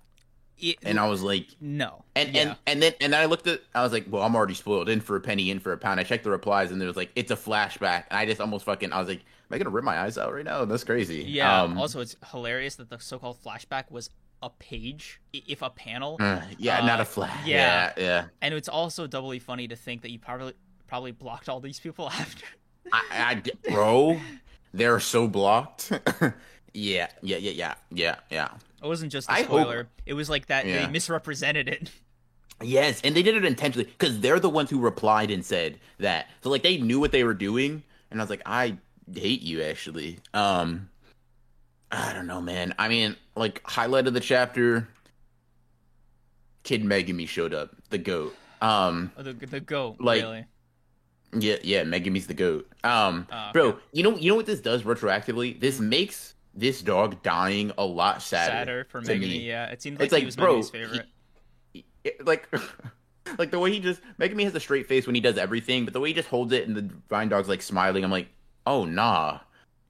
It, 0.58 0.76
and 0.82 0.98
i 0.98 1.08
was 1.08 1.22
like 1.22 1.48
no. 1.60 2.04
and 2.14 2.34
yeah. 2.34 2.40
and 2.42 2.56
and 2.66 2.82
then 2.82 2.92
and 3.00 3.12
then 3.12 3.20
i 3.20 3.24
looked 3.26 3.46
at 3.46 3.60
i 3.74 3.82
was 3.82 3.92
like 3.92 4.06
well 4.08 4.22
i'm 4.22 4.34
already 4.34 4.54
spoiled 4.54 4.88
in 4.88 5.00
for 5.00 5.16
a 5.16 5.20
penny 5.20 5.50
in 5.50 5.60
for 5.60 5.72
a 5.72 5.78
pound 5.78 6.00
i 6.00 6.04
checked 6.04 6.24
the 6.24 6.30
replies 6.30 6.70
and 6.70 6.80
there 6.80 6.88
was 6.88 6.96
like 6.96 7.10
it's 7.16 7.30
a 7.30 7.36
flashback 7.36 8.04
and 8.10 8.18
i 8.18 8.26
just 8.26 8.40
almost 8.40 8.64
fucking 8.64 8.92
i 8.92 8.98
was 8.98 9.08
like 9.08 9.18
am 9.20 9.54
i 9.54 9.58
gonna 9.58 9.70
rip 9.70 9.84
my 9.84 9.98
eyes 9.98 10.18
out 10.18 10.32
right 10.32 10.44
now 10.44 10.64
that's 10.64 10.84
crazy 10.84 11.24
yeah. 11.24 11.62
um, 11.62 11.78
also, 11.78 12.00
it's 12.00 12.16
hilarious 12.30 12.76
that 12.76 12.90
the 12.90 12.98
so-called 12.98 13.36
flashback 13.44 13.90
was 13.90 14.10
a 14.40 14.50
page, 14.50 15.20
if 15.32 15.62
a 15.62 15.70
panel, 15.70 16.16
uh, 16.20 16.40
yeah 16.58 16.78
uh, 16.78 16.86
not 16.86 17.00
a 17.00 17.04
flash 17.04 17.44
yeah. 17.44 17.92
yeah 17.96 18.04
yeah 18.04 18.24
and 18.40 18.54
it's 18.54 18.68
also 18.68 19.06
doubly 19.08 19.40
funny 19.40 19.66
to 19.66 19.74
think 19.74 20.02
that 20.02 20.12
you 20.12 20.18
probably 20.20 20.52
probably 20.86 21.10
blocked 21.12 21.48
all 21.48 21.60
these 21.60 21.78
people 21.80 22.08
after. 22.10 22.46
I, 22.92 23.42
I 23.66 23.70
bro, 23.70 24.18
they're 24.74 25.00
so 25.00 25.26
blocked. 25.28 25.90
yeah, 26.74 27.08
yeah, 27.22 27.36
yeah, 27.36 27.50
yeah, 27.50 27.74
yeah, 27.90 28.16
yeah. 28.30 28.48
It 28.82 28.86
wasn't 28.86 29.10
just 29.12 29.28
a 29.28 29.32
I 29.32 29.36
hope- 29.42 29.46
spoiler. 29.46 29.88
It 30.06 30.14
was 30.14 30.28
like 30.30 30.46
that 30.46 30.66
Yeah. 30.66 30.86
they 30.86 30.92
misrepresented 30.92 31.68
it. 31.68 31.90
Yes, 32.60 33.00
and 33.04 33.14
they 33.14 33.22
did 33.22 33.36
it 33.36 33.44
intentionally 33.44 33.84
because 33.84 34.18
they're 34.18 34.40
the 34.40 34.50
ones 34.50 34.68
who 34.68 34.80
replied 34.80 35.30
and 35.30 35.44
said 35.46 35.78
that. 35.98 36.26
So 36.42 36.50
like 36.50 36.64
they 36.64 36.78
knew 36.78 36.98
what 36.98 37.12
they 37.12 37.22
were 37.22 37.32
doing, 37.32 37.84
and 38.10 38.20
I 38.20 38.22
was 38.24 38.30
like, 38.30 38.42
I 38.44 38.78
hate 39.14 39.42
you 39.42 39.62
actually. 39.62 40.18
Um, 40.34 40.88
I 41.92 42.12
don't 42.12 42.26
know, 42.26 42.40
man. 42.40 42.74
I 42.76 42.88
mean, 42.88 43.14
like 43.36 43.62
highlight 43.64 44.08
of 44.08 44.14
the 44.14 44.18
chapter, 44.18 44.88
Kid 46.64 46.82
Megumi 46.82 47.28
showed 47.28 47.54
up, 47.54 47.76
the 47.90 47.98
goat. 47.98 48.34
Um, 48.60 49.12
Oh, 49.16 49.22
the 49.22 49.34
the 49.34 49.60
goat, 49.60 50.00
Like, 50.00 50.22
really. 50.22 50.44
Yeah, 51.32 51.56
yeah, 51.62 51.82
Megumi's 51.84 52.26
the 52.26 52.34
goat. 52.34 52.68
Um, 52.84 53.26
Oh, 53.30 53.50
bro, 53.52 53.66
okay. 53.68 53.78
you 53.92 54.02
know, 54.02 54.16
you 54.16 54.30
know 54.30 54.36
what 54.36 54.46
this 54.46 54.60
does 54.60 54.82
retroactively? 54.82 55.58
This 55.60 55.78
makes 55.80 56.34
this 56.54 56.80
dog 56.82 57.22
dying 57.22 57.70
a 57.78 57.84
lot 57.84 58.22
sadder. 58.22 58.52
Sadder 58.52 58.86
for 58.88 59.00
to 59.02 59.14
me. 59.16 59.46
Yeah, 59.46 59.66
it 59.66 59.82
seemed 59.82 59.98
like, 59.98 60.06
It's 60.06 60.12
like, 60.12 60.20
he 60.22 60.26
was 60.26 60.36
bro, 60.36 60.56
Megumi's 60.56 60.70
favorite. 60.70 61.06
It- 61.74 62.26
like, 62.26 62.48
like 63.38 63.50
the 63.50 63.58
way 63.58 63.70
he 63.70 63.80
just 63.80 64.00
Megumi 64.18 64.44
has 64.44 64.54
a 64.54 64.60
straight 64.60 64.86
face 64.86 65.06
when 65.06 65.14
he 65.14 65.20
does 65.20 65.36
everything, 65.36 65.84
but 65.84 65.92
the 65.92 66.00
way 66.00 66.08
he 66.08 66.14
just 66.14 66.28
holds 66.28 66.52
it 66.52 66.66
and 66.66 66.74
the 66.76 66.82
Divine 66.82 67.28
Dog's 67.28 67.48
like 67.48 67.60
smiling, 67.60 68.02
I'm 68.04 68.10
like, 68.10 68.28
oh 68.66 68.84
nah, 68.86 69.40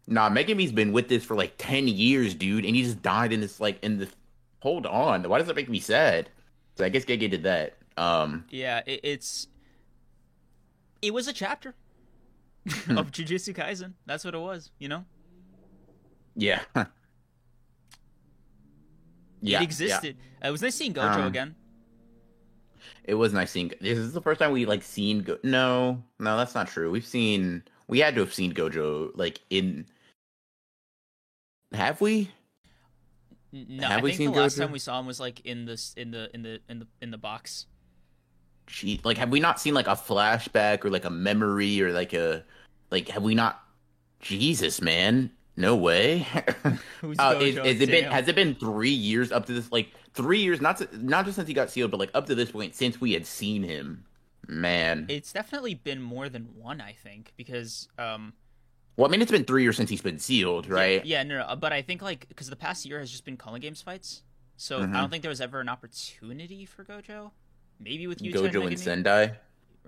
nah. 0.08 0.28
Megumi's 0.28 0.72
been 0.72 0.92
with 0.92 1.08
this 1.08 1.24
for 1.24 1.36
like 1.36 1.54
ten 1.58 1.86
years, 1.86 2.34
dude, 2.34 2.64
and 2.64 2.74
he 2.74 2.82
just 2.82 3.00
died 3.02 3.32
in 3.32 3.40
this 3.40 3.60
like 3.60 3.78
in 3.84 3.98
the. 3.98 4.08
Hold 4.60 4.86
on, 4.86 5.22
why 5.28 5.38
does 5.38 5.46
that 5.46 5.54
make 5.54 5.68
me 5.68 5.78
sad? 5.78 6.28
So 6.74 6.84
I 6.84 6.88
guess 6.88 7.04
Gege 7.04 7.30
did 7.30 7.44
that. 7.44 7.76
Um, 7.96 8.44
Yeah, 8.50 8.80
it, 8.86 9.00
it's 9.04 9.46
it 11.02 11.12
was 11.14 11.28
a 11.28 11.32
chapter 11.32 11.74
of 12.88 13.10
Jujutsu 13.12 13.54
Kaisen. 13.54 13.92
That's 14.06 14.24
what 14.24 14.34
it 14.34 14.38
was, 14.40 14.70
you 14.78 14.88
know. 14.88 15.04
yeah. 16.34 16.60
yeah, 19.40 19.60
it 19.60 19.62
existed. 19.62 20.16
It 20.42 20.50
was 20.50 20.62
nice 20.62 20.74
seeing 20.74 20.94
Gojo 20.94 21.14
Um, 21.16 21.26
again. 21.26 21.54
It 23.04 23.14
was 23.14 23.32
nice 23.32 23.50
seeing. 23.50 23.72
This 23.80 23.98
is 23.98 24.12
the 24.12 24.20
first 24.20 24.38
time 24.40 24.52
we 24.52 24.66
like 24.66 24.82
seen. 24.82 25.22
Go- 25.22 25.38
no, 25.42 26.02
no, 26.18 26.36
that's 26.36 26.54
not 26.54 26.68
true. 26.68 26.90
We've 26.90 27.06
seen. 27.06 27.62
We 27.86 28.00
had 28.00 28.14
to 28.16 28.20
have 28.20 28.34
seen 28.34 28.52
Gojo 28.52 29.10
like 29.14 29.40
in. 29.50 29.86
Have 31.72 32.00
we? 32.00 32.30
No, 33.52 33.86
have 33.88 34.00
I 34.00 34.02
we 34.02 34.12
think 34.12 34.34
the 34.34 34.40
last 34.40 34.56
Gojo? 34.56 34.62
time 34.62 34.72
we 34.72 34.78
saw 34.78 35.00
him 35.00 35.06
was 35.06 35.18
like 35.20 35.40
in 35.46 35.64
this 35.64 35.94
in 35.96 36.10
the 36.10 36.28
in 36.34 36.42
the 36.42 36.60
in 36.68 36.80
the 36.80 36.86
in 37.00 37.10
the 37.10 37.18
box. 37.18 37.66
Gee, 38.68 39.00
like, 39.02 39.16
have 39.16 39.30
we 39.30 39.40
not 39.40 39.58
seen 39.58 39.74
like 39.74 39.86
a 39.86 39.92
flashback 39.96 40.84
or 40.84 40.90
like 40.90 41.04
a 41.04 41.10
memory 41.10 41.80
or 41.82 41.92
like 41.92 42.12
a, 42.12 42.44
like, 42.90 43.08
have 43.08 43.22
we 43.22 43.34
not? 43.34 43.62
Jesus, 44.20 44.80
man, 44.80 45.30
no 45.56 45.74
way. 45.76 46.26
Uh, 47.18 47.38
is, 47.40 47.56
is 47.56 47.80
it 47.80 47.88
been? 47.88 48.04
Has 48.04 48.26
it 48.26 48.34
been 48.34 48.54
three 48.56 48.90
years 48.90 49.30
up 49.30 49.46
to 49.46 49.52
this? 49.52 49.70
Like 49.70 49.92
three 50.12 50.40
years, 50.40 50.60
not 50.60 50.78
to, 50.78 50.88
not 50.98 51.24
just 51.24 51.36
since 51.36 51.46
he 51.46 51.54
got 51.54 51.70
sealed, 51.70 51.92
but 51.92 52.00
like 52.00 52.10
up 52.12 52.26
to 52.26 52.34
this 52.34 52.50
point 52.50 52.74
since 52.74 53.00
we 53.00 53.12
had 53.12 53.24
seen 53.24 53.62
him. 53.62 54.04
Man, 54.48 55.06
It's 55.08 55.32
definitely 55.32 55.74
been 55.74 56.00
more 56.02 56.28
than 56.28 56.48
one, 56.56 56.80
I 56.80 56.92
think, 56.92 57.32
because 57.36 57.88
um, 57.98 58.32
well, 58.96 59.06
I 59.06 59.10
mean, 59.10 59.22
it's 59.22 59.30
been 59.30 59.44
three 59.44 59.62
years 59.62 59.76
since 59.76 59.88
he's 59.90 60.02
been 60.02 60.18
sealed, 60.18 60.68
right? 60.68 61.04
Yeah, 61.04 61.22
no, 61.22 61.38
no, 61.38 61.44
uh, 61.44 61.56
but 61.56 61.72
I 61.72 61.82
think 61.82 62.02
like 62.02 62.26
because 62.28 62.50
the 62.50 62.56
past 62.56 62.84
year 62.84 62.98
has 62.98 63.10
just 63.10 63.24
been 63.24 63.36
Culling 63.36 63.60
Games 63.60 63.80
fights, 63.80 64.22
so 64.56 64.80
Mhm. 64.80 64.94
I 64.94 65.00
don't 65.00 65.10
think 65.10 65.22
there 65.22 65.28
was 65.28 65.40
ever 65.40 65.60
an 65.60 65.68
opportunity 65.68 66.64
for 66.64 66.84
Gojo. 66.84 67.30
Maybe 67.80 68.06
with 68.06 68.18
Yuta 68.18 68.50
Gojo 68.50 68.66
and 68.66 68.78
Sendai. 68.78 69.36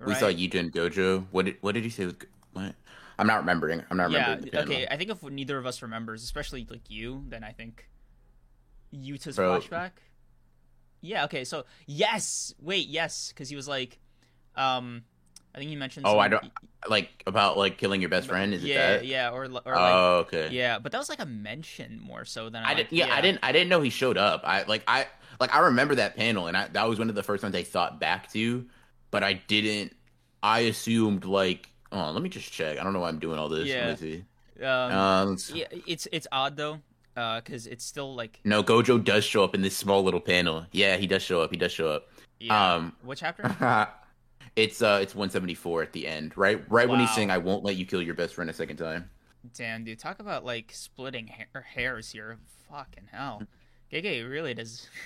We 0.05 0.15
saw 0.15 0.27
right? 0.27 0.37
Yuta 0.37 0.55
and 0.59 0.71
Gojo. 0.73 1.25
What 1.31 1.45
did 1.45 1.57
what 1.61 1.73
did 1.75 1.83
he 1.83 1.89
say? 1.89 2.05
Was, 2.05 2.15
what? 2.53 2.75
I'm 3.19 3.27
not 3.27 3.37
remembering. 3.39 3.83
I'm 3.91 3.97
not 3.97 4.09
Yeah, 4.11 4.29
remembering. 4.35 4.51
panel. 4.51 4.73
okay. 4.73 4.87
I 4.89 4.97
think 4.97 5.09
if 5.11 5.21
neither 5.23 5.57
of 5.57 5.65
us 5.65 5.81
remembers, 5.81 6.23
especially 6.23 6.65
like 6.69 6.89
you, 6.89 7.23
then 7.27 7.43
I 7.43 7.51
think 7.51 7.87
Yuta's 8.93 9.35
Bro. 9.35 9.59
flashback. 9.59 9.91
Yeah. 11.01 11.25
Okay. 11.25 11.43
So 11.43 11.65
yes. 11.85 12.53
Wait. 12.59 12.87
Yes. 12.87 13.29
Because 13.29 13.49
he 13.49 13.55
was 13.55 13.67
like, 13.67 13.99
um, 14.55 15.03
I 15.53 15.57
think 15.59 15.69
he 15.69 15.75
mentioned. 15.75 16.05
Oh, 16.07 16.17
I 16.19 16.27
don't- 16.27 16.51
Like 16.89 17.09
about 17.27 17.57
like 17.57 17.77
killing 17.77 18.01
your 18.01 18.09
best 18.09 18.27
friend. 18.27 18.53
Is 18.53 18.63
it 18.63 18.73
that? 18.73 19.05
Yeah. 19.05 19.29
Or 19.31 19.43
or 19.43 19.47
like. 19.49 19.63
Oh, 19.65 20.25
okay. 20.27 20.49
Yeah, 20.51 20.79
but 20.79 20.91
that 20.91 20.97
was 20.97 21.09
like 21.09 21.19
a 21.21 21.25
mention 21.25 21.99
more 22.01 22.25
so 22.25 22.49
than 22.49 22.63
I 22.63 22.69
like, 22.69 22.77
didn't. 22.77 22.93
Yeah, 22.93 23.13
I 23.13 23.21
didn't. 23.21 23.39
I 23.43 23.51
didn't 23.51 23.69
know 23.69 23.81
he 23.81 23.89
showed 23.91 24.17
up. 24.17 24.41
I 24.43 24.63
like. 24.63 24.83
I 24.87 25.07
like. 25.39 25.53
I 25.53 25.59
remember 25.59 25.95
that 25.95 26.15
panel, 26.15 26.47
and 26.47 26.57
I, 26.57 26.67
that 26.69 26.87
was 26.89 26.97
one 26.97 27.09
of 27.09 27.15
the 27.15 27.23
first 27.23 27.43
ones 27.43 27.53
I 27.55 27.63
thought 27.63 27.99
back 27.99 28.31
to, 28.33 28.65
but 29.11 29.23
I 29.23 29.33
didn't. 29.33 29.95
I 30.41 30.61
assumed 30.61 31.25
like. 31.25 31.69
Oh, 31.91 32.09
let 32.11 32.23
me 32.23 32.29
just 32.29 32.51
check. 32.51 32.79
I 32.79 32.83
don't 32.83 32.93
know 32.93 33.01
why 33.01 33.09
I'm 33.09 33.19
doing 33.19 33.37
all 33.37 33.49
this. 33.49 33.67
Yeah. 33.67 33.87
Let 33.87 34.01
me 34.01 34.23
see. 34.57 34.65
Um, 34.65 34.91
Um, 34.91 35.37
yeah, 35.53 35.65
it's 35.85 36.07
it's 36.11 36.25
odd 36.31 36.55
though, 36.57 36.79
because 37.13 37.67
it's 37.67 37.83
still 37.85 38.15
like 38.15 38.39
no, 38.43 38.63
Gojo 38.63 39.03
does 39.03 39.23
show 39.23 39.43
up 39.43 39.53
in 39.53 39.61
this 39.61 39.75
small 39.77 40.01
little 40.03 40.19
panel. 40.21 40.65
Yeah, 40.71 40.97
he 40.97 41.05
does 41.05 41.21
show 41.21 41.41
up. 41.41 41.51
He 41.51 41.57
does 41.57 41.71
show 41.71 41.89
up. 41.89 42.07
yeah. 42.39 42.75
Um, 42.75 42.93
what 43.03 43.17
chapter? 43.19 43.43
it's 44.55 44.81
uh, 44.81 44.99
it's 45.01 45.15
174 45.15 45.83
at 45.83 45.93
the 45.93 46.07
end, 46.07 46.37
right? 46.37 46.63
Right 46.69 46.87
when 46.89 46.99
he's 46.99 47.11
saying, 47.13 47.31
"I 47.31 47.37
won't 47.37 47.63
let 47.63 47.75
you 47.77 47.85
kill 47.85 48.01
your 48.01 48.13
best 48.15 48.33
friend 48.35 48.49
a 48.49 48.53
second 48.53 48.77
time." 48.77 49.09
Damn, 49.55 49.83
dude, 49.83 49.97
talk 49.99 50.19
about 50.19 50.45
like 50.45 50.71
splitting 50.73 51.27
hair- 51.27 51.61
hairs 51.73 52.11
here. 52.11 52.37
Fucking 52.69 53.09
hell, 53.11 53.43
Gege 53.91 54.29
really 54.29 54.53
does. 54.53 54.87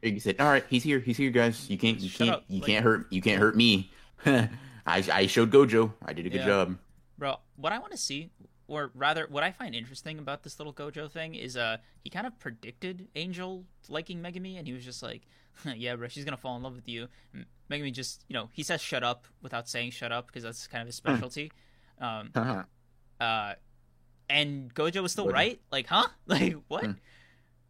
He 0.00 0.20
said, 0.20 0.36
"All 0.40 0.46
right, 0.46 0.64
he's 0.70 0.84
here. 0.84 1.00
He's 1.00 1.16
here, 1.16 1.30
guys. 1.30 1.68
You 1.68 1.76
can't. 1.76 1.98
You 1.98 2.08
Shut 2.08 2.18
can't. 2.28 2.36
up, 2.36 2.44
You 2.48 2.60
like- 2.60 2.66
can't 2.68 2.84
hurt. 2.84 3.06
You 3.10 3.20
can't 3.20 3.40
hurt 3.40 3.56
me." 3.56 3.90
I 4.26 4.48
I 4.86 5.26
showed 5.26 5.50
Gojo. 5.50 5.92
I 6.04 6.12
did 6.12 6.24
a 6.26 6.30
good 6.30 6.38
Yeah. 6.42 6.46
job. 6.46 6.78
Bro, 7.18 7.40
what 7.56 7.72
I 7.72 7.78
want 7.80 7.90
to 7.90 7.98
see, 7.98 8.30
or 8.68 8.92
rather, 8.94 9.26
what 9.28 9.42
I 9.42 9.50
find 9.50 9.74
interesting 9.74 10.20
about 10.20 10.44
this 10.44 10.60
little 10.60 10.72
Gojo 10.72 11.10
thing 11.10 11.34
is, 11.34 11.56
uh, 11.56 11.78
he 12.04 12.10
kind 12.10 12.28
of 12.28 12.38
predicted 12.38 13.08
Angel 13.16 13.64
liking 13.88 14.22
Megumi, 14.22 14.56
and 14.56 14.68
he 14.68 14.72
was 14.72 14.84
just 14.84 15.02
like, 15.02 15.22
"Yeah, 15.76 15.96
bro, 15.96 16.08
she's 16.08 16.24
gonna 16.24 16.36
fall 16.36 16.56
in 16.56 16.62
love 16.62 16.74
with 16.76 16.88
you." 16.88 17.08
M- 17.34 17.46
Megumi 17.70 17.92
just, 17.92 18.24
you 18.28 18.34
know, 18.34 18.48
he 18.52 18.62
says 18.62 18.80
"shut 18.80 19.02
up" 19.04 19.26
without 19.42 19.68
saying 19.68 19.90
"shut 19.90 20.12
up" 20.12 20.26
because 20.26 20.42
that's 20.42 20.66
kind 20.66 20.82
of 20.82 20.86
his 20.86 20.98
Hmm. 20.98 21.10
specialty. 21.10 21.52
um, 22.00 22.30
uh, 23.20 23.54
and 24.30 24.72
Gojo 24.74 25.02
was 25.02 25.12
still 25.12 25.28
right. 25.28 25.60
Like, 25.72 25.86
huh? 25.86 26.06
Like 26.26 26.54
what? 26.68 26.84
Hmm. 26.84 26.92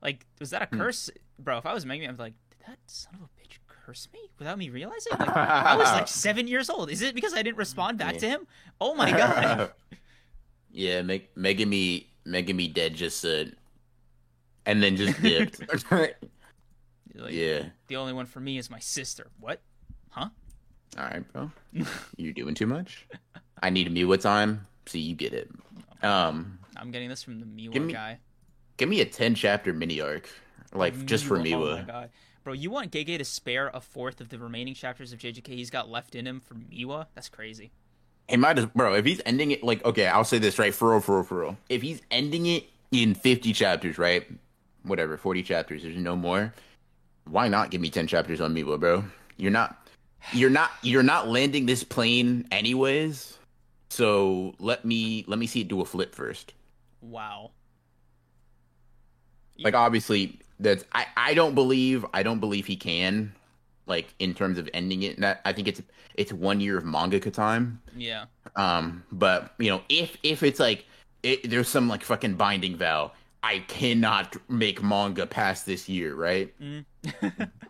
Like 0.02 0.26
was 0.40 0.50
that 0.50 0.62
a 0.62 0.66
hmm. 0.66 0.78
curse, 0.78 1.10
bro? 1.38 1.58
If 1.58 1.66
I 1.66 1.72
was 1.74 1.84
Megumin, 1.84 2.08
I'd 2.08 2.16
be 2.16 2.22
like, 2.22 2.34
did 2.50 2.66
that 2.66 2.78
son 2.86 3.14
of 3.14 3.20
a 3.22 3.24
bitch 3.40 3.58
curse 3.66 4.08
me 4.12 4.20
without 4.38 4.58
me 4.58 4.68
realizing? 4.70 5.12
Like, 5.18 5.28
I 5.28 5.76
was 5.76 5.90
like 5.92 6.08
seven 6.26 6.46
years 6.48 6.68
old. 6.68 6.90
Is 6.90 7.02
it 7.02 7.14
because 7.14 7.32
I 7.32 7.42
didn't 7.42 7.58
respond 7.58 7.98
back 7.98 8.14
yeah. 8.14 8.20
to 8.20 8.28
him? 8.28 8.46
Oh 8.80 8.94
my 8.94 9.10
god. 9.10 9.72
yeah, 10.70 11.02
Meg- 11.02 11.34
Megumi 11.36 12.06
Megumi 12.26 12.72
dead 12.72 12.94
just 12.94 13.20
said, 13.20 13.56
and 14.66 14.82
then 14.82 14.96
just 14.96 15.20
dipped. 15.22 15.62
Like, 17.22 17.32
yeah. 17.32 17.66
The 17.88 17.96
only 17.96 18.12
one 18.12 18.26
for 18.26 18.40
me 18.40 18.58
is 18.58 18.70
my 18.70 18.78
sister. 18.78 19.30
What? 19.40 19.60
Huh? 20.10 20.28
All 20.96 21.04
right, 21.04 21.32
bro. 21.32 21.50
You're 22.16 22.32
doing 22.32 22.54
too 22.54 22.66
much. 22.66 23.06
I 23.62 23.70
need 23.70 23.86
a 23.86 23.90
Miwa 23.90 24.20
time. 24.20 24.66
See, 24.86 25.00
you 25.00 25.14
get 25.14 25.32
it. 25.32 25.50
Um, 26.02 26.58
I'm 26.76 26.90
getting 26.90 27.08
this 27.08 27.22
from 27.22 27.40
the 27.40 27.46
Miwa 27.46 27.86
me, 27.86 27.92
guy. 27.92 28.18
Give 28.76 28.88
me 28.88 29.00
a 29.00 29.04
ten 29.04 29.34
chapter 29.34 29.72
mini 29.72 30.00
arc, 30.00 30.28
like 30.72 30.94
Miwa, 30.94 31.06
just 31.06 31.24
for 31.24 31.38
Miwa. 31.38 31.54
Oh 31.54 31.76
my 31.76 31.82
god, 31.82 32.10
bro! 32.44 32.52
You 32.52 32.70
want 32.70 32.92
Gege 32.92 33.18
to 33.18 33.24
spare 33.24 33.70
a 33.74 33.80
fourth 33.80 34.20
of 34.20 34.28
the 34.28 34.38
remaining 34.38 34.74
chapters 34.74 35.12
of 35.12 35.18
JJK 35.18 35.48
he's 35.48 35.70
got 35.70 35.90
left 35.90 36.14
in 36.14 36.26
him 36.26 36.40
for 36.40 36.54
Miwa? 36.54 37.06
That's 37.14 37.28
crazy. 37.28 37.72
He 38.28 38.36
might 38.36 38.58
as 38.58 38.66
bro. 38.66 38.94
If 38.94 39.04
he's 39.04 39.20
ending 39.26 39.50
it, 39.50 39.62
like 39.62 39.84
okay, 39.84 40.06
I'll 40.06 40.24
say 40.24 40.38
this 40.38 40.58
right 40.58 40.74
for 40.74 40.92
real, 40.92 41.00
for 41.00 41.16
real, 41.16 41.24
for 41.24 41.40
real. 41.40 41.56
If 41.68 41.82
he's 41.82 42.00
ending 42.10 42.46
it 42.46 42.64
in 42.92 43.14
50 43.14 43.52
chapters, 43.52 43.98
right? 43.98 44.26
Whatever, 44.82 45.16
40 45.16 45.42
chapters. 45.42 45.82
There's 45.82 45.96
no 45.96 46.16
more. 46.16 46.54
Why 47.30 47.48
not 47.48 47.70
give 47.70 47.80
me 47.80 47.90
10 47.90 48.06
chapters 48.06 48.40
on 48.40 48.54
Miwa, 48.54 48.78
bro? 48.78 49.04
You're 49.36 49.50
not 49.50 49.88
you're 50.32 50.50
not 50.50 50.70
you're 50.82 51.02
not 51.02 51.28
landing 51.28 51.66
this 51.66 51.84
plane 51.84 52.46
anyways. 52.50 53.38
So 53.90 54.54
let 54.58 54.84
me 54.84 55.24
let 55.26 55.38
me 55.38 55.46
see 55.46 55.62
it 55.62 55.68
do 55.68 55.80
a 55.80 55.84
flip 55.84 56.14
first. 56.14 56.54
Wow. 57.00 57.52
Like 59.58 59.74
obviously 59.74 60.38
that's 60.60 60.84
I 60.92 61.06
I 61.16 61.34
don't 61.34 61.54
believe 61.54 62.04
I 62.12 62.22
don't 62.22 62.40
believe 62.40 62.66
he 62.66 62.76
can 62.76 63.32
like 63.88 64.14
in 64.18 64.34
terms 64.34 64.58
of 64.58 64.68
ending 64.74 65.02
it. 65.02 65.20
That 65.20 65.40
I 65.44 65.52
think 65.52 65.66
it's 65.66 65.82
it's 66.14 66.32
one 66.32 66.60
year 66.60 66.76
of 66.76 66.84
mangaka 66.84 67.32
time. 67.32 67.80
Yeah. 67.96 68.26
Um, 68.56 69.02
but 69.10 69.54
you 69.58 69.70
know, 69.70 69.82
if 69.88 70.16
if 70.22 70.42
it's 70.42 70.60
like 70.60 70.84
it, 71.22 71.48
there's 71.50 71.68
some 71.68 71.88
like 71.88 72.02
fucking 72.04 72.34
binding 72.34 72.76
vow, 72.76 73.12
I 73.42 73.60
cannot 73.60 74.36
make 74.48 74.82
manga 74.82 75.26
past 75.26 75.66
this 75.66 75.88
year, 75.88 76.14
right? 76.14 76.52
Mm. 76.60 76.84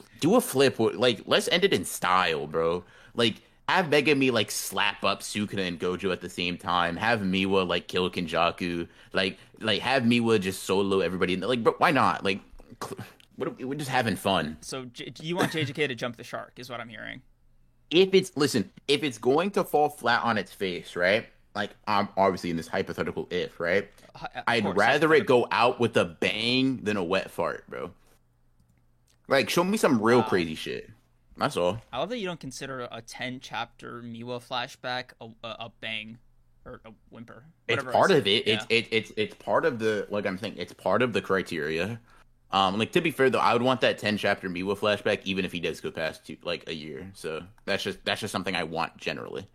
Do 0.21 0.35
a 0.35 0.41
flip, 0.41 0.77
like 0.79 1.23
let's 1.27 1.49
end 1.49 1.65
it 1.65 1.73
in 1.73 1.85
style, 1.85 2.47
bro. 2.47 2.85
Like 3.15 3.43
have 3.69 3.87
Megumi 3.87 4.33
like 4.33 4.51
slap 4.51 5.05
up 5.05 5.21
Sukuna 5.21 5.69
and 5.69 5.79
Gojo 5.79 6.11
at 6.11 6.21
the 6.21 6.31
same 6.31 6.57
time. 6.57 6.97
Have 6.97 7.21
Miwa 7.21 7.67
like 7.67 7.87
kill 7.87 8.11
Kenjaku. 8.11 8.89
Like 9.13 9.39
like 9.61 9.83
have 9.83 10.05
Miwa 10.05 10.41
just 10.41 10.65
solo 10.65 11.01
everybody. 11.01 11.37
Like, 11.37 11.63
but 11.63 11.79
why 11.79 11.91
not? 11.91 12.25
Like, 12.25 12.41
we're 13.37 13.75
just 13.75 13.91
having 13.91 14.17
fun. 14.17 14.57
So 14.63 14.87
J- 14.87 15.13
you 15.21 15.37
want 15.37 15.53
JJK 15.53 15.89
to 15.89 15.95
jump 15.95 16.17
the 16.17 16.25
shark? 16.25 16.53
Is 16.57 16.71
what 16.71 16.81
I'm 16.81 16.89
hearing. 16.89 17.23
If 17.91 18.15
it's 18.15 18.37
listen, 18.37 18.71
if 18.89 19.03
it's 19.03 19.19
going 19.19 19.51
to 19.53 19.65
fall 19.65 19.91
flat 19.91 20.25
on 20.25 20.39
its 20.39 20.53
face, 20.53 20.97
right? 20.97 21.27
Like 21.55 21.71
I'm 21.87 22.09
obviously 22.17 22.51
in 22.51 22.57
this 22.57 22.69
hypothetical 22.69 23.27
if, 23.31 23.59
right? 23.59 23.89
I'd 24.47 24.63
course, 24.63 24.77
rather 24.77 25.13
it 25.15 25.27
go 25.27 25.47
out 25.51 25.81
with 25.81 25.97
a 25.97 26.05
bang 26.05 26.79
than 26.83 26.97
a 26.97 27.05
wet 27.05 27.31
fart, 27.31 27.65
bro. 27.69 27.91
Like, 29.29 29.51
show 29.51 29.63
me 29.63 29.77
some 29.77 30.01
real 30.01 30.21
wow. 30.21 30.29
crazy 30.29 30.55
shit. 30.55 30.91
That's 31.37 31.57
all. 31.57 31.81
I 31.93 31.99
love 31.99 32.09
that 32.09 32.19
you 32.19 32.27
don't 32.27 32.41
consider 32.41 32.89
a 32.91 33.03
ten 33.03 33.41
chapter 33.41 34.03
Miwa 34.03 34.41
flashback 34.41 35.11
a, 35.21 35.27
a, 35.47 35.49
a 35.49 35.73
bang 35.81 36.19
or 36.65 36.81
a 36.85 36.91
whimper. 37.11 37.45
It's 37.69 37.85
part 37.85 38.11
of 38.11 38.27
it. 38.27 38.47
Yeah. 38.47 38.55
It's 38.55 38.67
it, 38.69 38.89
it's 38.91 39.13
it's 39.17 39.35
part 39.35 39.65
of 39.65 39.79
the 39.79 40.07
like 40.11 40.27
I'm 40.27 40.39
saying. 40.39 40.55
It's 40.57 40.73
part 40.73 41.03
of 41.03 41.13
the 41.13 41.21
criteria. 41.21 42.01
Um, 42.51 42.79
like 42.79 42.93
to 42.93 43.01
be 43.01 43.11
fair 43.11 43.31
though, 43.31 43.39
I 43.39 43.53
would 43.53 43.63
want 43.63 43.83
that 43.83 43.99
ten 43.99 44.17
chapter 44.17 44.49
Miwa 44.49 44.77
flashback, 44.77 45.21
even 45.25 45.45
if 45.45 45.53
he 45.53 45.61
does 45.61 45.81
go 45.81 45.91
past 45.91 46.27
two, 46.27 46.37
like 46.43 46.69
a 46.69 46.75
year. 46.75 47.09
So 47.15 47.43
that's 47.67 47.83
just 47.83 48.05
that's 48.05 48.21
just 48.21 48.33
something 48.33 48.57
I 48.57 48.65
want 48.65 48.97
generally. 48.97 49.47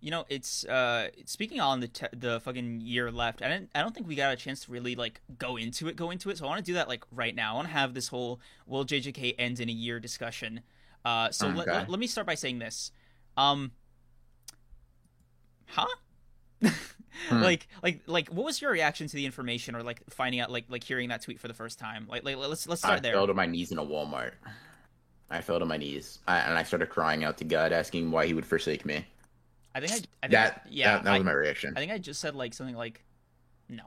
You 0.00 0.10
know, 0.10 0.24
it's 0.28 0.64
uh 0.64 1.08
speaking 1.26 1.60
on 1.60 1.80
the 1.80 1.88
te- 1.88 2.06
the 2.12 2.40
fucking 2.40 2.80
year 2.80 3.10
left. 3.10 3.42
I 3.42 3.48
didn't. 3.48 3.70
I 3.74 3.82
don't 3.82 3.94
think 3.94 4.08
we 4.08 4.14
got 4.14 4.32
a 4.32 4.36
chance 4.36 4.64
to 4.64 4.72
really 4.72 4.96
like 4.96 5.20
go 5.38 5.56
into 5.56 5.88
it. 5.88 5.96
Go 5.96 6.10
into 6.10 6.30
it. 6.30 6.38
So 6.38 6.46
I 6.46 6.48
want 6.48 6.58
to 6.58 6.64
do 6.64 6.74
that 6.74 6.88
like 6.88 7.04
right 7.12 7.34
now. 7.34 7.52
I 7.52 7.54
want 7.56 7.68
to 7.68 7.74
have 7.74 7.94
this 7.94 8.08
whole 8.08 8.40
will 8.66 8.84
JJK 8.84 9.34
end 9.38 9.60
in 9.60 9.68
a 9.68 9.72
year 9.72 10.00
discussion. 10.00 10.62
Uh, 11.04 11.30
so 11.30 11.48
okay. 11.48 11.56
let, 11.56 11.90
let 11.90 11.98
me 11.98 12.06
start 12.06 12.26
by 12.26 12.34
saying 12.34 12.58
this. 12.58 12.92
Um, 13.36 13.72
huh? 15.66 15.86
hmm. 16.62 16.70
Like, 17.30 17.68
like, 17.82 18.02
like, 18.06 18.28
what 18.28 18.44
was 18.44 18.60
your 18.60 18.70
reaction 18.70 19.06
to 19.06 19.16
the 19.16 19.24
information, 19.24 19.74
or 19.74 19.82
like 19.82 20.02
finding 20.10 20.40
out, 20.40 20.50
like, 20.50 20.66
like 20.68 20.84
hearing 20.84 21.08
that 21.08 21.22
tweet 21.22 21.40
for 21.40 21.48
the 21.48 21.54
first 21.54 21.78
time? 21.78 22.06
Like, 22.08 22.24
like 22.24 22.36
let's 22.36 22.68
let's 22.68 22.82
start 22.82 22.98
I 22.98 23.00
there. 23.00 23.12
I 23.12 23.16
fell 23.16 23.26
to 23.28 23.34
my 23.34 23.46
knees 23.46 23.72
in 23.72 23.78
a 23.78 23.84
Walmart. 23.84 24.32
I 25.30 25.40
fell 25.40 25.58
to 25.58 25.64
my 25.64 25.76
knees, 25.76 26.18
I, 26.26 26.38
and 26.38 26.58
I 26.58 26.64
started 26.64 26.88
crying 26.88 27.24
out 27.24 27.38
to 27.38 27.44
God, 27.44 27.72
asking 27.72 28.10
why 28.10 28.26
He 28.26 28.34
would 28.34 28.46
forsake 28.46 28.84
me. 28.84 29.06
I 29.74 29.80
think 29.80 29.92
I, 29.92 29.94
I 29.94 29.98
think 29.98 30.32
that 30.32 30.62
I, 30.64 30.68
yeah, 30.70 30.94
that, 30.94 31.04
that 31.04 31.12
was 31.12 31.20
I, 31.20 31.24
my 31.24 31.32
reaction. 31.32 31.74
I 31.76 31.80
think 31.80 31.92
I 31.92 31.98
just 31.98 32.20
said 32.20 32.34
like 32.34 32.54
something 32.54 32.76
like, 32.76 33.02
no, 33.68 33.84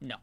no. 0.00 0.16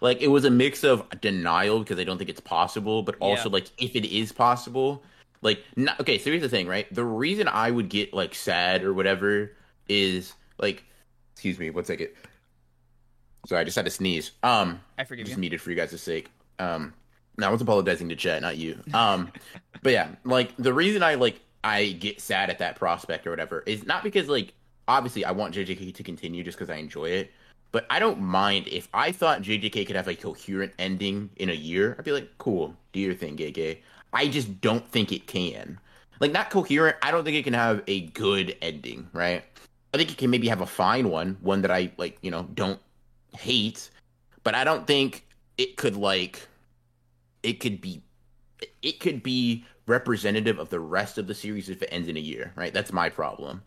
Like 0.00 0.22
it 0.22 0.28
was 0.28 0.44
a 0.44 0.50
mix 0.50 0.82
of 0.82 1.08
denial 1.20 1.78
because 1.78 1.98
I 1.98 2.04
don't 2.04 2.18
think 2.18 2.30
it's 2.30 2.40
possible, 2.40 3.02
but 3.02 3.16
also 3.20 3.48
yeah. 3.48 3.54
like 3.54 3.70
if 3.78 3.94
it 3.94 4.04
is 4.06 4.32
possible, 4.32 5.02
like 5.42 5.62
not, 5.76 6.00
okay. 6.00 6.18
So 6.18 6.30
here's 6.30 6.42
the 6.42 6.48
thing, 6.48 6.66
right? 6.66 6.92
The 6.92 7.04
reason 7.04 7.48
I 7.48 7.70
would 7.70 7.88
get 7.88 8.12
like 8.12 8.34
sad 8.34 8.82
or 8.82 8.92
whatever 8.92 9.52
is 9.88 10.32
like, 10.58 10.84
excuse 11.32 11.58
me, 11.58 11.70
one 11.70 11.84
second. 11.84 12.08
Sorry, 13.46 13.60
I 13.60 13.64
just 13.64 13.76
had 13.76 13.84
to 13.84 13.90
sneeze. 13.90 14.32
Um, 14.42 14.80
I 14.98 15.04
forgive 15.04 15.26
just 15.26 15.36
you. 15.36 15.40
needed 15.42 15.60
for 15.60 15.70
you 15.70 15.76
guys' 15.76 16.00
sake. 16.00 16.30
Um, 16.58 16.94
no, 17.36 17.48
I 17.48 17.50
was 17.50 17.60
apologizing 17.60 18.08
to 18.08 18.16
Chet, 18.16 18.40
not 18.40 18.56
you. 18.56 18.80
Um, 18.94 19.30
but 19.82 19.92
yeah, 19.92 20.08
like 20.24 20.56
the 20.56 20.72
reason 20.72 21.02
I 21.02 21.16
like 21.16 21.40
I 21.64 21.92
get 21.92 22.20
sad 22.20 22.50
at 22.50 22.58
that 22.58 22.76
prospect 22.76 23.26
or 23.26 23.30
whatever 23.30 23.64
is 23.66 23.84
not 23.84 24.04
because 24.04 24.28
like 24.28 24.52
obviously 24.86 25.24
I 25.24 25.32
want 25.32 25.54
JJK 25.54 25.94
to 25.94 26.02
continue 26.02 26.44
just 26.44 26.58
because 26.58 26.70
I 26.70 26.76
enjoy 26.76 27.06
it, 27.06 27.32
but 27.72 27.86
I 27.90 27.98
don't 27.98 28.20
mind 28.20 28.68
if 28.68 28.88
I 28.92 29.10
thought 29.10 29.42
JJK 29.42 29.86
could 29.86 29.96
have 29.96 30.06
a 30.06 30.14
coherent 30.14 30.72
ending 30.78 31.30
in 31.36 31.48
a 31.48 31.54
year. 31.54 31.96
I'd 31.98 32.04
be 32.04 32.12
like, 32.12 32.30
cool, 32.38 32.76
do 32.92 33.00
your 33.00 33.14
thing, 33.14 33.34
gay. 33.34 33.82
I 34.12 34.28
just 34.28 34.60
don't 34.60 34.86
think 34.88 35.10
it 35.10 35.26
can. 35.26 35.80
Like 36.20 36.32
not 36.32 36.50
coherent. 36.50 36.96
I 37.02 37.10
don't 37.10 37.24
think 37.24 37.36
it 37.36 37.42
can 37.42 37.54
have 37.54 37.82
a 37.88 38.02
good 38.08 38.56
ending, 38.62 39.08
right? 39.12 39.42
I 39.92 39.96
think 39.96 40.12
it 40.12 40.18
can 40.18 40.30
maybe 40.30 40.48
have 40.48 40.60
a 40.60 40.66
fine 40.66 41.08
one, 41.08 41.36
one 41.40 41.62
that 41.62 41.70
I 41.70 41.90
like, 41.96 42.18
you 42.20 42.30
know, 42.30 42.44
don't 42.54 42.80
hate, 43.36 43.90
but 44.42 44.54
I 44.54 44.64
don't 44.64 44.86
think 44.86 45.26
it 45.56 45.76
could 45.76 45.96
like 45.96 46.46
it 47.42 47.54
could 47.54 47.80
be 47.80 48.02
it 48.82 49.00
could 49.00 49.22
be 49.22 49.64
representative 49.86 50.58
of 50.58 50.70
the 50.70 50.80
rest 50.80 51.18
of 51.18 51.26
the 51.26 51.34
series 51.34 51.68
if 51.68 51.82
it 51.82 51.88
ends 51.92 52.08
in 52.08 52.16
a 52.16 52.20
year, 52.20 52.52
right? 52.56 52.72
That's 52.72 52.92
my 52.92 53.08
problem. 53.08 53.62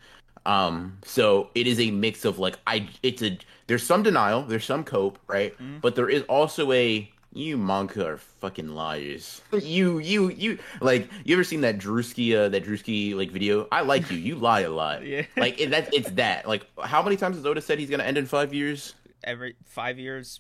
Um, 0.45 0.97
so 1.03 1.49
it 1.55 1.67
is 1.67 1.79
a 1.79 1.91
mix 1.91 2.23
of 2.23 2.39
like 2.39 2.57
I 2.65 2.89
it's 3.03 3.21
a 3.21 3.37
there's 3.67 3.83
some 3.83 4.01
denial, 4.01 4.43
there's 4.43 4.65
some 4.65 4.83
cope, 4.83 5.19
right? 5.27 5.53
Mm-hmm. 5.53 5.79
But 5.79 5.95
there 5.95 6.09
is 6.09 6.23
also 6.23 6.71
a 6.71 7.11
you 7.33 7.57
manga 7.57 8.05
are 8.05 8.17
fucking 8.17 8.69
liars. 8.69 9.41
you 9.51 9.99
you 9.99 10.29
you 10.29 10.57
like 10.81 11.09
you 11.25 11.35
ever 11.35 11.43
seen 11.43 11.61
that 11.61 11.77
Drewski 11.77 12.35
uh, 12.35 12.49
that 12.49 12.63
Drewski 12.63 13.15
like 13.15 13.29
video? 13.29 13.67
I 13.71 13.81
like 13.81 14.09
you. 14.09 14.17
You 14.17 14.35
lie 14.35 14.61
a 14.61 14.69
lot. 14.69 15.05
yeah. 15.05 15.25
Like 15.35 15.59
it, 15.59 15.71
that 15.71 15.93
it's 15.93 16.09
that. 16.11 16.47
Like 16.47 16.65
how 16.81 17.03
many 17.03 17.17
times 17.17 17.35
has 17.35 17.45
Oda 17.45 17.61
said 17.61 17.77
he's 17.77 17.89
gonna 17.89 18.03
end 18.03 18.17
in 18.17 18.25
five 18.25 18.53
years? 18.53 18.95
Every 19.23 19.55
five 19.65 19.99
years, 19.99 20.39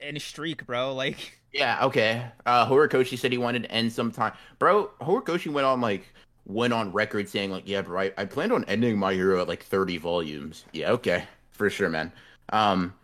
in 0.00 0.16
a 0.16 0.20
streak, 0.20 0.66
bro. 0.66 0.94
Like 0.94 1.40
yeah, 1.52 1.84
okay. 1.84 2.26
Uh, 2.44 2.66
Horikoshi 2.66 3.18
said 3.18 3.32
he 3.32 3.38
wanted 3.38 3.64
to 3.64 3.70
end 3.70 3.92
sometime, 3.92 4.32
bro. 4.58 4.90
Horikoshi 5.00 5.50
went 5.50 5.66
on 5.66 5.80
like 5.80 6.06
went 6.44 6.72
on 6.72 6.92
record 6.92 7.28
saying 7.28 7.50
like, 7.50 7.64
yeah, 7.66 7.82
bro, 7.82 8.00
I, 8.00 8.12
I 8.16 8.24
planned 8.24 8.52
on 8.52 8.64
ending 8.64 8.98
my 8.98 9.12
hero 9.14 9.40
at 9.40 9.48
like 9.48 9.62
thirty 9.62 9.98
volumes. 9.98 10.64
Yeah, 10.72 10.92
okay, 10.92 11.24
for 11.52 11.70
sure, 11.70 11.88
man. 11.88 12.12
Um, 12.50 12.94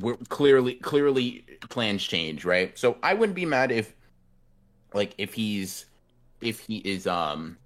we're 0.00 0.16
clearly 0.28 0.74
clearly 0.74 1.44
plans 1.68 2.02
change, 2.02 2.44
right? 2.44 2.76
So 2.78 2.96
I 3.02 3.14
wouldn't 3.14 3.36
be 3.36 3.46
mad 3.46 3.72
if 3.72 3.94
like 4.94 5.14
if 5.18 5.34
he's 5.34 5.86
if 6.40 6.60
he 6.60 6.78
is 6.78 7.06
um 7.06 7.56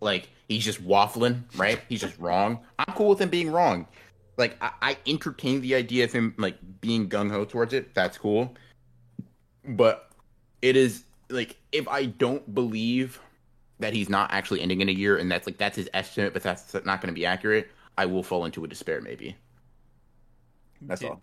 like 0.00 0.28
he's 0.48 0.64
just 0.64 0.86
waffling, 0.86 1.42
right? 1.56 1.80
He's 1.88 2.00
just 2.00 2.18
wrong. 2.18 2.60
I'm 2.78 2.94
cool 2.94 3.08
with 3.08 3.20
him 3.20 3.28
being 3.28 3.50
wrong. 3.50 3.86
Like 4.36 4.56
I, 4.62 4.72
I 4.82 4.98
entertain 5.06 5.60
the 5.60 5.74
idea 5.74 6.04
of 6.04 6.12
him 6.12 6.34
like 6.38 6.56
being 6.80 7.08
gung 7.08 7.30
ho 7.30 7.44
towards 7.44 7.72
it. 7.72 7.94
That's 7.94 8.18
cool. 8.18 8.54
But 9.64 10.10
it 10.62 10.76
is 10.76 11.04
like 11.28 11.56
if 11.72 11.88
I 11.88 12.06
don't 12.06 12.54
believe 12.54 13.20
that 13.78 13.92
he's 13.92 14.08
not 14.08 14.32
actually 14.32 14.62
ending 14.62 14.80
in 14.80 14.88
a 14.88 14.92
year 14.92 15.16
and 15.16 15.30
that's 15.30 15.46
like 15.46 15.58
that's 15.58 15.76
his 15.76 15.88
estimate, 15.92 16.32
but 16.32 16.42
that's 16.42 16.74
not 16.74 17.00
going 17.00 17.08
to 17.08 17.18
be 17.18 17.26
accurate, 17.26 17.70
I 17.98 18.06
will 18.06 18.22
fall 18.22 18.44
into 18.44 18.64
a 18.64 18.68
despair 18.68 19.00
maybe. 19.00 19.36
That's 20.82 21.00
Dude, 21.00 21.10
all 21.10 21.22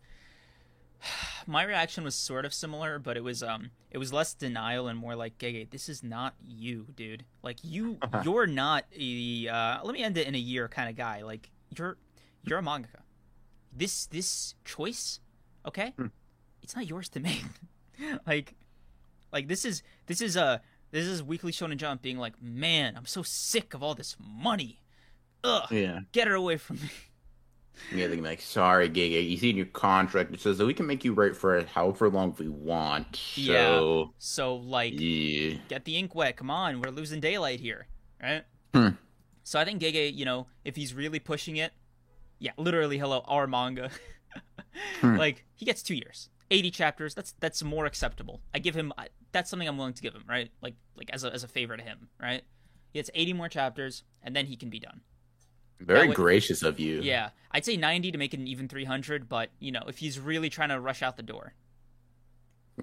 my 1.47 1.63
reaction 1.63 2.03
was 2.03 2.15
sort 2.15 2.45
of 2.45 2.53
similar, 2.53 2.99
but 2.99 3.17
it 3.17 3.23
was 3.23 3.43
um 3.43 3.71
it 3.91 3.97
was 3.97 4.11
less 4.11 4.33
denial 4.33 4.87
and 4.87 4.97
more 4.97 5.15
like, 5.15 5.37
Gege, 5.37 5.69
this 5.69 5.89
is 5.89 6.03
not 6.03 6.33
you, 6.43 6.87
dude. 6.95 7.23
Like 7.41 7.57
you 7.63 7.97
you're 8.23 8.47
not 8.47 8.85
a 8.97 9.47
uh 9.47 9.83
let 9.83 9.93
me 9.93 10.03
end 10.03 10.17
it 10.17 10.27
in 10.27 10.35
a 10.35 10.39
year 10.39 10.67
kind 10.67 10.89
of 10.89 10.95
guy. 10.95 11.23
Like 11.23 11.49
you're 11.77 11.97
you're 12.43 12.59
a 12.59 12.63
mangaka. 12.63 13.02
This 13.75 14.05
this 14.07 14.55
choice, 14.65 15.19
okay, 15.65 15.93
Hmm. 15.97 16.07
it's 16.61 16.75
not 16.75 16.87
yours 16.87 17.09
to 17.09 17.19
make. 17.19 17.43
like, 18.27 18.53
like 19.31 19.47
this 19.47 19.65
is 19.65 19.83
this 20.07 20.21
is 20.21 20.35
a 20.35 20.61
this 20.91 21.05
is 21.05 21.23
Weekly 21.23 21.51
Shonen 21.51 21.77
Jump 21.77 22.01
being 22.01 22.17
like, 22.17 22.41
man, 22.41 22.95
I'm 22.95 23.05
so 23.07 23.23
sick 23.23 23.73
of 23.73 23.81
all 23.81 23.95
this 23.95 24.15
money. 24.19 24.79
Ugh, 25.43 25.71
Yeah. 25.71 25.99
get 26.11 26.27
her 26.27 26.35
away 26.35 26.57
from 26.57 26.77
me. 26.77 26.89
Yeah, 27.91 28.05
they're 28.05 28.21
like, 28.21 28.39
sorry, 28.39 28.87
Gege. 28.87 29.27
You 29.27 29.35
see 29.35 29.49
in 29.49 29.57
your 29.57 29.65
contract 29.65 30.31
it 30.31 30.39
says 30.39 30.59
that 30.59 30.65
we 30.67 30.75
can 30.75 30.85
make 30.85 31.03
you 31.03 31.11
write 31.13 31.35
for 31.35 31.63
however 31.63 32.07
long 32.07 32.35
we 32.37 32.47
want. 32.47 33.15
So 33.15 34.13
So 34.19 34.57
like, 34.57 34.93
yeah. 34.95 35.55
get 35.69 35.83
the 35.83 35.97
ink 35.97 36.13
wet. 36.13 36.37
Come 36.37 36.51
on, 36.51 36.81
we're 36.81 36.91
losing 36.91 37.19
daylight 37.19 37.59
here, 37.59 37.87
right? 38.21 38.43
Hmm. 38.75 38.89
So 39.43 39.59
I 39.59 39.65
think 39.65 39.81
Gege, 39.81 40.13
you 40.15 40.23
know, 40.23 40.45
if 40.63 40.75
he's 40.75 40.93
really 40.93 41.17
pushing 41.17 41.57
it, 41.57 41.73
yeah, 42.43 42.51
literally, 42.57 42.97
hello, 42.97 43.23
our 43.27 43.47
manga. 43.47 43.89
Hmm. 45.01 45.17
Like 45.17 45.45
he 45.53 45.65
gets 45.65 45.83
two 45.83 45.93
years, 45.93 46.29
eighty 46.49 46.71
chapters. 46.71 47.13
That's 47.13 47.33
that's 47.39 47.61
more 47.63 47.85
acceptable. 47.85 48.41
I 48.55 48.59
give 48.59 48.73
him. 48.75 48.91
I- 48.97 49.09
That's 49.31 49.47
something 49.51 49.67
I'm 49.67 49.77
willing 49.77 49.93
to 49.93 50.01
give 50.01 50.15
him, 50.15 50.23
right? 50.27 50.49
Like 50.63 50.73
like 50.97 51.11
as 51.11 51.23
a 51.23 51.31
as 51.31 51.43
a 51.43 51.47
favor 51.47 51.77
to 51.77 51.83
him, 51.83 52.09
right? 52.19 52.41
He 52.91 52.97
gets 52.97 53.11
eighty 53.13 53.33
more 53.33 53.47
chapters, 53.49 54.03
and 54.23 54.35
then 54.35 54.47
he 54.47 54.55
can 54.55 54.71
be 54.71 54.79
done. 54.79 55.01
Very 55.79 56.07
way- 56.09 56.15
gracious 56.15 56.63
of 56.63 56.79
you. 56.79 57.01
Yeah, 57.01 57.29
I'd 57.51 57.65
say 57.65 57.77
ninety 57.77 58.11
to 58.11 58.17
make 58.17 58.33
it 58.33 58.39
an 58.39 58.47
even 58.47 58.67
three 58.67 58.85
hundred, 58.85 59.29
but 59.29 59.51
you 59.59 59.71
know, 59.71 59.83
if 59.87 59.99
he's 59.99 60.19
really 60.19 60.49
trying 60.49 60.69
to 60.69 60.79
rush 60.79 61.03
out 61.03 61.17
the 61.17 61.23
door, 61.23 61.53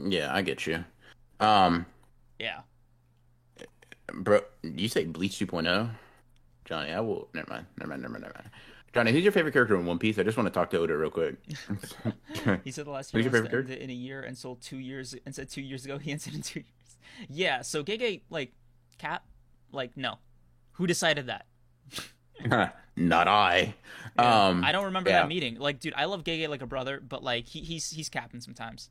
Yeah, 0.01 0.33
I 0.33 0.43
get 0.43 0.65
you. 0.69 0.85
Um, 1.41 1.87
yeah. 2.39 2.61
bro, 4.13 4.43
you 4.63 4.89
say 4.89 5.05
Bleach 5.07 5.39
2.0? 5.41 5.91
Johnny, 6.65 6.93
I 6.93 7.01
will. 7.01 7.29
Never 7.35 7.51
mind. 7.51 7.67
Never 7.79 7.89
mind. 7.91 8.03
Never 8.03 8.13
mind. 8.13 8.23
Never 8.23 8.35
mind. 8.39 8.51
Johnny, 8.93 9.13
who's 9.13 9.23
your 9.23 9.33
favorite 9.33 9.53
character 9.53 9.77
in 9.77 9.87
One 9.87 9.99
Piece? 9.99 10.19
I 10.19 10.25
just 10.25 10.37
want 10.37 10.47
to 10.49 10.51
talk 10.53 10.71
to 10.71 10.79
Oda 10.79 10.97
real 10.97 11.11
quick. 11.11 11.37
He 12.65 12.71
said 12.73 12.87
the 12.87 12.91
last 12.91 13.13
Who's 13.13 13.25
year 13.25 13.33
your 13.33 13.43
was 13.43 13.51
favorite 13.51 13.67
to 13.69 13.83
in 13.83 13.91
a 13.91 13.95
year 13.95 14.23
and 14.23 14.37
sold 14.37 14.61
two 14.63 14.79
years 14.79 15.15
and 15.25 15.35
said 15.35 15.49
two 15.51 15.61
years 15.61 15.85
ago 15.85 15.99
he 15.99 16.11
ended 16.13 16.35
in 16.35 16.43
two 16.43 16.61
years. 16.61 16.97
Yeah, 17.29 17.63
so 17.63 17.85
Gege 17.85 18.23
like 18.31 18.53
Cap, 18.99 19.25
like 19.73 19.97
no. 19.97 20.19
Who 20.73 20.87
decided 20.87 21.27
that? 21.27 21.47
Not 22.97 23.29
I. 23.29 23.75
Yeah, 24.19 24.47
Um, 24.49 24.65
I 24.65 24.73
don't 24.73 24.87
remember 24.87 25.11
yeah. 25.11 25.21
that 25.21 25.29
meeting. 25.29 25.57
Like, 25.59 25.79
dude, 25.81 25.95
I 25.97 26.07
love 26.07 26.25
Gege 26.25 26.49
like 26.49 26.63
a 26.63 26.67
brother, 26.67 27.01
but 27.07 27.23
like 27.23 27.47
he, 27.47 27.61
he's 27.61 27.91
he's 27.91 28.09
capping 28.09 28.41
sometimes. 28.41 28.91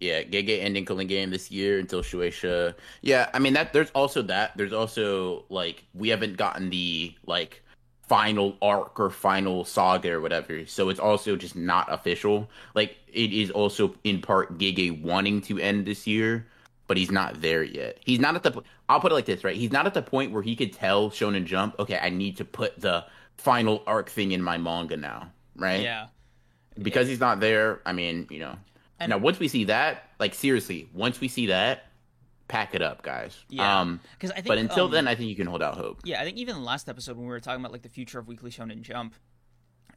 Yeah, 0.00 0.22
Gege 0.22 0.62
ending 0.62 0.84
Culling 0.84 1.08
Game 1.08 1.30
this 1.30 1.50
year 1.50 1.78
until 1.78 2.02
Shueisha. 2.02 2.74
Yeah, 3.02 3.28
I 3.34 3.38
mean 3.40 3.54
that. 3.54 3.72
There's 3.72 3.90
also 3.90 4.22
that. 4.22 4.56
There's 4.56 4.72
also 4.72 5.44
like 5.48 5.84
we 5.94 6.08
haven't 6.10 6.36
gotten 6.36 6.70
the 6.70 7.14
like 7.26 7.62
final 8.02 8.56
arc 8.62 8.98
or 9.00 9.10
final 9.10 9.64
saga 9.64 10.12
or 10.12 10.20
whatever. 10.20 10.64
So 10.66 10.88
it's 10.88 11.00
also 11.00 11.36
just 11.36 11.56
not 11.56 11.92
official. 11.92 12.48
Like 12.74 12.96
it 13.12 13.32
is 13.32 13.50
also 13.50 13.94
in 14.04 14.20
part 14.22 14.56
Gege 14.58 15.02
wanting 15.02 15.40
to 15.42 15.58
end 15.58 15.84
this 15.86 16.06
year, 16.06 16.46
but 16.86 16.96
he's 16.96 17.10
not 17.10 17.40
there 17.40 17.62
yet. 17.64 17.98
He's 18.04 18.20
not 18.20 18.34
at 18.36 18.42
the. 18.44 18.62
I'll 18.88 19.00
put 19.00 19.12
it 19.12 19.14
like 19.16 19.26
this, 19.26 19.44
right? 19.44 19.56
He's 19.56 19.72
not 19.72 19.86
at 19.86 19.94
the 19.94 20.02
point 20.02 20.32
where 20.32 20.42
he 20.42 20.56
could 20.56 20.72
tell 20.72 21.10
Shonen 21.10 21.44
Jump, 21.44 21.74
okay, 21.78 21.98
I 22.00 22.08
need 22.10 22.36
to 22.38 22.44
put 22.44 22.80
the 22.80 23.04
final 23.36 23.82
arc 23.86 24.08
thing 24.10 24.32
in 24.32 24.42
my 24.42 24.58
manga 24.58 24.96
now, 24.96 25.30
right? 25.56 25.82
Yeah. 25.82 26.06
because 26.80 27.08
he's 27.08 27.20
not 27.20 27.40
there. 27.40 27.80
I 27.84 27.92
mean, 27.92 28.26
you 28.30 28.38
know. 28.38 28.56
And- 29.00 29.10
now, 29.10 29.18
once 29.18 29.38
we 29.38 29.48
see 29.48 29.64
that, 29.64 30.10
like 30.18 30.34
seriously, 30.34 30.88
once 30.92 31.20
we 31.20 31.28
see 31.28 31.46
that, 31.46 31.84
pack 32.48 32.74
it 32.74 32.82
up, 32.82 33.02
guys. 33.02 33.36
Yeah. 33.48 33.80
Um, 33.80 34.00
Because 34.14 34.30
I 34.32 34.36
think 34.36 34.46
but 34.46 34.58
until 34.58 34.86
um, 34.86 34.90
then, 34.90 35.06
I 35.06 35.14
think 35.14 35.28
you 35.28 35.36
can 35.36 35.46
hold 35.46 35.62
out 35.62 35.76
hope. 35.76 36.00
Yeah, 36.04 36.20
I 36.20 36.24
think 36.24 36.38
even 36.38 36.54
the 36.56 36.60
last 36.62 36.88
episode 36.88 37.16
when 37.16 37.26
we 37.26 37.30
were 37.30 37.40
talking 37.40 37.60
about 37.60 37.72
like 37.72 37.82
the 37.82 37.88
future 37.90 38.18
of 38.18 38.26
Weekly 38.26 38.50
Shonen 38.50 38.80
Jump, 38.82 39.14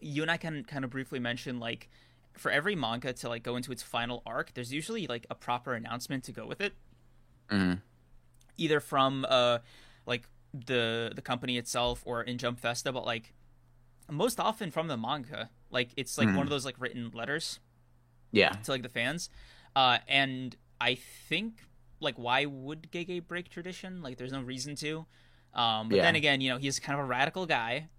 you 0.02 0.22
and 0.22 0.30
I 0.30 0.38
can 0.38 0.64
kind 0.66 0.84
of 0.84 0.92
briefly 0.92 1.20
mention 1.20 1.60
like 1.60 1.90
for 2.34 2.52
every 2.52 2.76
manga 2.76 3.14
to 3.14 3.30
like 3.30 3.44
go 3.44 3.56
into 3.56 3.72
its 3.72 3.82
final 3.84 4.22
arc, 4.26 4.54
there's 4.54 4.74
usually 4.74 5.08
like 5.08 5.26
a 5.30 5.36
proper 5.36 5.74
announcement 5.74 6.24
to 6.26 6.32
go 6.32 6.46
with 6.46 6.62
it. 6.62 6.74
Mhm. 7.50 7.82
Either 8.58 8.80
from 8.80 9.26
uh 9.30 9.60
like 10.06 10.28
the 10.54 11.12
the 11.16 11.22
company 11.22 11.58
itself 11.58 12.02
or 12.06 12.22
in 12.22 12.38
Jump 12.38 12.60
Festa, 12.60 12.92
but 12.92 13.06
like 13.06 13.34
most 14.10 14.40
often 14.40 14.72
from 14.72 14.88
the 14.88 14.98
manga. 14.98 15.50
Like 15.70 15.92
it's 15.96 16.18
like 16.18 16.28
one 16.28 16.40
of 16.44 16.50
those 16.50 16.66
like 16.66 16.76
written 16.80 17.12
letters 17.14 17.60
Yeah. 18.32 18.50
to 18.50 18.72
like 18.72 18.84
the 18.84 18.90
fans. 18.90 19.30
Uh 19.76 19.98
and 20.08 20.56
I 20.80 20.96
think 21.30 21.64
like 22.00 22.16
why 22.16 22.46
would 22.46 22.92
Gege 22.92 23.28
break 23.28 23.50
tradition? 23.50 24.02
Like 24.02 24.18
there's 24.18 24.32
no 24.32 24.42
reason 24.42 24.76
to. 24.78 25.06
Um 25.54 25.90
but 25.90 25.98
Yeah. 25.98 26.04
then 26.04 26.16
again, 26.16 26.42
you 26.42 26.50
know, 26.50 26.58
he's 26.58 26.80
kind 26.80 26.98
of 27.00 27.06
a 27.06 27.08
radical 27.08 27.46
guy 27.46 27.90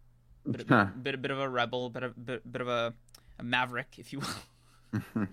bit, 0.50 0.66
Huh. 0.68 0.86
bit, 1.00 1.20
bit 1.22 1.30
of 1.30 1.38
a 1.38 1.48
rebel, 1.48 1.90
bit 1.90 2.02
of 2.02 2.26
bit, 2.26 2.50
bit 2.50 2.60
of 2.62 2.68
a, 2.68 2.92
a 3.38 3.42
maverick, 3.42 3.94
if 3.98 4.12
you 4.12 4.20
will. 4.20 4.28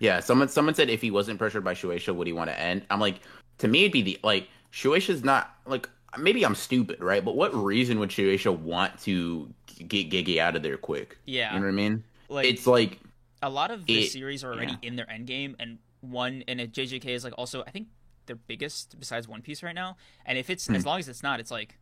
Yeah. 0.00 0.20
Someone 0.20 0.48
someone 0.48 0.74
said 0.74 0.90
if 0.90 1.00
he 1.02 1.10
wasn't 1.10 1.38
pressured 1.38 1.64
by 1.64 1.74
Shueisha, 1.74 2.14
would 2.14 2.26
he 2.26 2.32
want 2.32 2.50
to 2.50 2.58
end? 2.58 2.84
I'm 2.90 3.00
like, 3.00 3.20
to 3.58 3.68
me, 3.68 3.80
it'd 3.82 3.92
be 3.92 4.02
the 4.02 4.18
like 4.24 4.48
Shueisha's 4.72 5.22
not 5.24 5.54
like 5.66 5.88
maybe 6.18 6.44
I'm 6.44 6.54
stupid, 6.54 7.00
right? 7.00 7.24
But 7.24 7.36
what 7.36 7.54
reason 7.54 7.98
would 8.00 8.10
Shueisha 8.10 8.56
want 8.58 8.98
to 9.02 9.52
get 9.86 10.10
Gege 10.10 10.38
out 10.38 10.56
of 10.56 10.62
there 10.62 10.76
quick? 10.76 11.18
Yeah, 11.26 11.52
You 11.54 11.60
know 11.60 11.66
what 11.66 11.72
I 11.72 11.74
mean? 11.76 12.04
like 12.28 12.46
it's 12.46 12.66
like 12.66 12.98
a 13.42 13.50
lot 13.50 13.70
of 13.70 13.86
the 13.86 14.04
it- 14.04 14.10
series 14.10 14.42
are 14.44 14.52
already 14.52 14.72
yeah. 14.72 14.88
in 14.88 14.96
their 14.96 15.10
end 15.10 15.26
game, 15.26 15.56
and 15.58 15.78
one 16.00 16.44
and 16.48 16.60
a 16.60 16.66
JJK 16.68 17.06
is 17.06 17.24
like 17.24 17.34
also 17.36 17.62
I 17.66 17.70
think 17.70 17.88
their 18.26 18.36
biggest 18.36 18.98
besides 18.98 19.28
One 19.28 19.42
Piece 19.42 19.62
right 19.62 19.74
now. 19.74 19.96
And 20.24 20.36
if 20.38 20.50
it's 20.50 20.66
Hmm. 20.66 20.74
as 20.74 20.84
long 20.86 20.98
as 20.98 21.08
it's 21.08 21.22
not, 21.22 21.40
it's 21.40 21.50
like 21.50 21.78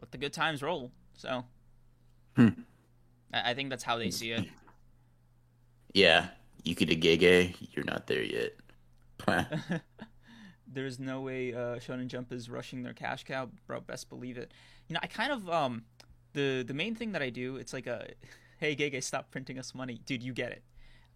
let 0.00 0.10
the 0.12 0.18
good 0.18 0.32
times 0.32 0.62
roll. 0.62 0.92
So 1.14 1.44
Hmm. 2.36 2.48
I, 3.32 3.50
I 3.50 3.54
think 3.54 3.70
that's 3.70 3.84
how 3.84 3.96
they 3.98 4.10
see 4.10 4.32
it. 4.32 4.46
yeah, 5.94 6.28
you 6.64 6.74
could 6.74 6.90
a 6.90 6.96
Gege, 6.96 7.54
you're 7.74 7.84
not 7.84 8.06
there 8.06 8.22
yet. 8.22 8.52
There's 10.66 10.98
no 10.98 11.20
way 11.22 11.54
uh, 11.54 11.76
Shonen 11.76 12.08
Jump 12.08 12.32
is 12.32 12.50
rushing 12.50 12.82
their 12.82 12.92
cash 12.92 13.24
cow, 13.24 13.48
bro. 13.66 13.80
Best 13.80 14.08
believe 14.10 14.36
it. 14.36 14.52
You 14.88 14.94
know, 14.94 15.00
I 15.02 15.06
kind 15.06 15.32
of 15.32 15.48
um, 15.48 15.84
the 16.32 16.64
the 16.66 16.74
main 16.74 16.94
thing 16.94 17.12
that 17.12 17.22
I 17.22 17.30
do, 17.30 17.56
it's 17.56 17.72
like 17.72 17.86
a, 17.86 18.08
hey 18.58 18.74
Gege, 18.76 19.02
stop 19.02 19.30
printing 19.30 19.58
us 19.58 19.74
money, 19.74 20.00
dude. 20.04 20.22
You 20.22 20.32
get 20.34 20.52
it. 20.52 20.62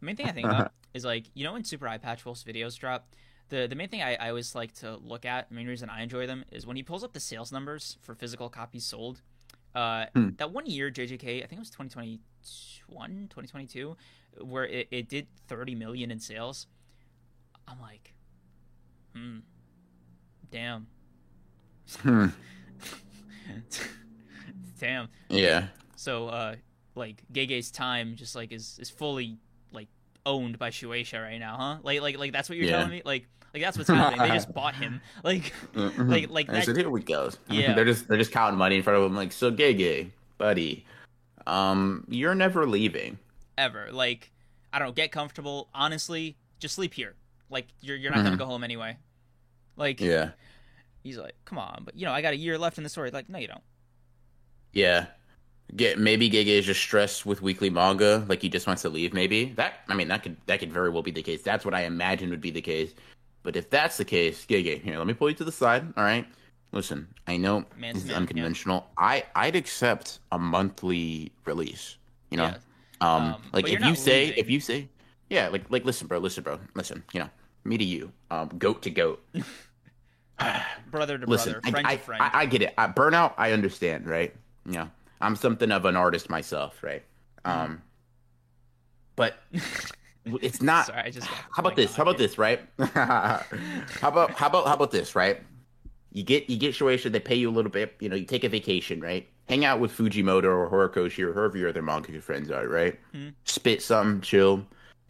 The 0.00 0.06
main 0.06 0.16
thing 0.16 0.26
I 0.26 0.32
think 0.32 0.46
about 0.46 0.72
is 0.94 1.04
like 1.04 1.26
you 1.34 1.44
know 1.44 1.52
when 1.52 1.64
Super 1.64 1.86
Eye 1.88 1.98
Patch 1.98 2.24
Wolf's 2.24 2.42
videos 2.44 2.78
drop. 2.78 3.14
The, 3.50 3.66
the 3.66 3.74
main 3.74 3.88
thing 3.88 4.00
I, 4.00 4.14
I 4.14 4.28
always 4.28 4.54
like 4.54 4.72
to 4.74 4.96
look 4.98 5.24
at, 5.24 5.48
the 5.48 5.56
main 5.56 5.66
reason 5.66 5.90
I 5.90 6.02
enjoy 6.04 6.24
them, 6.28 6.44
is 6.52 6.68
when 6.68 6.76
he 6.76 6.84
pulls 6.84 7.02
up 7.02 7.12
the 7.12 7.18
sales 7.18 7.50
numbers 7.50 7.98
for 8.00 8.14
physical 8.14 8.48
copies 8.48 8.84
sold. 8.84 9.22
Uh, 9.74 10.06
Hmm. 10.14 10.28
That 10.36 10.52
one 10.52 10.66
year, 10.66 10.88
JJK, 10.88 11.42
I 11.42 11.46
think 11.46 11.54
it 11.54 11.58
was 11.58 11.70
2021, 11.70 13.26
2022, 13.28 13.96
where 14.42 14.66
it, 14.66 14.86
it 14.92 15.08
did 15.08 15.26
30 15.48 15.74
million 15.74 16.12
in 16.12 16.20
sales. 16.20 16.68
I'm 17.66 17.80
like, 17.80 18.14
hmm, 19.16 19.38
damn. 20.52 20.86
Hmm. 21.98 22.26
damn. 24.80 25.08
yeah. 25.28 25.66
So, 25.96 26.28
uh, 26.28 26.54
like 26.94 27.24
Gege's 27.32 27.70
time 27.70 28.14
just 28.16 28.34
like 28.34 28.52
is 28.52 28.78
is 28.80 28.90
fully 28.90 29.38
owned 30.26 30.58
by 30.58 30.70
Shueisha 30.70 31.22
right 31.22 31.38
now, 31.38 31.56
huh? 31.56 31.78
Like, 31.82 32.00
like, 32.00 32.18
like 32.18 32.32
that's 32.32 32.48
what 32.48 32.58
you're 32.58 32.66
Yeah. 32.66 32.76
telling 32.78 32.90
me. 32.90 33.02
Like, 33.04 33.26
like 33.54 33.62
that's 33.62 33.76
what's 33.78 33.88
happening. 33.90 34.20
they 34.28 34.34
just 34.34 34.52
bought 34.52 34.74
him. 34.74 35.00
Like, 35.24 35.52
Mhm. 35.74 36.08
like, 36.08 36.30
like 36.30 36.46
that. 36.48 36.64
said, 36.64 36.76
here 36.76 36.90
we 36.90 37.02
go. 37.02 37.30
Yeah. 37.48 37.74
they're 37.74 37.84
just 37.84 38.08
they're 38.08 38.18
just 38.18 38.32
counting 38.32 38.58
money 38.58 38.76
in 38.76 38.82
front 38.82 38.98
of 38.98 39.04
him, 39.04 39.16
like, 39.16 39.32
so 39.32 39.50
Gege, 39.50 40.10
buddy. 40.38 40.84
Um, 41.46 42.04
you're 42.08 42.34
never 42.34 42.66
leaving. 42.66 43.18
ever. 43.58 43.88
Like, 43.92 44.30
I 44.72 44.78
don't 44.78 44.88
know. 44.88 44.92
Get 44.92 45.10
comfortable. 45.12 45.68
Honestly, 45.74 46.36
just 46.60 46.74
sleep 46.76 46.94
here. 46.94 47.14
Like, 47.50 47.66
you're 47.80 47.96
you're 47.96 48.10
not 48.12 48.22
gonna 48.24 48.36
Mhm. 48.36 48.38
go 48.38 48.46
home 48.46 48.62
anyway. 48.64 48.96
Like, 49.76 50.00
Yeah. 50.00 50.30
he's 51.02 51.18
like, 51.18 51.34
come 51.44 51.58
on, 51.58 51.82
but 51.84 51.94
you 51.96 52.06
know, 52.06 52.12
I 52.12 52.22
got 52.22 52.32
a 52.32 52.36
year 52.36 52.56
left 52.56 52.78
in 52.78 52.84
the 52.84 52.90
story. 52.90 53.10
Like, 53.10 53.28
no, 53.28 53.38
you 53.38 53.48
don't. 53.48 53.62
Yeah. 54.72 55.06
Get 55.76 55.98
maybe 55.98 56.28
Gege 56.28 56.46
is 56.46 56.66
just 56.66 56.80
stressed 56.80 57.24
with 57.26 57.42
weekly 57.42 57.70
manga, 57.70 58.24
like 58.28 58.42
he 58.42 58.48
just 58.48 58.66
wants 58.66 58.82
to 58.82 58.88
leave. 58.88 59.12
Maybe 59.14 59.46
that. 59.52 59.74
I 59.88 59.94
mean, 59.94 60.08
that 60.08 60.22
could 60.22 60.36
that 60.46 60.58
could 60.60 60.72
very 60.72 60.90
well 60.90 61.02
be 61.02 61.10
the 61.12 61.22
case. 61.22 61.42
That's 61.42 61.64
what 61.64 61.74
I 61.74 61.82
imagine 61.84 62.30
would 62.30 62.40
be 62.40 62.50
the 62.50 62.60
case. 62.62 62.92
But 63.42 63.56
if 63.56 63.70
that's 63.70 63.96
the 63.96 64.04
case, 64.04 64.44
Gege, 64.46 64.82
here, 64.82 64.98
let 64.98 65.06
me 65.06 65.14
pull 65.14 65.28
you 65.30 65.36
to 65.36 65.44
the 65.44 65.52
side. 65.52 65.84
All 65.96 66.04
right. 66.04 66.26
Listen, 66.72 67.06
I 67.26 67.36
know 67.36 67.64
Man 67.76 67.94
this 67.94 68.02
is 68.02 68.08
man, 68.08 68.10
yeah. 68.14 68.16
unconventional. 68.18 68.86
I 68.98 69.24
I'd 69.36 69.54
accept 69.56 70.18
a 70.32 70.38
monthly 70.38 71.32
release. 71.44 71.96
You 72.30 72.36
know, 72.38 72.44
Yeah. 72.44 72.56
um, 73.00 73.22
Um, 73.34 73.42
like 73.52 73.68
if 73.68 73.80
you 73.80 73.94
say 73.94 74.26
leaving. 74.26 74.38
if 74.38 74.50
you 74.50 74.60
say, 74.60 74.88
yeah, 75.30 75.48
like 75.48 75.64
like 75.70 75.84
listen, 75.84 76.06
bro, 76.08 76.18
listen, 76.18 76.42
bro, 76.44 76.58
listen. 76.74 77.02
You 77.12 77.20
know, 77.20 77.30
me 77.64 77.78
to 77.78 77.84
you, 77.84 78.12
um, 78.30 78.48
goat 78.58 78.82
to 78.82 78.90
goat. 78.90 79.24
Brother 80.90 81.18
to 81.18 81.26
Listen, 81.26 81.52
brother, 81.52 81.66
I, 81.66 81.70
friend 81.70 81.86
I, 81.86 81.96
to 81.96 82.02
friend. 82.02 82.22
I, 82.22 82.30
I 82.40 82.46
get 82.46 82.62
it. 82.62 82.74
I, 82.78 82.86
burnout, 82.88 83.34
I 83.36 83.52
understand, 83.52 84.06
right? 84.08 84.34
Know, 84.64 84.88
I'm 85.20 85.36
something 85.36 85.70
of 85.70 85.84
an 85.84 85.96
artist 85.96 86.30
myself, 86.30 86.82
right? 86.82 87.02
Mm-hmm. 87.44 87.60
Um, 87.60 87.82
but 89.16 89.36
it's 90.24 90.62
not. 90.62 90.86
Sorry, 90.86 91.02
I 91.02 91.10
just 91.10 91.26
how 91.26 91.60
about 91.60 91.76
this? 91.76 91.94
How 91.94 92.02
about 92.02 92.14
okay. 92.16 92.24
this? 92.24 92.38
Right? 92.38 92.60
how 92.78 93.44
about 94.02 94.32
how 94.32 94.46
about 94.46 94.66
how 94.66 94.74
about 94.74 94.90
this? 94.90 95.14
Right? 95.14 95.40
You 96.12 96.22
get 96.22 96.50
you 96.50 96.56
get 96.56 96.74
Shueisha, 96.74 97.12
they 97.12 97.20
pay 97.20 97.36
you 97.36 97.50
a 97.50 97.52
little 97.52 97.70
bit. 97.70 97.94
You 98.00 98.08
know, 98.08 98.16
you 98.16 98.24
take 98.24 98.44
a 98.44 98.48
vacation, 98.48 99.00
right? 99.00 99.28
hang 99.50 99.64
out 99.64 99.80
with 99.80 99.90
Fujimoto 99.92 100.44
or 100.44 100.70
Horikoshi 100.70 101.24
or 101.24 101.32
whoever 101.32 101.58
your 101.58 101.68
other 101.68 101.82
manga 101.82 102.20
friends 102.20 102.50
are, 102.52 102.68
right? 102.68 102.98
Mhm. 103.12 103.34
Spit 103.44 103.82
something, 103.82 104.20
chill. 104.20 104.64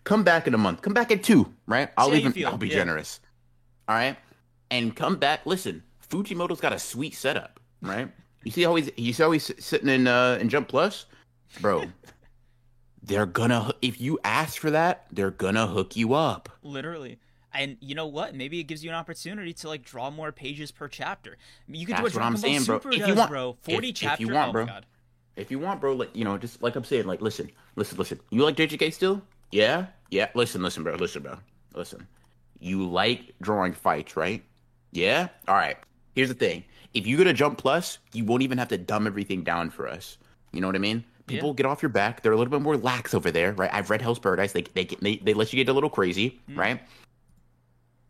Come 0.04 0.24
back 0.24 0.46
in 0.46 0.54
a 0.54 0.58
month. 0.58 0.80
Come 0.80 0.94
back 0.94 1.10
in 1.10 1.20
two, 1.20 1.52
right? 1.66 1.90
I'll 1.98 2.14
even 2.14 2.32
I'll 2.46 2.56
be 2.56 2.68
yeah. 2.68 2.74
generous. 2.74 3.20
All 3.86 3.94
right, 3.94 4.16
and 4.70 4.96
come 4.96 5.16
back. 5.16 5.44
Listen, 5.44 5.82
Fujimoto's 6.08 6.60
got 6.60 6.72
a 6.72 6.78
sweet 6.78 7.14
setup, 7.14 7.60
right? 7.82 8.10
You 8.44 8.50
see 8.50 8.62
how 8.62 8.74
he's 8.74 8.90
you 8.96 9.12
see 9.12 9.22
how 9.22 9.30
he's 9.32 9.50
sitting 9.64 9.88
in 9.88 10.06
uh 10.06 10.38
in 10.40 10.48
Jump 10.48 10.68
Plus, 10.68 11.06
bro. 11.60 11.84
they're 13.02 13.26
gonna 13.26 13.72
if 13.82 14.00
you 14.00 14.18
ask 14.24 14.60
for 14.60 14.70
that, 14.70 15.06
they're 15.12 15.30
gonna 15.30 15.66
hook 15.66 15.96
you 15.96 16.14
up. 16.14 16.48
Literally. 16.62 17.18
And 17.52 17.76
you 17.80 17.94
know 17.96 18.06
what? 18.06 18.34
Maybe 18.34 18.60
it 18.60 18.64
gives 18.64 18.84
you 18.84 18.90
an 18.90 18.96
opportunity 18.96 19.52
to 19.54 19.68
like 19.68 19.82
draw 19.82 20.10
more 20.10 20.30
pages 20.30 20.70
per 20.70 20.86
chapter. 20.88 21.32
I 21.32 21.70
mean, 21.70 21.80
you 21.80 21.86
could 21.86 21.96
That's 21.96 22.12
do 22.12 22.18
what 22.18 22.24
I'm 22.24 22.32
Ball 22.34 22.40
saying, 22.42 22.64
bro. 22.64 22.78
Super 22.78 22.92
If 22.92 23.06
you 23.08 23.14
want- 23.14 23.30
bro. 23.30 23.56
if- 23.66 23.74
Forty 23.74 23.88
if 23.88 24.20
you 24.20 24.28
want, 24.28 24.48
oh 24.50 24.52
bro. 24.52 24.66
If 25.36 25.50
you 25.50 25.58
want, 25.58 25.80
bro, 25.80 25.94
like 25.94 26.14
you 26.14 26.24
know, 26.24 26.38
just 26.38 26.62
like 26.62 26.76
I'm 26.76 26.84
saying, 26.84 27.06
like 27.06 27.20
listen, 27.20 27.50
listen, 27.76 27.98
listen. 27.98 28.20
You 28.30 28.44
like 28.44 28.56
JJK 28.56 28.92
still? 28.92 29.22
Yeah, 29.50 29.86
yeah. 30.10 30.28
Listen, 30.34 30.62
listen, 30.62 30.82
bro. 30.84 30.94
Listen, 30.94 31.22
bro. 31.22 31.38
Listen. 31.74 32.06
You 32.60 32.88
like 32.88 33.32
drawing 33.40 33.72
fights, 33.72 34.16
right? 34.16 34.44
Yeah. 34.92 35.28
All 35.48 35.54
right. 35.54 35.76
Here's 36.14 36.28
the 36.28 36.34
thing. 36.34 36.64
If 36.94 37.06
you 37.06 37.16
go 37.16 37.24
to 37.24 37.32
Jump 37.32 37.58
Plus, 37.58 37.98
you 38.12 38.24
won't 38.24 38.42
even 38.42 38.58
have 38.58 38.68
to 38.68 38.78
dumb 38.78 39.06
everything 39.06 39.44
down 39.44 39.70
for 39.70 39.86
us. 39.88 40.18
You 40.52 40.60
know 40.60 40.66
what 40.66 40.76
I 40.76 40.80
mean? 40.80 41.04
People 41.26 41.54
get 41.54 41.64
off 41.66 41.80
your 41.80 41.90
back. 41.90 42.22
They're 42.22 42.32
a 42.32 42.36
little 42.36 42.50
bit 42.50 42.60
more 42.60 42.76
lax 42.76 43.14
over 43.14 43.30
there, 43.30 43.52
right? 43.52 43.70
I've 43.72 43.88
read 43.88 44.02
Hell's 44.02 44.18
Paradise. 44.18 44.50
They 44.52 44.62
they 44.62 44.84
they, 45.00 45.16
they 45.18 45.32
let 45.34 45.52
you 45.52 45.56
get 45.64 45.68
a 45.70 45.72
little 45.72 45.88
crazy, 45.90 46.40
Mm. 46.50 46.56
right? 46.56 46.80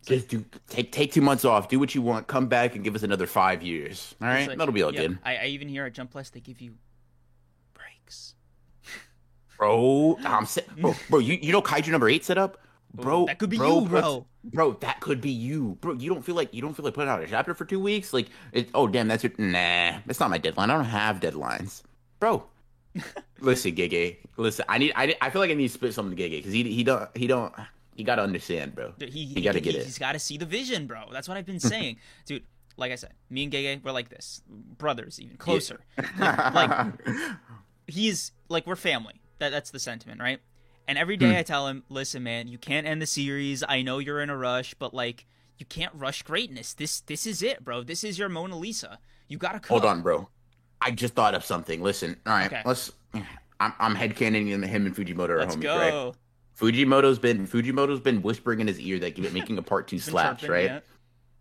Just 0.07 0.29
do 0.29 0.43
take 0.67 0.91
take 0.91 1.11
two 1.11 1.21
months 1.21 1.45
off, 1.45 1.67
do 1.69 1.79
what 1.79 1.93
you 1.93 2.01
want, 2.01 2.25
come 2.25 2.47
back 2.47 2.73
and 2.73 2.83
give 2.83 2.95
us 2.95 3.03
another 3.03 3.27
five 3.27 3.61
years. 3.61 4.15
All 4.19 4.27
right, 4.27 4.47
like- 4.47 4.57
that'll 4.57 4.73
be 4.73 4.81
all 4.81 4.91
yeah, 4.91 5.01
good. 5.01 5.19
I, 5.23 5.35
I 5.37 5.45
even 5.45 5.69
hear 5.69 5.85
at 5.85 5.93
Jump 5.93 6.09
Plus 6.09 6.31
they 6.31 6.39
give 6.39 6.59
you 6.61 6.73
breaks. 7.75 8.33
bro. 9.59 10.17
I'm 10.25 10.47
bro, 10.79 10.95
bro. 11.11 11.19
You 11.19 11.37
you 11.39 11.51
know 11.51 11.61
Kaiju 11.61 11.89
number 11.89 12.09
eight 12.09 12.25
set 12.25 12.39
up, 12.39 12.57
bro. 12.93 13.25
that 13.25 13.39
could 13.39 13.49
be 13.49 13.57
bro, 13.57 13.81
you, 13.81 13.85
bro. 13.87 14.25
Bro, 14.43 14.73
that 14.81 14.99
could 14.99 15.21
be 15.21 15.31
you, 15.31 15.77
bro. 15.81 15.93
You 15.93 16.09
don't 16.09 16.23
feel 16.23 16.35
like 16.35 16.53
you 16.53 16.61
don't 16.61 16.73
feel 16.75 16.85
like 16.85 16.93
putting 16.93 17.09
out 17.09 17.21
a 17.21 17.27
chapter 17.27 17.53
for 17.53 17.65
two 17.65 17.79
weeks, 17.79 18.13
like 18.13 18.27
it. 18.51 18.69
Oh 18.73 18.87
damn, 18.87 19.07
that's 19.07 19.23
your 19.23 19.33
nah. 19.37 19.99
That's 20.05 20.19
not 20.19 20.29
my 20.29 20.37
deadline. 20.37 20.69
I 20.69 20.75
don't 20.75 20.85
have 20.85 21.19
deadlines, 21.19 21.83
bro. 22.19 22.43
listen, 23.39 23.75
Gege. 23.75 24.17
Listen, 24.37 24.65
I 24.67 24.77
need. 24.77 24.93
I, 24.95 25.15
I 25.21 25.29
feel 25.29 25.41
like 25.41 25.51
I 25.51 25.53
need 25.53 25.67
to 25.67 25.73
spit 25.73 25.93
something 25.93 26.15
to 26.15 26.21
Gege 26.21 26.37
because 26.37 26.53
he 26.53 26.63
he 26.63 26.83
don't 26.83 27.09
he 27.15 27.27
don't 27.27 27.53
he 27.95 28.03
gotta 28.03 28.23
understand, 28.23 28.75
bro. 28.75 28.93
Dude, 28.97 29.09
he, 29.09 29.19
You 29.21 29.43
gotta 29.43 29.59
get 29.59 29.75
it. 29.75 29.83
He's 29.83 29.99
got 29.99 30.13
to 30.13 30.19
see 30.19 30.37
the 30.37 30.45
vision, 30.45 30.87
bro. 30.87 31.03
That's 31.11 31.27
what 31.27 31.37
I've 31.37 31.45
been 31.45 31.59
saying, 31.73 31.97
dude. 32.25 32.43
Like 32.77 32.91
I 32.91 32.95
said, 32.95 33.13
me 33.29 33.43
and 33.43 33.53
Gege, 33.53 33.83
we're 33.83 33.91
like 33.91 34.09
this, 34.09 34.41
brothers, 34.47 35.19
even 35.19 35.37
closer. 35.37 35.81
like 36.19 36.93
he's 37.87 38.31
like 38.49 38.65
we're 38.65 38.75
family. 38.75 39.21
That 39.39 39.49
that's 39.49 39.71
the 39.71 39.79
sentiment, 39.79 40.19
right? 40.19 40.39
And 40.87 40.97
every 40.97 41.15
day 41.17 41.31
Hmm. 41.31 41.37
I 41.37 41.43
tell 41.43 41.67
him, 41.67 41.83
"Listen, 41.89 42.23
man, 42.23 42.47
you 42.47 42.57
can't 42.57 42.85
end 42.87 43.01
the 43.01 43.05
series. 43.05 43.63
I 43.67 43.81
know 43.81 43.99
you're 43.99 44.19
in 44.21 44.29
a 44.29 44.37
rush, 44.37 44.73
but 44.73 44.93
like 44.93 45.25
you 45.57 45.65
can't 45.65 45.93
rush 45.95 46.23
greatness. 46.23 46.73
This 46.73 47.01
this 47.01 47.25
is 47.27 47.41
it, 47.43 47.63
bro. 47.63 47.83
This 47.83 48.03
is 48.03 48.17
your 48.19 48.29
Mona 48.29 48.57
Lisa. 48.57 48.99
You 49.27 49.37
gotta. 49.37 49.61
Hold 49.67 49.85
on, 49.85 50.01
bro. 50.01 50.27
I 50.81 50.91
just 50.91 51.13
thought 51.13 51.35
of 51.35 51.45
something. 51.45 51.81
Listen, 51.81 52.17
all 52.25 52.33
right, 52.33 52.47
Okay. 52.47 52.61
let's. 52.65 52.91
I'm 53.13 53.73
I'm 53.79 53.95
headcanoning 53.95 54.47
him 54.47 54.85
and 54.87 54.95
Fujimoto 54.95 55.29
are 55.29 55.39
Let's 55.39 55.55
homies, 55.55 55.61
go. 55.61 55.77
right? 55.77 56.15
Fujimoto's 56.59 57.19
been 57.19 57.45
Fujimoto's 57.47 57.99
been 57.99 58.21
whispering 58.21 58.59
in 58.59 58.67
his 58.67 58.79
ear 58.79 58.97
that 58.99 59.17
making 59.33 59.57
a 59.57 59.61
part 59.61 59.87
two 59.87 59.99
slaps, 59.99 60.43
right? 60.43 60.65
yeah. 60.65 60.79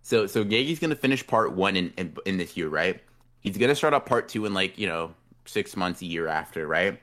So 0.03 0.27
so 0.27 0.45
Gege's 0.45 0.79
gonna 0.79 0.95
finish 0.97 1.27
part 1.27 1.53
one 1.53 1.77
in, 1.77 1.93
in 1.97 2.17
in 2.27 2.37
this 2.37 2.57
year, 2.57 2.69
right? 2.69 3.01
He's 3.41 3.57
gonna 3.57 3.75
start 3.75 3.95
up 3.95 4.05
part 4.07 4.29
two 4.29 4.45
in 4.47 4.53
like 4.55 4.79
you 4.79 4.87
know 4.87 5.15
six 5.47 5.77
months, 5.77 6.03
a 6.03 6.07
year 6.07 6.29
after, 6.29 6.67
right? 6.67 7.01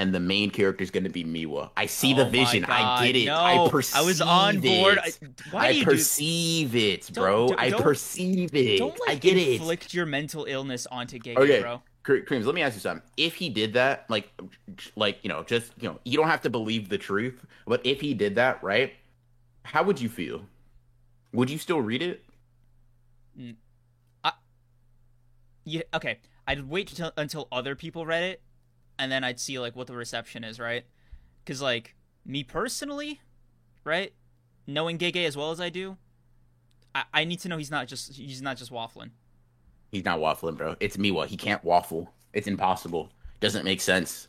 And 0.00 0.14
the 0.14 0.20
main 0.20 0.48
character 0.50 0.82
is 0.82 0.90
gonna 0.90 1.10
be 1.10 1.24
Miwa. 1.24 1.68
I 1.76 1.84
see 1.84 2.14
Oh 2.14 2.16
the 2.16 2.24
vision. 2.24 2.64
I 2.64 2.68
God, 2.80 3.04
get 3.04 3.16
it. 3.16 3.26
No, 3.26 3.36
I 3.36 3.68
perceive 3.68 4.00
I 4.00 4.02
was 4.02 4.20
on 4.22 4.60
board. 4.60 4.98
I, 4.98 5.08
It. 5.08 5.18
why 5.50 5.66
I 5.66 5.72
do 5.72 5.78
you 5.80 5.84
do 5.84 5.90
perceive 5.90 6.74
it, 6.74 7.10
bro. 7.12 7.48
don't- 7.48 7.60
I 7.60 7.68
don't- 7.68 7.82
perceive 7.82 8.54
it. 8.54 8.78
Don't 8.78 8.98
like 9.00 9.10
I 9.10 9.14
get 9.16 9.36
it. 9.36 9.56
inflict 9.60 9.92
your 9.92 10.06
mental 10.06 10.46
illness 10.46 10.86
onto 10.86 11.18
Gege, 11.18 11.36
Okay. 11.36 11.60
bro. 11.60 11.82
Cre- 12.02 12.20
Kreams, 12.26 12.46
let 12.46 12.54
me 12.54 12.62
ask 12.62 12.74
you 12.76 12.80
something. 12.80 13.06
If 13.18 13.34
he 13.34 13.50
did 13.50 13.74
that, 13.74 14.06
like, 14.08 14.30
like 14.96 15.18
you 15.22 15.28
know, 15.28 15.42
just 15.42 15.72
you 15.78 15.90
know, 15.90 16.00
you 16.06 16.16
don't 16.16 16.28
have 16.28 16.40
to 16.42 16.50
believe 16.50 16.88
the 16.88 16.96
truth, 16.96 17.44
but 17.66 17.84
if 17.84 18.00
he 18.00 18.14
did 18.14 18.36
that, 18.36 18.62
right? 18.64 18.94
How 19.64 19.82
would 19.82 20.00
you 20.00 20.08
feel? 20.08 20.46
Would 21.34 21.50
you 21.50 21.58
still 21.58 21.82
read 21.82 22.00
it? 22.00 22.24
Mm, 23.38 23.54
I, 24.24 24.32
yeah, 25.64 25.82
okay. 25.94 26.20
I'd 26.48 26.68
wait 26.70 26.88
till, 26.88 27.12
until 27.18 27.48
other 27.52 27.74
people 27.76 28.06
read 28.06 28.22
it, 28.24 28.42
and 29.00 29.10
then 29.10 29.24
I'd 29.24 29.40
see 29.40 29.58
like 29.58 29.74
what 29.74 29.86
the 29.86 29.96
reception 29.96 30.44
is, 30.44 30.60
right? 30.60 30.84
Because 31.42 31.62
like 31.62 31.96
me 32.24 32.44
personally, 32.44 33.20
right, 33.82 34.12
knowing 34.66 34.98
Gege 34.98 35.26
as 35.26 35.36
well 35.36 35.50
as 35.50 35.60
I 35.60 35.70
do, 35.70 35.96
I, 36.94 37.04
I 37.14 37.24
need 37.24 37.40
to 37.40 37.48
know 37.48 37.56
he's 37.56 37.70
not 37.70 37.88
just 37.88 38.14
he's 38.14 38.42
not 38.42 38.58
just 38.58 38.70
waffling. 38.70 39.10
He's 39.90 40.04
not 40.04 40.20
waffling, 40.20 40.56
bro. 40.56 40.76
It's 40.78 40.98
me. 40.98 41.10
Miwa. 41.10 41.26
He 41.26 41.36
can't 41.36 41.64
waffle. 41.64 42.12
It's 42.32 42.46
impossible. 42.46 43.10
Doesn't 43.40 43.64
make 43.64 43.80
sense. 43.80 44.28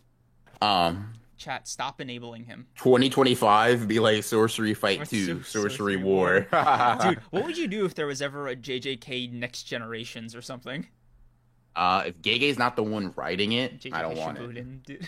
Um, 0.62 1.14
Chat, 1.38 1.68
stop 1.68 2.00
enabling 2.00 2.46
him, 2.46 2.68
2025 2.76 3.88
be 3.88 4.00
like 4.00 4.24
Sorcery 4.24 4.76
Fight 4.76 5.02
Or 5.02 5.06
2, 5.06 5.26
Sor- 5.26 5.44
Sorcery, 5.44 5.70
Sorcery 5.72 5.98
War. 5.98 6.40
dude. 7.02 7.20
What 7.32 7.46
would 7.46 7.58
you 7.58 7.68
do 7.68 7.84
if 7.84 7.96
there 7.96 8.06
was 8.06 8.22
ever 8.22 8.48
a 8.48 8.56
JJK 8.56 9.34
Next 9.34 9.64
Generations 9.64 10.36
or 10.36 10.42
something? 10.44 10.88
Uh, 11.76 12.04
if 12.08 12.22
Gege's 12.22 12.58
not 12.58 12.76
the 12.76 12.84
one 12.84 13.14
writing 13.16 13.54
it, 13.54 13.86
I 13.92 14.02
don't 14.02 14.18
want 14.18 14.38
it. 14.38 14.84
Dude. 14.84 15.08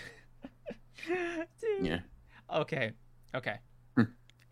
dude. 1.06 1.86
Yeah. 1.86 1.98
Okay. 2.52 2.92
Okay. 3.34 3.56
Hmm. 3.96 4.02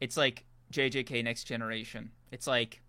it's 0.01 0.16
like 0.16 0.44
JJK 0.72 1.22
Next 1.24 1.44
Generation. 1.44 2.10
It's 2.30 2.47
like 2.47 2.82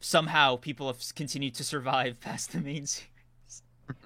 somehow 0.00 0.56
people 0.56 0.86
have 0.86 0.98
continued 1.14 1.54
to 1.56 1.64
survive 1.64 2.20
past 2.20 2.52
the 2.52 2.60
main 2.60 2.86
series. 2.86 3.62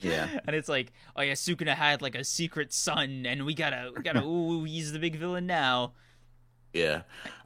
Yeah. 0.00 0.28
And 0.46 0.54
it's 0.54 0.68
like, 0.68 0.92
oh 1.16 1.22
yeah, 1.22 1.32
Sukuna 1.32 1.74
had 1.74 2.02
like 2.02 2.14
a 2.14 2.24
secret 2.24 2.74
son, 2.74 3.24
and 3.26 3.46
we 3.46 3.54
gotta, 3.54 3.90
we 3.96 4.02
gotta, 4.02 4.22
ooh, 4.22 4.64
he's 4.64 4.92
the 4.92 4.98
big 4.98 5.16
villain 5.16 5.46
now. 5.46 5.92
Yeah. 6.74 7.02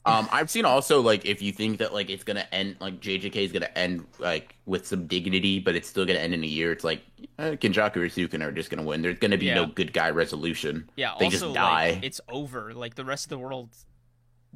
Um, 0.07 0.27
I've 0.33 0.49
seen 0.49 0.65
also 0.65 1.03
like 1.03 1.27
if 1.27 1.43
you 1.43 1.53
think 1.53 1.79
that 1.79 1.93
like 1.93 2.09
it's 2.09 2.25
gonna 2.25 2.47
end 2.51 2.77
like 2.81 2.99
JJK 3.01 3.37
is 3.37 3.53
gonna 3.53 3.69
end 3.77 4.07
like 4.19 4.55
with 4.65 4.87
some 4.87 5.07
dignity, 5.07 5.59
but 5.59 5.77
it's 5.77 5.87
still 5.87 6.07
gonna 6.07 6.19
end 6.21 6.33
in 6.33 6.43
a 6.43 6.47
year. 6.47 6.73
It's 6.73 6.85
like 6.85 7.03
eh, 7.39 7.57
Kenjaku 7.57 7.97
or 7.97 8.09
Sukuna 8.09 8.47
are 8.47 8.53
just 8.53 8.71
gonna 8.71 8.85
win. 8.85 9.03
There's 9.03 9.19
gonna 9.19 9.37
be 9.37 9.53
no 9.53 9.67
good 9.67 9.93
guy 9.93 10.09
resolution. 10.11 10.89
Yeah. 10.97 11.15
They 11.19 11.27
also, 11.27 11.39
just 11.39 11.55
die. 11.55 11.91
like, 11.93 12.05
it's 12.05 12.21
over. 12.31 12.73
Like 12.73 12.95
the 12.95 13.05
rest 13.05 13.27
of 13.27 13.31
the 13.31 13.39
world, 13.39 13.69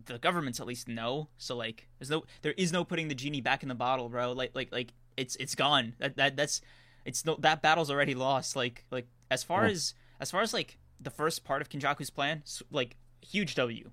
the 0.07 0.19
governments 0.19 0.59
at 0.59 0.67
least 0.67 0.89
know. 0.89 1.29
So 1.37 1.55
like, 1.55 1.87
there's 1.99 2.09
no, 2.09 2.25
there 2.41 2.55
is 2.57 2.73
no 2.73 2.83
putting 2.83 3.09
the 3.09 3.15
genie 3.15 3.43
back 3.43 3.63
in 3.63 3.69
the 3.69 3.75
bottle, 3.75 4.09
bro. 4.09 4.33
Like, 4.33 4.53
like, 4.55 4.73
like, 4.73 4.95
it's 5.19 5.37
it's 5.37 5.55
gone. 5.55 5.95
That 5.99 6.17
that 6.17 6.35
that's, 6.37 6.63
it's 7.05 7.27
no 7.27 7.37
that 7.41 7.61
battle's 7.61 7.91
already 7.91 8.15
lost. 8.15 8.57
Like, 8.57 8.87
like 8.91 9.07
as 9.31 9.43
far 9.43 9.67
Yeah. 9.67 9.73
as 9.73 9.93
as 10.19 10.31
far 10.31 10.41
as 10.41 10.55
like 10.55 10.79
the 10.99 11.11
first 11.11 11.45
part 11.45 11.61
of 11.61 11.69
Kenjaku's 11.69 12.09
plan, 12.09 12.43
like 12.71 12.97
huge 13.21 13.55
W, 13.57 13.91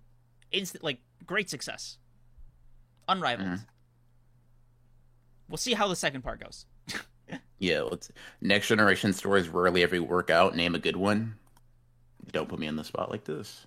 instant 0.51 0.83
like 0.83 0.99
great 1.25 1.49
success, 1.49 1.97
unrivaled. 3.07 3.49
Mhm. 3.49 3.65
We'll 5.47 5.57
see 5.57 5.73
how 5.73 5.87
the 5.87 5.95
second 5.95 6.21
part 6.23 6.41
goes. 6.43 6.65
Yeah. 7.61 7.81
Let's 7.81 8.09
next 8.41 8.69
generation 8.69 9.11
stories 9.11 9.49
rarely 9.49 9.83
ever 9.83 10.01
work 10.01 10.29
out. 10.29 10.55
Name 10.55 10.75
a 10.75 10.79
good 10.79 10.95
one. 10.95 11.35
Don't 12.31 12.47
put 12.47 12.57
me 12.57 12.67
on 12.69 12.77
the 12.77 12.85
spot 12.85 13.11
like 13.11 13.25
this. 13.25 13.65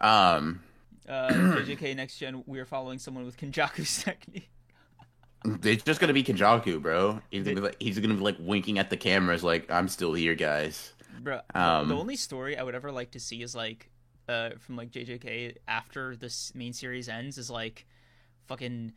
Um, 0.00 0.62
Uh, 1.08 1.28
JJK 1.32 1.96
Next 1.96 2.18
Gen, 2.18 2.44
we 2.46 2.60
are 2.60 2.64
following 2.64 2.98
someone 3.00 3.24
with 3.24 3.36
Kenjaku's 3.36 4.04
technique. 4.04 4.48
it's 5.64 5.82
just 5.82 5.98
gonna 6.00 6.12
be 6.12 6.22
Kenjaku, 6.22 6.80
bro. 6.80 7.20
He's 7.30 7.42
gonna 7.42 7.56
be 7.56 7.62
like 7.62 7.76
he's 7.80 7.98
gonna 7.98 8.14
be 8.14 8.20
like 8.20 8.36
winking 8.38 8.78
at 8.78 8.88
the 8.88 8.96
cameras, 8.96 9.42
like 9.42 9.68
I'm 9.70 9.88
still 9.88 10.12
here, 10.14 10.34
guys. 10.36 10.92
Bro, 11.20 11.40
Um, 11.54 11.88
the 11.88 11.96
only 11.96 12.14
story 12.16 12.56
I 12.56 12.62
would 12.62 12.76
ever 12.76 12.92
like 12.92 13.10
to 13.12 13.20
see 13.20 13.42
is 13.42 13.52
like, 13.56 13.90
uh, 14.28 14.50
from 14.58 14.76
like 14.76 14.90
JJK 14.90 15.56
after 15.66 16.14
this 16.16 16.52
main 16.54 16.72
series 16.72 17.08
ends 17.08 17.38
is 17.38 17.50
like, 17.50 17.86
fucking, 18.46 18.92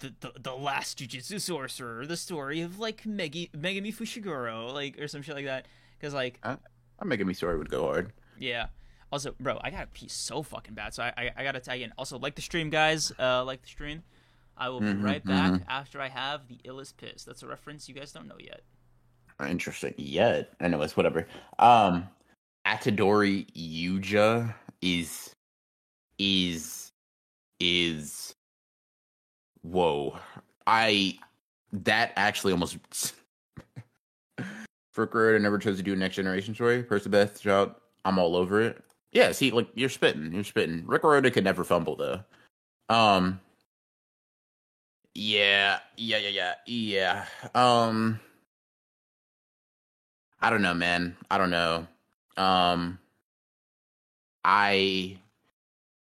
the 0.00 0.12
the, 0.20 0.32
the 0.40 0.54
last 0.54 0.98
Jujutsu 0.98 1.40
sorcerer, 1.40 2.04
the 2.06 2.16
story 2.16 2.60
of 2.60 2.78
like 2.78 3.02
Megi 3.04 3.50
Megumi 3.52 3.94
Fushiguro, 3.94 4.72
like 4.72 4.98
or 5.00 5.08
some 5.08 5.22
shit 5.22 5.34
like 5.34 5.46
that. 5.46 5.66
Because 5.98 6.12
like, 6.14 6.38
I'm 6.44 6.58
making 7.08 7.26
me 7.26 7.34
story 7.34 7.56
would 7.58 7.70
go 7.70 7.82
hard. 7.84 8.12
yeah. 8.38 8.66
Also, 9.10 9.34
bro, 9.40 9.58
I 9.64 9.70
gotta 9.70 9.86
pee 9.86 10.06
so 10.08 10.42
fucking 10.42 10.74
bad, 10.74 10.92
so 10.92 11.02
I 11.02 11.12
I, 11.16 11.30
I 11.38 11.42
gotta 11.42 11.60
tag 11.60 11.80
in. 11.80 11.92
Also, 11.96 12.18
like 12.18 12.34
the 12.34 12.42
stream, 12.42 12.68
guys. 12.68 13.10
Uh, 13.18 13.42
like 13.44 13.62
the 13.62 13.68
stream. 13.68 14.02
I 14.60 14.68
will 14.68 14.80
be 14.80 14.86
Mhm, 14.88 15.02
right 15.04 15.24
back 15.24 15.52
mhm. 15.52 15.62
after 15.68 15.98
I 16.00 16.08
have 16.08 16.46
the 16.48 16.58
illest 16.64 16.96
piss. 16.98 17.24
That's 17.24 17.42
a 17.42 17.46
reference 17.46 17.88
you 17.88 17.94
guys 17.94 18.12
don't 18.12 18.26
know 18.28 18.36
yet. 18.38 18.62
Interesting. 19.48 19.94
Yet. 19.96 20.52
Anyways, 20.60 20.96
whatever. 20.96 21.26
Um 21.58 22.08
Itadori 22.68 23.46
Yuji 23.56 24.54
is 24.82 25.34
is 26.18 26.92
is 27.60 28.34
whoa. 29.62 30.18
I 30.66 31.18
that 31.72 32.12
actually 32.16 32.52
almost 32.52 32.76
for 34.92 35.06
career 35.06 35.38
never 35.38 35.58
chose 35.58 35.78
to 35.78 35.82
do 35.82 35.94
a 35.94 35.96
next 35.96 36.16
generation 36.16 36.54
story. 36.54 36.82
Beth 36.82 37.40
shout, 37.40 37.80
I'm 38.04 38.18
all 38.18 38.36
over 38.36 38.60
it. 38.60 38.84
Yeah, 39.12 39.32
see, 39.32 39.50
like 39.50 39.68
you're 39.74 39.88
spitting, 39.88 40.34
you're 40.34 40.44
spitting. 40.44 40.84
Rick 40.86 41.04
Riordan 41.04 41.32
could 41.32 41.44
never 41.44 41.64
fumble 41.64 41.96
though. 41.96 42.20
Um. 42.90 43.40
Yeah, 45.14 45.78
yeah, 45.96 46.18
yeah, 46.18 46.28
yeah, 46.28 46.54
yeah. 46.66 47.24
Um. 47.54 48.20
I 50.40 50.50
don't 50.50 50.62
know, 50.62 50.74
man. 50.74 51.16
I 51.30 51.38
don't 51.38 51.50
know. 51.50 51.86
Um. 52.38 52.98
I. 54.44 55.18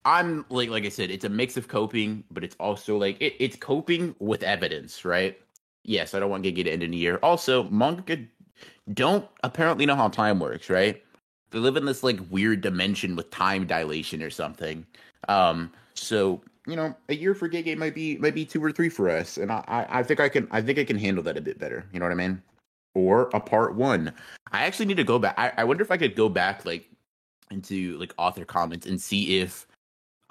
I'm 0.05 0.45
like 0.49 0.69
like 0.69 0.85
I 0.85 0.89
said, 0.89 1.11
it's 1.13 1.25
a 1.25 1.29
mix 1.29 1.57
of 1.57 1.69
coping, 1.69 2.25
but 2.31 2.43
it's 2.43 2.57
also 2.59 2.97
like 2.99 3.21
it, 3.21 3.37
it's 3.39 3.55
coping 3.57 4.17
with 4.19 4.43
evidence, 4.43 5.05
right? 5.05 5.39
Yes, 5.85 6.15
I 6.15 6.21
don't 6.21 6.31
want 6.31 6.45
Gege 6.45 6.65
to 6.65 6.71
end 6.71 6.83
in 6.83 6.93
a 6.93 6.97
year. 6.97 7.19
Also, 7.23 7.65
manga 7.65 8.19
don't 8.95 9.27
apparently 9.45 9.87
know 9.87 9.95
how 9.95 10.09
time 10.09 10.41
works, 10.41 10.69
right? 10.69 11.03
They 11.51 11.59
live 11.59 11.77
in 11.77 11.85
this 11.85 12.03
like 12.03 12.19
weird 12.31 12.63
dimension 12.63 13.15
with 13.15 13.31
time 13.31 13.67
dilation 13.67 14.23
or 14.23 14.31
something. 14.31 14.87
Um, 15.29 15.73
so 15.95 16.43
you 16.67 16.77
know, 16.77 16.95
a 17.09 17.15
year 17.15 17.35
for 17.35 17.49
Gege 17.49 17.77
might 17.77 17.95
be 17.95 18.17
might 18.19 18.35
be 18.35 18.45
two 18.45 18.63
or 18.63 18.73
three 18.73 18.89
for 18.89 19.09
us, 19.09 19.37
and 19.37 19.53
I, 19.53 19.87
I 19.89 20.03
think 20.03 20.21
I 20.21 20.29
can 20.29 20.49
I 20.51 20.63
think 20.63 20.79
I 20.79 20.85
can 20.85 20.99
handle 20.99 21.23
that 21.25 21.37
a 21.37 21.41
bit 21.41 21.59
better. 21.59 21.85
You 21.93 22.01
know 22.01 22.07
what 22.07 22.13
I 22.13 22.17
mean? 22.17 22.43
Or 22.95 23.31
a 23.33 23.41
part 23.41 23.75
one. 23.75 24.13
I 24.51 24.65
actually 24.65 24.87
need 24.87 24.99
to 24.99 25.05
go 25.05 25.19
back. 25.19 25.35
I, 25.39 25.53
I 25.59 25.65
wonder 25.65 25.83
if 25.83 25.91
I 25.91 25.97
could 25.97 26.15
go 26.15 26.29
back 26.29 26.65
like 26.65 26.89
into 27.51 27.97
like 27.99 28.15
author 28.19 28.45
comments 28.45 28.87
and 28.87 29.01
see 29.01 29.41
if 29.41 29.67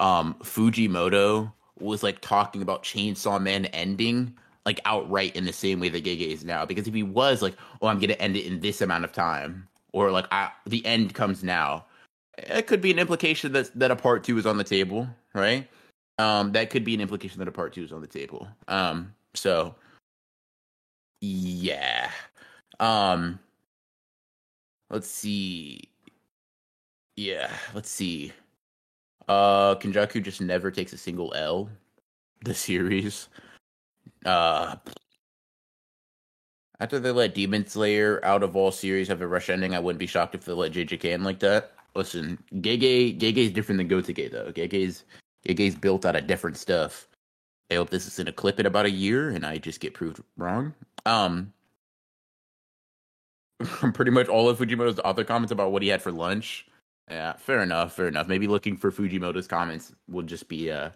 um 0.00 0.34
Fujimoto 0.42 1.52
was 1.78 2.02
like 2.02 2.20
talking 2.20 2.62
about 2.62 2.82
Chainsaw 2.82 3.42
Man 3.42 3.66
ending 3.66 4.36
like 4.64 4.80
outright 4.84 5.34
in 5.34 5.44
the 5.44 5.52
same 5.52 5.80
way 5.80 5.88
that 5.88 6.04
Gege 6.04 6.28
is 6.28 6.44
now. 6.44 6.64
Because 6.64 6.86
if 6.86 6.94
he 6.94 7.02
was 7.02 7.42
like, 7.42 7.56
oh, 7.80 7.88
I'm 7.88 7.98
gonna 7.98 8.14
end 8.14 8.36
it 8.36 8.46
in 8.46 8.60
this 8.60 8.80
amount 8.80 9.04
of 9.04 9.12
time, 9.12 9.68
or 9.92 10.10
like 10.10 10.26
I, 10.30 10.50
the 10.66 10.84
end 10.86 11.14
comes 11.14 11.42
now, 11.42 11.84
it 12.38 12.66
could 12.66 12.80
be 12.80 12.90
an 12.90 12.98
implication 12.98 13.52
that 13.52 13.76
that 13.78 13.90
a 13.90 13.96
part 13.96 14.24
two 14.24 14.38
is 14.38 14.46
on 14.46 14.56
the 14.56 14.64
table, 14.64 15.08
right? 15.34 15.68
Um, 16.18 16.52
that 16.52 16.70
could 16.70 16.84
be 16.84 16.94
an 16.94 17.00
implication 17.00 17.38
that 17.40 17.48
a 17.48 17.52
part 17.52 17.72
two 17.72 17.82
is 17.82 17.92
on 17.92 18.00
the 18.00 18.06
table. 18.06 18.46
Um, 18.68 19.14
so 19.34 19.74
yeah. 21.20 22.10
Um, 22.80 23.38
let's 24.90 25.08
see. 25.08 25.82
Yeah, 27.16 27.50
let's 27.74 27.90
see. 27.90 28.32
Uh, 29.28 29.74
Kenjaku 29.76 30.22
just 30.22 30.40
never 30.40 30.70
takes 30.70 30.92
a 30.92 30.98
single 30.98 31.32
L. 31.34 31.68
The 32.44 32.54
series. 32.54 33.28
Uh, 34.24 34.76
after 36.80 36.98
they 36.98 37.12
let 37.12 37.34
Demon 37.34 37.64
Slayer 37.66 38.20
out 38.24 38.42
of 38.42 38.56
all 38.56 38.72
series 38.72 39.06
have 39.06 39.20
a 39.20 39.26
rush 39.26 39.50
ending, 39.50 39.74
I 39.74 39.78
wouldn't 39.78 40.00
be 40.00 40.06
shocked 40.06 40.34
if 40.34 40.44
they 40.44 40.52
let 40.52 40.72
JJK 40.72 41.22
like 41.22 41.38
that. 41.38 41.72
Listen, 41.94 42.42
Gege 42.54 43.18
Gege 43.18 43.36
is 43.36 43.52
different 43.52 43.78
than 43.78 43.88
Gotouge 43.88 44.32
though. 44.32 44.50
Gege's 44.50 45.04
Gege's 45.46 45.76
built 45.76 46.04
out 46.04 46.16
of 46.16 46.26
different 46.26 46.56
stuff. 46.56 47.06
I 47.70 47.74
hope 47.74 47.90
this 47.90 48.06
is 48.06 48.18
in 48.18 48.28
a 48.28 48.32
clip 48.32 48.58
in 48.58 48.66
about 48.66 48.86
a 48.86 48.90
year 48.90 49.30
and 49.30 49.46
I 49.46 49.58
just 49.58 49.80
get 49.80 49.94
proved 49.94 50.22
wrong. 50.36 50.74
Um 51.06 51.52
pretty 53.94 54.10
much 54.10 54.28
all 54.28 54.48
of 54.48 54.58
Fujimoto's 54.58 55.00
other 55.04 55.24
comments 55.24 55.52
about 55.52 55.72
what 55.72 55.82
he 55.82 55.88
had 55.88 56.02
for 56.02 56.12
lunch. 56.12 56.66
Yeah, 57.10 57.34
fair 57.34 57.62
enough, 57.62 57.94
fair 57.94 58.08
enough. 58.08 58.28
Maybe 58.28 58.46
looking 58.46 58.76
for 58.76 58.90
Fujimoto's 58.90 59.46
comments 59.46 59.92
would 60.08 60.26
just 60.26 60.48
be 60.48 60.70
uh 60.70 60.90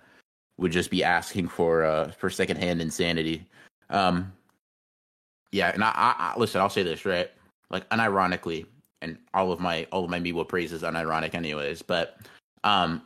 would 0.59 0.73
just 0.73 0.91
be 0.91 1.05
asking 1.05 1.49
for 1.49 1.85
uh 1.85 2.11
for 2.13 2.31
secondhand 2.31 2.81
insanity. 2.81 3.47
Um, 3.91 4.33
yeah, 5.53 5.71
and 5.73 5.85
I, 5.85 5.91
I, 5.95 6.15
I 6.19 6.39
listen. 6.39 6.61
I'll 6.61 6.71
say 6.71 6.83
this 6.83 7.05
right, 7.05 7.31
like 7.71 7.89
unironically, 7.91 8.67
and 9.03 9.19
all 9.35 9.53
of 9.53 9.61
my 9.61 9.87
all 9.93 10.05
of 10.05 10.11
my 10.11 10.21
Miwa 10.21 10.47
praise 10.47 10.73
is 10.73 10.83
unironic, 10.83 11.35
anyways. 11.35 11.83
But 11.83 12.19
um, 12.65 13.03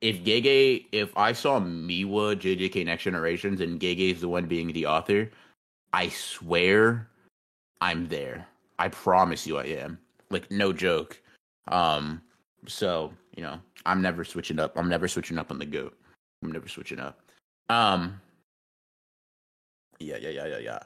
if 0.00 0.22
Gege, 0.24 0.86
if 0.92 1.16
I 1.16 1.32
saw 1.32 1.60
Miwa 1.60 2.36
JJK 2.36 2.84
Next 2.84 3.04
Generations 3.04 3.60
and 3.60 3.80
Gege 3.80 4.12
is 4.12 4.20
the 4.20 4.28
one 4.28 4.46
being 4.46 4.72
the 4.72 4.86
author, 4.86 5.30
I 5.92 6.08
swear 6.08 7.08
I'm 7.80 8.08
there. 8.08 8.46
I 8.78 8.88
promise 8.88 9.46
you 9.46 9.58
I 9.58 9.64
am. 9.64 9.98
Like 10.30 10.50
no 10.50 10.72
joke. 10.72 11.20
Um, 11.68 12.22
so 12.66 13.12
you 13.36 13.42
know, 13.42 13.58
I'm 13.84 14.02
never 14.02 14.24
switching 14.24 14.58
up. 14.58 14.76
I'm 14.76 14.88
never 14.88 15.08
switching 15.08 15.38
up 15.38 15.50
on 15.50 15.58
the 15.58 15.66
goat. 15.66 15.96
I'm 16.42 16.52
never 16.52 16.68
switching 16.68 17.00
up. 17.00 17.20
Um. 17.68 18.20
Yeah, 19.98 20.16
yeah, 20.20 20.30
yeah, 20.30 20.58
yeah, 20.58 20.78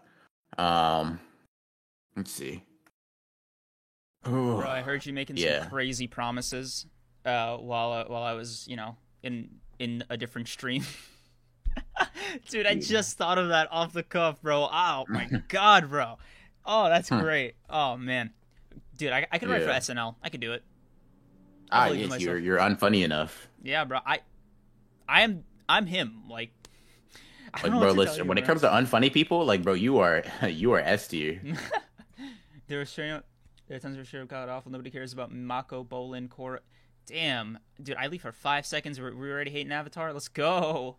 yeah. 0.59 0.99
Um. 0.99 1.19
Let's 2.17 2.33
see. 2.33 2.63
Bro, 4.23 4.61
I 4.61 4.83
heard 4.83 5.07
you 5.07 5.13
making 5.13 5.39
yeah. 5.39 5.63
some 5.63 5.71
crazy 5.71 6.07
promises 6.07 6.87
uh, 7.25 7.57
while 7.57 7.93
uh, 7.93 8.05
while 8.07 8.23
I 8.23 8.35
was, 8.35 8.67
you 8.69 8.77
know, 8.77 8.97
in 9.23 9.49
in 9.79 10.05
a 10.11 10.17
different 10.17 10.49
stream. 10.49 10.85
Dude, 12.49 12.67
I 12.67 12.75
just 12.75 13.17
thought 13.17 13.39
of 13.39 13.49
that 13.49 13.69
off 13.71 13.93
the 13.93 14.03
cuff, 14.03 14.43
bro. 14.43 14.69
Oh 14.71 15.05
my 15.09 15.29
god, 15.49 15.89
bro. 15.89 16.19
Oh, 16.73 16.89
that's 16.89 17.11
great. 17.11 17.55
Oh 17.69 17.97
man, 17.97 18.31
dude, 18.97 19.11
I 19.11 19.27
I 19.33 19.39
could 19.39 19.49
write 19.49 19.63
yeah. 19.63 19.81
for 19.81 19.93
SNL. 19.93 20.15
I 20.23 20.29
could 20.29 20.41
do 20.41 20.53
it. 20.53 20.63
Ah, 21.73 21.89
yes, 21.89 22.21
you're 22.21 22.39
you're 22.39 22.59
unfunny 22.59 23.05
enough. 23.05 23.49
Yeah, 23.61 23.85
bro. 23.85 23.99
I 24.07 24.21
I 25.09 25.23
am 25.23 25.43
I'm 25.69 25.87
him. 25.87 26.23
Like, 26.31 26.53
like 27.65 27.73
bro, 27.73 27.91
listen. 27.91 28.29
when 28.29 28.39
it 28.39 28.45
comes 28.45 28.61
to 28.61 28.69
unfunny 28.69 29.13
people, 29.13 29.45
like, 29.45 29.65
bro, 29.65 29.75
you 29.75 29.99
are 29.99 30.23
you 30.49 30.71
are 30.73 30.79
S 30.79 31.09
tier. 31.09 31.41
were 32.71 32.85
sharing 32.85 33.11
out. 33.11 33.25
There 33.67 33.77
are 33.77 33.81
tons 33.81 33.99
of 33.99 34.07
shit 34.07 34.27
got 34.29 34.49
awful. 34.49 34.71
Nobody 34.71 34.91
cares 34.91 35.13
about 35.13 35.33
Mako, 35.33 35.83
Bolin, 35.83 36.29
Korra. 36.29 36.59
Damn, 37.07 37.59
dude, 37.83 37.97
I 37.97 38.07
leave 38.07 38.23
for 38.23 38.31
five 38.31 38.65
seconds. 38.65 39.01
We're, 39.01 39.15
we're 39.15 39.33
already 39.33 39.51
hating 39.51 39.73
Avatar. 39.73 40.13
Let's 40.13 40.29
go. 40.29 40.99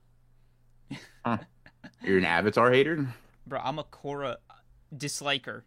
huh. 1.23 1.37
You're 2.03 2.17
an 2.17 2.25
Avatar 2.25 2.71
hater, 2.71 3.07
bro. 3.47 3.61
I'm 3.63 3.79
a 3.79 3.85
Korra 4.97 5.45
her. 5.45 5.63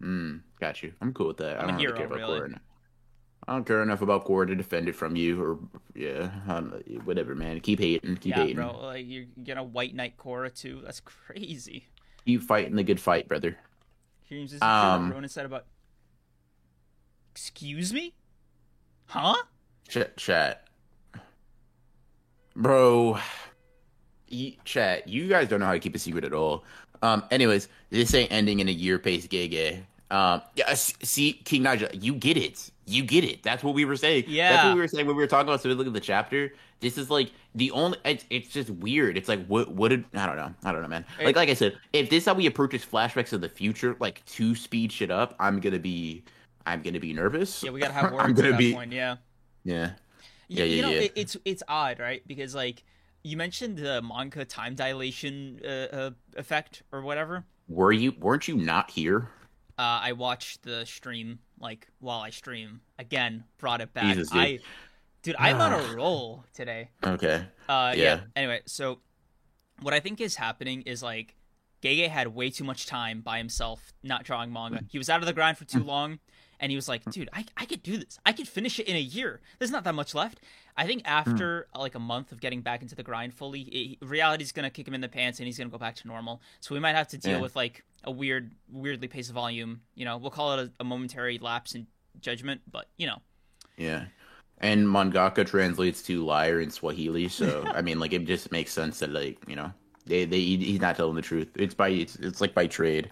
Hmm, 0.00 0.36
got 0.60 0.82
you. 0.82 0.92
I'm 1.00 1.12
cool 1.12 1.28
with 1.28 1.38
that. 1.38 1.58
I'm 1.58 1.64
I 1.64 1.70
don't 1.72 1.76
a 1.76 1.78
hero, 1.80 2.08
really. 2.08 2.54
I 3.48 3.52
don't 3.52 3.64
care 3.64 3.82
enough 3.82 4.02
about 4.02 4.26
Korra 4.26 4.46
to 4.46 4.54
defend 4.54 4.88
it 4.88 4.94
from 4.94 5.16
you, 5.16 5.42
or 5.42 5.58
yeah, 5.94 6.28
whatever, 7.04 7.34
man. 7.34 7.60
Keep 7.60 7.80
hating, 7.80 8.16
keep 8.18 8.36
yeah, 8.36 8.42
hating. 8.42 8.56
bro. 8.56 8.78
Like 8.78 9.06
you're 9.08 9.24
gonna 9.42 9.64
white 9.64 9.94
knight 9.94 10.18
Korra 10.18 10.54
too. 10.54 10.82
That's 10.84 11.00
crazy. 11.00 11.86
Keep 12.26 12.42
fighting 12.42 12.76
the 12.76 12.84
good 12.84 13.00
fight, 13.00 13.26
brother. 13.26 13.56
Here's 14.24 14.52
this 14.52 14.62
um, 14.62 15.10
Ronan 15.10 15.30
said 15.30 15.46
about. 15.46 15.64
Excuse 17.30 17.92
me, 17.92 18.14
huh? 19.06 19.36
Chat, 19.88 20.16
chat, 20.16 20.68
bro. 22.54 23.18
Chat, 24.64 25.08
you 25.08 25.26
guys 25.26 25.48
don't 25.48 25.60
know 25.60 25.66
how 25.66 25.72
to 25.72 25.78
keep 25.78 25.94
a 25.94 25.98
secret 25.98 26.22
at 26.22 26.34
all. 26.34 26.64
Um, 27.02 27.24
anyways, 27.30 27.68
this 27.90 28.14
ain't 28.14 28.32
ending 28.32 28.60
in 28.60 28.68
a 28.68 28.72
year 28.72 28.98
pace 28.98 29.26
Gege. 29.26 29.82
Um, 30.10 30.42
yeah, 30.54 30.72
see, 30.74 31.34
King 31.44 31.64
Nigel, 31.64 31.88
you 31.92 32.14
get 32.14 32.36
it. 32.36 32.70
You 32.86 33.02
get 33.02 33.24
it. 33.24 33.42
That's 33.42 33.62
what 33.62 33.74
we 33.74 33.84
were 33.84 33.96
saying. 33.96 34.24
Yeah. 34.26 34.52
That's 34.52 34.64
what 34.64 34.74
we 34.74 34.80
were 34.80 34.88
saying 34.88 35.06
when 35.06 35.16
we 35.16 35.22
were 35.22 35.26
talking 35.26 35.48
about. 35.48 35.60
So 35.60 35.68
we 35.68 35.74
look 35.74 35.86
at 35.86 35.92
the 35.92 36.00
chapter. 36.00 36.54
This 36.80 36.96
is 36.96 37.10
like 37.10 37.32
the 37.54 37.70
only. 37.72 37.98
It's, 38.04 38.24
it's 38.30 38.48
just 38.48 38.70
weird. 38.70 39.18
It's 39.18 39.28
like 39.28 39.44
what 39.46 39.70
what 39.72 39.88
did 39.88 40.04
I 40.14 40.26
don't 40.26 40.36
know. 40.36 40.54
I 40.64 40.72
don't 40.72 40.80
know, 40.80 40.88
man. 40.88 41.04
Like 41.22 41.36
like 41.36 41.50
I 41.50 41.54
said, 41.54 41.76
if 41.92 42.08
this 42.08 42.22
is 42.22 42.26
how 42.26 42.34
we 42.34 42.46
approach 42.46 42.70
this 42.70 42.86
flashbacks 42.86 43.32
of 43.34 43.42
the 43.42 43.48
future, 43.48 43.96
like 44.00 44.24
to 44.26 44.54
speed 44.54 44.92
shit 44.92 45.10
up, 45.10 45.34
I'm 45.38 45.60
gonna 45.60 45.78
be 45.78 46.24
I'm 46.64 46.80
gonna 46.80 47.00
be 47.00 47.12
nervous. 47.12 47.62
Yeah, 47.62 47.70
we 47.72 47.80
gotta 47.80 47.92
have 47.92 48.12
words 48.12 48.24
I'm 48.24 48.32
gonna 48.32 48.48
at 48.48 48.52
that 48.52 48.58
be, 48.58 48.72
point. 48.72 48.92
Yeah. 48.92 49.16
Yeah. 49.64 49.90
Yeah, 50.50 50.64
you, 50.64 50.70
yeah, 50.70 50.76
you 50.76 50.82
know, 50.82 51.00
yeah. 51.02 51.08
it's 51.14 51.36
it's 51.44 51.62
odd, 51.68 51.98
right? 51.98 52.22
Because 52.26 52.54
like 52.54 52.82
you 53.22 53.36
mentioned 53.36 53.78
the 53.78 54.02
manga 54.02 54.44
time 54.44 54.74
dilation 54.74 55.60
uh, 55.64 55.68
uh, 55.68 56.10
effect 56.36 56.82
or 56.92 57.02
whatever. 57.02 57.44
Were 57.68 57.92
you 57.92 58.12
weren't 58.18 58.48
you 58.48 58.56
not 58.56 58.90
here? 58.90 59.28
Uh, 59.78 60.00
I 60.02 60.12
watched 60.12 60.62
the 60.62 60.84
stream 60.86 61.38
like 61.60 61.88
while 62.00 62.20
I 62.20 62.30
stream. 62.30 62.80
Again, 62.98 63.44
brought 63.58 63.80
it 63.80 63.92
back. 63.92 64.14
Jesus, 64.14 64.30
dude. 64.30 64.40
I, 64.40 64.58
dude, 65.22 65.36
I'm 65.38 65.60
on 65.60 65.72
a 65.72 65.94
roll 65.96 66.44
today. 66.52 66.90
Okay. 67.04 67.44
Uh, 67.68 67.94
yeah. 67.96 68.02
yeah. 68.02 68.20
Anyway, 68.34 68.62
so 68.66 69.00
what 69.80 69.94
I 69.94 70.00
think 70.00 70.20
is 70.20 70.34
happening 70.34 70.82
is 70.82 71.02
like 71.02 71.34
Gege 71.82 72.08
had 72.08 72.28
way 72.28 72.50
too 72.50 72.64
much 72.64 72.86
time 72.86 73.20
by 73.20 73.38
himself 73.38 73.92
not 74.02 74.24
drawing 74.24 74.52
manga. 74.52 74.82
He 74.88 74.98
was 74.98 75.08
out 75.08 75.20
of 75.20 75.26
the 75.26 75.32
grind 75.32 75.58
for 75.58 75.64
too 75.64 75.82
long, 75.82 76.18
and 76.60 76.70
he 76.70 76.76
was 76.76 76.88
like, 76.88 77.04
"Dude, 77.10 77.28
I 77.32 77.44
I 77.56 77.66
could 77.66 77.82
do 77.82 77.98
this. 77.98 78.18
I 78.26 78.32
could 78.32 78.48
finish 78.48 78.78
it 78.80 78.86
in 78.88 78.96
a 78.96 79.00
year. 79.00 79.40
There's 79.58 79.70
not 79.70 79.84
that 79.84 79.94
much 79.94 80.14
left." 80.14 80.40
I 80.76 80.86
think 80.86 81.02
after 81.04 81.68
mm. 81.74 81.80
like 81.80 81.94
a 81.94 82.00
month 82.00 82.32
of 82.32 82.40
getting 82.40 82.62
back 82.62 82.82
into 82.82 82.94
the 82.94 83.02
grind 83.02 83.34
fully, 83.34 83.60
it, 83.62 83.98
reality's 84.00 84.52
gonna 84.52 84.70
kick 84.70 84.86
him 84.86 84.94
in 84.94 85.00
the 85.00 85.08
pants, 85.08 85.38
and 85.38 85.46
he's 85.46 85.58
gonna 85.58 85.70
go 85.70 85.78
back 85.78 85.94
to 85.96 86.08
normal. 86.08 86.40
So 86.60 86.74
we 86.74 86.80
might 86.80 86.94
have 86.94 87.08
to 87.08 87.18
deal 87.18 87.32
yeah. 87.32 87.40
with 87.40 87.54
like 87.54 87.84
a 88.04 88.10
weird, 88.10 88.52
weirdly 88.70 89.08
paced 89.08 89.32
volume. 89.32 89.82
You 89.94 90.04
know, 90.04 90.16
we'll 90.16 90.30
call 90.30 90.58
it 90.58 90.68
a, 90.68 90.72
a 90.80 90.84
momentary 90.84 91.38
lapse 91.38 91.74
in 91.74 91.86
judgment, 92.20 92.62
but 92.70 92.88
you 92.96 93.06
know. 93.06 93.18
Yeah, 93.76 94.06
and 94.58 94.86
mangaka 94.86 95.46
translates 95.46 96.02
to 96.02 96.24
liar 96.24 96.60
in 96.60 96.70
Swahili, 96.70 97.28
so 97.28 97.64
I 97.66 97.82
mean, 97.82 98.00
like 98.00 98.12
it 98.12 98.24
just 98.24 98.50
makes 98.50 98.72
sense 98.72 98.98
that 98.98 99.10
like 99.10 99.38
you 99.46 99.56
know 99.56 99.72
They 100.08 100.24
they 100.24 100.40
he's 100.40 100.80
not 100.80 100.96
telling 100.96 101.14
the 101.14 101.22
truth. 101.22 101.48
It's 101.56 101.74
by 101.74 101.88
it's, 101.90 102.16
it's 102.16 102.40
like 102.40 102.54
by 102.54 102.66
trade. 102.66 103.10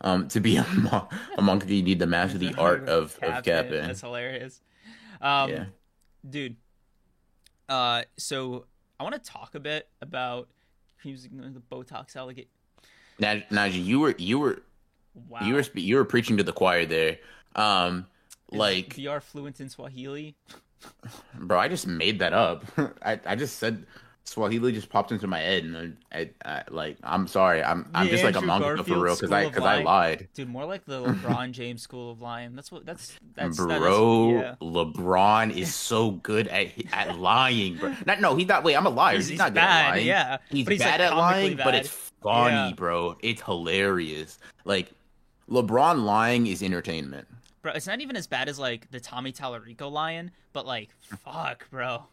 Um, 0.00 0.28
to 0.28 0.40
be 0.40 0.56
a, 0.58 0.66
mon- 0.74 1.08
a 1.38 1.42
monkey, 1.42 1.76
you 1.76 1.82
need 1.82 1.98
to 2.00 2.06
master 2.06 2.38
the 2.38 2.54
art 2.58 2.88
of 2.88 3.18
of 3.22 3.44
capping. 3.44 3.86
That's 3.86 4.00
hilarious. 4.00 4.60
Um, 5.20 5.50
Yeah. 5.50 5.64
dude. 6.28 6.56
Uh, 7.68 8.02
so 8.18 8.66
I 9.00 9.04
want 9.04 9.14
to 9.14 9.30
talk 9.30 9.54
a 9.54 9.60
bit 9.60 9.88
about 10.02 10.48
using 11.02 11.36
the 11.38 11.60
Botox 11.74 12.16
alligator. 12.16 12.48
Now, 13.18 13.34
Najee, 13.50 13.84
you 13.84 14.00
were 14.00 14.14
you 14.18 14.38
were 14.38 14.62
Wow. 15.28 15.40
you 15.46 15.54
were 15.54 15.64
you 15.74 15.96
were 15.96 16.04
preaching 16.04 16.36
to 16.38 16.42
the 16.42 16.52
choir 16.52 16.86
there. 16.86 17.18
Um, 17.54 18.06
Is 18.52 18.58
like, 18.58 18.94
VR 18.96 19.22
fluent 19.22 19.60
in 19.60 19.68
Swahili. 19.68 20.34
bro, 21.34 21.58
I 21.58 21.68
just 21.68 21.86
made 21.86 22.18
that 22.18 22.32
up. 22.32 22.64
I 23.02 23.20
I 23.24 23.36
just 23.36 23.58
said 23.58 23.86
Swahili 24.26 24.72
just 24.72 24.88
popped 24.88 25.12
into 25.12 25.26
my 25.26 25.38
head, 25.38 25.64
and 25.64 25.96
uh, 26.12 26.16
I, 26.16 26.30
I 26.44 26.62
like 26.70 26.96
I'm 27.02 27.26
sorry. 27.26 27.62
I'm 27.62 27.88
I'm 27.94 28.06
The 28.06 28.12
just 28.12 28.24
like 28.24 28.34
a 28.34 28.38
Andrew 28.38 28.74
monkey 28.76 28.90
for 28.90 28.98
real 28.98 29.14
because 29.14 29.30
I 29.30 29.44
because 29.44 29.64
I 29.64 29.82
lied. 29.82 30.28
Dude, 30.34 30.48
more 30.48 30.64
like 30.64 30.84
the 30.86 31.02
LeBron 31.06 31.52
James 31.52 31.82
School 31.82 32.10
of 32.10 32.22
Lying. 32.22 32.56
That's 32.56 32.72
what. 32.72 32.86
That's 32.86 33.12
that's 33.34 33.58
that 33.58 33.70
is- 33.70 33.78
bro, 33.78 34.30
yeah. 34.30 34.54
LeBron 34.62 35.54
is 35.54 35.74
so 35.90 36.12
good 36.12 36.48
at 36.48 36.68
at 36.92 37.18
lying, 37.18 37.76
bro. 37.76 37.94
Not, 38.06 38.20
no, 38.22 38.34
he's 38.34 38.48
not. 38.48 38.64
Wait, 38.64 38.74
I'm 38.76 38.86
a 38.86 38.90
liar. 38.90 39.16
He's, 39.16 39.28
He's, 39.28 39.38
not 39.38 39.50
good 39.50 39.56
bad, 39.56 39.84
at 39.86 39.90
lying. 39.90 40.06
yeah. 40.06 40.38
he's, 40.50 40.66
he's 40.68 40.78
bad 40.78 41.00
like, 41.00 41.10
at 41.10 41.16
lying, 41.16 41.56
but 41.56 41.74
it's 41.74 41.88
funny, 42.22 42.54
Yeah. 42.54 42.72
bro. 42.74 43.16
It's 43.20 43.42
hilarious. 43.42 44.38
Like 44.64 44.90
LeBron 45.50 46.02
lying 46.04 46.46
is 46.46 46.62
entertainment. 46.62 47.28
bro. 47.60 47.72
It's 47.72 47.86
not 47.86 48.00
even 48.00 48.16
as 48.16 48.26
bad 48.26 48.48
as 48.48 48.58
like 48.58 48.90
the 48.90 49.00
Tommy 49.00 49.32
Tallarico 49.32 49.92
lion, 49.92 50.30
but 50.54 50.64
like, 50.66 50.88
fuck, 51.24 51.68
bro. 51.70 52.04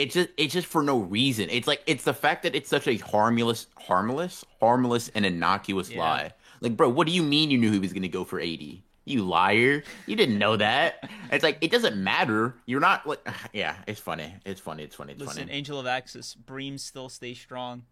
It's 0.00 0.14
just 0.14 0.28
it's 0.36 0.52
just 0.54 0.66
for 0.66 0.82
no 0.82 0.98
reason. 0.98 1.48
It's 1.50 1.66
like 1.68 1.82
it's 1.86 2.04
the 2.04 2.14
fact 2.14 2.42
that 2.44 2.54
it's 2.54 2.68
such 2.68 2.86
a 2.88 2.96
harmless, 2.96 3.66
harmless, 3.78 4.44
harmless, 4.60 5.08
and 5.14 5.24
innocuous 5.26 5.90
Yeah. 5.90 5.98
lie. 6.00 6.32
Like, 6.60 6.76
bro, 6.76 6.88
what 6.88 7.06
do 7.06 7.12
you 7.12 7.22
mean 7.22 7.50
you 7.50 7.58
knew 7.58 7.70
he 7.72 7.78
was 7.78 7.92
gonna 7.92 8.08
go 8.08 8.24
for 8.24 8.40
eighty? 8.40 8.84
You 9.06 9.22
liar! 9.24 9.82
You 10.06 10.14
didn't 10.14 10.38
know 10.38 10.56
that. 10.56 11.08
It's 11.32 11.42
like 11.42 11.58
it 11.60 11.70
doesn't 11.70 11.96
matter. 11.96 12.54
You're 12.66 12.80
not 12.80 13.06
like, 13.06 13.26
yeah. 13.52 13.76
It's 13.86 13.98
funny. 14.00 14.34
It's 14.44 14.60
funny. 14.60 14.84
It's 14.84 14.94
funny. 14.94 15.12
It's 15.14 15.20
Listen, 15.20 15.44
funny. 15.44 15.52
Angel 15.52 15.78
of 15.80 15.86
Axis, 15.86 16.34
Bream 16.34 16.78
still 16.78 17.08
stay 17.08 17.34
strong. 17.34 17.84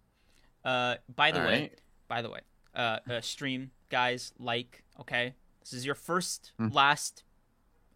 Uh, 0.65 0.97
by 1.17 1.31
the 1.31 1.41
All 1.41 1.47
way, 1.47 1.61
right. 1.61 1.81
by 2.09 2.23
the 2.23 2.31
way, 2.31 2.41
uh, 2.75 2.99
uh, 3.11 3.21
stream 3.21 3.71
guys, 3.91 4.33
like, 4.39 4.83
okay, 5.01 5.35
this 5.61 5.73
is 5.73 5.87
your 5.87 5.95
first, 5.95 6.53
Hmm. 6.59 6.69
last, 6.73 7.23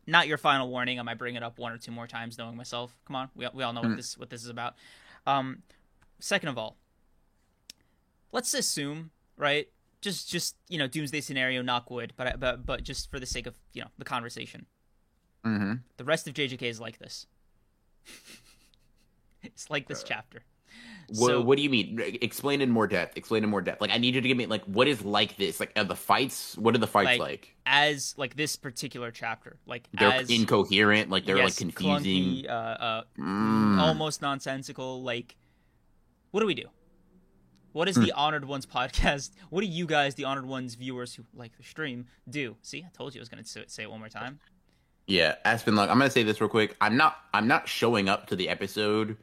not 0.07 0.27
your 0.29 0.39
final 0.39 0.69
warning. 0.69 0.99
I 0.99 1.03
might 1.03 1.19
bring 1.19 1.35
it 1.37 1.43
up 1.43 1.59
one 1.59 1.73
or 1.73 1.79
two 1.79 1.93
more 1.93 2.07
times, 2.07 2.39
knowing 2.39 2.57
myself. 2.57 2.97
Come 3.07 3.17
on, 3.17 3.31
we 3.35 3.47
we 3.55 3.63
all 3.63 3.73
know 3.73 3.83
what 3.83 3.97
this 3.97 4.19
what 4.19 4.31
this 4.31 4.43
is 4.43 4.49
about. 4.49 4.75
Um, 5.27 5.63
second 6.19 6.49
of 6.49 6.59
all, 6.59 6.77
let's 8.33 8.53
assume, 8.55 9.11
right? 9.37 9.69
Just 10.01 10.29
just 10.31 10.57
you 10.69 10.79
know, 10.79 10.87
doomsday 10.89 11.21
scenario, 11.21 11.63
knock 11.63 11.91
wood, 11.91 12.13
but 12.17 12.41
but 12.41 12.67
but 12.67 12.83
just 12.83 13.11
for 13.11 13.21
the 13.21 13.27
sake 13.27 13.47
of 13.47 13.57
you 13.73 13.83
know 13.83 13.89
the 13.99 14.05
conversation, 14.05 14.67
Mm-hmm. 15.45 15.75
the 15.97 16.05
rest 16.05 16.27
of 16.29 16.35
JJK 16.35 16.63
is 16.63 16.81
like 16.81 16.99
this. 16.99 17.27
it's 19.43 19.71
like 19.71 19.89
this 19.89 20.03
chapter. 20.03 20.43
What, 21.15 21.29
So- 21.29 21.41
what 21.43 21.57
do 21.57 21.63
you 21.63 21.71
mean? 21.71 22.01
Explain 22.23 22.61
in 22.61 22.71
more 22.71 22.87
depth. 22.87 23.17
Explain 23.17 23.45
in 23.45 23.51
more 23.51 23.61
depth. 23.61 23.81
Like 23.81 23.91
I 23.91 23.99
need 23.99 24.15
you 24.15 24.21
to 24.21 24.29
give 24.29 24.37
me 24.37 24.47
like 24.47 24.65
what 24.65 24.89
is 24.89 25.05
like 25.05 25.37
this? 25.37 25.61
Like 25.61 25.73
are 25.77 25.85
the 25.85 25.97
fights? 25.97 26.57
What 26.57 26.75
are 26.75 26.79
the 26.79 26.87
fights 26.87 27.19
Like, 27.19 27.21
like? 27.21 27.57
as 27.67 28.15
like 28.17 28.35
this 28.37 28.57
particular 28.57 29.11
chapter, 29.11 29.59
like 29.67 29.89
They're 29.93 30.11
as 30.13 30.31
incoherent. 30.31 31.11
Like 31.11 31.27
they're 31.27 31.37
yes, 31.37 31.61
like 31.61 31.75
confusing. 31.75 32.45
clunky, 32.45 32.49
uh, 32.49 32.53
uh, 32.53 33.03
Mm. 33.19 33.79
almost 33.79 34.23
nonsensical. 34.23 35.03
Like, 35.03 35.37
what 36.31 36.41
do 36.41 36.47
we 36.47 36.55
do? 36.55 36.67
What 37.73 37.89
is 37.89 37.97
the 37.97 38.13
Honored 38.13 38.45
Ones 38.45 38.67
podcast? 38.67 39.31
What 39.51 39.63
do 39.63 39.67
you 39.67 39.87
guys, 39.87 40.15
the 40.15 40.25
Honored 40.25 40.45
Ones 40.47 40.75
viewers 40.75 41.15
who 41.15 41.25
like 41.35 41.57
the 41.57 41.63
stream, 41.63 42.07
do? 42.29 42.57
See, 42.63 42.85
I 42.87 42.91
told 42.97 43.15
you 43.15 43.21
I 43.21 43.23
was 43.23 43.29
gonna 43.29 43.45
say 43.45 43.65
say 43.67 43.83
it 43.83 43.91
one 43.91 43.99
more 44.01 44.09
time. 44.11 44.41
Yeah, 45.07 45.35
Aspen 45.45 45.75
Luck. 45.75 45.91
I'm 45.91 45.99
gonna 45.99 46.11
say 46.11 46.23
this 46.23 46.41
real 46.41 46.49
quick. 46.51 46.77
I'm 46.81 46.97
not. 46.97 47.17
I'm 47.35 47.47
not 47.49 47.69
showing 47.69 48.09
up 48.09 48.27
to 48.29 48.37
the 48.37 48.49
episode. 48.49 49.17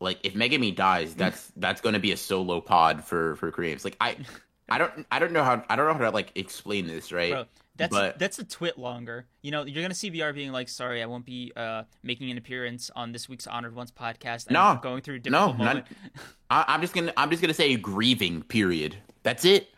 Like 0.00 0.18
if 0.24 0.34
Megumi 0.34 0.74
dies, 0.74 1.14
that's 1.14 1.52
that's 1.56 1.80
gonna 1.80 1.98
be 2.00 2.12
a 2.12 2.16
solo 2.16 2.60
pod 2.60 3.04
for 3.04 3.36
for 3.36 3.50
creatives. 3.52 3.84
Like 3.84 3.96
I, 4.00 4.16
I 4.68 4.78
don't. 4.78 5.06
I 5.10 5.18
don't 5.18 5.32
know 5.32 5.44
how. 5.44 5.64
I 5.68 5.76
don't 5.76 5.86
know 5.86 5.92
how 5.94 6.00
to 6.00 6.10
like 6.10 6.32
explain 6.34 6.86
this. 6.86 7.12
Right. 7.12 7.30
Bro, 7.32 7.44
that's 7.76 7.92
But- 7.94 8.18
that's 8.18 8.38
a 8.38 8.44
twit 8.44 8.78
longer. 8.78 9.26
You 9.42 9.50
know, 9.52 9.64
you're 9.64 9.82
gonna 9.82 9.94
see 9.94 10.10
VR 10.10 10.34
being 10.34 10.50
like, 10.52 10.68
"Sorry, 10.68 11.02
I 11.02 11.06
won't 11.06 11.24
be 11.24 11.52
uh, 11.56 11.84
making 12.02 12.30
an 12.30 12.38
appearance 12.38 12.90
on 12.96 13.12
this 13.12 13.28
week's 13.28 13.46
Honored 13.46 13.74
Ones 13.76 13.92
podcast." 13.92 14.50
no, 14.50 14.60
I'm 14.60 14.76
No. 14.76 14.80
going 14.82 15.02
through 15.02 15.16
a 15.24 15.30
No, 15.30 15.46
difficult 15.48 15.58
none- 15.58 15.66
moment. 15.66 15.86
I, 16.50 16.64
I'm 16.68 16.80
just 16.80 16.94
gonna. 16.94 17.12
I'm 17.16 17.30
just 17.30 17.40
gonna 17.42 17.54
say 17.54 17.74
grieving. 17.76 18.42
Period. 18.42 18.96
That's 19.22 19.44
it. 19.44 19.68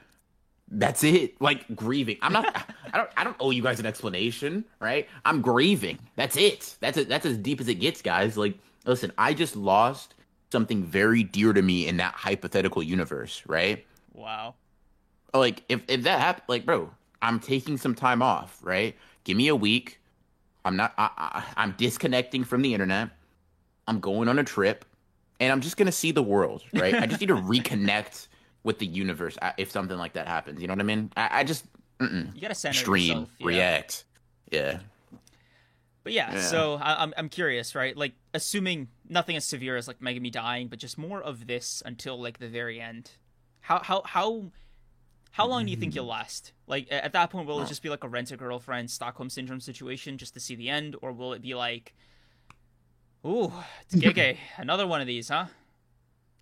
That's 0.71 1.03
it. 1.03 1.41
Like 1.41 1.65
grieving. 1.75 2.19
I'm 2.23 2.33
not. 2.33 2.47
I 2.93 2.99
don't. 2.99 3.11
I 3.17 3.25
don't 3.25 3.37
owe 3.41 3.51
you 3.51 3.63
guys 3.63 3.81
an 3.81 3.87
explanation, 3.87 4.65
right? 4.81 5.09
I'm 5.25 5.41
grieving. 5.43 5.99
That's 6.17 6.37
it. 6.37 6.77
That's 6.81 6.97
it. 6.99 7.09
That's 7.09 7.25
as 7.27 7.37
deep 7.39 7.61
as 7.61 7.69
it 7.69 7.77
gets, 7.77 8.03
guys. 8.03 8.37
Like, 8.37 8.59
listen. 8.87 9.13
I 9.19 9.35
just 9.35 9.57
lost 9.57 10.15
something 10.51 10.83
very 10.85 11.23
dear 11.23 11.53
to 11.53 11.63
me 11.63 11.87
in 11.87 11.99
that 11.99 12.15
hypothetical 12.15 12.83
universe, 12.83 13.43
right? 13.47 13.85
Wow. 14.15 14.55
like 15.35 15.63
if, 15.69 15.83
if 15.89 16.03
that 16.03 16.21
happened 16.21 16.45
like 16.49 16.67
bro 16.67 16.91
i'm 17.23 17.39
taking 17.39 17.77
some 17.77 17.95
time 17.95 18.21
off 18.23 18.59
right 18.63 18.97
give 19.25 19.37
me 19.37 19.47
a 19.49 19.55
week 19.55 20.01
i'm 20.65 20.75
not 20.77 20.93
I, 20.99 21.11
I, 21.17 21.45
i'm 21.57 21.73
disconnecting 21.79 22.43
from 22.45 22.63
the 22.63 22.73
internet 22.75 23.11
i'm 23.87 24.01
going 24.01 24.27
on 24.29 24.39
a 24.39 24.45
trip 24.45 24.85
and 25.39 25.53
i'm 25.53 25.61
just 25.61 25.77
gonna 25.77 25.93
see 25.93 26.11
the 26.11 26.23
world 26.23 26.65
right 26.75 26.95
i 26.95 27.07
just 27.07 27.21
need 27.21 27.29
to 27.29 27.35
reconnect 27.37 28.27
with 28.65 28.79
the 28.81 28.87
universe 28.87 29.39
uh, 29.43 29.53
if 29.57 29.71
something 29.71 29.99
like 29.99 30.15
that 30.15 30.27
happens 30.27 30.61
you 30.61 30.67
know 30.67 30.73
what 30.73 30.81
i 30.81 30.85
mean 30.85 31.13
i, 31.17 31.41
I 31.41 31.45
just 31.45 31.65
mm-mm. 32.01 32.35
You 32.35 32.41
gotta 32.41 32.55
center 32.57 32.75
stream 32.75 33.09
yourself. 33.09 33.29
yeah. 33.39 33.47
react 33.47 34.05
yeah 34.51 34.79
But 36.05 36.13
yeah, 36.13 36.35
Yeah. 36.35 36.41
so 36.41 36.75
I, 36.81 37.03
I'm 37.03 37.13
I'm 37.17 37.29
curious, 37.29 37.75
right? 37.75 37.97
Like, 37.97 38.15
assuming 38.33 38.89
nothing 39.09 39.37
as 39.37 39.45
severe 39.45 39.77
as 39.77 39.87
like 39.89 40.01
Megumi 40.01 40.31
dying, 40.33 40.69
but 40.69 40.79
just 40.79 40.97
more 40.99 41.21
of 41.23 41.47
this 41.47 41.83
until 41.85 42.21
like 42.21 42.39
the 42.39 42.49
very 42.49 42.81
end. 42.81 43.13
How 43.61 43.81
how 43.83 44.03
how 44.05 44.51
how 45.33 45.47
long 45.47 45.65
do 45.67 45.71
you 45.71 45.77
think 45.77 45.95
you'll 45.95 46.07
Mm. 46.07 46.11
last? 46.11 46.53
Like 46.67 46.87
at 46.91 47.13
that 47.13 47.31
point, 47.31 47.47
will 47.47 47.61
it 47.61 47.67
just 47.69 47.83
be 47.83 47.91
like 47.91 48.05
a 48.05 48.09
rent 48.09 48.31
a 48.33 48.37
girlfriend 48.37 48.91
Stockholm 48.91 49.29
syndrome 49.31 49.61
situation 49.61 50.19
just 50.19 50.35
to 50.35 50.41
see 50.41 50.55
the 50.55 50.69
end, 50.71 50.97
or 51.03 51.13
will 51.13 51.33
it 51.35 51.43
be 51.43 51.55
like, 51.55 51.95
ooh, 53.27 53.53
it's 53.83 53.95
Gege, 54.01 54.37
another 54.57 54.87
one 54.87 55.01
of 55.01 55.07
these, 55.07 55.29
huh? 55.29 55.47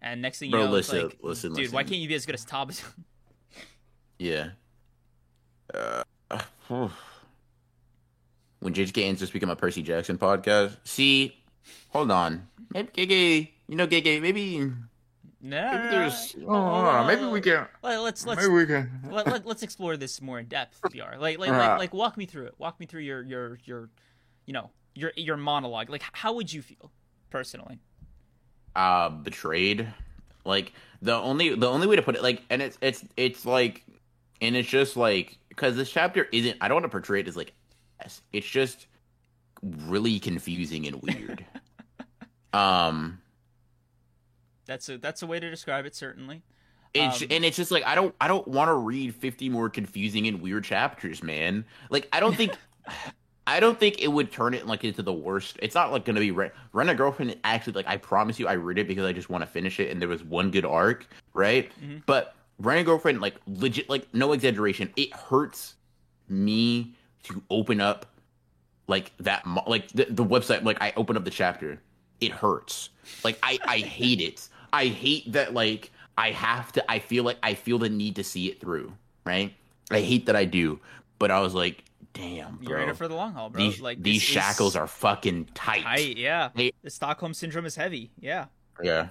And 0.00 0.22
next 0.22 0.38
thing 0.38 0.50
you 0.50 0.52
Bro, 0.52 0.66
know, 0.66 0.70
listen, 0.70 1.02
like, 1.04 1.16
listen, 1.22 1.52
dude, 1.54 1.72
why 1.72 1.82
can't 1.82 2.00
you 2.00 2.08
be 2.08 2.14
as 2.14 2.26
good 2.26 2.34
as 2.34 2.44
Tabas? 2.44 2.82
yeah 4.18 4.50
uh, 5.74 6.02
when 8.60 8.74
JJK 8.74 9.04
ends 9.04 9.20
just 9.20 9.32
become 9.32 9.50
a 9.50 9.56
Percy 9.56 9.82
Jackson 9.82 10.18
podcast. 10.18 10.76
See, 10.84 11.36
hold 11.90 12.10
on, 12.10 12.46
maybe 12.72 12.88
Gege, 12.92 13.48
you 13.68 13.76
know 13.76 13.86
Gege, 13.86 14.20
maybe 14.20 14.58
no, 15.40 15.72
maybe 15.72 15.88
there's 15.90 16.34
no, 16.36 16.48
oh, 16.48 16.82
no, 16.82 17.04
maybe 17.06 17.24
we 17.26 17.40
can 17.40 17.66
Let- 17.82 18.00
Let's 18.00 18.26
let's 18.26 18.40
maybe 18.40 18.52
we 18.52 18.66
can 18.66 18.90
let, 19.10 19.26
let, 19.26 19.46
us 19.46 19.62
explore 19.62 19.96
this 19.96 20.20
more 20.20 20.38
in 20.40 20.46
depth, 20.46 20.80
VR. 20.92 21.18
Like, 21.18 21.38
like, 21.38 21.50
Uh. 21.50 21.58
like, 21.58 21.78
like, 21.78 21.94
walk 21.94 22.16
me 22.16 22.26
through 22.26 22.46
it. 22.46 22.54
Walk 22.58 22.80
me 22.80 22.86
through 22.86 23.02
your, 23.02 23.22
your, 23.22 23.58
your, 23.64 23.90
you 24.46 24.52
know, 24.52 24.70
your, 24.94 25.12
your 25.16 25.36
monologue. 25.36 25.90
Like, 25.90 26.02
how 26.12 26.32
would 26.32 26.52
you 26.52 26.62
feel 26.62 26.90
personally? 27.30 27.78
uh 28.74 29.08
betrayed. 29.08 29.88
Like 30.44 30.72
the 31.02 31.14
only 31.14 31.54
the 31.54 31.68
only 31.68 31.86
way 31.86 31.96
to 31.96 32.02
put 32.02 32.14
it 32.14 32.22
like 32.22 32.42
and 32.50 32.60
it's 32.62 32.78
it's 32.80 33.04
it's 33.16 33.44
like 33.46 33.84
and 34.40 34.54
it's 34.54 34.68
just 34.68 34.96
like 34.96 35.38
because 35.48 35.76
this 35.76 35.90
chapter 35.90 36.28
isn't 36.30 36.56
I 36.60 36.68
don't 36.68 36.76
want 36.76 36.84
to 36.84 36.90
portray 36.90 37.20
it 37.20 37.28
as 37.28 37.36
like 37.36 37.52
it's 38.32 38.46
just 38.46 38.86
really 39.62 40.18
confusing 40.18 40.86
and 40.86 41.02
weird. 41.02 41.44
um 42.52 43.20
That's 44.66 44.88
a, 44.88 44.98
that's 44.98 45.22
a 45.22 45.26
way 45.26 45.40
to 45.40 45.50
describe 45.50 45.86
it. 45.86 45.94
Certainly. 45.94 46.42
It's 46.94 47.22
Um, 47.22 47.28
and 47.30 47.44
it's 47.44 47.56
just 47.56 47.70
like 47.70 47.84
I 47.84 47.94
don't 47.94 48.14
I 48.20 48.28
don't 48.28 48.46
want 48.48 48.68
to 48.68 48.74
read 48.74 49.14
50 49.14 49.48
more 49.48 49.68
confusing 49.68 50.26
and 50.26 50.40
weird 50.40 50.64
chapters, 50.64 51.22
man. 51.22 51.64
Like 51.90 52.08
I 52.12 52.20
don't 52.20 52.36
think 52.36 52.52
I 53.48 53.60
don't 53.60 53.78
think 53.78 54.00
it 54.02 54.08
would 54.08 54.32
turn 54.32 54.54
it 54.54 54.66
like 54.66 54.82
into 54.82 55.02
the 55.02 55.12
worst. 55.12 55.56
It's 55.62 55.74
not 55.74 55.92
like 55.92 56.04
going 56.04 56.16
to 56.16 56.20
be 56.20 56.32
Rent 56.32 56.52
Rent 56.72 56.90
a 56.90 56.94
Girlfriend 56.94 57.36
actually 57.44 57.74
like 57.74 57.86
I 57.86 57.96
promise 57.96 58.38
you 58.38 58.48
I 58.48 58.54
read 58.54 58.78
it 58.78 58.88
because 58.88 59.04
I 59.04 59.12
just 59.12 59.30
want 59.30 59.42
to 59.42 59.46
finish 59.46 59.78
it 59.78 59.90
and 59.90 60.00
there 60.00 60.08
was 60.08 60.24
one 60.24 60.50
good 60.50 60.64
arc, 60.64 61.06
right? 61.32 61.70
Mhm. 61.80 62.02
But 62.06 62.34
Rent 62.58 62.80
a 62.80 62.84
Girlfriend 62.84 63.20
like 63.20 63.36
legit 63.46 63.88
like 63.88 64.12
no 64.12 64.32
exaggeration, 64.32 64.92
it 64.96 65.14
hurts 65.14 65.74
me 66.28 66.95
to 67.26 67.42
open 67.50 67.80
up 67.80 68.06
like 68.88 69.12
that 69.20 69.44
like 69.66 69.88
the, 69.88 70.06
the 70.08 70.24
website 70.24 70.64
like 70.64 70.80
I 70.80 70.92
open 70.96 71.16
up 71.16 71.24
the 71.24 71.30
chapter. 71.30 71.80
It 72.20 72.32
hurts. 72.32 72.90
Like 73.24 73.38
I 73.42 73.58
I 73.64 73.78
hate 73.78 74.20
it. 74.20 74.48
I 74.72 74.86
hate 74.86 75.32
that 75.32 75.54
like 75.54 75.90
I 76.18 76.30
have 76.30 76.72
to 76.72 76.90
I 76.90 76.98
feel 76.98 77.24
like 77.24 77.38
I 77.42 77.54
feel 77.54 77.78
the 77.78 77.88
need 77.88 78.16
to 78.16 78.24
see 78.24 78.48
it 78.48 78.60
through, 78.60 78.92
right? 79.24 79.54
I 79.90 80.00
hate 80.00 80.26
that 80.26 80.36
I 80.36 80.44
do, 80.44 80.80
but 81.18 81.30
I 81.30 81.40
was 81.40 81.54
like, 81.54 81.84
damn, 82.14 82.56
bro. 82.56 82.68
You're 82.68 82.78
in 82.80 82.88
it 82.88 82.96
for 82.96 83.06
the 83.08 83.14
long 83.14 83.32
haul, 83.34 83.50
bro. 83.50 83.60
these 83.62 83.80
like 83.80 84.02
these 84.02 84.22
shackles 84.22 84.74
are 84.76 84.86
fucking 84.86 85.46
tight. 85.54 85.82
tight. 85.82 86.16
Yeah. 86.16 86.48
They- 86.54 86.72
The 86.82 86.90
Stockholm 86.90 87.34
syndrome 87.34 87.66
is 87.66 87.76
heavy. 87.76 88.10
Yeah. 88.18 88.46
Yeah. 88.82 89.08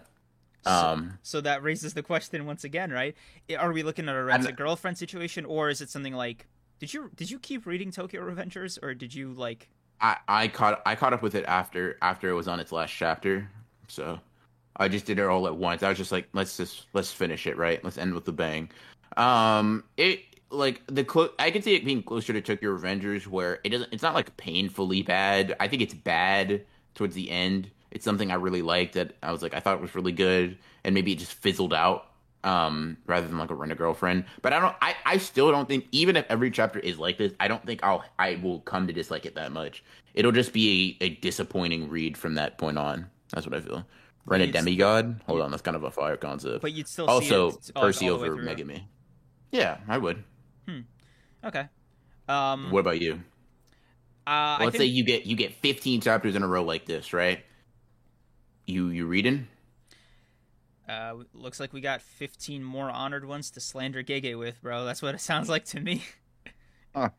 Um, 0.66 1.20
so 1.22 1.42
that 1.42 1.62
raises 1.62 1.94
the 1.94 2.02
question 2.02 2.46
once 2.48 2.64
again, 2.64 2.92
right? 2.92 3.16
Are 3.60 3.72
we 3.72 3.84
looking 3.84 4.10
at 4.10 4.16
a 4.16 4.24
rent 4.24 4.48
a 4.48 4.52
girlfriend 4.52 4.98
situation, 4.98 5.46
or 5.46 5.70
is 5.70 5.80
it 5.82 5.90
something 5.90 6.14
like? 6.14 6.48
Did 6.80 6.94
you 6.94 7.10
did 7.16 7.32
you 7.32 7.40
keep 7.40 7.66
reading 7.66 7.92
Tokyo 7.92 8.22
Revengers, 8.22 8.78
or 8.82 8.94
did 8.94 9.14
you 9.14 9.34
like? 9.34 9.70
I 10.02 10.18
I 10.28 10.48
caught 10.48 10.82
I 10.86 10.96
caught 10.96 11.14
up 11.14 11.22
with 11.22 11.36
it 11.36 11.46
after 11.46 11.98
after 12.02 12.30
it 12.30 12.34
was 12.34 12.48
on 12.48 12.60
its 12.60 12.72
last 12.72 12.92
chapter, 12.92 13.50
so 13.88 14.20
I 14.76 14.88
just 14.88 15.06
did 15.06 15.20
it 15.20 15.26
all 15.26 15.48
at 15.48 15.56
once. 15.56 15.84
I 15.84 15.90
was 15.90 15.98
just 15.98 16.12
like, 16.12 16.28
let's 16.34 16.58
just 16.58 16.88
let's 16.94 17.12
finish 17.12 17.48
it, 17.48 17.58
right? 17.58 17.84
Let's 17.84 17.98
end 17.98 18.14
with 18.14 18.26
the 18.26 18.34
bang. 18.34 18.70
Um, 19.16 19.84
it 19.96 20.22
like 20.50 20.82
the 20.88 21.04
clo- 21.04 21.32
I 21.40 21.52
can 21.52 21.62
see 21.62 21.76
it 21.76 21.86
being 21.86 22.04
closer 22.04 22.34
to 22.34 22.42
Tokyo 22.42 22.78
Revengers, 22.78 23.26
where 23.26 23.60
it 23.64 23.70
doesn't. 23.70 23.94
It's 23.94 24.04
not 24.04 24.14
like 24.14 24.36
painfully 24.38 25.02
bad. 25.02 25.56
I 25.60 25.68
think 25.68 25.82
it's 25.82 25.94
bad 25.94 26.66
towards 26.94 27.16
the 27.16 27.30
end. 27.32 27.70
It's 27.92 28.04
something 28.04 28.32
I 28.32 28.36
really 28.36 28.62
liked 28.62 28.96
that 28.96 29.16
I 29.24 29.32
was 29.32 29.42
like 29.42 29.54
I 29.54 29.62
thought 29.62 29.76
it 29.76 29.82
was 29.82 29.96
really 29.96 30.12
good, 30.12 30.58
and 30.84 30.94
maybe 30.94 31.14
it 31.14 31.20
just 31.20 31.34
fizzled 31.34 31.74
out. 31.74 32.12
Um, 32.46 32.98
rather 33.08 33.28
than 33.28 33.40
like 33.40 33.50
a 33.50 33.56
rent 33.56 33.72
a 33.72 33.76
girlfriend, 33.76 34.26
but 34.44 34.54
I 34.54 34.60
don't. 34.60 34.76
I, 34.80 34.94
I 35.04 35.18
still 35.18 35.52
don't 35.52 35.68
think 35.68 35.88
even 35.92 36.16
if 36.16 36.26
every 36.30 36.52
chapter 36.52 36.78
is 36.78 37.00
like 37.00 37.18
this, 37.18 37.34
I 37.40 37.48
don't 37.48 37.66
think 37.66 37.84
I'll 37.84 38.06
I 38.20 38.40
will 38.44 38.60
come 38.60 38.86
to 38.86 38.94
dislike 38.94 39.26
it 39.26 39.34
that 39.34 39.52
much. 39.52 39.84
It'll 40.14 40.32
just 40.32 40.54
be 40.54 40.96
a, 41.02 41.06
a 41.06 41.10
disappointing 41.16 41.90
read 41.90 42.16
from 42.16 42.36
that 42.36 42.60
point 42.60 42.78
on. 42.78 43.10
That's 43.34 43.48
what 43.48 43.56
I 43.56 43.62
feel. 43.62 43.84
Rent 44.28 44.44
a 44.44 44.52
demigod. 44.52 45.22
Hold 45.26 45.42
on, 45.42 45.50
that's 45.50 45.64
kind 45.64 45.76
of 45.76 45.84
a 45.84 45.92
fire 45.92 46.18
concept. 46.18 46.62
But 46.62 46.74
you'd 46.74 46.88
still 46.88 47.08
also 47.08 47.52
see 47.52 47.58
it, 47.70 47.76
Percy 47.76 48.10
over 48.10 48.36
Megumi. 48.38 48.84
Yeah, 49.52 49.78
I 49.88 49.98
would. 49.98 50.24
Hmm. 50.68 50.82
Okay. 51.44 51.66
Um, 52.28 52.72
what 52.72 52.80
about 52.80 53.02
you? 53.02 53.22
Uh, 54.28 54.58
Let's 54.60 54.72
think... 54.72 54.82
say 54.82 54.86
you 54.86 55.04
get 55.04 55.26
you 55.26 55.36
get 55.36 55.54
15 55.54 56.02
chapters 56.02 56.36
in 56.36 56.44
a 56.44 56.48
row 56.48 56.64
like 56.64 56.86
this, 56.86 57.14
right? 57.14 57.44
You 58.66 58.88
you 58.90 59.06
reading? 59.06 59.48
Uh, 60.88 61.16
looks 61.34 61.60
like 61.60 61.74
we 61.74 61.82
got 61.82 62.02
15 62.02 62.64
more 62.64 62.90
honored 62.90 63.26
ones 63.26 63.50
to 63.52 63.60
slander 63.60 64.04
Gege 64.04 64.38
with, 64.38 64.62
bro. 64.62 64.86
That's 64.86 65.02
what 65.02 65.16
it 65.16 65.22
sounds 65.22 65.50
like 65.50 65.66
to 65.66 65.80
me. 65.80 66.04
huh. 66.96 67.10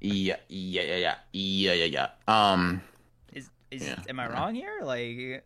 Yeah, 0.00 0.36
yeah, 0.48 0.82
yeah, 0.82 0.96
yeah, 0.96 1.14
yeah, 1.32 1.72
yeah, 1.72 1.84
yeah. 1.84 2.52
Um, 2.52 2.82
is 3.32 3.50
is 3.70 3.86
yeah. 3.86 3.96
am 4.08 4.18
I 4.18 4.28
wrong 4.28 4.54
here? 4.54 4.80
Like, 4.82 5.44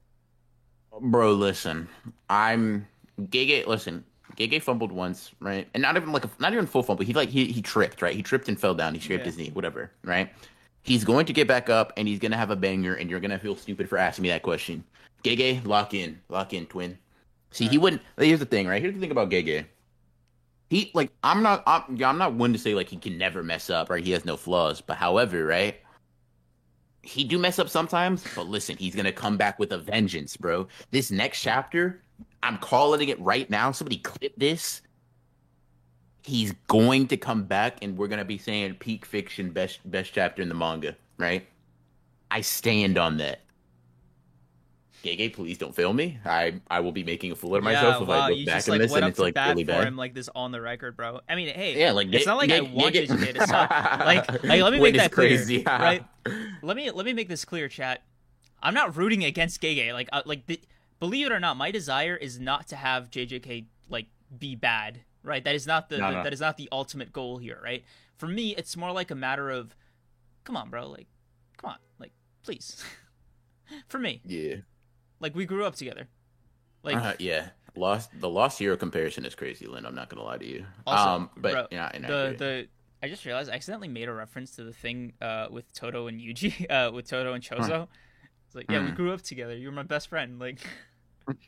bro, 0.99 1.33
listen, 1.35 1.89
I'm 2.31 2.87
Gege. 3.21 3.67
Listen, 3.67 4.03
Gege 4.37 4.63
fumbled 4.63 4.93
once, 4.93 5.33
right? 5.41 5.69
And 5.75 5.83
not 5.83 5.97
even 5.97 6.11
like 6.11 6.25
a, 6.25 6.31
not 6.39 6.55
even 6.55 6.67
full 6.67 6.83
fumble. 6.83 7.05
He 7.05 7.13
like 7.13 7.29
he 7.29 7.47
he 7.47 7.61
tripped, 7.61 8.01
right? 8.01 8.15
He 8.15 8.23
tripped 8.23 8.49
and 8.49 8.59
fell 8.59 8.75
down. 8.75 8.95
He 8.95 9.01
scraped 9.01 9.23
yeah. 9.23 9.27
his 9.27 9.37
knee, 9.37 9.51
whatever, 9.53 9.91
right? 10.03 10.31
He's 10.83 11.05
going 11.05 11.27
to 11.27 11.33
get 11.33 11.49
back 11.49 11.69
up 11.69 11.93
and 11.97 12.09
he's 12.09 12.19
gonna 12.19 12.37
have 12.37 12.51
a 12.51 12.57
banger, 12.57 12.95
and 12.95 13.11
you're 13.11 13.21
gonna 13.21 13.39
feel 13.39 13.57
stupid 13.57 13.89
for 13.89 13.99
asking 13.99 14.23
me 14.23 14.29
that 14.31 14.43
question. 14.43 14.85
Gege, 15.23 15.67
lock 15.67 15.93
in, 15.93 16.21
lock 16.29 16.55
in, 16.55 16.67
twin. 16.67 16.99
See, 17.57 17.65
right. 17.65 17.73
he 17.73 17.79
wouldn't. 17.79 18.03
Here's 18.19 18.39
the 18.39 18.45
thing, 18.45 18.67
right? 18.67 18.83
Here's 18.83 18.93
the 18.93 19.01
thing 19.01 19.11
about 19.11 19.31
Gege. 19.31 19.65
He 20.69 20.91
like 20.93 21.11
I'm 21.23 21.43
not 21.43 21.63
I'm, 21.67 21.85
I'm 22.03 22.19
not 22.19 22.35
one 22.35 22.53
to 22.53 22.59
say 22.59 22.75
like 22.75 22.91
he 22.91 22.99
can 22.99 23.17
never 23.17 23.43
mess 23.43 23.71
up, 23.71 23.89
right? 23.89 24.05
He 24.05 24.11
has 24.11 24.27
no 24.27 24.37
flaws, 24.37 24.83
but 24.83 24.99
however, 24.99 25.47
right? 25.47 25.81
He 27.01 27.25
do 27.25 27.39
mess 27.39 27.59
up 27.59 27.71
sometimes, 27.71 28.27
but 28.35 28.47
listen, 28.47 28.77
he's 28.77 28.95
gonna 28.95 29.11
come 29.11 29.39
back 29.39 29.59
with 29.59 29.73
a 29.73 29.79
vengeance, 29.79 30.37
bro. 30.37 30.69
This 30.91 31.11
next 31.11 31.41
chapter, 31.41 32.03
I'm 32.43 32.59
calling 32.59 33.09
it 33.09 33.19
right 33.21 33.49
now. 33.49 33.71
Somebody 33.73 33.99
clip 33.99 34.35
this. 34.37 34.83
He's 36.25 36.53
going 36.67 37.07
to 37.09 37.17
come 37.17 37.45
back, 37.45 37.79
and 37.81 37.97
we're 37.97 38.09
gonna 38.09 38.25
be 38.27 38.37
saying 38.37 38.75
peak 38.75 39.07
fiction 39.07 39.51
best 39.51 39.89
best 39.91 40.13
chapter 40.13 40.43
in 40.43 40.51
the 40.51 40.55
manga, 40.55 40.95
right? 41.17 41.47
I 42.31 42.43
stand 42.43 42.99
on 42.99 43.17
that. 43.19 43.46
Gege, 45.03 45.33
please 45.33 45.59
don't 45.59 45.75
fail 45.75 45.93
me. 45.93 46.19
I 46.25 46.61
I 46.69 46.81
will 46.81 46.93
be 46.93 47.05
making 47.05 47.33
a 47.33 47.37
fool 47.37 47.55
of 47.55 47.63
myself 47.63 47.97
yeah, 47.97 48.03
if 48.03 48.09
wow, 48.09 48.15
I 48.15 48.31
look 48.31 48.47
back 48.47 48.55
just, 48.57 48.69
like, 48.69 48.81
this 48.81 48.93
and 48.93 49.05
it's 49.05 49.19
like 49.19 49.37
really 49.37 49.65
bad. 49.65 49.87
Him, 49.87 49.97
like 49.97 50.15
this 50.15 50.29
on 50.35 50.53
the 50.53 50.61
record, 50.61 50.97
bro. 50.97 51.21
I 51.29 51.37
mean, 51.37 51.55
hey, 51.55 51.79
yeah, 51.79 51.93
like 51.93 52.13
it's 52.13 52.27
not 52.27 52.37
like 52.37 52.51
I 52.51 52.61
wanted 52.61 53.09
to 53.09 53.29
It's 53.29 53.51
not 53.51 53.71
like, 54.01 54.45
like 54.45 54.63
let 54.63 54.73
me 54.73 54.81
make 54.81 54.97
that 54.97 55.13
clear, 55.13 55.29
crazy. 55.29 55.63
right? 55.65 56.05
Let 56.63 56.77
me 56.77 56.91
let 56.91 57.07
me 57.07 57.13
make 57.13 57.29
this 57.29 57.45
clear, 57.45 57.69
chat. 57.69 58.03
I'm 58.63 58.75
not 58.75 58.97
rooting 58.97 59.25
against 59.25 59.61
Gege. 59.61 59.93
Like 59.93 60.09
uh, 60.13 60.23
like 60.25 60.47
the, 60.47 60.61
believe 60.99 61.27
it 61.27 61.33
or 61.33 61.41
not, 61.41 61.57
my 61.57 61.71
desire 61.71 62.17
is 62.17 62.39
not 62.39 62.69
to 62.69 62.77
have 62.77 63.11
JJK 63.11 63.67
like 63.89 64.07
be 64.39 64.55
bad, 64.55 65.01
right? 65.23 65.45
That 65.45 65.55
is 65.55 65.67
not 65.67 65.89
the, 65.89 65.99
no, 65.99 66.11
the 66.11 66.17
no. 66.17 66.23
that 66.25 66.33
is 66.33 66.41
not 66.41 66.57
the 66.57 66.69
ultimate 66.73 67.13
goal 67.13 67.39
here, 67.39 67.61
right? 67.63 67.85
For 68.17 68.27
me, 68.27 68.55
it's 68.57 68.77
more 68.77 68.93
like 68.93 69.11
a 69.11 69.15
matter 69.15 69.51
of, 69.51 69.77
come 70.45 70.57
on, 70.57 70.71
bro, 70.71 70.89
like, 70.89 71.07
come 71.59 71.71
on, 71.71 71.77
like, 71.99 72.13
please, 72.43 72.83
for 73.89 73.99
me, 73.99 74.23
yeah, 74.25 74.57
like 75.21 75.35
we 75.35 75.47
grew 75.47 75.65
up 75.65 75.75
together, 75.75 76.09
like, 76.83 76.97
uh, 76.97 77.15
yeah. 77.19 77.49
Lost 77.79 78.09
the 78.19 78.29
lost 78.29 78.59
hero 78.59 78.75
comparison 78.75 79.27
is 79.27 79.35
crazy, 79.35 79.67
Lynn. 79.67 79.85
I'm 79.85 79.95
not 79.95 80.09
gonna 80.09 80.23
lie 80.23 80.39
to 80.39 80.47
you. 80.47 80.65
Also, 80.87 81.11
um, 81.11 81.31
but 81.37 81.53
bro, 81.53 81.67
yeah, 81.71 81.93
the 81.93 82.35
the 82.39 82.69
I 83.03 83.09
just 83.09 83.25
realized 83.25 83.51
I 83.51 83.55
accidentally 83.55 83.89
made 83.89 84.09
a 84.09 84.13
reference 84.13 84.53
to 84.53 84.65
the 84.65 84.73
thing 84.73 85.13
uh, 85.21 85.49
with 85.51 85.71
Todo 85.73 86.07
and 86.07 86.21
Yuji, 86.21 86.71
uh, 86.71 86.91
with 86.93 87.09
Todo 87.09 87.35
and 87.35 87.43
Choso. 87.43 87.69
Huh. 87.69 87.87
It's 88.47 88.55
like, 88.55 88.71
yeah, 88.71 88.79
mm. 88.79 88.87
we 88.87 88.93
grew 88.93 89.13
up 89.13 89.23
together. 89.23 89.57
You 89.57 89.69
were 89.69 89.75
my 89.75 89.83
best 89.83 90.09
friend. 90.09 90.39
Like, 90.39 90.61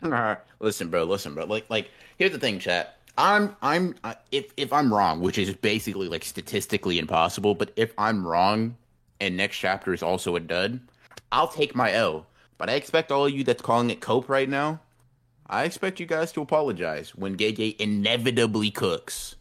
listen, 0.60 0.88
bro, 0.88 1.04
listen, 1.04 1.34
bro. 1.34 1.46
Like, 1.46 1.68
like 1.70 1.90
here's 2.18 2.32
the 2.32 2.38
thing, 2.38 2.58
chat. 2.58 2.98
I'm, 3.16 3.56
I'm, 3.62 3.96
uh, 4.04 4.14
if 4.30 4.52
if 4.56 4.72
I'm 4.72 4.92
wrong, 4.92 5.20
which 5.20 5.38
is 5.38 5.52
basically 5.54 6.08
like 6.08 6.24
statistically 6.24 6.98
impossible, 6.98 7.54
but 7.54 7.72
if 7.76 7.92
I'm 7.98 8.26
wrong, 8.26 8.76
and 9.20 9.36
next 9.36 9.56
chapter 9.56 9.92
is 9.92 10.02
also 10.02 10.36
a 10.36 10.40
dud, 10.40 10.80
I'll 11.32 11.48
take 11.48 11.74
my 11.74 11.92
L. 11.92 12.26
But 12.58 12.68
I 12.68 12.74
expect 12.74 13.12
all 13.12 13.26
of 13.26 13.32
you 13.32 13.44
that's 13.44 13.62
calling 13.62 13.90
it 13.90 14.00
cope 14.00 14.28
right 14.28 14.48
now, 14.48 14.80
I 15.46 15.64
expect 15.64 16.00
you 16.00 16.06
guys 16.06 16.32
to 16.32 16.42
apologize 16.42 17.14
when 17.14 17.36
Gege 17.36 17.76
inevitably 17.78 18.70
cooks. 18.70 19.36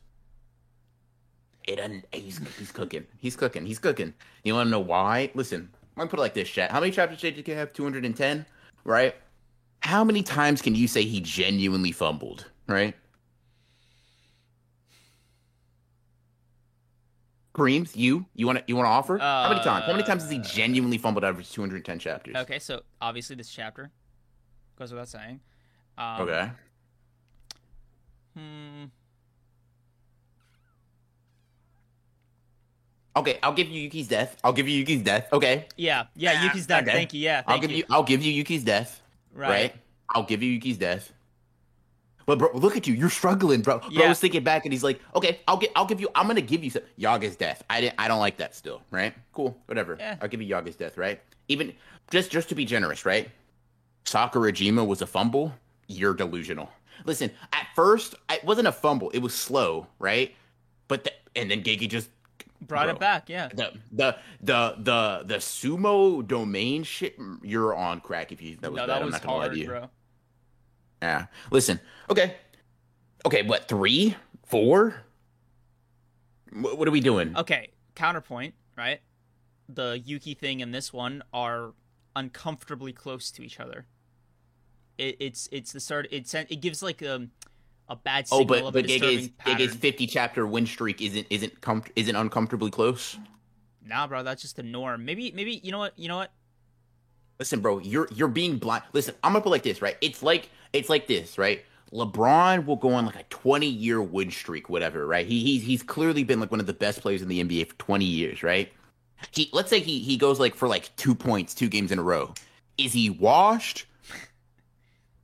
It 1.68 1.80
un- 1.80 2.03
he's 2.14 2.39
he's 2.57 2.72
cooking. 2.72 3.06
He's 3.18 3.35
cooking. 3.35 3.65
He's 3.65 3.80
cooking. 3.80 4.14
You 4.44 4.53
want 4.53 4.68
to 4.68 4.72
know 4.72 4.80
why? 4.80 5.31
Listen, 5.34 5.69
I'm 5.73 6.02
gonna 6.02 6.10
put 6.10 6.19
it 6.19 6.22
like 6.22 6.34
this, 6.34 6.48
chat. 6.48 6.72
How 6.72 6.80
many 6.80 6.91
chapters 6.94 7.19
did 7.19 7.35
JJK 7.35 7.56
have? 7.56 7.73
210, 7.73 8.45
right? 8.85 9.15
How 9.81 10.03
many 10.03 10.23
times 10.23 10.61
can 10.61 10.76
you 10.76 10.88
say 10.88 11.03
he 11.03 11.19
genuinely 11.19 11.91
fumbled, 11.91 12.45
right? 12.68 12.95
Kreams, 17.58 17.96
you 17.96 18.26
you 18.36 18.46
want 18.46 18.60
to 18.60 18.64
you 18.68 18.76
want 18.76 18.86
to 18.86 18.92
offer? 18.92 19.20
Uh, 19.20 19.44
How 19.44 19.50
many 19.50 19.64
times? 19.64 19.86
How 19.86 19.92
many 19.94 20.04
times 20.04 20.22
has 20.22 20.32
he 20.32 20.38
genuinely 20.38 21.00
fumbled 21.00 21.24
out 21.24 21.32
of 21.32 21.38
his 21.40 21.50
210 21.50 21.98
chapters? 21.98 22.36
Okay, 22.36 22.60
so 22.60 22.82
obviously 23.02 23.36
this 23.36 23.50
chapter 23.50 23.90
goes 24.78 24.92
without 24.92 25.08
saying. 25.08 25.40
Um, 25.98 26.22
okay. 26.22 26.52
Hmm. 28.36 28.84
Okay, 33.16 33.40
I'll 33.42 33.54
give 33.54 33.70
you 33.70 33.82
Yuki's 33.82 34.08
death. 34.08 34.38
I'll 34.44 34.54
give 34.54 34.68
you 34.68 34.78
Yuki's 34.78 35.02
death. 35.02 35.28
Okay. 35.34 35.66
Yeah, 35.76 36.06
yeah, 36.16 36.44
Yuki's 36.44 36.68
death. 36.68 36.84
Okay. 36.84 36.92
Thank 36.92 37.14
you. 37.16 37.22
Yeah, 37.22 37.38
thank 37.38 37.50
I'll 37.50 37.60
give 37.60 37.72
you. 37.72 37.78
you. 37.78 37.84
I'll 37.90 38.04
give 38.04 38.22
you 38.22 38.32
Yuki's 38.32 38.64
death. 38.64 39.02
Right. 39.34 39.50
right. 39.50 39.76
I'll 40.14 40.24
give 40.24 40.44
you 40.44 40.52
Yuki's 40.52 40.78
death. 40.78 41.12
But 42.28 42.40
bro, 42.40 42.49
look 42.54 42.76
at 42.76 42.86
you. 42.86 42.94
You're 42.94 43.10
struggling, 43.10 43.62
bro. 43.62 43.82
Yeah. 43.90 44.10
Was 44.10 44.20
thinking 44.20 44.44
back 44.44 44.66
and 44.66 44.74
he's 44.74 44.84
like, 44.84 44.99
okay, 45.16 45.40
I'll 45.48 45.56
get, 45.58 45.72
I'll 45.76 45.86
give 45.86 46.02
you, 46.02 46.10
I'm 46.14 46.28
gonna 46.28 46.41
give 46.41 46.62
you 46.62 46.70
some 46.70 46.84
Yaga's 46.99 47.38
death. 47.38 47.64
I 47.70 47.80
didn't, 47.82 47.95
I 47.98 48.10
don't 48.10 48.20
like 48.20 48.38
that 48.38 48.54
still, 48.54 48.82
right? 48.91 49.14
Cool, 49.32 49.58
whatever. 49.66 49.95
Yeah. 49.98 50.18
I'll 50.22 50.28
give 50.28 50.41
you 50.41 50.54
Yaga's 50.54 50.76
death, 50.76 50.98
right? 50.98 51.22
Even 51.48 51.74
just, 52.12 52.30
just 52.30 52.49
to 52.49 52.56
be 52.56 52.66
generous, 52.66 53.06
right? 53.06 53.30
Sakurajima 54.04 54.86
was 54.86 55.02
a 55.02 55.08
fumble. 55.08 55.54
You're 55.88 56.14
delusional. 56.14 56.70
Listen, 57.06 57.32
at 57.54 57.68
first, 57.76 58.16
it 58.30 58.44
wasn't 58.44 58.68
a 58.68 58.74
fumble. 58.74 59.10
It 59.12 59.20
was 59.20 59.34
slow, 59.34 59.88
right? 59.98 60.36
But 60.90 61.06
the, 61.06 61.14
and 61.36 61.49
then 61.49 61.64
Gege 61.64 61.88
just 61.88 62.10
brought 62.62 62.86
bro, 62.88 62.95
it 62.95 62.99
back. 62.99 63.30
Yeah. 63.30 63.48
The 63.49 63.74
the 63.91 64.18
the 64.41 64.76
the 64.80 65.24
the 65.26 65.36
sumo 65.36 66.28
domain 66.28 66.84
shit. 66.84 67.18
You're 67.44 67.76
on 67.76 68.02
crack 68.02 68.32
if 68.32 68.41
you 68.41 68.58
that 68.62 68.72
was 68.72 68.78
no, 68.78 68.88
bad. 68.88 68.95
That 68.95 69.06
was 69.06 69.16
I'm 69.16 69.22
not 69.22 69.22
gonna 69.22 69.38
hard, 69.38 69.52
lie 69.52 69.54
to 69.54 69.60
you. 69.60 69.68
bro. 69.68 69.90
Yeah. 71.02 71.28
Listen. 71.52 71.80
Okay. 72.10 72.36
Okay. 73.26 73.44
What? 73.44 73.68
Three? 73.68 74.15
Four? 74.45 74.95
What, 76.53 76.78
what 76.78 76.88
are 76.88 76.91
we 76.91 77.02
doing? 77.02 77.36
Okay. 77.38 77.69
Counterpoint. 77.95 78.53
Right. 78.78 79.02
The 79.69 80.02
Yuki 80.03 80.34
thing 80.34 80.61
and 80.61 80.74
this 80.74 80.94
one 80.94 81.24
are 81.34 81.74
uncomfortably 82.15 82.94
close 82.94 83.32
to 83.32 83.44
each 83.44 83.60
other. 83.60 83.86
It, 84.98 85.18
it's 85.19 85.49
it's 85.52 85.72
the 85.72 85.80
start. 85.80 86.07
It 86.11 86.34
it 86.34 86.61
gives 86.61 86.82
like 86.82 87.03
um 87.03 87.32
a 87.90 87.95
bad 87.95 88.28
signal 88.28 88.68
oh, 88.68 88.72
but, 88.72 88.74
but 88.74 88.88
Gege's, 88.88 89.30
Gege's 89.45 89.74
50 89.74 90.07
chapter 90.07 90.45
win 90.45 90.65
streak 90.65 91.02
isn't 91.02 91.28
isn't 91.30 91.61
com- 91.61 91.84
isn't 91.95 92.15
uncomfortably 92.15 92.72
close. 92.72 93.18
Nah, 93.86 94.07
bro, 94.07 94.24
that's 94.24 94.41
just 94.41 94.57
the 94.57 94.64
norm. 94.64 95.06
Maybe 95.06 95.32
maybe 95.32 95.61
you 95.64 95.72
know 95.72 95.80
what 95.80 95.98
you 95.98 96.07
know 96.07 96.18
what. 96.18 96.32
Listen, 97.39 97.59
bro, 97.59 97.80
you're 97.80 98.07
you're 98.14 98.27
being 98.27 98.57
blind. 98.57 98.84
Listen, 98.93 99.15
I'm 99.23 99.34
gonna 99.34 99.43
put 99.43 99.49
like 99.49 99.64
this, 99.64 99.81
right? 99.81 99.97
It's 100.01 100.23
like 100.23 100.49
it's 100.73 100.89
like 100.89 101.07
this, 101.07 101.38
right? 101.38 101.64
LeBron 101.93 102.65
will 102.65 102.76
go 102.76 102.91
on 102.93 103.05
like 103.05 103.15
a 103.15 103.23
20 103.30 103.65
year 103.65 104.01
win 104.01 104.30
streak, 104.30 104.69
whatever, 104.69 105.05
right? 105.07 105.26
He 105.26 105.39
he's 105.43 105.64
he's 105.64 105.84
clearly 105.84 106.23
been 106.23 106.39
like 106.39 106.51
one 106.51 106.59
of 106.59 106.68
the 106.68 106.73
best 106.73 107.01
players 107.01 107.22
in 107.22 107.27
the 107.27 107.43
NBA 107.43 107.68
for 107.68 107.76
20 107.76 108.05
years, 108.05 108.43
right? 108.43 108.72
He 109.31 109.49
let's 109.53 109.69
say 109.69 109.80
he 109.80 109.99
he 109.99 110.18
goes 110.18 110.39
like 110.39 110.55
for 110.55 110.68
like 110.68 110.95
two 110.95 111.15
points, 111.15 111.53
two 111.53 111.69
games 111.69 111.91
in 111.91 111.99
a 111.99 112.03
row. 112.03 112.34
Is 112.77 112.93
he 112.93 113.09
washed? 113.09 113.85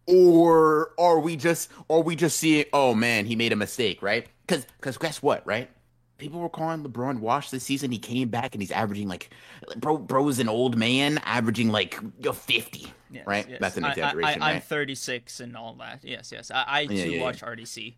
or 0.06 0.92
are 1.00 1.20
we 1.20 1.36
just 1.36 1.70
are 1.90 2.02
we 2.02 2.16
just 2.16 2.38
seeing 2.38 2.66
oh 2.74 2.94
man 2.94 3.26
he 3.26 3.36
made 3.36 3.54
a 3.54 3.56
mistake 3.56 4.02
right 4.02 4.28
because 4.46 4.66
because 4.78 4.98
guess 4.98 5.22
what 5.22 5.46
right 5.46 5.70
people 6.18 6.40
were 6.40 6.50
calling 6.50 6.84
lebron 6.84 7.20
washed 7.20 7.52
this 7.52 7.64
season 7.64 7.92
he 7.92 7.98
came 8.00 8.30
back 8.30 8.54
and 8.56 8.62
he's 8.62 8.72
averaging 8.72 9.08
like 9.08 9.30
bro 9.78 9.98
bro's 9.98 10.40
an 10.40 10.48
old 10.50 10.78
man 10.78 11.18
averaging 11.26 11.70
like 11.70 12.00
50 12.24 12.92
Yes, 13.12 13.28
right 13.28 13.48
yes. 13.48 13.60
that's 13.62 13.78
an 13.78 13.86
exaggeration 13.86 14.42
I, 14.42 14.50
am 14.52 14.56
right 14.56 14.64
36 14.64 15.40
and 15.40 15.56
all 15.56 15.76
that. 15.76 16.00
Yes, 16.04 16.32
yes. 16.32 16.50
I, 16.50 16.66
I 16.68 16.86
too 16.88 16.96
Yeah, 16.96 17.06
yeah, 17.06 17.16
yeah. 17.18 17.22
watch 17.22 17.42
RDC. 17.42 17.94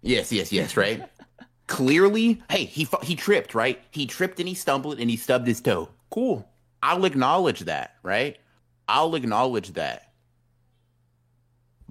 yes 0.00 0.32
yes 0.32 0.50
yes 0.52 0.76
right 0.78 1.04
clearly 1.66 2.42
hey 2.50 2.64
he 2.64 2.86
he 3.02 3.14
tripped 3.14 3.54
right 3.54 3.82
he 3.90 4.06
tripped 4.06 4.38
and 4.40 4.48
he 4.48 4.54
stumbled 4.54 4.98
and 4.98 5.10
he 5.10 5.16
stubbed 5.16 5.46
his 5.46 5.60
toe 5.60 5.88
cool 6.10 6.48
i'll 6.82 7.04
acknowledge 7.04 7.60
that 7.60 7.96
right 8.02 8.38
i'll 8.88 9.14
acknowledge 9.14 9.72
that 9.72 10.12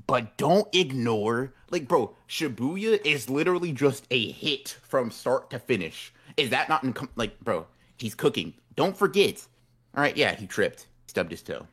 but 0.07 0.38
don't 0.38 0.67
ignore 0.73 1.53
like 1.71 1.88
bro 1.88 2.15
shibuya 2.27 2.99
is 3.05 3.30
literally 3.30 3.71
just 3.71 4.05
a 4.11 4.31
hit 4.31 4.77
from 4.84 5.09
start 5.11 5.49
to 5.49 5.59
finish 5.59 6.13
is 6.38 6.49
that 6.49 6.69
not 6.69 6.84
in, 6.84 6.93
like 7.15 7.39
bro 7.41 7.65
he's 7.97 8.15
cooking 8.15 8.53
don't 8.75 8.97
forget 8.97 9.45
all 9.95 10.01
right 10.03 10.17
yeah 10.17 10.35
he 10.35 10.45
tripped 10.47 10.88
stubbed 11.07 11.31
his 11.31 11.41
toe 11.41 11.65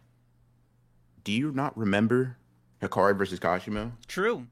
do 1.25 1.33
you 1.33 1.51
not 1.53 1.77
remember 1.77 2.37
hakari 2.83 3.17
versus 3.17 3.39
kashimo 3.41 3.93
True. 4.07 4.47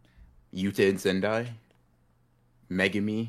yuta 0.55 0.89
and 0.89 1.01
sendai 1.01 1.47
megumi 2.71 3.29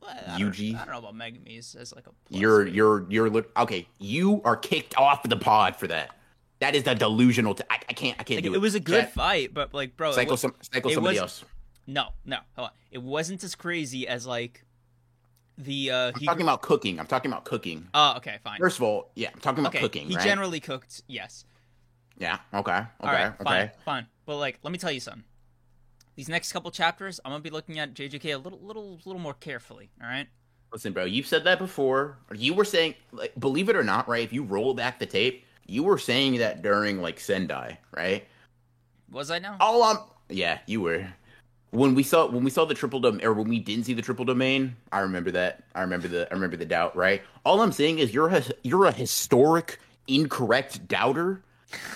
Well, 0.00 0.10
I 0.26 0.38
don't- 0.38 0.52
Yuji? 0.52 0.74
I 0.74 0.84
don't 0.86 0.92
know 0.92 0.98
about 1.08 1.14
Megumi 1.14 1.58
as, 1.58 1.74
as 1.74 1.94
like 1.94 2.06
a. 2.06 2.10
You're 2.30 2.66
you're 2.66 3.04
you're 3.10 3.44
okay. 3.58 3.86
You 3.98 4.40
are 4.46 4.56
kicked 4.56 4.96
off 4.96 5.22
the 5.22 5.36
pod 5.36 5.76
for 5.76 5.86
that. 5.88 6.16
That 6.60 6.74
is 6.74 6.86
a 6.86 6.94
delusional. 6.94 7.54
T- 7.54 7.64
I, 7.70 7.74
I 7.88 7.92
can't 7.94 8.16
I 8.20 8.22
can't 8.22 8.38
Like, 8.38 8.44
do 8.44 8.52
it 8.52 8.56
it. 8.56 8.60
was 8.60 8.74
a 8.74 8.80
good 8.80 9.00
Chat, 9.04 9.12
fight, 9.14 9.52
but 9.54 9.72
like, 9.74 9.96
bro, 9.96 10.10
it 10.10 10.14
Cycle 10.14 10.32
was, 10.32 10.40
some 10.40 10.54
cycle 10.60 10.90
somebody 10.90 11.14
was- 11.16 11.22
else. 11.42 11.44
no, 11.86 12.08
no, 12.24 12.38
hold 12.56 12.68
on. 12.68 12.74
It 12.90 13.02
wasn't 13.02 13.42
as 13.44 13.54
crazy 13.54 14.06
as 14.06 14.26
like 14.26 14.64
the. 15.58 15.90
uh 15.90 16.08
I'm 16.14 16.20
he, 16.20 16.26
talking 16.26 16.42
about 16.42 16.62
cooking. 16.62 16.98
I'm 17.00 17.06
talking 17.06 17.30
about 17.30 17.44
cooking. 17.44 17.88
Oh, 17.94 18.14
okay, 18.18 18.38
fine. 18.44 18.58
First 18.58 18.78
of 18.78 18.82
all, 18.82 19.10
yeah, 19.14 19.30
I'm 19.32 19.40
talking 19.40 19.60
about 19.60 19.74
okay, 19.74 19.80
cooking. 19.80 20.08
he 20.08 20.16
right? 20.16 20.24
generally 20.24 20.60
cooked. 20.60 21.02
Yes. 21.06 21.44
Yeah. 22.18 22.38
Okay. 22.52 22.72
Okay. 22.72 22.84
All 23.00 23.10
right, 23.12 23.26
okay. 23.28 23.44
fine, 23.44 23.70
fine. 23.84 24.06
But 24.26 24.36
like, 24.36 24.58
let 24.62 24.70
me 24.70 24.78
tell 24.78 24.92
you 24.92 25.00
something. 25.00 25.24
These 26.16 26.28
next 26.28 26.52
couple 26.52 26.70
chapters, 26.70 27.18
I'm 27.24 27.30
gonna 27.32 27.42
be 27.42 27.48
looking 27.48 27.78
at 27.78 27.94
JJK 27.94 28.34
a 28.34 28.36
little, 28.36 28.58
little, 28.60 29.00
little 29.06 29.20
more 29.22 29.32
carefully. 29.32 29.90
All 30.02 30.08
right. 30.08 30.26
Listen, 30.70 30.92
bro. 30.92 31.04
You've 31.04 31.26
said 31.26 31.44
that 31.44 31.58
before. 31.58 32.18
You 32.34 32.52
were 32.52 32.66
saying, 32.66 32.94
like, 33.12 33.32
believe 33.40 33.70
it 33.70 33.76
or 33.76 33.82
not, 33.82 34.06
right? 34.06 34.22
If 34.22 34.32
you 34.32 34.42
roll 34.42 34.74
back 34.74 34.98
the 34.98 35.06
tape, 35.06 35.46
you 35.70 35.84
were 35.84 35.98
saying 35.98 36.38
that 36.38 36.62
during 36.62 37.00
like 37.00 37.20
Sendai, 37.20 37.78
right? 37.96 38.26
Was 39.10 39.30
I 39.30 39.38
now? 39.38 39.56
All 39.60 39.82
I'm 39.82 39.98
yeah, 40.28 40.58
you 40.66 40.80
were. 40.80 41.06
When 41.70 41.94
we 41.94 42.02
saw 42.02 42.26
when 42.26 42.42
we 42.42 42.50
saw 42.50 42.64
the 42.64 42.74
triple 42.74 42.98
domain 42.98 43.24
or 43.24 43.32
when 43.32 43.48
we 43.48 43.60
didn't 43.60 43.84
see 43.84 43.94
the 43.94 44.02
triple 44.02 44.24
domain, 44.24 44.76
I 44.90 45.00
remember 45.00 45.30
that. 45.30 45.62
I 45.74 45.82
remember 45.82 46.08
the 46.08 46.28
I 46.30 46.34
remember 46.34 46.56
the 46.56 46.64
doubt, 46.64 46.96
right? 46.96 47.22
All 47.44 47.60
I'm 47.60 47.72
saying 47.72 48.00
is 48.00 48.12
you're 48.12 48.28
a 48.28 48.42
you're 48.64 48.86
a 48.86 48.92
historic 48.92 49.78
incorrect 50.08 50.88
doubter. 50.88 51.42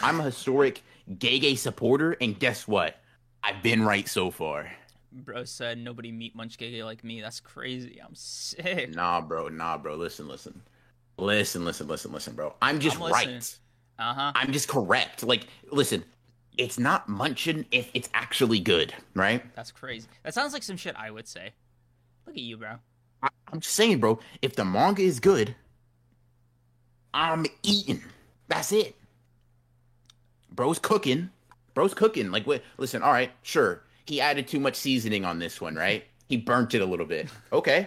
I'm 0.03 0.21
a 0.21 0.25
historic 0.25 0.83
Gege 1.11 1.59
supporter, 1.59 2.17
and 2.21 2.39
guess 2.39 2.69
what? 2.69 2.97
I've 3.43 3.63
been 3.63 3.85
right 3.85 4.09
so 4.09 4.31
far. 4.31 4.71
Bro 5.11 5.45
said 5.45 5.79
nobody 5.79 6.13
meet 6.13 6.37
Munch 6.37 6.57
gay 6.59 6.83
like 6.85 7.03
me. 7.03 7.21
That's 7.21 7.41
crazy. 7.41 8.01
I'm 8.01 8.15
sick. 8.15 8.95
Nah, 8.95 9.21
bro, 9.21 9.49
nah, 9.49 9.77
bro. 9.79 9.97
Listen, 9.97 10.29
listen. 10.29 10.63
Listen, 11.17 11.65
listen, 11.65 11.87
listen, 11.87 12.13
listen, 12.13 12.35
bro. 12.35 12.55
I'm 12.61 12.81
just 12.81 13.01
I'm 13.01 13.13
right. 13.13 13.59
Uh 13.99 14.15
huh. 14.15 14.33
I'm 14.35 14.53
just 14.53 14.69
correct. 14.69 15.23
Like, 15.23 15.47
listen, 15.71 16.05
it's 16.57 16.79
not 16.79 17.09
munching 17.09 17.67
if 17.71 17.91
it's 17.95 18.09
actually 18.15 18.61
good, 18.61 18.95
right? 19.15 19.43
That's 19.55 19.71
crazy. 19.71 20.09
That 20.23 20.35
sounds 20.35 20.53
like 20.53 20.63
some 20.63 20.77
shit 20.77 20.97
I 20.97 21.11
would 21.11 21.29
say. 21.29 21.53
Look 22.27 22.37
at 22.37 22.43
you, 22.43 22.57
bro. 22.57 22.77
I, 23.23 23.29
I'm 23.53 23.61
just 23.61 23.75
saying, 23.75 24.01
bro. 24.01 24.19
If 24.43 24.57
the 24.57 24.65
manga 24.65 25.03
is 25.03 25.21
good, 25.21 25.55
I'm 27.13 27.47
eating. 27.63 28.03
That's 28.49 28.73
it. 28.73 28.97
Bro's 30.51 30.79
cooking. 30.79 31.31
Bro's 31.75 31.95
cooking. 31.95 32.31
Like, 32.31 32.47
wait, 32.47 32.63
listen. 32.79 33.03
All 33.03 33.13
right, 33.13 33.31
sure. 33.43 33.83
He 34.07 34.21
added 34.21 34.47
too 34.47 34.61
much 34.61 34.77
seasoning 34.77 35.25
on 35.25 35.39
this 35.39 35.61
one, 35.61 35.75
right? 35.75 36.05
He 36.29 36.37
burnt 36.37 36.75
it 36.75 36.83
a 36.83 36.87
little 36.87 37.07
bit. 37.07 37.29
Okay, 37.53 37.87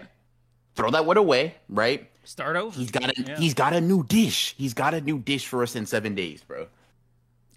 throw 0.76 0.92
that 0.92 1.06
one 1.06 1.18
away, 1.18 1.56
right? 1.70 2.10
Start 2.28 2.56
over. 2.58 2.78
He's 2.78 2.92
got 2.92 3.18
a 3.18 3.22
Yeah. 3.22 3.38
he's 3.38 3.54
got 3.54 3.74
a 3.74 3.80
new 3.80 4.04
dish. 4.04 4.54
He's 4.58 4.74
got 4.74 4.94
a 4.94 5.00
new 5.02 5.18
dish 5.20 5.48
for 5.48 5.64
us 5.64 5.76
in 5.76 5.86
seven 5.86 6.14
days, 6.14 6.44
bro. 6.44 6.68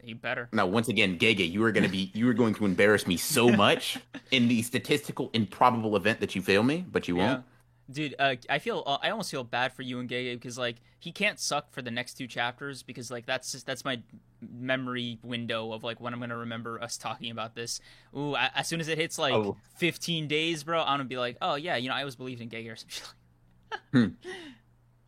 He 0.02 0.14
better. 0.14 0.48
Now, 0.52 0.66
once 0.66 0.88
again, 0.88 1.18
Gege, 1.18 1.50
you 1.50 1.62
are 1.64 1.72
gonna 1.72 1.88
be 1.88 2.10
you 2.14 2.28
are 2.28 2.34
going 2.34 2.54
to 2.54 2.64
embarrass 2.64 3.06
me 3.06 3.16
so 3.16 3.50
much 3.66 3.98
in 4.30 4.46
the 4.48 4.62
statistical 4.62 5.28
improbable 5.32 5.96
event 5.96 6.20
that 6.20 6.34
you 6.36 6.40
fail 6.42 6.62
me, 6.62 6.84
but 6.90 7.08
you 7.08 7.16
Yeah. 7.16 7.26
won't. 7.34 7.44
Dude, 7.90 8.14
uh, 8.20 8.36
I 8.48 8.60
feel 8.60 8.84
uh, 8.86 8.98
I 9.02 9.10
almost 9.10 9.32
feel 9.32 9.42
bad 9.42 9.72
for 9.72 9.82
you 9.82 9.98
and 9.98 10.08
Gege 10.08 10.34
because 10.34 10.56
like 10.56 10.76
he 11.00 11.10
can't 11.10 11.40
suck 11.40 11.72
for 11.72 11.82
the 11.82 11.90
next 11.90 12.14
two 12.14 12.28
chapters 12.28 12.84
because 12.84 13.10
like 13.10 13.26
that's 13.26 13.50
just 13.50 13.66
that's 13.66 13.84
my 13.84 14.00
memory 14.52 15.18
window 15.24 15.72
of 15.72 15.82
like 15.82 16.00
when 16.00 16.14
I'm 16.14 16.20
gonna 16.20 16.36
remember 16.36 16.80
us 16.80 16.96
talking 16.96 17.32
about 17.32 17.56
this. 17.56 17.80
Ooh, 18.16 18.36
I, 18.36 18.50
as 18.54 18.68
soon 18.68 18.78
as 18.80 18.86
it 18.86 18.96
hits 18.98 19.18
like 19.18 19.34
Oh. 19.34 19.56
15 19.78 20.28
days, 20.28 20.62
bro, 20.62 20.80
I'm 20.80 20.98
gonna 20.98 21.04
be 21.06 21.18
like, 21.18 21.36
oh 21.42 21.56
yeah, 21.56 21.74
you 21.74 21.88
know, 21.88 21.94
I 21.96 22.00
always 22.00 22.14
believed 22.14 22.40
in 22.40 22.48
Gege 22.48 22.70
or 22.72 22.76
some 22.76 22.88
shit. 22.88 23.12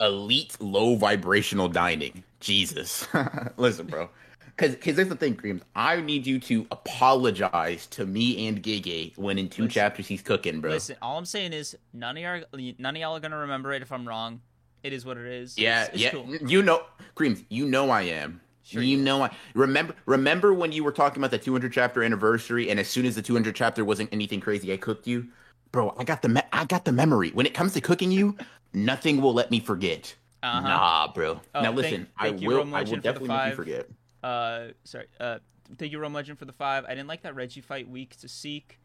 elite 0.03 0.57
low 0.61 0.97
vibrational 0.97 1.69
dining. 1.69 2.23
Jesus. 2.41 3.07
Listen, 3.57 3.87
bro. 3.87 4.11
Because 4.57 4.77
cause 4.77 4.97
there's 4.97 5.09
the 5.09 5.17
thing, 5.17 5.35
Kreams. 5.35 5.63
I 5.75 6.01
need 6.03 6.27
you 6.27 6.39
to 6.41 6.67
apologize 6.71 7.87
to 7.89 8.05
me 8.05 8.47
and 8.49 8.63
Gege 8.63 9.17
when 9.17 9.39
in 9.39 9.49
two 9.49 9.63
Listen. 9.63 9.73
chapters 9.75 10.07
he's 10.07 10.21
cooking, 10.23 10.61
bro. 10.61 10.73
Listen, 10.73 10.97
all 11.01 11.17
I'm 11.17 11.25
saying 11.25 11.53
is 11.55 11.77
none 11.95 12.17
of 12.19 12.23
y'all 12.23 12.43
none 12.79 12.95
of 12.97 13.01
y'all 13.01 13.17
are 13.17 13.21
gonna 13.21 13.39
remember 13.39 13.73
it 13.73 13.81
if 13.83 13.91
I'm 13.91 14.07
wrong. 14.07 14.41
It 14.83 14.93
is 14.93 15.07
what 15.07 15.17
it 15.17 15.27
is. 15.27 15.57
Yeah, 15.57 15.85
It's- 15.85 15.95
it's 15.95 16.03
yeah. 16.03 16.11
cool. 16.11 16.37
You 16.51 16.63
know, 16.63 16.83
Kreams, 17.15 17.45
you 17.49 17.67
know 17.67 17.89
I 17.91 18.03
am. 18.03 18.41
Sure 18.65 18.83
you 18.83 18.97
you 18.99 19.03
know 19.03 19.23
I 19.23 19.31
remember 19.55 19.95
remember 20.07 20.53
when 20.55 20.71
you 20.71 20.85
were 20.85 20.93
talking 20.93 21.21
about 21.21 21.31
the 21.33 21.39
200 21.39 21.73
chapter 21.73 22.03
anniversary 22.05 22.71
and 22.71 22.79
as 22.79 22.89
soon 22.89 23.07
as 23.07 23.15
the 23.17 23.23
200 23.23 23.57
chapter 23.57 23.85
wasn't 23.85 24.09
anything 24.13 24.41
crazy 24.41 24.73
I 24.73 24.77
cooked 24.77 25.07
you? 25.07 25.27
Bro, 25.73 25.95
I 25.99 26.05
got 26.05 26.23
the 26.23 26.29
me- 26.29 26.43
I 26.53 26.65
got 26.67 26.85
the 26.85 26.93
memory. 26.93 27.31
When 27.31 27.47
it 27.47 27.55
comes 27.55 27.73
to 27.73 27.81
cooking 27.81 28.13
you, 28.13 28.37
nothing 28.75 29.21
will 29.21 29.35
let 29.35 29.51
me 29.51 29.61
forget. 29.61 30.15
Uh-huh. 30.43 30.61
Nah, 30.61 31.13
bro. 31.13 31.41
Oh, 31.55 31.63
now 31.63 31.73
listen, 31.73 32.09
thank 32.21 32.39
I 32.39 32.41
you, 32.41 32.49
will 32.49 32.57
I 32.57 32.65
will 32.65 32.71
Legend, 32.71 32.89
for 32.89 32.97
the 32.97 33.13
definitely 33.13 33.37
make 33.37 33.51
you 33.51 33.55
forget. 33.55 33.89
Uh, 34.23 34.69
sorry. 34.85 35.07
Uh, 35.21 35.39
thank 35.79 35.93
you, 35.93 35.99
Rome 35.99 36.13
Legend, 36.13 36.39
for 36.39 36.45
the 36.45 36.53
five. 36.53 36.85
I 36.85 36.91
didn't 36.91 37.09
like 37.09 37.23
that 37.23 37.35
Reggie 37.35 37.61
fight 37.61 37.89
week 37.89 38.17
to 38.21 38.29
seek. 38.29 38.79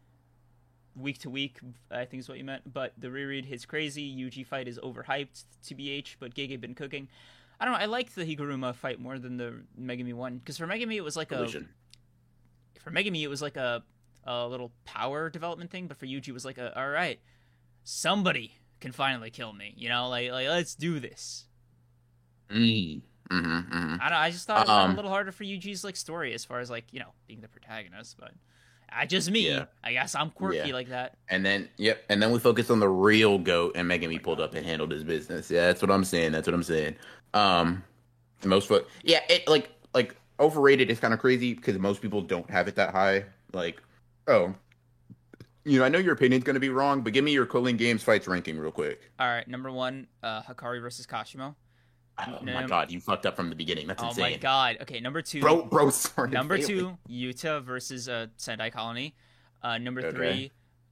Week 0.96 1.18
to 1.18 1.30
week, 1.30 1.60
I 1.92 2.04
think 2.06 2.20
is 2.20 2.28
what 2.28 2.38
you 2.38 2.44
meant. 2.44 2.72
But 2.72 2.92
the 2.98 3.10
reread 3.10 3.44
hits 3.44 3.64
crazy. 3.64 4.12
Yuji 4.16 4.44
fight 4.44 4.66
is 4.66 4.78
overhyped, 4.80 5.44
tbh. 5.64 6.16
But 6.18 6.34
Gege 6.34 6.60
been 6.60 6.74
cooking. 6.74 7.08
I 7.60 7.64
don't 7.64 7.74
know. 7.74 7.80
I 7.80 7.86
liked 7.86 8.14
the 8.14 8.24
Higuruma 8.24 8.74
fight 8.74 9.00
more 9.00 9.18
than 9.18 9.36
the 9.36 9.62
Megumi 9.80 10.14
one 10.14 10.38
because 10.38 10.58
for 10.58 10.66
Megumi 10.66 10.96
it 10.96 11.04
was 11.04 11.16
like 11.16 11.28
Collision. 11.28 11.68
a 12.76 12.80
for 12.80 12.90
Megumi 12.90 13.22
it 13.22 13.28
was 13.28 13.42
like 13.42 13.56
a 13.56 13.82
a 14.24 14.46
little 14.46 14.72
power 14.84 15.30
development 15.30 15.70
thing, 15.70 15.86
but 15.86 15.96
for 15.96 16.06
Yuji 16.06 16.28
it 16.28 16.32
was 16.32 16.44
like 16.44 16.58
a 16.58 16.76
all 16.78 16.88
right, 16.88 17.20
somebody 17.84 18.54
can 18.80 18.92
finally 18.92 19.30
kill 19.30 19.52
me. 19.52 19.74
You 19.76 19.88
know, 19.88 20.08
like 20.08 20.30
like 20.30 20.48
let's 20.48 20.74
do 20.74 21.00
this. 21.00 21.44
Mm. 22.50 23.02
hmm 23.30 23.58
hmm 23.60 23.94
I 24.00 24.08
don't. 24.08 24.18
I 24.18 24.30
just 24.30 24.46
thought 24.46 24.66
it 24.66 24.68
was 24.68 24.84
Um, 24.84 24.92
a 24.92 24.96
little 24.96 25.10
harder 25.10 25.32
for 25.32 25.44
Yuji's 25.44 25.84
like 25.84 25.96
story 25.96 26.32
as 26.34 26.44
far 26.44 26.60
as 26.60 26.70
like 26.70 26.84
you 26.92 27.00
know 27.00 27.12
being 27.26 27.40
the 27.40 27.48
protagonist, 27.48 28.16
but 28.18 28.32
I 28.90 29.04
just 29.04 29.30
me. 29.30 29.48
Yeah. 29.50 29.66
I 29.84 29.92
guess 29.92 30.14
I'm 30.14 30.30
quirky 30.30 30.68
Yeah. 30.68 30.74
like 30.74 30.88
that. 30.88 31.16
And 31.28 31.44
then 31.44 31.68
yep, 31.76 32.02
and 32.08 32.22
then 32.22 32.32
we 32.32 32.38
focus 32.38 32.70
on 32.70 32.80
the 32.80 32.88
real 32.88 33.38
goat 33.38 33.72
and 33.74 33.88
Megumi 33.90 34.22
pulled 34.22 34.40
up 34.40 34.54
and 34.54 34.64
handled 34.64 34.90
his 34.92 35.04
business. 35.04 35.50
Yeah, 35.50 35.66
that's 35.66 35.82
what 35.82 35.90
I'm 35.90 36.04
saying. 36.04 36.32
That's 36.32 36.46
what 36.46 36.54
I'm 36.54 36.62
saying. 36.62 36.96
Um 37.34 37.84
most 38.44 38.68
fo- 38.68 38.86
yeah, 39.02 39.20
it 39.28 39.46
like 39.46 39.70
like 39.92 40.16
overrated 40.40 40.90
is 40.90 41.00
kind 41.00 41.12
of 41.12 41.20
crazy 41.20 41.52
because 41.52 41.78
most 41.78 42.00
people 42.00 42.22
don't 42.22 42.48
have 42.48 42.68
it 42.68 42.76
that 42.76 42.90
high. 42.94 43.24
Like, 43.52 43.82
oh, 44.26 44.54
you 45.64 45.78
know, 45.78 45.84
I 45.84 45.88
know 45.88 45.98
your 45.98 46.12
opinion's 46.14 46.44
gonna 46.44 46.60
be 46.60 46.68
wrong, 46.70 47.02
but 47.02 47.12
give 47.12 47.24
me 47.24 47.32
your 47.32 47.46
Culling 47.46 47.76
Games 47.76 48.02
fights 48.02 48.26
ranking 48.26 48.58
real 48.58 48.70
quick. 48.72 49.10
All 49.18 49.26
right, 49.28 49.46
number 49.48 49.70
one, 49.70 50.06
uh, 50.22 50.42
Hakari 50.42 50.80
versus 50.80 51.06
Kashimo. 51.06 51.54
Oh 52.26 52.38
No, 52.42 52.52
my 52.52 52.62
no. 52.62 52.68
god, 52.68 52.90
you 52.90 53.00
fucked 53.00 53.26
up 53.26 53.36
from 53.36 53.48
the 53.48 53.54
beginning. 53.56 53.86
That's 53.86 54.02
Oh 54.02 54.08
insane. 54.08 54.24
Oh 54.24 54.30
my 54.30 54.36
god. 54.38 54.78
Okay, 54.82 54.98
number 55.00 55.22
two. 55.22 55.40
Bro, 55.40 55.66
bro, 55.66 55.90
started 55.90 56.32
number 56.32 56.58
failing. 56.58 56.98
two, 57.08 57.12
Yuta 57.12 57.62
versus 57.62 58.08
uh, 58.08 58.26
Sendai 58.36 58.70
Colony. 58.70 59.14
Uh, 59.62 59.78
number 59.78 60.10
three, 60.10 60.50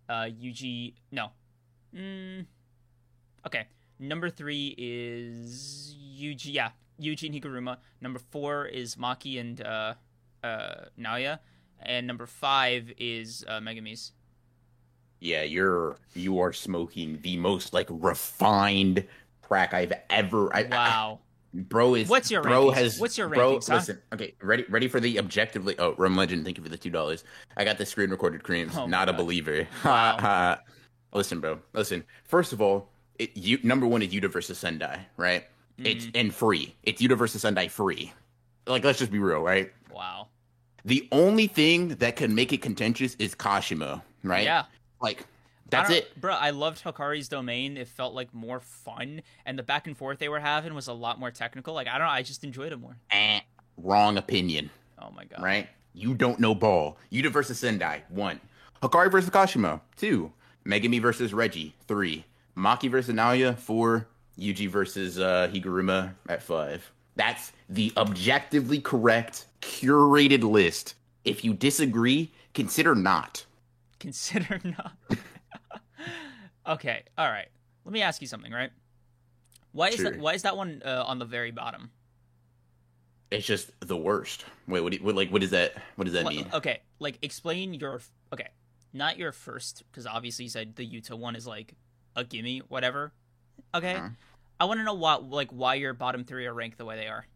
uh, 0.09 0.25
Yuji. 0.25 0.95
No. 1.11 1.31
Mm, 1.95 2.47
okay. 3.47 3.67
Number 3.99 4.29
three 4.31 4.75
is 4.79 5.97
Yuji. 5.99 6.53
Yeah, 6.53 6.71
Yuji 7.01 7.27
and 7.27 7.35
Higuruma. 7.43 7.79
Number 8.01 8.19
four 8.19 8.67
is 8.67 8.97
Maki 8.97 9.41
and 9.41 9.61
uh, 9.63 9.95
uh, 10.45 10.75
Naoya. 10.99 11.39
And 11.83 12.07
number 12.07 12.27
five 12.27 12.93
is 12.99 13.45
uh, 13.49 13.59
Megumi's. 13.61 14.13
Yeah, 15.21 15.43
you're 15.43 15.97
you 16.15 16.39
are 16.41 16.53
smoking 16.53 17.19
the 17.23 17.37
most 17.37 17.73
like 17.73 17.87
refined 17.91 19.05
crack 19.43 19.75
I've 19.75 19.93
ever. 20.11 20.55
I, 20.55 20.61
I- 20.61 20.69
Wow. 20.71 21.19
Bro 21.55 21.95
is 21.95 22.09
What's 22.11 22.31
your 22.31 22.43
bro 22.43 22.67
rankings? 22.67 22.75
has 22.75 23.01
What's 23.01 23.17
your 23.17 23.29
bro? 23.31 23.57
rankings, 23.57 23.69
huh? 23.71 23.77
Listen, 23.77 24.03
okay, 24.13 24.35
ready 24.43 24.67
ready 24.69 24.89
for 24.89 25.01
the 25.01 25.19
objectively. 25.19 25.75
Oh, 25.79 25.95
Rome 25.97 26.15
Legend, 26.15 26.45
thank 26.45 26.59
you 26.59 26.63
for 26.63 26.69
the 26.69 26.77
two 26.77 26.91
dollars. 26.91 27.25
I 27.57 27.65
got 27.65 27.79
the 27.79 27.87
screen 27.87 28.11
recorded 28.11 28.43
Kreams. 28.43 28.77
Oh 28.77 28.87
not 28.87 29.09
a 29.09 29.13
believer. 29.15 29.67
Wow. 29.85 30.59
listen, 31.15 31.41
bro. 31.41 31.61
Listen. 31.73 32.05
First 32.25 32.53
of 32.53 32.61
all, 32.61 32.91
it, 33.19 33.35
you 33.35 33.59
number 33.63 33.87
one 33.87 34.03
is 34.03 34.13
Yuta 34.13 34.31
versus 34.31 34.59
Sendai, 34.59 35.07
right? 35.17 35.45
It's 35.79 36.05
Mm-hmm. 36.07 36.17
and 36.17 36.35
free. 36.35 36.75
It's 36.83 37.01
Yuta 37.01 37.17
versus 37.17 37.41
Sendai 37.41 37.69
free. 37.69 38.13
Like, 38.67 38.85
let's 38.85 38.99
just 38.99 39.13
be 39.13 39.19
real, 39.19 39.41
right? 39.41 39.73
Wow. 39.95 40.29
The 40.85 41.09
only 41.11 41.47
thing 41.47 41.89
that 41.89 42.17
can 42.17 42.35
make 42.35 42.53
it 42.53 42.61
contentious 42.61 43.15
is 43.19 43.35
Kashimo, 43.35 44.03
right? 44.25 44.45
Yeah. 44.45 44.65
Like, 45.01 45.25
that's 45.69 45.91
it. 45.91 46.21
bro. 46.21 46.33
I 46.35 46.51
loved 46.51 46.83
Hakari's 46.85 47.29
domain. 47.29 47.77
It 47.77 47.89
felt 47.89 48.15
like 48.15 48.33
more 48.33 48.61
fun, 48.61 49.23
and 49.45 49.59
the 49.59 49.63
back 49.63 49.87
and 49.87 49.97
forth 49.97 50.19
they 50.19 50.29
were 50.29 50.39
having 50.41 50.75
was 50.75 50.87
a 50.89 50.93
lot 50.93 51.19
more 51.19 51.31
technical. 51.31 51.75
Like 51.75 51.89
I 51.89 51.99
don't 51.99 52.07
know, 52.07 52.13
I 52.13 52.23
just 52.23 52.45
enjoyed 52.45 52.73
it 52.73 52.77
more. 52.79 52.97
Eh, 53.11 53.41
wrong 53.77 54.17
opinion. 54.17 54.71
Oh 55.01 55.11
my 55.11 55.25
god. 55.25 55.43
right? 55.43 55.69
You 55.93 56.15
don't 56.15 56.39
know 56.39 56.55
ball. 56.55 56.99
Yuta 57.11 57.33
versus 57.33 57.59
Sendai, 57.59 58.03
one. 58.11 58.41
Hakari 58.83 59.11
versus 59.11 59.31
Kashimo, 59.31 59.81
two. 59.97 60.33
Megumi 60.67 61.01
versus 61.01 61.33
Reggie, 61.33 61.75
three. 61.89 62.25
Maki 62.57 62.91
versus 62.91 63.15
Naoya, 63.15 63.59
four. 63.59 64.07
Yuji 64.39 64.69
versus 64.69 65.19
uh, 65.19 65.49
Higuruma 65.53 66.13
at 66.29 66.43
five. 66.43 66.93
That's 67.17 67.53
the 67.71 67.91
objectively 67.97 68.79
correct, 68.81 69.47
curated 69.63 70.43
list. 70.43 70.95
If 71.25 71.43
you 71.43 71.55
disagree, 71.55 72.31
consider 72.53 72.95
not. 72.95 73.46
Consider 74.07 74.61
not. 74.65 74.93
okay. 76.65 77.03
All 77.19 77.29
right. 77.29 77.49
Let 77.85 77.93
me 77.93 78.03
ask 78.03 78.21
you 78.21 78.29
something. 78.29 78.53
Right. 78.53 78.71
Why 79.73 79.89
is 79.89 80.01
that? 80.01 80.17
Why 80.21 80.35
is 80.35 80.43
that 80.43 80.57
one 80.57 80.81
uh, 80.85 81.03
on 81.05 81.19
the 81.19 81.25
very 81.25 81.51
bottom? 81.51 81.91
It's 83.33 83.45
just 83.45 83.73
the 83.81 83.97
worst. 83.97 84.45
Wait, 84.69 84.81
what? 84.81 84.93
Do 84.93 84.99
you, 84.99 85.05
what 85.05 85.17
like, 85.17 85.31
what 85.33 85.41
does 85.41 85.51
that? 85.51 85.75
What 85.97 86.05
does 86.05 86.15
that 86.15 86.25
Like- 86.25 86.37
mean? 86.37 86.47
Okay. 86.55 86.83
Like 87.01 87.19
explain 87.23 87.75
your. 87.75 88.01
Okay. 88.33 88.47
Not 88.93 89.19
your 89.19 89.33
first, 89.33 89.83
because 89.91 90.07
obviously 90.07 90.45
you 90.45 90.51
said 90.51 90.77
the 90.77 90.89
Yuta 90.89 91.19
one 91.19 91.35
is 91.35 91.45
like 91.49 91.75
a 92.15 92.23
gimme, 92.23 92.61
whatever. 92.69 93.13
Okay. 93.75 93.95
Uh-huh. 93.95 94.09
I 94.61 94.67
want 94.67 94.79
to 94.79 94.85
know 94.85 94.95
what, 94.95 95.29
like, 95.29 95.51
why 95.51 95.75
your 95.75 95.93
bottom 95.95 96.23
three 96.25 96.47
are 96.47 96.55
ranked 96.55 96.79
the 96.79 96.85
way 96.85 96.95
they 96.97 97.09
are. 97.09 97.27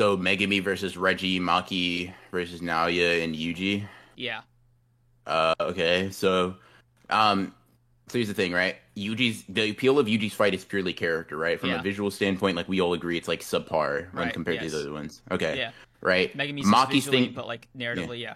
So 0.00 0.18
Megumi 0.18 0.62
versus 0.62 0.96
Reggie, 0.96 1.38
Maki 1.40 2.12
versus 2.32 2.60
Naoya, 2.60 3.22
and 3.24 3.34
Yuji. 3.36 3.86
Yeah. 4.16 4.40
Uh, 5.30 5.54
okay, 5.60 6.10
so, 6.10 6.56
um, 7.08 7.54
so 8.08 8.18
here's 8.18 8.26
the 8.26 8.34
thing, 8.34 8.52
right? 8.52 8.74
Yuji's 8.96 9.44
the 9.48 9.70
appeal 9.70 10.00
of 10.00 10.08
Yuji's 10.08 10.34
fight 10.34 10.54
is 10.54 10.64
purely 10.64 10.92
character, 10.92 11.36
right? 11.36 11.60
From 11.60 11.70
Yeah. 11.70 11.78
a 11.78 11.82
visual 11.82 12.10
standpoint, 12.10 12.56
like 12.56 12.68
we 12.68 12.80
all 12.80 12.94
agree, 12.94 13.16
it's 13.16 13.28
like 13.28 13.40
subpar 13.40 14.12
when 14.12 14.24
Right, 14.24 14.32
compared 14.34 14.58
to 14.58 14.68
the 14.68 14.76
other 14.76 14.92
ones. 14.92 15.22
Okay, 15.30 15.56
Yeah. 15.56 15.70
right. 16.00 16.36
Megumi's 16.36 16.66
Maki's 16.66 17.04
visually, 17.04 17.26
thing, 17.26 17.32
but 17.34 17.46
like 17.46 17.68
narratively, 17.78 18.20
yeah. 18.20 18.34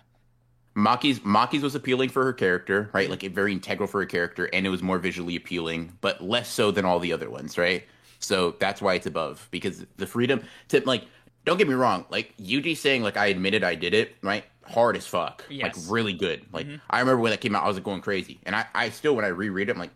Maki's 0.76 1.24
Maki's 1.24 1.62
was 1.62 1.74
appealing 1.74 2.10
for 2.10 2.24
her 2.24 2.32
character, 2.32 2.90
right? 2.92 3.10
Like 3.10 3.24
it 3.24 3.32
very 3.32 3.52
integral 3.52 3.88
for 3.88 4.00
her 4.00 4.06
character, 4.06 4.48
and 4.52 4.64
it 4.64 4.70
was 4.70 4.82
more 4.82 4.98
visually 4.98 5.34
appealing, 5.34 5.98
but 6.00 6.22
less 6.22 6.48
so 6.48 6.70
than 6.70 6.84
all 6.84 7.00
the 7.00 7.12
other 7.12 7.28
ones, 7.28 7.58
right? 7.58 7.84
So 8.20 8.54
that's 8.60 8.80
why 8.80 8.94
it's 8.94 9.06
above 9.06 9.48
because 9.50 9.84
the 9.96 10.06
freedom 10.06 10.44
to 10.68 10.80
like. 10.86 11.04
Don't 11.44 11.58
get 11.58 11.68
me 11.68 11.74
wrong, 11.74 12.06
like 12.08 12.34
Yuji 12.38 12.74
saying 12.74 13.02
like 13.02 13.18
I 13.18 13.26
admitted 13.26 13.62
I 13.62 13.74
did 13.74 13.92
it, 13.92 14.14
right? 14.22 14.44
Hard 14.68 14.96
as 14.96 15.06
fuck, 15.06 15.44
Yes. 15.50 15.62
like 15.76 15.92
really 15.92 16.12
good. 16.12 16.42
Like 16.52 16.66
Mhm. 16.66 16.80
I 16.90 17.00
remember 17.00 17.20
when 17.22 17.30
that 17.30 17.40
came 17.40 17.54
out, 17.54 17.64
I 17.64 17.68
was 17.68 17.76
like 17.76 17.84
going 17.84 18.00
crazy, 18.00 18.40
and 18.44 18.54
I, 18.56 18.66
I 18.74 18.90
still 18.90 19.14
when 19.16 19.24
I 19.24 19.28
reread 19.28 19.68
it, 19.68 19.72
I'm 19.72 19.78
like, 19.78 19.90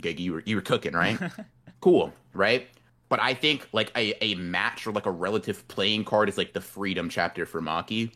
Gege, 0.00 0.18
you 0.20 0.32
were 0.34 0.42
you 0.46 0.56
were 0.56 0.62
cooking, 0.62 0.92
right? 0.94 1.18
cool, 1.80 2.12
right? 2.32 2.68
But 3.08 3.20
I 3.20 3.34
think 3.34 3.68
like 3.72 3.92
a, 3.96 4.14
a 4.24 4.34
match 4.34 4.86
or 4.86 4.92
like 4.92 5.06
a 5.06 5.10
relative 5.10 5.66
playing 5.68 6.04
card 6.04 6.28
is 6.28 6.36
like 6.36 6.52
the 6.54 6.60
freedom 6.60 7.08
chapter 7.08 7.46
for 7.46 7.60
Maki. 7.62 8.12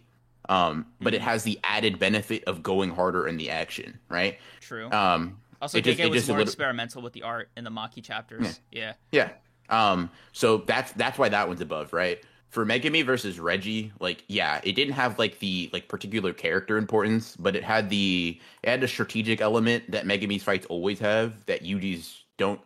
Um, 0.49 0.87
but 1.01 1.15
it 1.15 1.21
has 1.21 1.45
the 1.45 1.61
added 1.63 1.99
benefit 2.01 2.43
of 2.45 2.63
going 2.63 2.91
harder 2.91 3.29
in 3.29 3.37
the 3.37 3.51
action, 3.51 4.01
right? 4.09 4.39
True. 4.61 4.91
Um, 4.91 5.39
also, 5.63 5.79
it 5.79 5.85
just- 5.85 6.01
it 6.01 6.09
was 6.11 6.17
just 6.23 6.29
more 6.29 6.39
little- 6.39 6.49
experimental 6.51 7.03
with 7.03 7.13
the 7.13 7.23
art 7.23 7.51
in 7.57 7.63
the 7.63 7.71
Maki 7.71 8.03
chapters. 8.03 8.61
Yeah. 8.73 8.95
yeah. 9.13 9.31
Um, 9.69 10.11
so 10.33 10.57
that's 10.59 10.91
that's 10.93 11.19
why 11.19 11.29
that 11.29 11.47
one's 11.47 11.61
above, 11.61 11.93
right? 11.93 12.21
For 12.51 12.67
Megumi 12.67 13.07
versus 13.07 13.39
Reggie, 13.39 13.93
like 14.01 14.25
yeah, 14.27 14.61
it 14.65 14.73
didn't 14.73 14.95
have 14.95 15.19
like 15.19 15.39
the 15.39 15.71
like 15.73 15.89
particular 15.89 16.33
character 16.33 16.77
importance, 16.77 17.37
but 17.37 17.55
it 17.55 17.63
had 17.63 17.89
the 17.89 18.41
it 18.63 18.69
had 18.69 18.83
a 18.83 18.89
strategic 18.89 19.41
element 19.41 19.89
that 19.91 20.05
Megumi's 20.05 20.43
fights 20.43 20.67
always 20.67 20.99
have 20.99 21.47
that 21.47 21.63
Yuji's 21.63 22.25
don't 22.39 22.61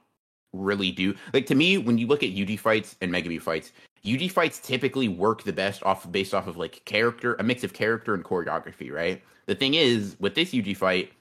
really 0.54 0.90
do. 0.90 1.14
Like 1.34 1.46
to 1.46 1.54
me, 1.54 1.78
when 1.78 1.98
you 1.98 2.06
look 2.06 2.22
at 2.22 2.30
Yuji 2.30 2.58
fights 2.58 2.96
and 3.02 3.12
Megumi 3.12 3.40
fights, 3.40 3.72
Yuji 4.04 4.30
fights 4.30 4.58
typically 4.58 5.08
work 5.08 5.42
the 5.42 5.52
best 5.52 5.82
off 5.82 6.10
based 6.10 6.34
off 6.34 6.46
of 6.46 6.56
like 6.56 6.82
character, 6.84 7.34
a 7.34 7.42
mix 7.42 7.62
of 7.64 7.72
character 7.72 8.14
and 8.14 8.24
choreography, 8.24 8.92
right? 8.92 9.22
The 9.46 9.54
thing 9.54 9.74
is, 9.74 10.16
with 10.18 10.34
this 10.34 10.52
Yuji 10.52 10.76
fight, 10.76 11.12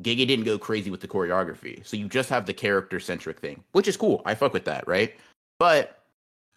Gege 0.00 0.26
didn't 0.26 0.44
go 0.44 0.58
crazy 0.58 0.90
with 0.90 1.00
the 1.00 1.08
choreography. 1.08 1.84
So 1.86 1.96
you 1.96 2.08
just 2.08 2.30
have 2.30 2.46
the 2.46 2.54
character 2.54 3.00
centric 3.00 3.40
thing, 3.40 3.62
which 3.72 3.88
is 3.88 3.96
cool. 3.96 4.22
I 4.24 4.34
fuck 4.34 4.52
with 4.52 4.64
that, 4.64 4.86
right? 4.88 5.14
But 5.58 5.99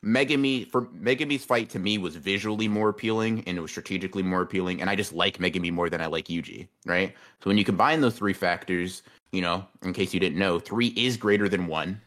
Megumi 0.03 0.69
for 0.69 0.84
Megumi's 0.88 1.45
fight 1.45 1.69
to 1.69 1.80
me 1.80 1.97
was 1.97 2.15
visually 2.15 2.67
more 2.67 2.89
appealing 2.89 3.43
and 3.47 3.57
it 3.57 3.61
was 3.61 3.71
strategically 3.71 4.21
more 4.21 4.41
appealing, 4.41 4.81
and 4.81 4.89
I 4.89 4.95
just 4.95 5.13
like 5.13 5.38
Megumi 5.38 5.71
more 5.71 5.89
than 5.89 6.01
I 6.01 6.07
like 6.07 6.25
Yuji, 6.25 6.67
right? 6.85 7.15
So 7.41 7.49
when 7.49 7.57
you 7.57 7.63
combine 7.63 8.01
those 8.01 8.15
three 8.15 8.34
factors, 8.34 9.03
you 9.31 9.41
know, 9.41 9.65
in 9.81 9.93
case 9.93 10.13
you 10.13 10.19
didn't 10.19 10.38
know, 10.38 10.59
three 10.59 10.88
is 10.88 11.15
greater 11.15 11.47
than 11.47 11.67
one. 11.67 12.01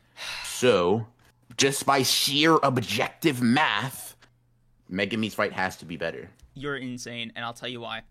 So 0.45 1.07
just 1.57 1.87
by 1.87 2.03
sheer 2.03 2.59
objective 2.63 3.41
math, 3.41 4.17
Megumi's 4.91 5.35
fight 5.35 5.53
has 5.53 5.77
to 5.79 5.87
be 5.87 5.97
better. 5.97 6.31
You're 6.55 6.77
insane, 6.77 7.33
and 7.35 7.45
I'll 7.45 7.55
tell 7.55 7.69
you 7.69 7.81
why. 7.81 8.03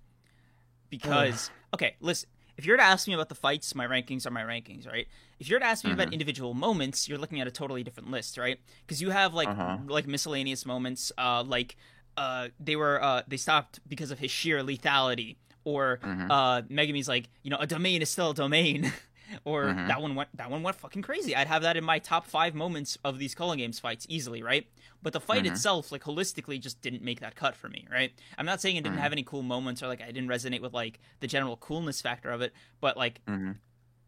Because 0.90 1.50
okay, 1.74 1.96
listen. 2.00 2.30
If 2.58 2.66
you're 2.66 2.78
to 2.78 2.84
ask 2.84 3.08
me 3.08 3.14
about 3.14 3.30
the 3.30 3.36
fights, 3.36 3.76
my 3.76 3.86
rankings 3.86 4.26
are 4.26 4.32
my 4.32 4.44
rankings, 4.44 4.88
right? 4.88 5.08
If 5.40 5.50
you're 5.50 5.60
to 5.60 5.66
ask 5.66 5.84
me 5.84 5.92
about 5.92 6.14
individual 6.14 6.54
moments, 6.54 7.08
you're 7.10 7.18
looking 7.18 7.42
at 7.42 7.48
a 7.48 7.52
totally 7.52 7.84
different 7.84 8.10
list, 8.12 8.38
right? 8.38 8.60
Because 8.86 9.02
you 9.02 9.10
have 9.10 9.34
like 9.34 9.50
Uh-huh. 9.50 9.78
like 9.88 10.08
miscellaneous 10.08 10.66
moments, 10.66 11.12
uh, 11.18 11.44
like 11.44 11.76
uh, 12.18 12.48
they 12.60 12.76
were 12.76 13.02
uh, 13.04 13.24
they 13.28 13.38
stopped 13.38 13.80
because 13.88 14.10
of 14.12 14.20
his 14.20 14.32
sheer 14.32 14.64
lethality, 14.64 15.36
or 15.66 16.00
Mhm. 16.02 16.32
uh, 16.32 16.62
Megumi's 16.64 17.08
like 17.10 17.30
you 17.44 17.50
know 17.52 17.58
a 17.60 17.68
domain 17.68 18.02
is 18.02 18.10
still 18.10 18.32
a 18.32 18.34
domain, 18.34 18.92
or 19.44 19.66
Mhm. 19.66 19.88
that 19.88 20.02
one 20.02 20.16
went 20.16 20.30
that 20.36 20.50
one 20.52 20.64
went 20.64 20.78
fucking 20.78 21.02
crazy. 21.02 21.36
I'd 21.36 21.48
have 21.48 21.62
that 21.64 21.78
in 21.78 21.84
my 21.84 22.00
top 22.00 22.26
five 22.28 22.54
moments 22.56 22.98
of 23.04 23.20
these 23.20 23.34
Culling 23.36 23.60
Games 23.60 23.80
fights 23.80 24.06
easily, 24.10 24.42
right? 24.44 24.68
But 25.02 25.14
the 25.14 25.20
fight 25.20 25.44
Mhm. 25.44 25.52
itself, 25.52 25.92
like 25.92 26.04
holistically, 26.04 26.60
just 26.60 26.82
didn't 26.82 27.02
make 27.04 27.20
that 27.20 27.36
cut 27.36 27.56
for 27.56 27.70
me, 27.70 27.88
right? 27.92 28.14
I'm 28.38 28.46
not 28.46 28.62
saying 28.62 28.76
it 28.76 28.84
didn't 28.84 28.98
Mhm. 28.98 29.02
have 29.02 29.12
any 29.12 29.24
cool 29.24 29.44
moments 29.44 29.82
or 29.84 29.88
like 29.88 30.02
I 30.02 30.08
didn't 30.08 30.30
resonate 30.30 30.62
with 30.62 30.74
like 30.74 31.00
the 31.20 31.28
general 31.28 31.58
coolness 31.58 32.02
factor 32.02 32.32
of 32.32 32.42
it, 32.42 32.54
but 32.82 32.98
like 32.98 33.24
Mm-hmm. 33.26 33.52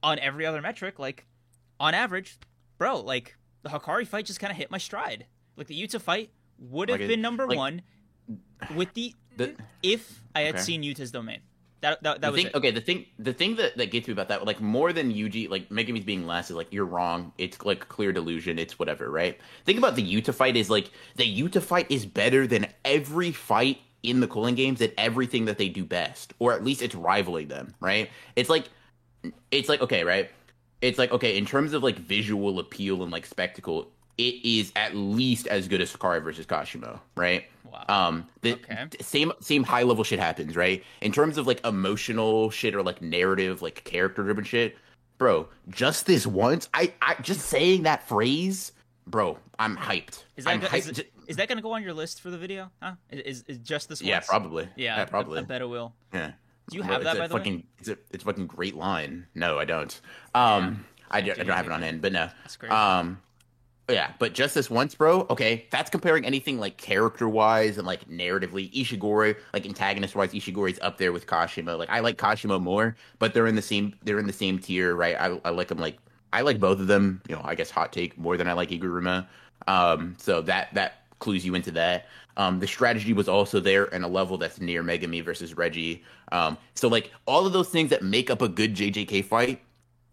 on 0.03 0.19
every 0.19 0.45
other 0.45 0.61
metric, 0.61 0.99
like 0.99 1.25
on 1.79 1.93
average, 1.93 2.37
bro, 2.77 2.99
like 3.01 3.35
the 3.63 3.69
Hakari 3.69 4.07
fight 4.07 4.25
just 4.25 4.39
kind 4.39 4.51
of 4.51 4.57
hit 4.57 4.71
my 4.71 4.77
stride. 4.77 5.25
Like 5.55 5.67
the 5.67 5.79
Yuta 5.81 5.99
fight 6.01 6.31
would 6.59 6.89
have 6.89 6.99
Like 6.99 7.07
been 7.07 7.21
number 7.21 7.47
like- 7.47 7.57
one 7.57 7.81
with 8.75 8.93
the 8.93 9.13
The- 9.35 9.55
if 9.83 10.23
I 10.33 10.41
had 10.41 10.55
Okay. 10.55 10.63
seen 10.63 10.81
Yuta's 10.83 11.11
domain. 11.11 11.41
That 11.81 12.01
that, 12.03 12.21
that 12.21 12.21
the 12.21 12.31
was 12.31 12.41
thing, 12.41 12.47
it. 12.47 12.55
okay. 12.55 12.71
The 12.71 12.81
thing, 12.81 13.05
the 13.19 13.33
thing 13.33 13.55
that, 13.57 13.77
that 13.77 13.91
gets 13.91 14.07
me 14.07 14.11
about 14.11 14.29
that, 14.29 14.45
like 14.45 14.59
more 14.59 14.93
than 14.93 15.13
Yuji, 15.13 15.49
like 15.49 15.69
Megumi's 15.69 16.05
being 16.05 16.25
last 16.25 16.49
is 16.49 16.55
like 16.55 16.73
you're 16.73 16.85
wrong. 16.85 17.31
It's 17.37 17.63
like 17.63 17.87
clear 17.87 18.11
delusion. 18.11 18.57
It's 18.57 18.79
whatever, 18.79 19.11
right? 19.11 19.39
Think 19.65 19.77
about 19.77 19.95
the 19.95 20.01
Yuta 20.03 20.33
fight 20.33 20.55
is 20.57 20.69
like 20.69 20.89
the 21.15 21.23
Yuta 21.23 21.61
fight 21.61 21.85
is 21.89 22.05
better 22.05 22.47
than 22.47 22.67
every 22.83 23.31
fight 23.31 23.79
in 24.01 24.19
the 24.21 24.27
Culling 24.27 24.55
Games 24.55 24.81
at 24.81 24.93
everything 24.97 25.45
that 25.45 25.57
they 25.57 25.69
do 25.69 25.83
best, 25.83 26.33
or 26.39 26.53
at 26.53 26.63
least 26.63 26.81
it's 26.81 26.95
rivaling 26.95 27.47
them, 27.47 27.75
right? 27.79 28.09
It's 28.35 28.49
like, 28.49 28.69
it's 29.51 29.69
like 29.69 29.81
okay, 29.81 30.03
right? 30.03 30.31
It's 30.81 30.97
like 30.97 31.11
okay 31.11 31.37
in 31.37 31.45
terms 31.45 31.73
of 31.73 31.83
like 31.83 31.97
visual 31.99 32.59
appeal 32.59 33.03
and 33.03 33.11
like 33.11 33.25
spectacle, 33.25 33.91
it 34.17 34.45
is 34.45 34.71
at 34.75 34.95
least 34.95 35.47
as 35.47 35.67
good 35.67 35.81
as 35.81 35.93
Hakari 35.95 36.23
versus 36.23 36.45
Kashimo, 36.45 36.99
right? 37.15 37.45
Wow. 37.71 37.85
Um, 37.89 38.27
the 38.41 38.53
Okay. 38.53 38.87
same 39.01 39.31
same 39.41 39.63
high 39.63 39.83
level 39.83 40.03
shit 40.03 40.19
happens, 40.19 40.55
right? 40.55 40.83
In 41.01 41.11
terms 41.11 41.37
of 41.37 41.45
like 41.47 41.63
emotional 41.65 42.49
shit 42.49 42.73
or 42.75 42.81
like 42.83 43.01
narrative, 43.01 43.61
like 43.61 43.83
character 43.83 44.23
driven 44.23 44.43
shit, 44.43 44.77
bro. 45.17 45.47
Just 45.69 46.05
this 46.05 46.25
once, 46.25 46.69
I 46.73 46.93
I 47.01 47.15
just 47.21 47.41
saying 47.41 47.83
that 47.83 48.07
phrase, 48.07 48.71
bro. 49.05 49.37
I'm 49.59 49.75
hyped. 49.77 50.23
is 50.35 50.45
that 50.45 50.61
go- 50.61 50.67
hyped. 50.67 50.89
is, 50.89 50.97
Ju- 50.97 51.03
is 51.27 51.35
that 51.37 51.47
going 51.47 51.57
to 51.57 51.61
go 51.61 51.73
on 51.73 51.83
your 51.83 51.93
list 51.93 52.21
for 52.21 52.29
the 52.29 52.37
video? 52.37 52.71
Huh? 52.81 52.93
Is, 53.11 53.43
is, 53.47 53.57
just 53.57 53.89
this? 53.89 54.01
yeah, 54.01 54.19
probably. 54.21 54.69
Yeah, 54.75 54.97
yeah, 54.97 55.05
probably. 55.05 55.39
I, 55.39 55.41
bet 55.43 55.61
it 55.61 55.67
will. 55.69 55.93
yeah. 56.13 56.31
Do 56.69 56.77
you 56.77 56.83
have 56.83 57.01
it's 57.01 57.03
that 57.05 57.17
by 57.17 57.27
the 57.27 57.33
way? 57.33 57.39
fucking, 57.39 57.63
It's 57.79 57.87
a 57.89 57.97
it's 58.11 58.23
a 58.23 58.25
fucking 58.25 58.47
great 58.47 58.75
line. 58.75 59.25
No, 59.35 59.57
I 59.57 59.65
don't. 59.65 59.99
Um, 60.35 60.85
I, 61.09 61.21
do, 61.21 61.31
I 61.31 61.35
don't 61.35 61.47
have 61.49 61.65
it 61.65 61.71
on 61.71 61.81
hand, 61.81 62.01
but 62.01 62.11
no. 62.11 62.29
That's 62.43 62.55
great. 62.57 62.71
Um, 62.71 63.19
yeah, 63.89 64.11
but 64.19 64.33
just 64.33 64.53
this 64.53 64.69
once, 64.69 64.95
bro. 64.95 65.25
Okay, 65.29 65.65
that's 65.69 65.89
comparing 65.89 66.25
anything 66.25 66.59
like 66.59 66.77
character 66.77 67.29
wise 67.29 67.77
and 67.77 67.87
like 67.87 68.07
narratively. 68.09 68.71
Ishigori, 68.73 69.37
like 69.53 69.65
antagonist 69.65 70.13
wise, 70.13 70.33
Ishigori's 70.33 70.79
up 70.81 70.97
there 70.97 71.13
with 71.13 71.25
Kashimo. 71.25 71.77
Like 71.77 71.89
I 71.89 72.01
like 72.01 72.17
Kashimo 72.17 72.61
more, 72.61 72.97
but 73.19 73.33
they're 73.33 73.47
in 73.47 73.55
the 73.55 73.61
same 73.61 73.95
they're 74.03 74.19
in 74.19 74.27
the 74.27 74.33
same 74.33 74.59
tier, 74.59 74.95
right? 74.95 75.15
I 75.15 75.39
I 75.45 75.51
like 75.51 75.69
them 75.69 75.77
like 75.77 75.97
I 76.33 76.41
like 76.41 76.59
both 76.59 76.79
of 76.79 76.87
them. 76.87 77.21
You 77.29 77.35
know, 77.35 77.41
I 77.45 77.55
guess 77.55 77.69
hot 77.69 77.93
take 77.93 78.17
more 78.17 78.35
than 78.35 78.49
I 78.49 78.53
like 78.53 78.69
Higuruma. 78.69 79.25
Um, 79.67 80.15
so 80.17 80.41
that 80.41 80.73
that 80.73 81.03
clues 81.19 81.45
you 81.45 81.55
into 81.55 81.71
that. 81.71 82.07
Um, 82.35 82.59
the 82.59 82.67
strategy 82.67 83.13
was 83.13 83.27
also 83.27 83.59
there 83.59 83.85
in 83.85 84.03
a 84.03 84.07
level 84.07 84.37
that's 84.37 84.59
near 84.59 84.83
Megumi 84.83 85.23
versus 85.23 85.55
Reggie. 85.55 86.03
Um, 86.31 86.57
so 86.75 86.87
like 86.87 87.11
all 87.25 87.47
of 87.47 87.53
those 87.53 87.69
things 87.69 87.89
that 87.89 88.03
make 88.03 88.29
up 88.29 88.41
a 88.41 88.49
good 88.49 88.75
JJK 88.75 89.25
fight, 89.25 89.61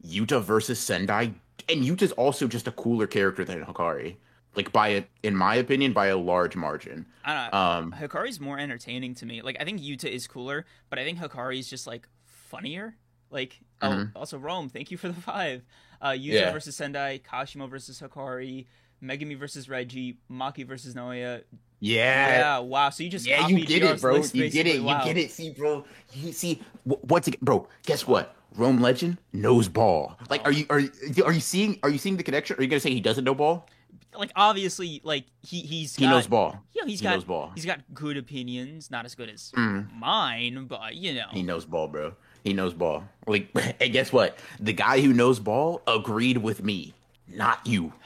Yuta 0.06 0.42
versus 0.42 0.78
Sendai, 0.78 1.32
and 1.68 1.84
Yuta's 1.84 2.12
also 2.12 2.46
just 2.46 2.66
a 2.66 2.72
cooler 2.72 3.06
character 3.06 3.44
than 3.44 3.64
Hakari. 3.64 4.16
Like 4.56 4.70
by 4.70 4.88
a, 4.88 5.04
in 5.24 5.34
my 5.34 5.56
opinion, 5.56 5.92
by 5.92 6.06
a 6.06 6.16
large 6.16 6.54
margin. 6.54 7.06
I 7.24 7.34
don't 7.34 7.52
know. 7.52 7.58
Um, 7.58 7.92
Hakari's 7.92 8.38
more 8.38 8.58
entertaining 8.58 9.14
to 9.16 9.26
me. 9.26 9.42
Like 9.42 9.56
I 9.58 9.64
think 9.64 9.80
Yuta 9.80 10.08
is 10.08 10.26
cooler, 10.28 10.64
but 10.90 10.98
I 10.98 11.04
think 11.04 11.18
Hakari's 11.18 11.68
just 11.68 11.86
like 11.86 12.08
funnier. 12.24 12.96
Like 13.30 13.58
oh, 13.82 13.88
mm-hmm. 13.88 14.16
also 14.16 14.38
Rome, 14.38 14.68
thank 14.68 14.90
you 14.92 14.96
for 14.96 15.08
the 15.08 15.20
five. 15.20 15.62
Uh, 16.00 16.10
Yuta 16.10 16.32
yeah. 16.32 16.52
versus 16.52 16.76
Sendai, 16.76 17.18
Kashimo 17.18 17.68
versus 17.68 18.00
Hakari, 18.00 18.66
Megumi 19.02 19.36
versus 19.36 19.68
Reggie, 19.68 20.18
Maki 20.30 20.66
versus 20.66 20.94
Naoya. 20.94 21.42
Yeah. 21.80 22.28
Yeah. 22.28 22.58
Wow. 22.60 22.90
So 22.90 23.02
you 23.02 23.10
just 23.10 23.26
yeah, 23.26 23.46
you 23.46 23.64
did, 23.64 23.82
it, 23.82 24.00
bro. 24.00 24.16
You 24.16 24.50
did 24.50 24.66
it. 24.66 24.76
You 24.76 24.96
get 25.04 25.16
it. 25.16 25.30
See, 25.30 25.50
bro. 25.50 25.84
You 26.14 26.32
see 26.32 26.62
what's 26.84 27.28
it, 27.28 27.40
bro? 27.40 27.68
Guess 27.84 28.06
what? 28.06 28.36
Rome 28.56 28.80
Legend 28.80 29.18
knows 29.32 29.68
ball. 29.68 30.18
Like, 30.28 30.44
are 30.44 30.52
you 30.52 30.66
are 30.70 30.80
you, 30.80 30.90
are 31.24 31.32
you 31.32 31.40
seeing 31.40 31.78
are 31.82 31.90
you 31.90 31.98
seeing 31.98 32.16
the 32.16 32.22
connection? 32.22 32.58
Are 32.58 32.62
you 32.62 32.68
gonna 32.68 32.80
say 32.80 32.90
he 32.90 33.00
doesn't 33.00 33.24
know 33.24 33.34
ball? 33.34 33.68
Like 34.16 34.30
obviously, 34.36 35.00
like 35.02 35.24
he 35.42 35.60
he's 35.60 35.96
he 35.96 36.04
got, 36.04 36.10
knows 36.10 36.26
ball. 36.26 36.62
Yeah, 36.72 36.84
he's 36.86 37.00
he 37.00 37.04
got 37.04 37.14
knows 37.14 37.24
ball. 37.24 37.52
He's 37.54 37.66
got 37.66 37.80
good 37.92 38.16
opinions, 38.16 38.90
not 38.90 39.04
as 39.04 39.14
good 39.14 39.28
as 39.28 39.52
mm. 39.56 39.92
mine, 39.94 40.66
but 40.66 40.94
you 40.94 41.14
know 41.14 41.26
he 41.32 41.42
knows 41.42 41.64
ball, 41.64 41.88
bro. 41.88 42.14
He 42.44 42.52
knows 42.52 42.74
ball. 42.74 43.04
Like, 43.26 43.48
and 43.80 43.92
guess 43.92 44.12
what? 44.12 44.38
The 44.60 44.72
guy 44.72 45.00
who 45.00 45.12
knows 45.12 45.40
ball 45.40 45.82
agreed 45.86 46.38
with 46.38 46.62
me, 46.62 46.94
not 47.26 47.66
you. 47.66 47.92
Oh 47.94 48.00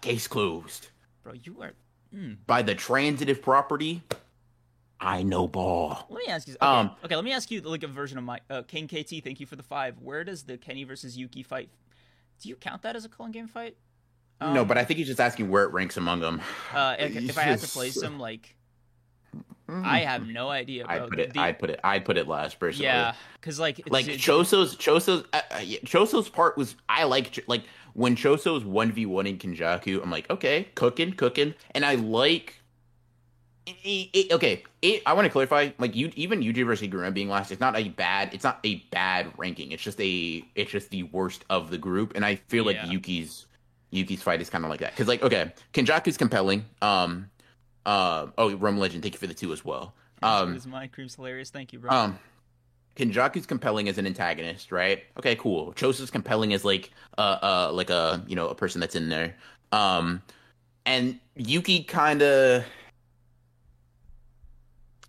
Case 0.00 0.26
closed. 0.26 0.88
Bro, 1.22 1.34
you 1.44 1.62
are. 1.62 1.74
Mm. 2.12 2.38
By 2.46 2.62
the 2.62 2.74
transitive 2.74 3.40
property, 3.40 4.02
I 5.02 5.24
know 5.24 5.48
ball. 5.48 6.06
Let 6.08 6.18
me 6.24 6.32
ask 6.32 6.46
you. 6.46 6.54
Okay, 6.54 6.64
um, 6.64 6.92
okay 7.04 7.16
let 7.16 7.24
me 7.24 7.32
ask 7.32 7.50
you 7.50 7.60
like 7.60 7.82
a 7.82 7.88
version 7.88 8.18
of 8.18 8.24
my 8.24 8.40
uh, 8.48 8.62
King 8.62 8.86
KT. 8.86 9.24
Thank 9.24 9.40
you 9.40 9.46
for 9.46 9.56
the 9.56 9.62
five. 9.62 9.98
Where 9.98 10.22
does 10.22 10.44
the 10.44 10.56
Kenny 10.56 10.84
versus 10.84 11.16
Yuki 11.16 11.42
fight? 11.42 11.70
Do 12.40 12.48
you 12.48 12.54
count 12.54 12.82
that 12.82 12.94
as 12.94 13.04
a 13.04 13.08
Culling 13.08 13.32
game 13.32 13.48
fight? 13.48 13.76
Um, 14.40 14.54
no, 14.54 14.64
but 14.64 14.78
I 14.78 14.84
think 14.84 14.98
he's 14.98 15.08
just 15.08 15.20
asking 15.20 15.50
where 15.50 15.64
it 15.64 15.72
ranks 15.72 15.96
among 15.96 16.20
them. 16.20 16.40
Uh, 16.72 16.96
if, 16.98 17.16
if 17.16 17.38
I 17.38 17.42
had 17.42 17.58
to 17.58 17.68
place 17.68 18.00
them, 18.00 18.20
like 18.20 18.56
I 19.68 20.00
have 20.00 20.26
no 20.26 20.50
idea. 20.50 20.84
I 20.86 21.00
put 21.00 21.18
it. 21.18 21.32
The, 21.32 21.40
I 21.40 21.52
put 21.52 21.70
it. 21.70 21.80
I 21.82 21.98
put 21.98 22.16
it 22.16 22.28
last 22.28 22.58
personally. 22.58 22.86
Yeah, 22.86 23.14
because 23.40 23.58
like 23.58 23.80
like 23.90 24.06
Choso's 24.06 24.76
Choso's 24.76 25.24
uh, 25.32 25.40
uh, 25.50 25.58
Choso's 25.84 26.28
part 26.28 26.56
was 26.56 26.76
I 26.88 27.04
like 27.04 27.44
like 27.48 27.64
when 27.94 28.16
Choso's 28.16 28.64
one 28.64 28.92
v 28.92 29.06
one 29.06 29.26
in 29.26 29.38
Kenjaku. 29.38 30.02
I'm 30.02 30.10
like 30.10 30.30
okay, 30.30 30.68
cooking, 30.74 31.12
cooking, 31.12 31.54
and 31.72 31.84
I 31.84 31.96
like. 31.96 32.61
It, 33.64 34.08
it, 34.12 34.32
okay, 34.32 34.64
it, 34.80 35.02
I 35.06 35.12
want 35.12 35.26
to 35.26 35.30
clarify. 35.30 35.70
Like 35.78 35.94
you, 35.94 36.10
even 36.16 36.40
Yuji 36.40 36.66
versus 36.66 36.88
Higuruma 36.88 37.14
being 37.14 37.28
last, 37.28 37.52
it's 37.52 37.60
not 37.60 37.76
a 37.76 37.88
bad. 37.90 38.34
It's 38.34 38.42
not 38.42 38.58
a 38.64 38.76
bad 38.90 39.32
ranking. 39.36 39.70
It's 39.70 39.82
just 39.82 40.00
a. 40.00 40.44
It's 40.56 40.70
just 40.70 40.90
the 40.90 41.04
worst 41.04 41.44
of 41.48 41.70
the 41.70 41.78
group, 41.78 42.12
and 42.16 42.24
I 42.24 42.36
feel 42.36 42.70
yeah. 42.70 42.82
like 42.82 42.90
Yuki's 42.90 43.46
Yuki's 43.90 44.22
fight 44.22 44.40
is 44.40 44.50
kind 44.50 44.64
of 44.64 44.70
like 44.70 44.80
that. 44.80 44.90
Because 44.90 45.06
like 45.06 45.22
okay, 45.22 45.52
Kenjaku's 45.72 46.16
compelling. 46.16 46.64
Um, 46.80 47.30
uh, 47.86 48.28
oh, 48.36 48.54
Rome 48.56 48.78
Legend, 48.78 49.02
thank 49.02 49.14
you 49.14 49.20
for 49.20 49.26
the 49.28 49.34
two 49.34 49.52
as 49.52 49.64
well. 49.64 49.94
Um, 50.22 50.56
is 50.56 50.66
my 50.66 50.88
cream's 50.88 51.14
hilarious. 51.14 51.50
Thank 51.50 51.72
you, 51.72 51.78
bro. 51.78 51.90
Um, 51.90 52.18
Kenjaku's 52.96 53.46
compelling 53.46 53.88
as 53.88 53.98
an 53.98 54.06
antagonist, 54.06 54.72
right? 54.72 55.04
Okay, 55.18 55.36
cool. 55.36 55.72
Choso's 55.74 56.10
compelling 56.10 56.52
as 56.52 56.64
like 56.64 56.90
uh 57.18 57.38
uh 57.42 57.70
like 57.72 57.90
a 57.90 58.24
you 58.26 58.36
know 58.36 58.48
a 58.48 58.54
person 58.54 58.80
that's 58.80 58.94
in 58.94 59.08
there. 59.08 59.36
Um, 59.72 60.22
and 60.84 61.18
Yuki 61.36 61.84
kind 61.84 62.22
of. 62.22 62.64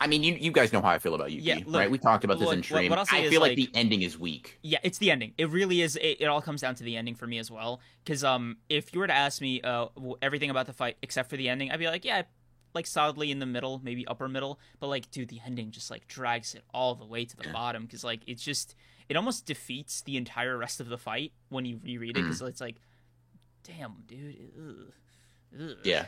I 0.04 0.08
mean, 0.08 0.22
you 0.22 0.34
you 0.34 0.52
guys 0.52 0.74
know 0.74 0.82
how 0.82 0.90
I 0.90 1.00
feel 1.00 1.16
about 1.16 1.32
Yuki, 1.32 1.46
yeah, 1.46 1.60
look, 1.66 1.80
right? 1.80 1.90
We 1.90 1.98
talked 1.98 2.26
about 2.26 2.38
this 2.38 2.52
in 2.52 2.62
stream. 2.62 2.90
What, 2.90 3.00
what 3.00 3.14
I 3.14 3.30
feel 3.30 3.40
like, 3.40 3.52
like, 3.52 3.56
the 3.56 3.70
ending 3.74 4.02
is 4.02 4.20
weak. 4.20 4.60
Yeah, 4.62 4.80
it's 4.84 4.98
the 4.98 5.10
ending. 5.12 5.34
It 5.38 5.50
really 5.50 5.82
is. 5.82 5.96
It, 5.96 6.18
it 6.20 6.26
all 6.26 6.42
comes 6.42 6.60
down 6.60 6.76
to 6.76 6.84
the 6.84 6.98
ending 6.98 7.16
for 7.16 7.26
me 7.26 7.38
as 7.38 7.50
well. 7.50 7.80
Because 8.04 8.22
um, 8.22 8.58
if 8.68 8.94
you 8.94 9.00
were 9.00 9.08
to 9.08 9.14
ask 9.14 9.40
me 9.42 9.62
uh 9.62 9.88
everything 10.22 10.50
about 10.50 10.66
the 10.66 10.74
fight 10.74 10.98
except 11.02 11.30
for 11.30 11.38
the 11.38 11.48
ending, 11.48 11.72
I'd 11.72 11.80
be 11.80 11.88
like, 11.88 12.04
yeah, 12.04 12.24
like 12.74 12.86
solidly 12.86 13.32
in 13.32 13.40
the 13.40 13.46
middle, 13.46 13.80
maybe 13.82 14.06
upper 14.06 14.28
middle. 14.28 14.60
But 14.82 14.88
like, 14.88 15.10
dude, 15.10 15.30
the 15.30 15.40
ending 15.46 15.72
just 15.72 15.90
like 15.90 16.06
drags 16.08 16.54
it 16.54 16.64
all 16.74 16.96
the 16.96 17.06
way 17.06 17.24
to 17.24 17.38
the 17.38 17.50
bottom 17.54 17.84
because 17.84 18.04
like 18.04 18.22
it's 18.28 18.44
just 18.44 18.76
it 19.08 19.16
almost 19.16 19.46
defeats 19.46 20.02
the 20.02 20.18
entire 20.18 20.58
rest 20.58 20.82
of 20.82 20.90
the 20.90 20.98
fight 20.98 21.32
when 21.48 21.64
you 21.64 21.80
reread 21.82 22.18
it 22.18 22.24
because 22.24 22.42
mm. 22.42 22.50
it's 22.50 22.62
like, 22.62 22.76
damn, 23.64 24.04
dude. 24.06 24.36
Ugh. 24.58 25.62
Ugh. 25.62 25.78
Yeah. 25.84 26.06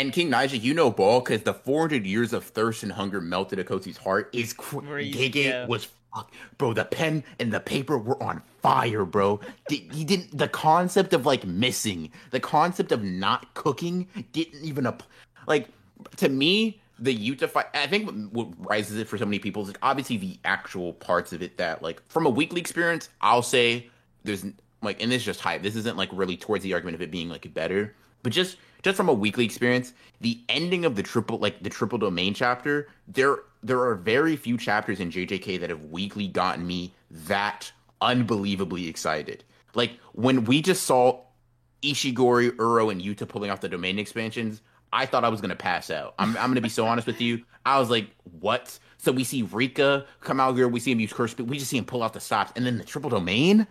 And 0.00 0.14
King 0.14 0.30
Nija, 0.30 0.58
you 0.58 0.72
know 0.72 0.90
ball 0.90 1.20
because 1.20 1.42
the 1.42 1.52
400 1.52 2.06
years 2.06 2.32
of 2.32 2.44
thirst 2.44 2.82
and 2.82 2.90
hunger 2.90 3.20
melted 3.20 3.58
Okkotsu's 3.58 3.98
heart 3.98 4.30
is 4.32 4.54
crazy. 4.54 5.28
Yeah. 5.28 5.66
was 5.66 5.88
fuck, 6.14 6.32
bro. 6.56 6.72
The 6.72 6.86
pen 6.86 7.22
and 7.38 7.52
the 7.52 7.60
paper 7.60 7.98
were 7.98 8.20
on 8.22 8.40
fire, 8.62 9.04
bro. 9.04 9.40
he 9.68 10.04
didn't. 10.04 10.38
The 10.38 10.48
concept 10.48 11.12
of 11.12 11.26
like 11.26 11.44
missing, 11.44 12.10
the 12.30 12.40
concept 12.40 12.92
of 12.92 13.04
not 13.04 13.52
cooking, 13.52 14.08
didn't 14.32 14.64
even 14.64 14.86
up. 14.86 15.02
Like 15.46 15.68
to 16.16 16.30
me, 16.30 16.80
the 16.98 17.14
Yuta 17.14 17.46
fight, 17.46 17.66
I 17.74 17.86
think 17.86 18.30
what 18.32 18.48
rises 18.58 18.96
it 18.96 19.06
for 19.06 19.18
so 19.18 19.26
many 19.26 19.38
people 19.38 19.60
is 19.62 19.68
like 19.68 19.78
obviously 19.82 20.16
the 20.16 20.38
actual 20.46 20.94
parts 20.94 21.34
of 21.34 21.42
it 21.42 21.58
that, 21.58 21.82
like, 21.82 22.02
from 22.08 22.24
a 22.24 22.30
weekly 22.30 22.62
experience, 22.62 23.10
I'll 23.20 23.42
say 23.42 23.90
there's 24.24 24.46
like, 24.80 25.02
and 25.02 25.12
this 25.12 25.18
is 25.18 25.26
just 25.26 25.40
hype. 25.40 25.62
This 25.62 25.76
isn't 25.76 25.98
like 25.98 26.08
really 26.10 26.38
towards 26.38 26.64
the 26.64 26.72
argument 26.72 26.94
of 26.94 27.02
it 27.02 27.10
being 27.10 27.28
like 27.28 27.52
better, 27.52 27.94
but 28.22 28.32
just 28.32 28.56
just 28.82 28.96
from 28.96 29.08
a 29.08 29.12
weekly 29.14 29.44
experience, 29.44 29.92
the 30.20 30.40
ending 30.48 30.84
of 30.84 30.96
the 30.96 31.02
triple 31.02 31.38
like 31.38 31.62
the 31.62 31.70
triple 31.70 31.98
domain 31.98 32.34
chapter, 32.34 32.88
there 33.08 33.38
there 33.62 33.80
are 33.80 33.94
very 33.94 34.36
few 34.36 34.56
chapters 34.56 35.00
in 35.00 35.10
JJK 35.10 35.60
that 35.60 35.70
have 35.70 35.84
weekly 35.86 36.28
gotten 36.28 36.66
me 36.66 36.92
that 37.10 37.70
unbelievably 38.00 38.88
excited. 38.88 39.44
Like 39.74 39.92
when 40.12 40.44
we 40.44 40.62
just 40.62 40.84
saw 40.84 41.20
Ishigori, 41.82 42.50
Uro, 42.52 42.90
and 42.90 43.00
Yuta 43.00 43.28
pulling 43.28 43.50
off 43.50 43.60
the 43.60 43.68
domain 43.68 43.98
expansions, 43.98 44.62
I 44.92 45.06
thought 45.06 45.24
I 45.24 45.28
was 45.28 45.40
gonna 45.40 45.56
pass 45.56 45.90
out. 45.90 46.14
I'm, 46.18 46.36
I'm 46.36 46.50
gonna 46.50 46.60
be 46.60 46.68
so 46.68 46.86
honest 46.86 47.06
with 47.06 47.20
you. 47.20 47.44
I 47.66 47.78
was 47.78 47.90
like, 47.90 48.08
what? 48.40 48.78
So 48.98 49.12
we 49.12 49.24
see 49.24 49.42
Rika 49.42 50.06
come 50.20 50.40
out 50.40 50.56
here, 50.56 50.68
we 50.68 50.80
see 50.80 50.92
him 50.92 51.00
use 51.00 51.12
curse 51.12 51.32
speed, 51.32 51.48
we 51.48 51.58
just 51.58 51.70
see 51.70 51.78
him 51.78 51.84
pull 51.84 52.02
out 52.02 52.12
the 52.12 52.20
stops, 52.20 52.52
and 52.56 52.66
then 52.66 52.78
the 52.78 52.84
triple 52.84 53.10
domain, 53.10 53.66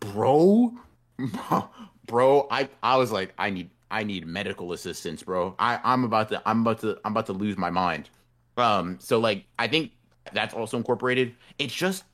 bro, 0.00 0.74
bro. 2.06 2.46
I 2.50 2.68
I 2.82 2.96
was 2.96 3.12
like, 3.12 3.34
I 3.38 3.50
need 3.50 3.70
I 3.90 4.02
need 4.04 4.26
medical 4.26 4.72
assistance, 4.72 5.22
bro. 5.22 5.54
I 5.58 5.80
I'm 5.84 6.04
about 6.04 6.28
to 6.30 6.42
I'm 6.46 6.62
about 6.62 6.80
to 6.80 6.98
I'm 7.04 7.12
about 7.12 7.26
to 7.26 7.32
lose 7.32 7.56
my 7.56 7.70
mind. 7.70 8.10
Um, 8.56 8.98
so 9.00 9.18
like 9.18 9.44
I 9.58 9.68
think 9.68 9.92
that's 10.32 10.54
also 10.54 10.76
incorporated. 10.76 11.34
It's 11.58 11.74
just 11.74 12.04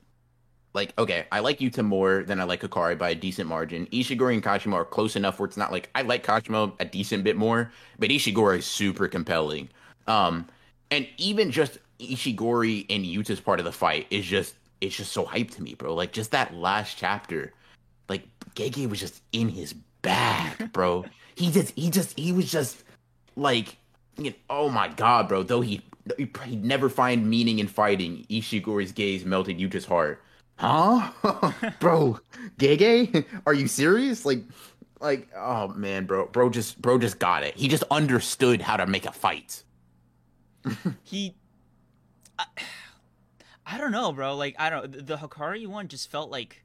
like 0.73 0.93
okay, 0.97 1.25
I 1.31 1.39
like 1.39 1.59
Yuta 1.59 1.83
more 1.83 2.23
than 2.23 2.39
I 2.39 2.43
like 2.43 2.61
Hakari 2.61 2.97
by 2.97 3.09
a 3.09 3.15
decent 3.15 3.47
margin. 3.49 3.87
Ishigori 3.87 4.33
and 4.33 4.43
Kashimo 4.43 4.73
are 4.73 4.85
close 4.85 5.15
enough 5.15 5.39
where 5.39 5.47
it's 5.47 5.57
not 5.57 5.71
like 5.71 5.89
I 5.95 6.01
like 6.03 6.25
Kashimo 6.25 6.73
a 6.79 6.85
decent 6.85 7.23
bit 7.23 7.37
more, 7.37 7.71
but 7.99 8.09
Ishigori 8.09 8.59
is 8.59 8.65
super 8.65 9.07
compelling. 9.07 9.69
Um, 10.07 10.47
and 10.91 11.07
even 11.17 11.51
just 11.51 11.79
Ishigori 11.99 12.85
and 12.89 13.05
Yuta's 13.05 13.39
part 13.39 13.59
of 13.59 13.65
the 13.65 13.71
fight 13.71 14.07
is 14.09 14.25
just 14.25 14.55
it's 14.81 14.95
just 14.95 15.13
so 15.13 15.25
hyped 15.25 15.51
to 15.55 15.63
me, 15.63 15.75
bro. 15.75 15.95
Like 15.95 16.11
just 16.11 16.31
that 16.31 16.53
last 16.53 16.97
chapter, 16.97 17.53
like 18.09 18.27
Gege 18.55 18.89
was 18.89 18.99
just 18.99 19.21
in 19.31 19.49
his 19.49 19.73
bag, 20.01 20.71
bro. 20.73 21.05
He 21.35 21.51
just 21.51 21.73
he 21.75 21.89
just 21.89 22.17
he 22.17 22.31
was 22.31 22.51
just 22.51 22.83
like, 23.35 23.77
you 24.17 24.31
know, 24.31 24.35
oh 24.49 24.69
my 24.69 24.87
god, 24.87 25.27
bro. 25.27 25.43
Though 25.43 25.61
he 25.61 25.81
he'd 26.17 26.63
never 26.63 26.89
find 26.89 27.29
meaning 27.29 27.59
in 27.59 27.67
fighting, 27.67 28.25
Ishigori's 28.29 28.91
gaze 28.91 29.25
melted 29.25 29.59
Yuta's 29.59 29.85
heart. 29.85 30.21
Huh? 30.57 31.11
Bro 31.79 32.19
gege 32.57 33.25
are 33.45 33.53
you 33.53 33.67
serious? 33.67 34.25
Like 34.25 34.43
like 34.99 35.29
oh 35.35 35.69
man 35.69 36.05
bro. 36.05 36.27
Bro 36.27 36.51
just 36.51 36.81
bro 36.81 36.97
just 36.97 37.19
got 37.19 37.43
it. 37.43 37.55
He 37.55 37.67
just 37.67 37.83
understood 37.89 38.61
how 38.61 38.77
to 38.77 38.85
make 38.85 39.05
a 39.05 39.11
fight. 39.11 39.63
He 41.03 41.35
I, 42.39 42.45
I, 43.65 43.77
don't 43.77 43.91
know 43.91 44.11
bro. 44.11 44.35
Like 44.35 44.55
i 44.57 44.69
don't 44.69 45.05
the 45.05 45.17
hakari 45.17 45.67
one 45.67 45.87
just 45.87 46.09
felt 46.09 46.31
like 46.31 46.62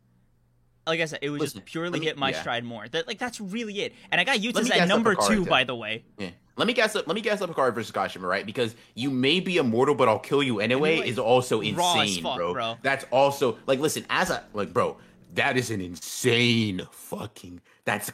like 0.89 1.01
i 1.01 1.05
said 1.05 1.21
it 1.23 1.31
was 1.31 1.41
Listen, 1.41 1.61
just 1.61 1.71
purely 1.71 2.01
me, 2.01 2.07
hit 2.07 2.17
my 2.17 2.31
yeah. 2.31 2.41
stride 2.41 2.65
more 2.65 2.89
that 2.89 3.07
like 3.07 3.19
that's 3.19 3.41
really 3.41 3.81
it 3.81 3.93
and 4.11 4.21
i 4.21 4.25
got 4.25 4.39
Yuta's 4.39 4.71
at 4.71 4.89
number 4.89 5.15
two 5.15 5.45
by 5.45 5.65
the 5.65 5.75
way 5.75 6.05
yeah 6.19 6.31
let 6.59 6.67
me 6.67 6.73
guess 6.73 6.97
up. 6.97 7.07
Let 7.07 7.15
me 7.15 7.21
guess 7.21 7.41
up 7.41 7.49
Hakari 7.51 7.73
versus 7.73 7.93
Kashimo, 7.93 8.29
right? 8.29 8.45
Because 8.45 8.75
you 8.97 9.11
may 9.11 9.39
be 9.39 9.59
immortal, 9.59 9.95
but 9.95 10.09
I'll 10.09 10.19
kill 10.19 10.43
you 10.43 10.59
anyway. 10.59 10.95
anyway 10.95 11.09
is 11.09 11.17
also 11.17 11.61
insane, 11.61 12.21
fuck, 12.21 12.37
bro. 12.37 12.53
bro. 12.53 12.77
That's 12.83 13.05
also 13.13 13.59
like, 13.69 13.79
listen, 13.79 14.05
as 14.11 14.31
a 14.31 14.43
like, 14.53 14.73
bro, 14.73 14.97
that 15.35 15.57
is 15.57 15.71
an 15.71 15.81
insane 15.81 16.87
fucking. 16.91 17.61
That's 17.85 18.11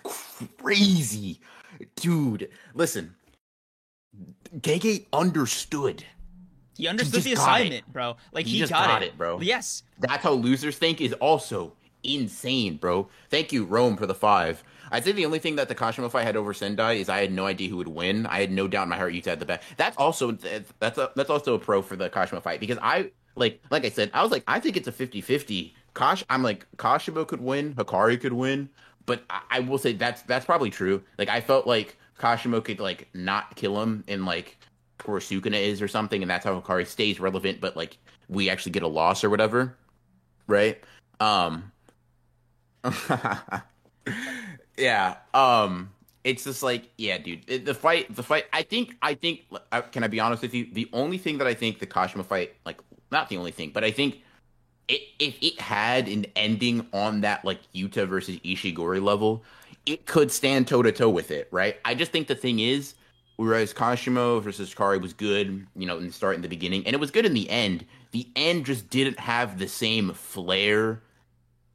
crazy, 0.59 1.41
dude. 1.97 2.51
Listen, 2.75 3.15
Gege 4.59 5.07
understood. 5.13 6.05
He 6.77 6.87
understood 6.87 7.23
he 7.23 7.31
the 7.31 7.41
assignment, 7.41 7.91
bro. 7.91 8.17
Like 8.33 8.45
he, 8.45 8.59
he 8.59 8.67
got, 8.67 8.89
got 8.89 9.03
it. 9.03 9.07
it. 9.07 9.19
bro. 9.19 9.41
Yes. 9.41 9.85
That's 9.99 10.23
how 10.23 10.33
losers 10.33 10.77
think. 10.77 11.01
Is 11.01 11.15
also 11.15 11.73
insane, 12.05 12.77
bro. 12.77 13.09
Thank 13.31 13.53
you, 13.53 13.65
Rome, 13.65 13.97
for 13.97 14.07
the 14.07 14.15
five. 14.15 14.63
I'd 14.91 15.05
say 15.05 15.13
the 15.13 15.27
only 15.27 15.39
thing 15.39 15.57
that 15.57 15.69
the 15.69 15.75
Kashimo 15.75 16.11
fight 16.11 16.25
had 16.25 16.37
over 16.37 16.53
Sendai 16.55 16.95
is 16.95 17.09
I 17.09 17.19
had 17.19 17.33
no 17.33 17.47
idea 17.47 17.69
who 17.69 17.79
would 17.79 17.89
win. 17.89 18.27
I 18.27 18.41
had 18.41 18.53
no 18.53 18.69
doubt 18.69 18.85
in 18.85 18.91
my 18.91 18.97
heart 18.97 19.13
Yuta 19.13 19.27
had 19.27 19.41
the 19.41 19.47
best. 19.47 19.65
That's 19.77 19.97
also 19.97 20.33
that's 20.33 20.99
a, 20.99 21.11
that's 21.17 21.31
also 21.31 21.55
a 21.55 21.59
pro 21.59 21.83
for 21.83 21.97
the 21.97 22.11
Kashimo 22.11 22.43
fight 22.43 22.61
because 22.61 22.79
I 22.81 23.11
like 23.35 23.61
like 23.71 23.85
I 23.85 23.89
said, 23.89 24.11
I 24.15 24.23
was 24.23 24.31
like 24.31 24.45
I 24.47 24.61
think 24.61 24.77
it's 24.77 24.89
a 24.89 24.93
50-50. 24.93 25.73
Kosh 25.95 26.25
I'm 26.31 26.43
like 26.43 26.67
Kashimo 26.77 27.27
could 27.27 27.41
win, 27.41 27.75
Hakari 27.75 28.21
could 28.21 28.33
win, 28.33 28.69
but 29.07 29.23
I, 29.31 29.43
I 29.51 29.61
will 29.61 29.79
say 29.79 29.93
that's 29.93 30.23
that's 30.23 30.45
probably 30.45 30.71
true. 30.71 31.03
Like 31.19 31.29
I 31.29 31.41
felt 31.41 31.67
like 31.67 31.97
Kashimo 32.19 32.63
could 32.63 32.81
like 32.81 33.09
not 33.15 33.57
kill 33.57 33.81
him 33.81 34.05
in 34.07 34.25
like 34.25 34.59
where 35.05 35.21
Sukuna 35.21 35.61
is 35.61 35.83
or 35.83 35.89
something, 35.89 36.23
and 36.23 36.31
that's 36.31 36.45
how 36.45 36.61
Hakari 36.61 36.87
stays 36.87 37.21
relevant, 37.21 37.61
but 37.61 37.77
like 37.77 37.99
we 38.29 38.49
actually 38.49 38.73
get 38.73 38.83
a 38.83 38.89
loss 38.89 39.25
or 39.25 39.31
whatever. 39.31 39.77
Right? 40.47 40.83
Um 41.21 41.73
yeah. 44.77 45.17
Um 45.33 45.91
it's 46.25 46.45
just 46.45 46.63
like 46.63 46.91
yeah, 46.97 47.19
dude. 47.19 47.45
It, 47.47 47.65
the 47.67 47.75
fight, 47.75 48.15
the 48.15 48.23
fight. 48.23 48.47
I 48.53 48.63
think, 48.63 48.97
I 49.03 49.15
think. 49.15 49.43
Uh, 49.71 49.83
can 49.83 50.03
I 50.03 50.09
be 50.09 50.21
honest 50.21 50.41
with 50.43 50.55
you? 50.55 50.67
The 50.73 50.89
only 50.93 51.19
thing 51.19 51.39
that 51.39 51.47
I 51.47 51.55
think 51.55 51.79
the 51.79 51.87
Kashimo 51.87 52.25
fight, 52.25 52.55
like, 52.65 52.81
not 53.13 53.29
the 53.29 53.37
only 53.37 53.51
thing, 53.51 53.71
but 53.75 53.85
I 53.85 53.91
think 53.91 54.23
it, 54.89 55.03
if 55.19 55.37
it 55.43 55.61
had 55.61 56.09
an 56.09 56.27
ending 56.35 56.87
on 56.93 57.21
that 57.21 57.45
like 57.45 57.61
Yuta 57.75 58.09
versus 58.09 58.39
Ishigori 58.39 59.03
level, 59.03 59.45
it 59.87 60.07
could 60.07 60.33
stand 60.33 60.67
toe 60.67 60.83
to 60.83 60.93
toe 60.93 61.11
with 61.11 61.31
it, 61.31 61.49
right? 61.51 61.77
I 61.85 61.95
just 61.95 62.11
think 62.11 62.27
the 62.27 62.35
thing 62.35 62.59
is, 62.59 62.95
whereas 63.37 63.75
Kashimo 63.75 64.43
versus 64.43 64.75
Kari 64.75 64.99
was 64.99 65.13
good, 65.13 65.67
you 65.77 65.87
know, 65.87 65.99
in 65.99 66.07
the 66.07 66.13
start 66.13 66.37
in 66.37 66.43
the 66.43 66.49
beginning, 66.49 66.87
and 66.87 66.95
it 66.95 67.01
was 67.01 67.11
good 67.11 67.27
in 67.27 67.35
the 67.35 67.49
end. 67.51 67.85
The 68.13 68.27
end 68.35 68.65
just 68.65 68.89
didn't 68.91 69.19
have 69.19 69.59
the 69.59 69.69
same 69.69 70.13
flair 70.15 71.03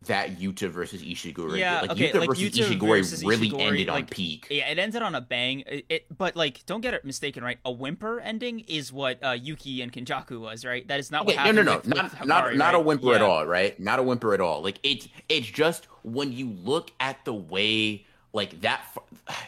that 0.05 0.38
Yuta 0.39 0.69
versus 0.69 1.01
Ishigori. 1.01 1.57
Yeah, 1.59 1.81
like 1.81 1.91
okay, 1.91 2.09
Yuta 2.09 2.19
like, 2.19 2.30
versus 2.30 2.43
Yuta 2.51 2.63
Ishigori 2.69 2.97
versus 2.99 3.23
really 3.26 3.49
Ishigori, 3.51 3.61
ended 3.67 3.89
on 3.89 3.95
like, 3.95 4.09
peak. 4.09 4.47
Yeah, 4.49 4.69
it 4.69 4.80
ended 4.80 5.01
on 5.01 5.13
a 5.15 5.21
bang. 5.21 5.63
It, 5.67 5.85
it- 5.89 6.17
but 6.17 6.35
like, 6.35 6.65
don't 6.65 6.81
get 6.81 6.93
it 6.93 7.03
mistaken, 7.03 7.43
right? 7.43 7.57
A 7.65 7.71
whimper 7.71 8.19
ending 8.21 8.61
is 8.61 8.93
what 8.93 9.21
uh, 9.23 9.31
Yuki 9.31 9.81
and 9.81 9.91
Kenjaku 9.91 10.39
was, 10.39 10.63
right? 10.63 10.88
That 10.88 10.99
is 10.99 11.11
not 11.11 11.26
what 11.26 11.35
Okay, 11.35 11.51
no, 11.51 11.63
happened. 11.63 11.65
no, 11.65 11.71
no, 11.71 11.77
with, 11.77 11.88
not 11.88 12.19
with 12.19 12.27
not 12.27 12.43
Hakari, 12.45 12.55
not 12.55 12.73
a 12.73 12.77
right? 12.77 12.85
whimper 12.85 13.13
at 13.15 13.21
all, 13.21 13.45
right? 13.45 13.80
Not 13.80 13.99
a 13.99 14.03
whimper 14.03 14.34
at 14.34 14.41
all. 14.41 14.61
Like 14.63 14.80
it's 14.84 15.07
it's 15.27 15.47
just 15.47 15.85
when 16.03 16.31
you 16.31 16.49
look 16.49 16.91
at 17.01 17.23
the 17.26 17.34
way 17.34 18.05
like 18.31 18.61
that, 18.61 18.81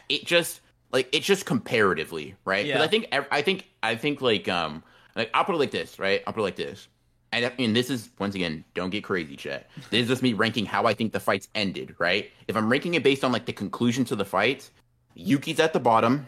it 0.08 0.26
just 0.26 0.60
like 0.92 1.08
it's 1.12 1.26
just 1.26 1.46
comparatively, 1.46 2.34
right? 2.44 2.66
Because 2.66 2.78
Yeah. 2.80 2.84
I 2.84 2.88
think 2.88 3.08
I 3.32 3.42
think 3.42 3.68
I 3.82 3.96
think 3.96 4.20
like 4.20 4.48
um 4.48 4.82
like 5.16 5.30
I'll 5.32 5.44
put 5.44 5.54
it 5.54 5.58
like 5.58 5.70
this, 5.70 5.98
right? 5.98 6.22
I'll 6.26 6.32
put 6.34 6.40
it 6.40 6.44
like 6.44 6.56
this. 6.56 6.88
And 7.32 7.46
I 7.46 7.52
mean, 7.56 7.72
this 7.72 7.88
is 7.88 8.10
once 8.18 8.34
again, 8.34 8.64
don't 8.74 8.90
get 8.90 9.04
crazy, 9.04 9.36
chat. 9.36 9.68
This 9.90 10.02
is 10.02 10.08
just 10.08 10.22
me 10.22 10.34
ranking 10.34 10.66
how 10.66 10.84
I 10.86 10.92
think 10.94 11.12
the 11.12 11.20
fights 11.20 11.48
ended, 11.54 11.94
right? 11.98 12.30
If 12.46 12.56
I'm 12.56 12.68
ranking 12.70 12.94
it 12.94 13.02
based 13.02 13.24
on 13.24 13.32
like 13.32 13.46
the 13.46 13.52
conclusion 13.54 14.04
to 14.06 14.16
the 14.16 14.24
fight, 14.24 14.70
Yuki's 15.16 15.58
at 15.58 15.72
the 15.72 15.80
bottom. 15.80 16.26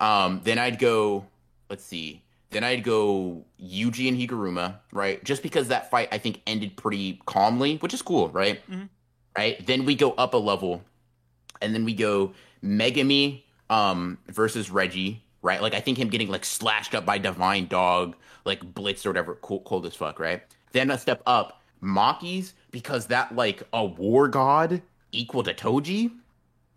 Um, 0.00 0.40
then 0.44 0.58
I'd 0.58 0.78
go, 0.78 1.26
let's 1.70 1.84
see, 1.84 2.22
then 2.50 2.64
I'd 2.64 2.82
go 2.82 3.44
Yuji 3.62 4.08
and 4.08 4.16
Higuruma, 4.18 4.76
right? 4.92 5.22
Just 5.24 5.42
because 5.42 5.68
that 5.68 5.90
fight 5.90 6.08
I 6.12 6.18
think 6.18 6.40
ended 6.46 6.76
pretty 6.76 7.20
calmly, 7.26 7.76
which 7.78 7.92
is 7.92 8.02
cool, 8.02 8.28
right? 8.30 8.60
Mhm. 8.70 8.88
Right. 9.36 9.66
Then 9.66 9.84
we 9.84 9.94
go 9.94 10.12
up 10.12 10.32
a 10.32 10.38
level, 10.38 10.82
and 11.60 11.74
then 11.74 11.84
we 11.84 11.92
go 11.92 12.32
Megumi 12.64 13.42
um 13.68 14.16
versus 14.28 14.70
Reggie, 14.70 15.22
right? 15.46 15.62
Like 15.62 15.74
I 15.74 15.80
think 15.80 15.96
him 15.98 16.08
getting 16.08 16.28
like 16.28 16.44
slashed 16.44 16.94
up 16.94 17.06
by 17.06 17.18
Divine 17.18 17.68
Dog, 17.68 18.16
like 18.44 18.60
blitzed 18.74 19.06
or 19.06 19.10
whatever, 19.10 19.36
cool, 19.36 19.60
cold 19.60 19.86
as 19.86 19.94
fuck, 19.94 20.18
right? 20.18 20.42
Then 20.72 20.90
a 20.90 20.98
step 20.98 21.22
up, 21.24 21.62
Maki's 21.80 22.52
because 22.70 23.06
that 23.06 23.34
like 23.34 23.62
a 23.72 23.84
war 23.84 24.28
god 24.28 24.82
equal 25.12 25.42
to 25.44 25.54
Toji. 25.54 26.10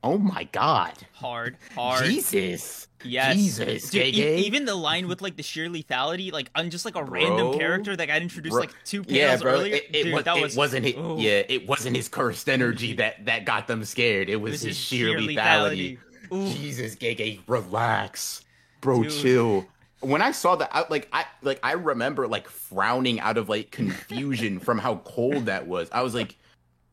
Oh 0.01 0.17
my 0.17 0.45
god. 0.45 0.93
Hard, 1.13 1.57
hard. 1.75 2.05
Jesus. 2.05 2.87
Yes. 3.03 3.35
Jesus, 3.35 3.89
Dude, 3.89 4.15
e- 4.15 4.45
even 4.45 4.65
the 4.65 4.75
line 4.75 5.07
with 5.07 5.21
like 5.21 5.35
the 5.35 5.43
sheer 5.43 5.67
lethality, 5.69 6.31
like 6.31 6.49
on 6.55 6.69
just 6.69 6.85
like 6.85 6.95
a 6.95 7.03
random 7.03 7.57
character 7.57 7.95
that 7.95 8.05
got 8.07 8.21
introduced 8.21 8.53
Bro. 8.53 8.61
like 8.61 8.83
two 8.83 9.03
panels 9.03 9.17
yeah, 9.17 9.37
bro. 9.37 9.53
earlier. 9.53 9.75
It, 9.75 9.83
it, 9.93 10.03
Dude, 10.03 10.13
was, 10.13 10.23
that 10.25 10.37
it 10.37 10.41
was 10.41 10.55
wasn't 10.55 10.85
his, 10.85 10.95
ooh. 10.95 11.15
yeah, 11.17 11.43
it 11.47 11.67
wasn't 11.67 11.95
his 11.95 12.07
cursed 12.07 12.49
energy 12.49 12.93
that 12.93 13.25
that 13.25 13.45
got 13.45 13.67
them 13.67 13.83
scared. 13.83 14.29
It 14.29 14.37
was, 14.37 14.51
was 14.51 14.61
his 14.61 14.77
his 14.77 14.77
sheer 14.77 15.19
sheer 15.19 15.19
lethality. 15.19 15.97
lethality. 16.29 16.55
Jesus, 16.57 16.95
Gege, 16.95 17.39
relax, 17.47 18.43
bro, 18.81 19.03
Dude. 19.03 19.11
chill. 19.11 19.67
When 20.01 20.21
I 20.21 20.31
saw 20.31 20.55
that, 20.55 20.69
I, 20.73 20.85
like 20.89 21.09
I 21.11 21.25
like 21.41 21.59
I 21.61 21.73
remember 21.73 22.27
like 22.27 22.47
frowning 22.47 23.19
out 23.19 23.37
of 23.37 23.49
like 23.49 23.71
confusion 23.71 24.59
from 24.59 24.77
how 24.79 24.97
cold 24.97 25.47
that 25.47 25.67
was. 25.67 25.89
I 25.91 26.01
was 26.03 26.15
like, 26.15 26.37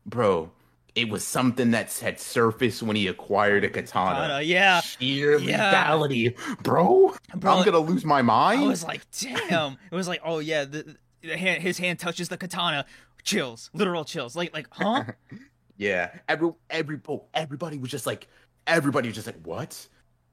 bro, 0.05 0.51
it 0.93 1.07
was 1.09 1.25
something 1.25 1.71
that 1.71 1.93
had 1.99 2.19
surfaced 2.19 2.83
when 2.83 2.95
he 2.97 3.07
acquired 3.07 3.63
a 3.63 3.69
katana. 3.69 4.15
Katana, 4.15 4.41
yeah. 4.41 4.81
Sheer 4.81 5.37
Yeah. 5.37 5.71
lethality, 5.73 6.35
bro. 6.63 7.15
Bro, 7.35 7.51
I'm 7.53 7.63
gonna 7.65 7.79
lose 7.79 8.03
my 8.03 8.21
mind. 8.21 8.61
I 8.61 8.67
was 8.67 8.83
like, 8.83 9.01
damn. 9.21 9.77
It 9.89 9.95
was 9.95 10.07
like, 10.07 10.21
oh 10.25 10.39
yeah, 10.39 10.65
the, 10.65 10.97
the 11.21 11.37
hand, 11.37 11.61
his 11.63 11.77
hand 11.77 11.99
touches 11.99 12.27
the 12.27 12.37
katana, 12.37 12.85
chills, 13.23 13.69
literal 13.73 14.03
chills. 14.03 14.35
Like, 14.35 14.53
like, 14.53 14.67
huh? 14.71 15.03
Yeah, 15.79 16.09
every 16.27 16.49
every 16.71 16.99
oh, 17.07 17.25
everybody 17.35 17.77
was 17.77 17.91
just 17.91 18.07
like, 18.07 18.27
everybody 18.65 19.09
was 19.09 19.15
just 19.15 19.27
like, 19.27 19.39
what? 19.43 19.87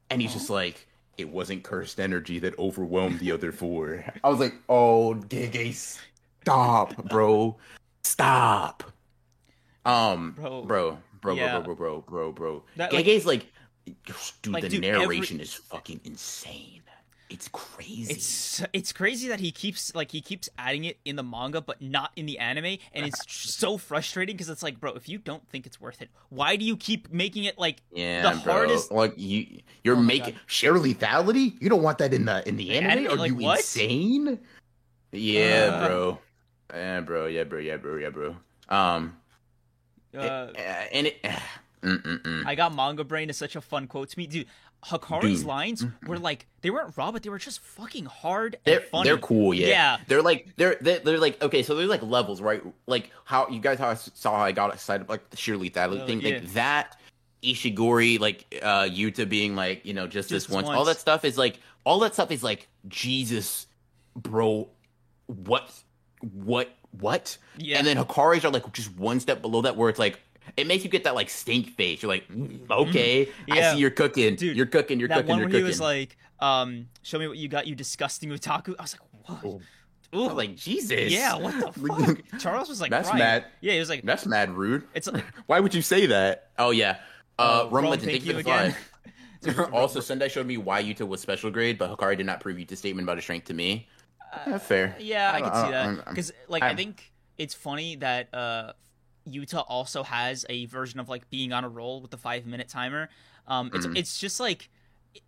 And 0.08 0.22
he's 0.22 0.32
just 0.32 0.48
like, 0.48 0.88
it 1.18 1.28
wasn't 1.28 1.62
cursed 1.62 2.00
energy 2.00 2.38
that 2.40 2.58
overwhelmed 2.58 3.18
the 3.20 3.32
other 3.32 3.52
four. 3.52 4.04
I 4.24 4.28
was 4.28 4.40
like, 4.40 4.54
oh, 4.68 5.14
Gege, 5.28 5.98
stop, 6.42 7.08
bro, 7.08 7.56
stop. 8.02 8.84
Um, 9.86 10.32
Bro. 10.32 10.62
bro, 10.62 10.98
bro, 11.20 11.34
Yeah. 11.34 11.60
bro, 11.60 11.74
bro, 11.74 12.00
bro, 12.00 12.00
bro, 12.00 12.32
bro. 12.32 12.62
That, 12.76 12.92
like- 12.92 13.04
Gege's 13.04 13.26
like, 13.26 13.46
dude, 14.40 14.52
Like, 14.54 14.62
the 14.62 14.68
dude, 14.70 14.84
every- 14.84 15.16
narration 15.16 15.40
is 15.40 15.52
fucking 15.52 16.00
insane. 16.04 16.80
It's 17.30 17.48
crazy. 17.48 18.12
It's 18.12 18.62
it's 18.72 18.92
crazy 18.92 19.28
that 19.28 19.40
he 19.40 19.50
keeps 19.50 19.94
like 19.94 20.10
he 20.10 20.20
keeps 20.20 20.48
adding 20.58 20.84
it 20.84 20.98
in 21.04 21.16
the 21.16 21.22
manga, 21.22 21.60
but 21.60 21.80
not 21.80 22.12
in 22.16 22.26
the 22.26 22.38
anime, 22.38 22.76
and 22.92 23.06
it's 23.06 23.50
so 23.54 23.78
frustrating 23.78 24.36
because 24.36 24.50
it's 24.50 24.62
like, 24.62 24.78
bro, 24.78 24.92
if 24.92 25.08
you 25.08 25.18
don't 25.18 25.46
think 25.48 25.66
it's 25.66 25.80
worth 25.80 26.02
it, 26.02 26.10
why 26.28 26.56
do 26.56 26.64
you 26.64 26.76
keep 26.76 27.10
making 27.10 27.44
it 27.44 27.58
like 27.58 27.82
Yeah, 27.92 28.34
the 28.34 28.40
bro. 28.40 28.52
hardest? 28.52 28.92
Like 28.92 29.14
you, 29.16 29.60
you're 29.82 29.96
Oh 29.96 30.02
making 30.02 30.36
sheer 30.46 30.74
lethality. 30.74 31.56
You 31.60 31.70
don't 31.70 31.82
want 31.82 31.98
that 31.98 32.12
in 32.12 32.26
the 32.26 32.46
in 32.46 32.56
the 32.56 32.76
anime? 32.76 32.90
anime? 33.06 33.12
Are 33.12 33.16
Like, 33.16 33.30
you 33.30 33.36
what? 33.36 33.58
insane? 33.58 34.38
Yeah, 35.12 35.70
Uh. 35.72 35.86
bro. 35.86 36.18
Yeah, 36.74 37.00
bro. 37.00 37.26
Yeah, 37.26 37.44
bro. 37.44 37.58
Yeah, 37.58 37.76
bro. 37.78 37.96
Yeah, 37.96 38.10
bro. 38.10 38.36
Um, 38.68 39.16
Uh, 40.14 40.18
uh, 40.20 40.58
and 40.92 41.06
it. 41.08 41.24
Mm-mm-mm. 41.82 42.46
I 42.46 42.54
got 42.54 42.74
manga 42.74 43.04
brain 43.04 43.28
is 43.28 43.36
such 43.36 43.56
a 43.56 43.60
fun 43.60 43.86
quote 43.86 44.08
to 44.10 44.18
me, 44.18 44.26
dude. 44.26 44.46
Hakari's 44.84 45.38
Dude. 45.40 45.46
lines 45.46 45.86
were 46.06 46.18
like 46.18 46.46
they 46.60 46.70
weren't 46.70 46.96
raw, 46.96 47.10
but 47.12 47.22
they 47.22 47.30
were 47.30 47.38
just 47.38 47.60
fucking 47.60 48.04
hard 48.04 48.54
and 48.54 48.60
They're 48.64 48.80
funny. 48.80 49.08
they're 49.08 49.18
cool, 49.18 49.54
yeah. 49.54 49.66
Yeah. 49.68 49.96
They're 50.06 50.22
like 50.22 50.48
they're, 50.56 50.76
they're 50.80 50.98
they're 51.00 51.18
like 51.18 51.40
okay, 51.42 51.62
so 51.62 51.74
there's 51.74 51.88
like 51.88 52.02
levels, 52.02 52.40
right? 52.42 52.62
Like 52.86 53.10
how 53.24 53.48
you 53.48 53.60
guys 53.60 53.78
how 53.78 53.88
I 53.90 53.94
saw 53.94 54.36
how 54.38 54.44
I 54.44 54.52
got 54.52 54.72
excited 54.74 55.08
like 55.08 55.30
the 55.30 55.36
sheer 55.36 55.56
lethality 55.56 56.02
Oh, 56.02 56.06
thing, 56.06 56.20
yeah. 56.20 56.34
like 56.34 56.52
that 56.52 56.98
Ishigori, 57.42 58.18
like 58.20 58.44
uh 58.62 58.82
Yuta 58.84 59.28
being 59.28 59.54
like, 59.56 59.84
you 59.84 59.94
know, 59.94 60.06
just, 60.06 60.28
Just 60.28 60.48
this 60.48 60.54
once. 60.54 60.66
once. 60.66 60.76
All 60.78 60.84
that 60.86 60.98
stuff 60.98 61.24
is 61.24 61.36
like 61.38 61.58
all 61.84 61.98
that 62.00 62.14
stuff 62.14 62.30
is 62.30 62.42
like 62.42 62.68
Jesus, 62.88 63.66
bro, 64.16 64.68
what 65.26 65.70
what 66.20 66.70
what? 67.00 67.36
Yeah. 67.58 67.78
And 67.78 67.86
then 67.86 67.96
Hakari's 67.96 68.44
are 68.44 68.50
like 68.50 68.70
just 68.72 68.96
one 68.96 69.20
step 69.20 69.42
below 69.42 69.62
that 69.62 69.76
where 69.76 69.88
it's 69.90 69.98
like 69.98 70.20
it 70.56 70.66
makes 70.66 70.84
you 70.84 70.90
get 70.90 71.04
that 71.04 71.14
like 71.14 71.28
stink 71.30 71.70
face. 71.76 72.02
You're 72.02 72.08
like, 72.10 72.28
mm, 72.28 72.68
okay, 72.70 73.28
I 73.50 73.56
Yeah. 73.56 73.72
see 73.74 73.78
you're 73.80 73.90
cooking. 73.90 74.36
Dude, 74.36 74.56
you're 74.56 74.66
cooking, 74.66 74.98
you're 75.00 75.08
that 75.08 75.16
cooking, 75.16 75.28
one 75.30 75.38
you're 75.38 75.46
where 75.46 75.50
cooking. 75.52 75.64
he 75.64 75.68
was 75.68 75.80
like, 75.80 76.16
um, 76.40 76.88
"Show 77.02 77.18
me 77.18 77.26
what 77.28 77.36
you 77.38 77.48
got, 77.48 77.66
you 77.66 77.74
disgusting 77.74 78.30
otaku." 78.30 78.74
I 78.78 78.82
was 78.82 78.96
like, 78.98 79.28
"What?" 79.28 79.40
Oh. 79.44 79.60
Ooh. 80.16 80.28
I'm 80.30 80.36
like, 80.36 80.54
Jesus. 80.54 81.10
yeah, 81.12 81.34
what 81.34 81.74
the 81.74 81.80
fuck? 82.30 82.40
Charles 82.40 82.68
was 82.68 82.80
like, 82.80 82.90
That's 82.92 83.08
crying. 83.08 83.18
mad. 83.24 83.44
Yeah, 83.60 83.72
he 83.72 83.80
was 83.80 83.88
like, 83.88 84.02
That's 84.04 84.26
mad 84.26 84.50
rude. 84.56 84.84
"It's 84.94 85.08
like, 85.08 85.24
Why 85.46 85.58
would 85.58 85.74
you 85.74 85.82
say 85.82 86.06
that? 86.06 86.50
Oh 86.56 86.70
yeah. 86.70 86.98
Uh, 87.36 87.42
uh, 87.42 87.64
Rome 87.64 87.72
Rome, 87.72 87.84
Legend, 87.90 88.10
thank 88.12 88.24
you 88.24 88.32
you 88.32 88.38
for 88.38 88.42
the 88.44 88.74
again." 89.56 89.70
also, 89.72 90.00
Sendai 90.00 90.28
showed 90.28 90.46
me 90.46 90.56
why 90.56 90.82
Yuta 90.82 91.06
was 91.06 91.20
special 91.20 91.50
grade, 91.50 91.78
but 91.78 91.90
Hikari 91.90 92.16
did 92.16 92.26
not 92.26 92.40
prove 92.40 92.56
Yuta's 92.58 92.78
statement 92.78 93.04
about 93.06 93.16
his 93.18 93.24
strength 93.24 93.46
to 93.48 93.54
me. 93.54 93.88
Yeah, 94.46 94.58
fair. 94.58 94.96
Yeah, 95.00 95.32
I, 95.34 95.40
don't- 95.40 95.50
can 95.50 95.64
see 95.66 95.70
that 95.72 96.08
because, 96.08 96.32
like, 96.48 96.62
i 96.62 96.68
I'm- 96.68 96.76
think 96.76 97.12
it's 97.36 97.52
funny 97.54 97.96
that 97.96 98.32
uh, 98.32 98.72
Yuta 99.28 99.64
also 99.68 100.02
has 100.02 100.44
a 100.48 100.66
version 100.66 101.00
of 101.00 101.08
like 101.08 101.28
being 101.30 101.52
on 101.52 101.64
a 101.64 101.68
roll 101.68 102.00
with 102.00 102.10
the 102.10 102.18
five 102.18 102.46
minute 102.46 102.68
timer. 102.68 103.08
Um, 103.46 103.70
it's 103.74 103.86
Mhm. 103.86 103.96
it's 103.96 104.18
just 104.18 104.40
like 104.40 104.68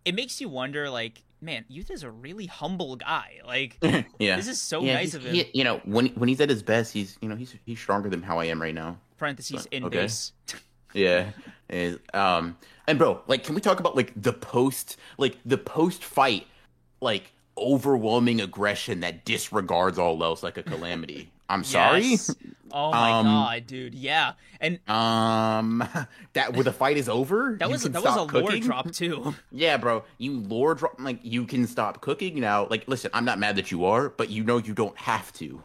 it 0.05 0.15
makes 0.15 0.41
you 0.41 0.49
wonder, 0.49 0.89
like, 0.89 1.23
man, 1.39 1.63
Yuta's 1.71 2.03
a 2.03 2.11
really 2.11 2.45
humble 2.45 2.95
guy. 2.95 3.39
Like, 3.45 3.77
yeah. 4.19 4.35
this 4.35 4.47
is 4.47 4.59
so 4.61 4.81
yeah, 4.83 4.93
nice 4.95 5.13
of 5.13 5.25
him. 5.25 5.33
he- 5.35 5.49
you 5.53 5.63
know, 5.63 5.79
when 5.85 6.07
when 6.09 6.27
he's 6.29 6.41
at 6.41 6.49
his 6.49 6.61
best, 6.63 6.91
he's 6.93 7.17
you 7.21 7.29
know 7.29 7.35
he's 7.35 7.55
he's 7.65 7.79
stronger 7.79 8.09
than 8.09 8.21
how 8.23 8.39
I 8.39 8.45
am 8.45 8.61
right 8.61 8.73
now. 8.75 8.97
Parentheses 9.17 9.67
in 9.71 9.83
Okay. 9.85 9.97
base. 9.99 10.33
Yeah. 10.93 11.31
Is 11.69 11.99
um 12.13 12.57
and 12.87 12.97
bro, 12.97 13.21
like 13.27 13.43
can 13.43 13.53
we 13.55 13.61
talk 13.61 13.79
about 13.79 13.95
like 13.95 14.13
the 14.19 14.33
post 14.33 14.97
like 15.17 15.37
the 15.45 15.57
post 15.57 16.03
fight 16.03 16.47
like 17.01 17.31
overwhelming 17.57 18.39
aggression 18.41 19.01
that 19.01 19.25
disregards 19.25 19.99
all 19.99 20.23
else 20.23 20.43
like 20.43 20.57
a 20.57 20.63
calamity. 20.63 21.29
I'm 21.49 21.63
sorry. 21.63 22.01
Yes. 22.01 22.35
Oh 22.71 22.91
my 22.91 23.11
Um, 23.11 23.25
god, 23.25 23.67
dude. 23.67 23.95
Yeah. 23.95 24.33
And 24.59 24.79
Um, 24.89 25.87
that 26.33 26.53
where 26.53 26.63
the 26.63 26.73
fight 26.73 26.97
is 26.97 27.07
over. 27.07 27.55
that 27.59 27.69
was 27.69 27.83
that 27.83 27.93
was 27.93 28.05
a 28.05 28.11
stop 28.11 28.33
lore 28.33 28.57
drop 28.57 28.91
too. 28.91 29.33
Yeah, 29.51 29.77
bro. 29.77 30.03
You 30.17 30.33
lore 30.39 30.75
drop 30.75 30.99
like 30.99 31.19
you 31.23 31.45
can 31.45 31.65
stop 31.67 32.01
cooking 32.01 32.39
now. 32.41 32.67
Like, 32.69 32.87
listen, 32.87 33.09
I'm 33.13 33.23
not 33.25 33.39
mad 33.39 33.55
that 33.55 33.71
you 33.71 33.85
are, 33.85 34.09
but 34.09 34.29
you 34.29 34.43
know 34.43 34.57
you 34.57 34.73
don't 34.73 34.97
have 34.97 35.31
to. 35.33 35.63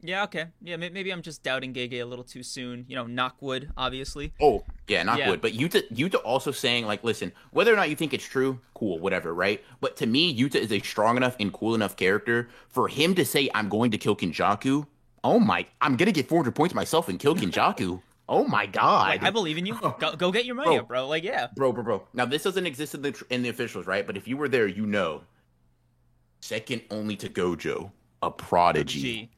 Yeah, 0.00 0.24
okay. 0.24 0.46
Yeah, 0.62 0.76
maybe 0.76 1.10
I'm 1.10 1.22
just 1.22 1.42
doubting 1.42 1.74
Gege 1.74 2.00
a 2.00 2.04
little 2.04 2.24
too 2.24 2.42
soon. 2.42 2.84
You 2.88 2.96
know, 2.96 3.04
knockwood, 3.04 3.70
obviously. 3.76 4.32
oh, 4.40 4.64
yeah, 4.86 5.02
not 5.02 5.18
Yeah. 5.18 5.34
But 5.36 5.52
Yuta, 5.52 5.88
Yuta 5.90 6.16
also 6.24 6.52
saying 6.52 6.86
like, 6.86 7.02
listen, 7.02 7.32
whether 7.50 7.72
or 7.72 7.76
not 7.76 7.90
you 7.90 7.96
think 7.96 8.14
it's 8.14 8.24
true, 8.24 8.60
cool, 8.74 8.98
whatever, 8.98 9.34
right? 9.34 9.62
But 9.80 9.96
to 9.96 10.06
me, 10.06 10.36
Yuta 10.38 10.56
is 10.56 10.72
a 10.72 10.80
strong 10.80 11.16
enough 11.16 11.36
and 11.40 11.52
cool 11.52 11.74
enough 11.74 11.96
character 11.96 12.48
for 12.68 12.88
him 12.88 13.14
to 13.16 13.24
say, 13.24 13.50
"I'm 13.54 13.68
going 13.68 13.90
to 13.90 13.98
kill 13.98 14.16
Kenjaku." 14.16 14.86
Oh 15.24 15.40
my, 15.40 15.66
I'm 15.80 15.96
gonna 15.96 16.12
get 16.12 16.28
400 16.28 16.54
points 16.54 16.74
myself 16.74 17.08
and 17.08 17.18
kill 17.18 17.34
Kenjaku. 17.34 18.00
oh 18.28 18.44
my 18.44 18.66
god. 18.66 19.08
Like, 19.08 19.22
I 19.24 19.30
believe 19.30 19.58
in 19.58 19.66
you. 19.66 19.74
Go, 19.98 20.14
go 20.14 20.30
get 20.30 20.44
your 20.44 20.54
money 20.54 20.70
Bro. 20.70 20.78
up, 20.78 20.88
bro. 20.88 21.08
Like, 21.08 21.24
yeah. 21.24 21.48
bro, 21.56 21.72
bro, 21.72 21.82
bro. 21.82 22.06
Now 22.12 22.24
this 22.24 22.44
doesn't 22.44 22.66
exist 22.66 22.94
in 22.94 23.02
the 23.02 23.24
in 23.30 23.42
the 23.42 23.48
officials, 23.48 23.86
right? 23.86 24.06
But 24.06 24.16
if 24.16 24.28
you 24.28 24.36
were 24.36 24.48
there, 24.48 24.66
you 24.66 24.86
know. 24.86 25.22
Second 26.40 26.82
only 26.92 27.16
to 27.16 27.28
Gojo, 27.28 27.90
a 28.22 28.30
prodigy. 28.30 29.00
G. 29.00 29.30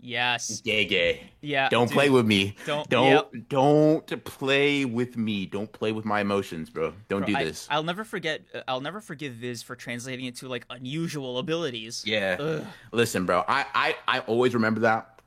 Yes. 0.00 0.62
Gege. 0.64 1.20
Yeah. 1.40 1.68
Don't 1.68 1.86
dude. 1.88 1.94
play 1.94 2.10
with 2.10 2.26
me. 2.26 2.54
Don't- 2.66 2.88
Don't 2.88 3.10
yep. 3.32 3.48
don't 3.48 4.24
play 4.24 4.84
with 4.84 5.16
me. 5.16 5.46
Don't 5.46 5.72
play 5.72 5.90
with 5.92 6.04
my 6.04 6.20
emotions, 6.20 6.70
bro. 6.70 6.92
Don't 7.08 7.20
Bro, 7.20 7.26
do 7.28 7.36
I, 7.36 7.44
this. 7.44 7.66
I'll 7.70 7.82
never 7.82 8.04
forget. 8.04 8.42
uh, 8.54 8.60
I'll 8.68 8.80
never 8.80 9.00
forgive 9.00 9.34
Viz 9.34 9.62
for 9.62 9.74
translating 9.74 10.26
it 10.26 10.36
to 10.36 10.48
like 10.48 10.66
unusual 10.70 11.38
abilities. 11.38 12.04
yeah. 12.06 12.36
Ugh. 12.38 12.64
Listen, 12.92 13.26
bro. 13.26 13.42
I, 13.48 13.66
I 13.74 13.96
I 14.06 14.18
always 14.20 14.54
remember 14.54 14.80
that. 14.80 15.20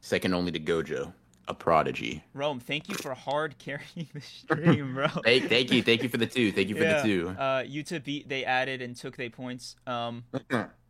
Second 0.00 0.32
only 0.32 0.52
to 0.52 0.60
Gojo, 0.60 1.12
a 1.48 1.54
prodigy. 1.54 2.22
Rome, 2.32 2.60
thank 2.60 2.88
you 2.88 2.94
for 2.94 3.12
hard 3.14 3.58
carrying 3.58 4.08
the 4.14 4.20
stream, 4.20 4.94
bro. 4.94 5.08
Thank, 5.24 5.48
thank 5.48 5.72
you, 5.72 5.82
thank 5.82 6.02
you 6.04 6.08
for 6.08 6.18
the 6.18 6.26
two. 6.26 6.52
Thank 6.52 6.68
you 6.68 6.76
for 6.76 6.84
yeah. 6.84 7.02
the 7.02 7.08
two. 7.08 7.28
Uh, 7.30 7.62
Yuta 7.64 8.02
beat. 8.02 8.28
They 8.28 8.44
added 8.44 8.80
and 8.80 8.94
took 8.94 9.16
they 9.16 9.28
points. 9.28 9.74
Um, 9.86 10.24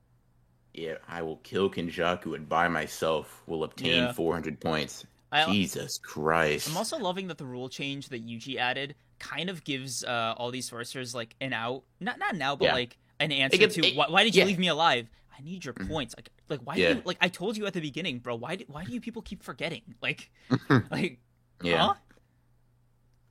Yeah, 0.79 0.95
I 1.09 1.23
will 1.23 1.39
kill 1.39 1.69
Kenjaku 1.71 2.35
and 2.35 2.49
by 2.49 2.69
myself 2.69 3.43
will 3.47 3.65
obtain 3.65 4.05
Yeah. 4.05 4.13
400 4.13 4.61
points. 4.61 5.05
I, 5.33 5.45
Jesus 5.53 5.99
Christ. 5.99 6.71
I'm 6.71 6.77
also 6.77 6.99
loving 6.99 7.27
that 7.29 7.37
the 7.39 7.45
rule 7.45 7.69
change 7.69 8.09
that 8.11 8.27
Yuji 8.27 8.57
added 8.57 8.95
kind 9.19 9.51
of 9.51 9.65
gives 9.65 10.05
uh, 10.05 10.35
all 10.37 10.51
these 10.51 10.69
sorcerers 10.69 11.15
like 11.15 11.35
an 11.41 11.53
out. 11.53 11.83
Not 12.01 12.19
not 12.19 12.37
now, 12.37 12.57
but 12.57 12.67
Yeah. 12.67 12.73
like 12.75 12.97
an 13.21 13.33
answer 13.33 13.59
gives- 13.59 13.75
to 13.75 13.87
it- 13.87 13.97
why, 13.97 14.07
why 14.09 14.25
did 14.25 14.35
you 14.35 14.41
yeah. 14.41 14.47
leave 14.47 14.59
me 14.59 14.69
alive? 14.69 15.09
I 15.37 15.43
need 15.43 15.65
your 15.65 15.75
Mhm. 15.75 15.89
points. 15.89 16.15
Like 16.17 16.31
like 16.49 16.61
why 16.61 16.77
Yeah. 16.77 16.89
do 16.91 16.95
you 16.97 17.03
like 17.05 17.19
I 17.21 17.29
told 17.29 17.57
you 17.57 17.67
at 17.67 17.75
the 17.75 17.81
beginning, 17.81 18.21
bro. 18.21 18.37
Why 18.37 18.57
do, 18.57 18.65
why 18.69 18.85
do 18.85 18.93
you 18.93 19.01
people 19.01 19.21
keep 19.23 19.43
forgetting? 19.43 19.83
Like 20.03 20.31
like 20.91 21.19
yeah. 21.63 21.79
huh? 21.89 21.95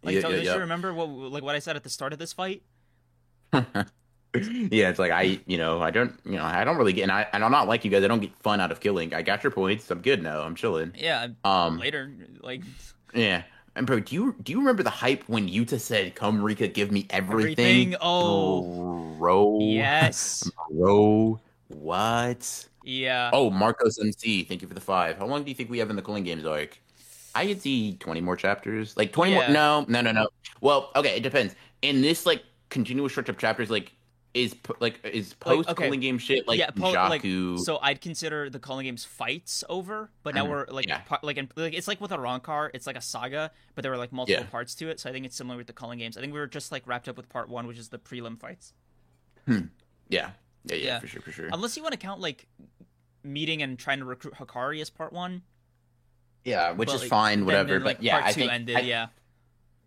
Like 0.03 0.15
yeah, 0.15 0.21
don't 0.21 0.43
yeah. 0.43 0.53
you 0.53 0.59
remember 0.59 0.93
what 0.93 1.09
like 1.09 1.41
what 1.43 1.55
I 1.55 1.59
said 1.59 1.75
at 1.75 1.83
the 1.83 1.89
start 1.89 2.13
of 2.13 2.19
this 2.19 2.31
fight? 2.33 2.61
yeah, 4.35 4.89
it's 4.89 4.99
like 4.99 5.11
I, 5.11 5.39
you 5.45 5.57
know, 5.57 5.81
I 5.81 5.91
don't, 5.91 6.13
you 6.25 6.33
know, 6.33 6.43
I 6.43 6.63
don't 6.63 6.77
really 6.77 6.93
get, 6.93 7.03
and 7.03 7.11
I, 7.11 7.27
and 7.33 7.43
I'm 7.43 7.51
not 7.51 7.67
like 7.67 7.85
you 7.85 7.91
guys. 7.91 8.03
I 8.03 8.07
don't 8.07 8.19
get 8.19 8.35
fun 8.37 8.59
out 8.59 8.71
of 8.71 8.79
killing. 8.79 9.13
I 9.13 9.21
got 9.21 9.43
your 9.43 9.51
points. 9.51 9.89
I'm 9.89 10.01
good 10.01 10.21
now. 10.21 10.41
I'm 10.41 10.55
chilling. 10.55 10.93
Yeah, 10.95 11.27
Um, 11.43 11.79
later 11.79 12.11
like 12.41 12.61
yeah. 13.13 13.43
And 13.75 13.85
bro, 13.85 13.99
do 13.99 14.15
you 14.15 14.35
do 14.41 14.51
you 14.51 14.59
remember 14.59 14.83
the 14.83 14.89
hype 14.89 15.23
when 15.27 15.47
Yuta 15.47 15.79
said, 15.79 16.15
"Come 16.15 16.41
Rika, 16.41 16.67
give 16.67 16.91
me 16.91 17.05
everything"? 17.09 17.93
Everything? 17.93 17.95
Oh. 18.01 19.15
bro, 19.19 19.59
yes. 19.61 20.49
bro, 20.71 21.39
what? 21.67 22.65
Yeah. 22.83 23.29
Oh, 23.33 23.49
Marcos 23.49 23.99
MC, 23.99 24.43
thank 24.43 24.61
you 24.61 24.67
for 24.67 24.73
the 24.73 24.81
five. 24.81 25.17
How 25.17 25.25
long 25.25 25.43
do 25.43 25.49
you 25.49 25.55
think 25.55 25.69
we 25.69 25.77
have 25.79 25.89
in 25.89 25.95
the 25.95 26.01
Culling 26.01 26.23
Games 26.23 26.45
arc? 26.45 26.79
I 27.35 27.45
could 27.45 27.61
see 27.61 27.97
20 27.99 28.21
more 28.21 28.35
chapters. 28.35 28.97
Like 28.97 29.11
20 29.11 29.31
Yeah. 29.31 29.37
more 29.37 29.49
no, 29.49 29.85
no, 29.87 30.01
no, 30.01 30.11
no. 30.11 30.29
Well, 30.61 30.91
okay, 30.95 31.15
it 31.17 31.21
depends. 31.21 31.53
In 31.81 32.01
this 32.01 32.25
like 32.25 32.43
continuous 32.69 33.11
stretch 33.11 33.29
of 33.29 33.37
chapters, 33.37 33.69
like 33.69 33.91
is 34.43 34.55
like 34.79 34.99
is 35.05 35.33
post 35.33 35.67
okay. 35.69 35.85
Culling 35.85 35.99
Game 35.99 36.17
shit 36.17 36.47
like 36.47 36.59
yeah, 36.59 36.69
po- 36.69 36.91
like, 36.91 37.23
so 37.23 37.79
I'd 37.81 38.01
consider 38.01 38.49
the 38.49 38.59
Culling 38.59 38.85
Games 38.85 39.03
fights 39.03 39.63
over, 39.67 40.09
but 40.23 40.35
now 40.35 40.45
Mhm. 40.45 40.49
we're 40.49 40.65
like, 40.67 40.87
Yeah. 40.87 40.99
pa- 40.99 41.19
like, 41.23 41.37
in, 41.37 41.49
like 41.55 41.73
it's 41.73 41.87
like 41.87 41.99
with 41.99 42.11
a 42.11 42.17
Ronkar, 42.17 42.69
it's 42.73 42.85
like 42.87 42.95
a 42.95 43.01
saga, 43.01 43.51
but 43.75 43.81
there 43.81 43.91
were 43.91 43.97
like 43.97 44.11
multiple 44.11 44.43
Yeah. 44.43 44.49
parts 44.49 44.75
to 44.75 44.89
it. 44.89 44.99
So 44.99 45.09
I 45.09 45.13
think 45.13 45.25
it's 45.25 45.35
similar 45.35 45.57
with 45.57 45.67
the 45.67 45.73
Culling 45.73 45.99
Games. 45.99 46.17
I 46.17 46.21
think 46.21 46.33
we 46.33 46.39
were 46.39 46.47
just 46.47 46.71
like 46.71 46.85
wrapped 46.85 47.07
up 47.09 47.17
with 47.17 47.29
part 47.29 47.49
one, 47.49 47.67
which 47.67 47.77
is 47.77 47.89
the 47.89 47.97
prelim 47.99 48.39
fights. 48.39 48.73
yeah. 49.47 49.59
yeah, 50.09 50.31
yeah, 50.65 50.75
Yeah. 50.75 50.99
for 50.99 51.07
sure, 51.07 51.21
for 51.21 51.31
sure. 51.31 51.49
Unless 51.51 51.75
you 51.77 51.83
want 51.83 51.93
to 51.93 51.97
count 51.99 52.19
like 52.21 52.47
meeting 53.23 53.61
and 53.61 53.77
trying 53.79 53.99
to 53.99 54.05
recruit 54.05 54.35
Hakari 54.35 54.81
as 54.81 54.89
part 54.89 55.11
one, 55.13 55.41
yeah, 56.43 56.71
which 56.71 56.87
but, 56.87 56.95
is 56.95 57.01
like, 57.01 57.09
fine, 57.09 57.45
whatever. 57.45 57.73
then, 57.73 57.83
like, 57.83 57.97
but 57.97 58.03
yeah, 58.03 58.13
part 58.13 58.25
I 58.25 58.31
two 58.33 58.39
think 58.41 58.51
ended. 58.53 58.75
I, 58.77 58.79
yeah, 58.81 59.07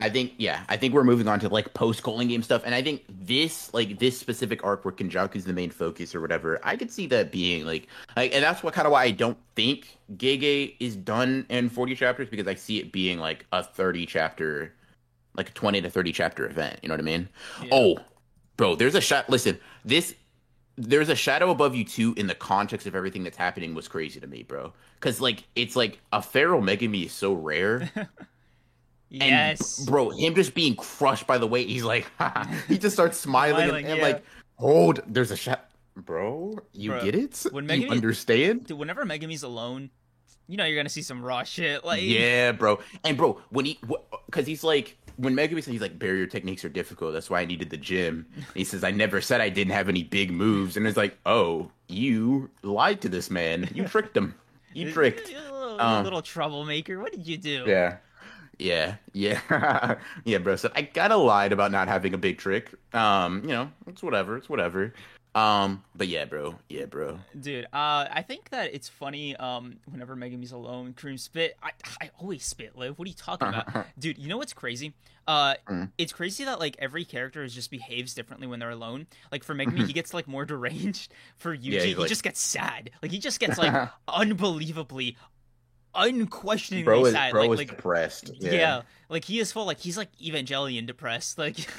I 0.00 0.08
think 0.08 0.34
yeah, 0.38 0.62
I 0.68 0.76
think 0.76 0.94
we're 0.94 1.04
moving 1.04 1.28
on 1.28 1.40
to 1.40 1.48
like 1.48 1.72
post 1.74 2.02
Culling 2.02 2.28
Game 2.28 2.42
stuff, 2.42 2.62
and 2.64 2.74
I 2.74 2.82
think 2.82 3.04
this 3.08 3.72
like 3.74 3.98
this 3.98 4.18
specific 4.18 4.64
arc 4.64 4.84
where 4.84 4.92
Kenjaku's 4.92 5.44
the 5.44 5.52
main 5.52 5.70
focus 5.70 6.14
or 6.14 6.20
whatever, 6.20 6.58
I 6.62 6.76
could 6.76 6.90
see 6.90 7.06
that 7.08 7.30
being 7.30 7.66
like, 7.66 7.86
like 8.16 8.34
and 8.34 8.42
that's 8.42 8.62
what 8.62 8.74
kind 8.74 8.86
of 8.86 8.92
why 8.92 9.04
I 9.04 9.10
don't 9.10 9.38
think 9.56 9.98
Gege 10.16 10.74
is 10.80 10.96
done 10.96 11.46
in 11.48 11.68
forty 11.68 11.94
chapters 11.94 12.28
because 12.28 12.46
I 12.46 12.54
see 12.54 12.78
it 12.78 12.92
being 12.92 13.18
like 13.18 13.46
a 13.52 13.62
thirty 13.62 14.06
chapter, 14.06 14.74
like 15.34 15.50
a 15.50 15.52
twenty 15.52 15.80
to 15.82 15.90
thirty 15.90 16.12
chapter 16.12 16.46
event. 16.46 16.80
You 16.82 16.88
know 16.88 16.94
what 16.94 17.00
I 17.00 17.04
mean? 17.04 17.28
Yeah. 17.62 17.68
Oh, 17.72 17.98
bro, 18.56 18.76
there's 18.76 18.94
a 18.94 19.00
shot. 19.00 19.28
Listen, 19.28 19.58
this 19.84 20.14
there's 20.76 21.10
a 21.10 21.16
shadow 21.16 21.50
above 21.50 21.74
you 21.74 21.84
too 21.84 22.14
in 22.16 22.26
the 22.26 22.34
context 22.34 22.86
of 22.86 22.94
everything 22.94 23.22
that's 23.22 23.36
happening 23.36 23.74
was 23.74 23.86
crazy 23.88 24.18
to 24.20 24.26
me, 24.26 24.42
bro. 24.42 24.72
Because 24.94 25.20
like 25.20 25.44
it's 25.54 25.76
like 25.76 25.98
a 26.12 26.22
feral 26.22 26.62
Megumi 26.62 27.04
is 27.06 27.12
so 27.12 27.32
rare. 27.32 27.90
And, 29.12 29.22
yes, 29.22 29.80
bro, 29.84 30.10
him 30.10 30.34
just 30.34 30.54
being 30.54 30.76
crushed 30.76 31.26
by 31.26 31.36
the 31.38 31.46
weight, 31.46 31.68
he's 31.68 31.82
like, 31.82 32.06
he 32.68 32.78
just 32.78 32.94
starts 32.94 33.18
smiling, 33.18 33.54
Smiling, 33.68 33.84
and, 33.84 33.92
and 33.92 33.96
yeah. 33.98 34.02
like, 34.04 34.24
hold, 34.56 35.00
there's 35.06 35.30
a 35.32 35.36
shot, 35.36 35.68
bro. 35.96 36.58
You 36.72 36.90
Bro, 36.90 37.04
get 37.04 37.14
it? 37.16 37.44
when 37.50 37.64
you 37.68 37.88
Megumi- 37.88 37.90
understand? 37.90 38.66
dude. 38.66 38.78
Whenever 38.78 39.04
Megumi's 39.04 39.42
alone, 39.42 39.90
you 40.46 40.56
know 40.56 40.64
you're 40.64 40.76
gonna 40.76 40.88
see 40.88 41.02
some 41.02 41.22
raw 41.24 41.42
shit. 41.42 41.84
Like, 41.84 42.02
Yeah, 42.02 42.52
bro. 42.52 42.78
And 43.04 43.16
bro, 43.16 43.40
when 43.50 43.64
he, 43.64 43.78
because 44.26 44.46
he's 44.46 44.62
like, 44.64 44.96
when 45.16 45.34
Megumi 45.34 45.62
said 45.62 45.72
he's 45.72 45.80
like, 45.82 45.98
barrier 45.98 46.26
techniques 46.26 46.64
are 46.64 46.68
difficult. 46.70 47.12
That's 47.12 47.28
why 47.30 47.40
I 47.40 47.44
needed 47.44 47.70
the 47.70 47.76
gym. 47.76 48.26
And 48.36 48.44
he 48.54 48.64
says, 48.64 48.82
I 48.84 48.90
never 48.90 49.20
said 49.20 49.40
I 49.40 49.48
didn't 49.48 49.72
have 49.74 49.88
any 49.88 50.02
big 50.02 50.30
moves. 50.32 50.76
And 50.76 50.86
it's 50.86 50.96
like, 50.96 51.18
oh, 51.26 51.70
you 51.88 52.48
lied 52.62 53.00
to 53.02 53.08
this 53.08 53.28
man. 53.30 53.68
You 53.74 53.84
tricked 53.86 54.16
him. 54.16 54.34
You 54.72 54.90
tricked. 54.92 55.30
You 55.30 55.38
little, 55.52 55.80
Um, 55.80 56.04
little 56.04 56.22
troublemaker. 56.22 57.00
What 57.00 57.12
did 57.12 57.26
you 57.26 57.36
do? 57.36 57.64
Yeah. 57.66 57.96
Yeah, 58.60 58.96
yeah, 59.12 59.96
yeah, 60.24 60.38
bro. 60.38 60.56
So 60.56 60.70
I 60.74 60.82
kind 60.82 61.12
of 61.12 61.22
lied 61.22 61.52
about 61.52 61.72
not 61.72 61.88
having 61.88 62.14
a 62.14 62.18
big 62.18 62.38
trick. 62.38 62.70
Um, 62.92 63.42
you 63.42 63.48
know, 63.50 63.70
it's 63.86 64.02
whatever, 64.02 64.36
it's 64.36 64.48
whatever. 64.48 64.92
Um, 65.32 65.84
but 65.94 66.08
yeah, 66.08 66.24
bro, 66.24 66.56
yeah, 66.68 66.86
bro. 66.86 67.20
Dude, 67.40 67.64
uh, 67.66 67.68
I 68.10 68.24
think 68.26 68.50
that 68.50 68.74
it's 68.74 68.88
funny. 68.88 69.36
Um, 69.36 69.76
whenever 69.88 70.16
Megumi's 70.16 70.50
alone, 70.52 70.92
Kareem 70.92 71.20
spit. 71.20 71.56
I, 71.62 71.70
I 72.00 72.10
always 72.18 72.44
spit. 72.44 72.76
Liv, 72.76 72.98
what 72.98 73.06
are 73.06 73.08
you 73.08 73.14
talking 73.14 73.46
about, 73.48 73.86
dude? 73.98 74.18
You 74.18 74.28
know 74.28 74.38
what's 74.38 74.52
crazy? 74.52 74.92
Uh, 75.28 75.54
Mm. 75.68 75.92
it's 75.96 76.12
crazy 76.12 76.44
that 76.46 76.58
like 76.58 76.74
every 76.80 77.04
character 77.04 77.44
is 77.44 77.54
just 77.54 77.70
behaves 77.70 78.14
differently 78.14 78.48
when 78.48 78.58
they're 78.58 78.70
alone. 78.70 79.06
Like 79.30 79.44
for 79.44 79.54
Megumi, 79.54 79.86
he 79.86 79.92
gets 79.92 80.12
like 80.12 80.26
more 80.26 80.44
deranged. 80.44 81.12
For 81.36 81.56
Yuji, 81.56 81.62
he's 81.74 81.82
he 81.84 81.94
like- 81.94 82.08
just 82.08 82.24
gets 82.24 82.40
sad. 82.40 82.90
Like 83.00 83.12
he 83.12 83.20
just 83.20 83.38
gets 83.44 83.56
like 83.56 83.88
unbelievably, 84.08 85.16
unquestioningly 85.94 86.84
bro 86.84 87.04
is 87.06 87.12
sad. 87.12 87.32
bro 87.32 87.42
like 87.42 87.50
is 87.52 87.58
like 87.58 87.68
depressed. 87.76 88.30
yeah. 88.38 88.52
Yeah. 88.52 88.82
like 89.08 89.24
he 89.24 89.38
is 89.40 89.52
full. 89.52 89.66
Like 89.66 89.78
he's 89.78 89.96
like 89.96 90.10
Evangelion 90.18 90.86
depressed. 90.86 91.38
Like 91.38 91.56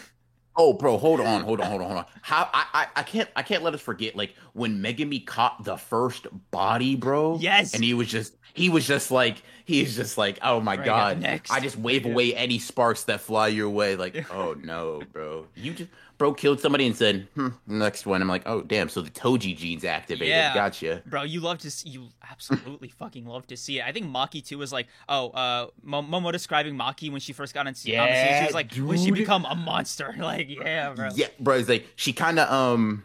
Oh, 0.58 0.74
bro, 0.74 0.98
hold 0.98 1.22
on, 1.22 1.44
hold 1.44 1.62
on, 1.62 1.68
hold 1.70 1.82
on, 1.82 1.88
hold 1.88 1.98
on. 2.00 2.06
How 2.22 2.50
I, 2.54 2.66
I 2.74 2.88
I 2.98 3.04
can't 3.04 3.30
I 3.38 3.42
can't 3.42 3.64
let 3.64 3.74
us 3.74 3.80
forget 3.80 4.18
like 4.18 4.36
when 4.52 4.80
Megumi 4.84 5.26
caught 5.26 5.64
the 5.64 5.78
first 5.78 6.28
body, 6.52 6.98
bro. 6.98 7.38
Yes. 7.40 7.74
And 7.74 7.82
he 7.84 7.94
was 7.94 8.10
just 8.10 8.36
he 8.54 8.68
was 8.70 8.86
just 8.86 9.12
like 9.12 9.38
he's 9.64 9.96
just 9.96 10.18
like 10.18 10.40
oh 10.42 10.60
my 10.60 10.76
Right, 10.76 10.86
god. 10.86 11.20
next. 11.22 11.52
I 11.52 11.62
just 11.62 11.78
wave 11.78 12.06
Yeah. 12.06 12.12
away 12.12 12.36
any 12.36 12.60
sparks 12.60 13.04
that 13.06 13.22
fly 13.22 13.48
your 13.48 13.70
way. 13.70 13.96
Like 13.96 14.30
oh 14.30 14.54
no, 14.62 15.02
bro. 15.14 15.48
You 15.56 15.74
just 15.74 15.90
bro 16.22 16.35
killed 16.35 16.60
somebody 16.60 16.85
and 16.85 16.95
said 16.95 17.27
hmm, 17.34 17.48
next 17.65 18.06
one. 18.06 18.22
I'm 18.22 18.27
like 18.27 18.43
oh 18.45 18.61
damn. 18.61 18.89
So 18.89 19.02
the 19.02 19.10
Toji 19.10 19.57
genes 19.57 19.84
activated. 19.84 20.27
Yeah. 20.27 20.53
Gotcha. 20.53 21.02
Bro, 21.07 21.23
you 21.23 21.39
love 21.39 21.57
to 21.60 21.72
see, 21.72 21.89
you 21.89 22.10
absolutely 22.30 22.89
fucking 22.99 23.26
love 23.26 23.48
to 23.48 23.57
see 23.57 23.80
it. 23.80 23.85
I 23.85 23.91
think 23.91 24.06
Maki 24.06 24.45
too 24.45 24.60
was 24.60 24.72
like, 24.72 24.85
oh, 25.10 25.31
uh, 25.31 25.68
Momo 25.84 26.31
describing 26.31 26.76
Maki 26.76 27.11
when 27.11 27.22
she 27.22 27.34
first 27.34 27.56
got 27.56 27.65
on, 27.65 27.73
yeah, 27.84 28.03
on 28.03 28.10
the 28.10 28.15
stage. 28.15 28.38
She 28.38 28.45
was 28.45 28.53
like, 28.53 28.76
when 28.76 28.99
she 28.99 29.10
become 29.10 29.45
a 29.45 29.56
monster? 29.56 30.15
Like, 30.22 30.49
yeah, 30.49 30.93
bro. 30.93 31.10
Yeah, 31.15 31.27
bro. 31.39 31.56
It's 31.56 31.68
like 31.68 31.88
she 31.95 32.14
kind 32.14 32.38
of 32.38 32.52
um, 32.52 33.03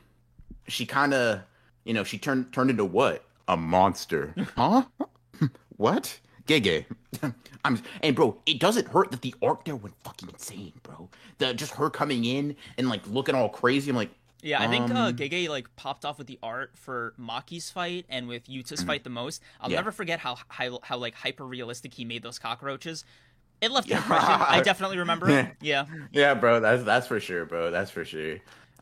she 0.68 0.84
kind 0.84 1.14
of 1.14 1.40
you 1.84 1.94
know 1.94 2.04
she 2.04 2.18
turned 2.18 2.52
turned 2.52 2.68
into 2.68 2.84
what 2.84 3.24
a 3.48 3.56
monster, 3.56 4.34
huh? 4.56 4.82
what? 5.76 6.18
Gege. 6.46 6.84
I'm 7.64 7.82
and 8.02 8.14
bro, 8.14 8.38
it 8.46 8.60
doesn't 8.60 8.88
hurt 8.88 9.10
that 9.10 9.22
the 9.22 9.34
arc 9.42 9.64
there 9.64 9.76
went 9.76 9.94
fucking 10.04 10.28
insane, 10.28 10.72
bro. 10.82 11.08
The 11.38 11.54
just 11.54 11.74
her 11.74 11.90
coming 11.90 12.24
in 12.24 12.56
and 12.78 12.88
like 12.88 13.06
looking 13.08 13.34
all 13.34 13.48
crazy. 13.48 13.90
I'm 13.90 13.96
like, 13.96 14.10
Yeah, 14.42 14.62
I 14.62 14.68
think 14.68 14.90
uh, 14.90 15.06
Um, 15.08 15.16
Gege 15.16 15.48
like 15.48 15.74
popped 15.76 16.04
off 16.04 16.18
with 16.18 16.26
the 16.26 16.38
art 16.42 16.72
for 16.76 17.14
Maki's 17.16 17.70
fight 17.70 18.06
and 18.08 18.28
with 18.28 18.46
Yuta's 18.48 18.82
fight 18.82 19.02
the 19.04 19.10
most. 19.10 19.42
I'll 19.60 19.64
Mm-hmm. 19.66 19.72
Yeah. 19.72 19.76
never 19.78 19.92
forget 19.92 20.20
how 20.20 20.36
how, 20.48 20.78
how 20.82 20.96
like 20.98 21.14
hyper 21.14 21.44
realistic 21.44 21.94
he 21.94 22.04
made 22.04 22.22
those 22.22 22.38
cockroaches. 22.38 23.04
It 23.60 23.70
left 23.70 23.90
an 23.90 23.96
impression. 23.96 24.28
I 24.28 24.60
definitely 24.62 24.98
remember 24.98 25.30
it. 25.30 25.48
Yeah. 25.60 25.86
Yeah, 26.12 26.34
bro. 26.34 26.60
That's 26.60 26.84
that's 26.84 27.06
for 27.06 27.18
sure, 27.20 27.44
bro. 27.46 27.70
That's 27.70 27.90
for 27.90 28.04
sure. 28.04 28.34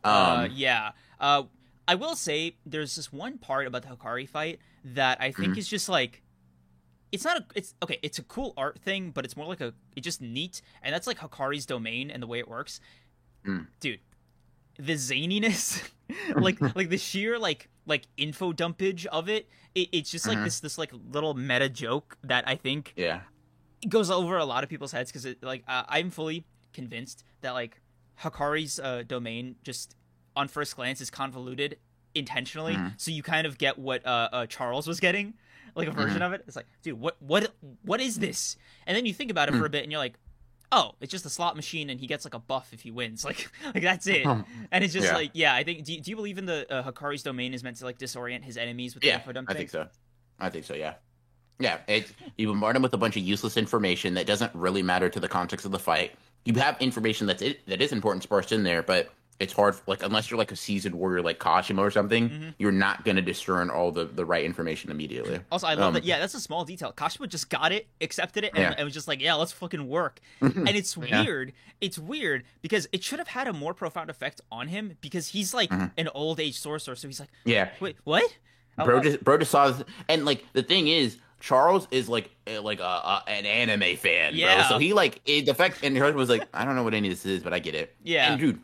Um, 0.03 0.13
uh, 0.13 0.49
yeah. 0.53 0.91
Uh, 1.21 1.45
I 1.87 1.95
will 1.95 2.17
say 2.17 2.57
there's 2.67 2.97
this 2.97 3.13
one 3.13 3.39
part 3.39 3.67
about 3.67 3.83
the 3.83 3.89
Hakari 3.89 4.29
fight 4.29 4.59
that 4.85 5.21
I 5.21 5.31
Mm-hmm. 5.31 5.43
think 5.43 5.59
is 5.59 5.69
just 5.69 5.89
like 5.89 6.21
it's 7.15 7.25
not 7.25 7.37
a 7.39 7.45
it's 7.55 7.75
okay, 7.83 7.99
it's 8.03 8.19
a 8.19 8.23
cool 8.25 8.53
art 8.57 8.79
thing, 8.81 9.11
but 9.11 9.25
it's 9.25 9.37
more 9.37 9.47
like 9.47 9.61
a 9.61 9.73
it's 9.97 10.05
just 10.05 10.21
neat 10.21 10.61
and 10.83 10.93
that's 10.95 11.07
like 11.07 11.19
hakari's 11.19 11.65
domain 11.67 12.11
and 12.11 12.23
the 12.23 12.27
way 12.27 12.39
it 12.39 12.49
works. 12.49 12.81
Mm. 13.47 13.67
Dude, 13.81 14.01
the 14.79 14.95
zaniness 14.95 15.83
like 16.37 16.61
like 16.77 16.89
the 16.91 16.99
sheer 16.99 17.39
like 17.39 17.69
like 17.87 18.05
info 18.17 18.53
dumpage 18.53 19.07
of 19.07 19.29
it, 19.29 19.49
it 19.75 19.89
it's 19.93 20.11
just 20.11 20.27
like 20.27 20.39
Mhm. 20.39 20.45
this 20.45 20.61
this 20.61 20.77
like 20.79 20.93
little 21.13 21.35
meta 21.35 21.69
joke 21.69 22.17
that 22.23 22.45
I 22.49 22.57
think 22.57 22.93
yeah. 22.97 23.21
it 23.83 23.89
goes 23.91 24.11
over 24.11 24.37
a 24.39 24.45
lot 24.45 24.65
of 24.65 24.71
people's 24.71 24.93
heads 24.93 25.11
because 25.13 25.27
like 25.43 25.63
uh, 25.69 25.85
I'm 25.89 26.11
fully 26.11 26.45
convinced 26.73 27.25
that 27.43 27.53
like 27.53 27.81
Hakari's 28.23 28.79
uh, 28.81 29.03
domain 29.07 29.57
just 29.63 29.97
on 30.37 30.49
first 30.49 30.75
glance 30.77 31.01
is 31.01 31.11
convoluted 31.11 31.77
intentionally, 32.15 32.75
Mhm. 32.75 32.93
so 32.97 33.11
you 33.11 33.23
kind 33.23 33.47
of 33.47 33.59
get 33.59 33.79
what 33.79 34.05
uh, 34.07 34.29
uh, 34.33 34.47
Charles 34.47 34.87
was 34.87 35.01
getting, 35.01 35.35
like 35.75 35.89
a 35.89 35.93
version 35.93 36.23
of 36.23 36.33
it. 36.33 36.45
It's 36.47 36.57
like, 36.57 36.67
dude, 36.83 36.99
what 37.01 37.17
what 37.21 37.53
what 37.85 38.01
is 38.01 38.19
this? 38.19 38.57
And 38.87 38.97
then 38.97 39.07
you 39.07 39.15
think 39.15 39.31
about 39.31 39.49
it 39.49 39.55
for 39.55 39.67
a 39.67 39.71
bit, 39.71 39.83
and 39.83 39.93
you're 39.93 40.01
like. 40.01 40.15
Oh, 40.73 40.95
it's 41.01 41.13
just 41.13 41.25
a 41.25 41.31
slot 41.31 41.55
machine, 41.55 41.89
and 41.89 42.01
he 42.01 42.09
gets 42.09 42.25
like 42.25 42.35
a 42.35 42.39
buff 42.41 42.73
if 42.73 42.81
he 42.81 42.91
wins. 42.91 43.25
Like, 43.25 43.49
like 43.75 43.83
that's 43.83 44.09
it. 44.09 44.27
And 44.73 44.83
it's 44.83 44.93
just 44.93 45.07
Yeah. 45.07 45.15
like, 45.15 45.31
yeah, 45.33 45.55
I 45.55 45.63
think. 45.63 45.85
Do 45.85 45.93
you, 45.93 46.01
do 46.01 46.11
you 46.11 46.17
believe 46.17 46.37
in 46.37 46.47
the 46.47 46.67
uh, 46.73 46.83
Hakari's 46.83 47.23
domain 47.23 47.55
is 47.55 47.63
meant 47.63 47.77
to 47.77 47.85
like 47.85 47.97
disorient 47.97 48.43
his 48.43 48.57
enemies 48.57 48.95
with 48.95 49.05
Yeah, 49.05 49.13
the 49.13 49.21
info 49.21 49.33
dump 49.33 49.51
I 49.51 49.55
think 49.55 49.71
so. 49.71 49.87
I 50.41 50.51
think 50.51 50.65
so. 50.65 50.75
Yeah. 50.75 50.95
Yeah. 51.61 51.79
It, 51.87 52.11
you 52.37 52.49
bombard 52.49 52.75
him 52.75 52.83
with 52.83 52.93
a 52.93 52.97
bunch 52.97 53.17
of 53.17 53.23
useless 53.23 53.57
information 53.57 54.15
that 54.15 54.27
doesn't 54.27 54.53
really 54.53 54.83
matter 54.83 55.09
to 55.09 55.21
the 55.21 55.29
context 55.29 55.65
of 55.65 55.71
the 55.71 55.79
fight. 55.79 56.13
You 56.45 56.55
have 56.55 56.81
information 56.81 57.29
that's 57.29 57.43
it, 57.43 57.65
that 57.69 57.81
is 57.81 57.93
important 57.93 58.25
sparse 58.25 58.51
in 58.51 58.65
there, 58.65 58.83
but 58.83 59.13
it's 59.41 59.53
hard. 59.53 59.75
Like 59.87 60.03
unless 60.03 60.31
you're 60.31 60.39
like 60.39 60.53
a 60.53 60.57
seasoned 60.57 60.95
warrior 60.95 61.23
like 61.23 61.39
Kashimo 61.39 61.79
or 61.81 61.91
something, 61.91 62.29
Mm-hmm. 62.31 62.49
you're 62.59 62.73
not 62.73 63.05
gonna 63.05 63.23
discern 63.23 63.71
all 63.71 63.91
the 63.93 64.05
the 64.05 64.25
right 64.25 64.45
information 64.45 64.91
immediately. 64.91 65.41
Also, 65.51 65.67
I 65.67 65.75
love 65.75 65.89
Um, 65.89 65.95
that. 65.95 66.05
Yeah, 66.05 66.19
that's 66.19 66.35
a 66.35 66.41
small 66.41 66.65
detail. 66.65 66.93
Kashimo 66.97 67.29
just 67.29 67.51
got 67.51 67.73
it, 67.73 67.87
accepted 68.01 68.45
it, 68.45 68.53
and, 68.55 68.63
Yeah. 68.63 68.75
and 68.77 68.85
was 68.85 68.95
just 68.95 69.09
like, 69.09 69.21
"Yeah, 69.21 69.35
let's 69.35 69.53
fucking 69.53 69.89
work." 69.89 70.21
and 70.41 70.69
it's 70.69 70.97
Yeah. 70.97 71.23
weird. 71.23 71.53
It's 71.81 71.99
weird 71.99 72.45
because 72.63 72.89
it 72.93 73.03
should 73.03 73.19
have 73.19 73.29
had 73.29 73.49
a 73.49 73.53
more 73.53 73.75
profound 73.75 74.09
effect 74.11 74.41
on 74.53 74.69
him 74.69 74.97
because 75.01 75.29
he's 75.29 75.53
like 75.53 75.71
Mm-hmm. 75.71 75.87
an 75.99 76.09
old 76.15 76.39
age 76.41 76.59
sorcerer. 76.59 76.95
So 76.97 77.09
he's 77.09 77.21
like, 77.21 77.31
Yeah. 77.45 77.71
"Wait, 77.81 77.97
what?" 78.05 78.25
Oh, 78.79 78.85
bro 78.85 78.97
oh, 78.97 79.01
just 79.01 79.23
bro 79.23 79.39
just 79.39 79.51
saw 79.51 79.71
this, 79.71 79.85
and 80.09 80.25
like 80.25 80.45
the 80.53 80.63
thing 80.63 80.89
is 80.89 81.17
charles 81.41 81.87
is 81.93 82.09
like 82.09 82.31
uh, 82.53 82.61
like 82.63 82.81
a, 82.81 82.83
a 82.83 83.23
an 83.29 83.45
anime 83.47 83.97
fan 83.97 84.33
Yeah. 84.35 84.55
bro 84.57 84.65
so 84.69 84.79
he 84.79 84.93
like 84.95 85.21
it, 85.27 85.47
the 85.47 85.55
fact 85.55 85.79
and 85.85 85.97
her 85.97 86.11
was 86.13 86.29
like 86.31 86.43
i 86.55 86.65
don't 86.65 86.75
know 86.75 86.83
what 86.83 86.93
any 86.95 87.07
of 87.09 87.13
this 87.13 87.25
is 87.27 87.43
but 87.43 87.53
i 87.53 87.59
get 87.61 87.75
it 87.77 87.95
Yeah. 88.03 88.33
and 88.33 88.41
dude 88.41 88.61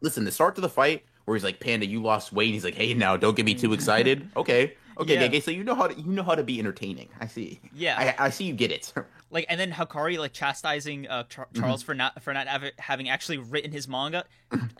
listen 0.00 0.24
the 0.24 0.32
start 0.32 0.54
to 0.54 0.60
the 0.60 0.68
fight 0.68 1.04
where 1.24 1.36
he's 1.36 1.44
like 1.44 1.60
panda 1.60 1.86
you 1.86 2.02
lost 2.02 2.32
weight 2.32 2.52
he's 2.52 2.64
like 2.64 2.74
hey 2.74 2.94
now 2.94 3.16
don't 3.16 3.36
get 3.36 3.44
me 3.46 3.54
too 3.54 3.72
excited 3.72 4.28
okay 4.36 4.74
okay 4.98 5.14
Yeah. 5.14 5.24
okay 5.24 5.40
so 5.40 5.50
you 5.50 5.64
know 5.64 5.74
how 5.74 5.86
to 5.86 5.94
you 6.00 6.10
know 6.12 6.22
how 6.22 6.34
to 6.34 6.42
be 6.42 6.58
entertaining 6.58 7.08
i 7.20 7.26
see 7.26 7.60
Yeah. 7.74 8.14
i, 8.18 8.26
I 8.26 8.30
see 8.30 8.44
you 8.44 8.54
get 8.54 8.70
it 8.72 8.92
like, 9.32 9.46
and 9.48 9.60
then 9.60 9.70
Hakari 9.70 10.18
like 10.18 10.32
chastising 10.32 11.06
uh, 11.08 11.22
Char- 11.24 11.46
Mm-hmm. 11.46 11.60
Charles 11.62 11.82
for 11.84 11.94
not 11.94 12.20
for 12.22 12.34
not 12.34 12.48
hav- 12.48 12.72
having 12.78 13.08
actually 13.08 13.38
written 13.38 13.70
his 13.70 13.86
manga. 13.86 14.24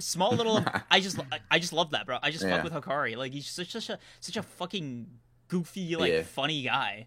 Small 0.00 0.32
little. 0.34 0.64
I 0.90 0.98
just 0.98 1.20
I, 1.20 1.38
I 1.52 1.58
just 1.60 1.72
love 1.72 1.92
that, 1.92 2.04
bro. 2.04 2.18
I 2.20 2.32
just 2.32 2.44
Yeah. 2.44 2.56
fuck 2.60 2.64
with 2.64 2.72
Hakari. 2.72 3.16
Like 3.16 3.32
he's 3.32 3.46
such 3.48 3.70
such 3.70 3.88
a 3.90 3.98
such 4.18 4.36
a 4.36 4.42
fucking 4.42 5.06
goofy 5.46 5.94
like 5.94 6.10
Yeah. 6.10 6.22
funny 6.22 6.62
guy. 6.62 7.06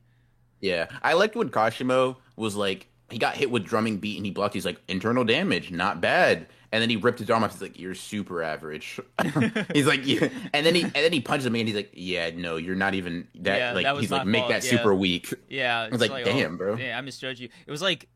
Yeah, 0.62 0.88
I 1.02 1.14
liked 1.14 1.36
when 1.36 1.50
Kashimo 1.50 2.16
was 2.38 2.56
like 2.56 2.88
he 3.10 3.18
got 3.18 3.36
hit 3.36 3.52
with 3.52 3.66
drumming 3.66 3.98
beat 3.98 4.16
and 4.16 4.26
he 4.26 4.32
blocked. 4.32 4.54
He's 4.54 4.66
like 4.66 4.80
internal 4.88 5.26
damage, 5.26 5.70
not 5.70 6.00
bad. 6.00 6.48
And 6.74 6.82
then 6.82 6.90
he 6.90 6.96
ripped 6.96 7.20
his 7.20 7.30
arm 7.30 7.44
off. 7.44 7.52
He's 7.52 7.62
like, 7.62 7.80
"You're 7.80 7.94
super 7.94 8.42
average." 8.42 9.00
he's 9.74 9.86
like, 9.86 10.08
yeah. 10.08 10.28
and 10.54 10.66
then 10.66 10.74
he 10.74 10.82
and 10.82 10.94
then 10.94 11.14
he 11.14 11.22
punches 11.22 11.46
him 11.46 11.56
and 11.56 11.68
he's 11.68 11.76
like, 11.76 11.92
"Yeah, 11.94 12.32
no, 12.36 12.58
you're 12.58 12.76
not 12.76 12.96
even 12.96 13.28
that." 13.36 13.60
Yeah, 13.60 13.72
like 13.74 13.86
that 13.86 13.96
he's 13.98 14.10
like, 14.10 14.26
"Make 14.26 14.42
fault, 14.42 14.52
that 14.54 14.64
yeah. 14.64 14.70
super 14.72 14.96
weak." 14.96 15.32
Yeah, 15.50 15.88
was 15.90 16.02
like, 16.02 16.26
damn, 16.26 16.56
oh, 16.56 16.58
bro. 16.58 16.76
Yeah, 16.76 16.98
I 16.98 17.02
misjudged 17.02 17.40
you. 17.40 17.50
It 17.68 17.70
was 17.72 17.84
like, 17.84 18.10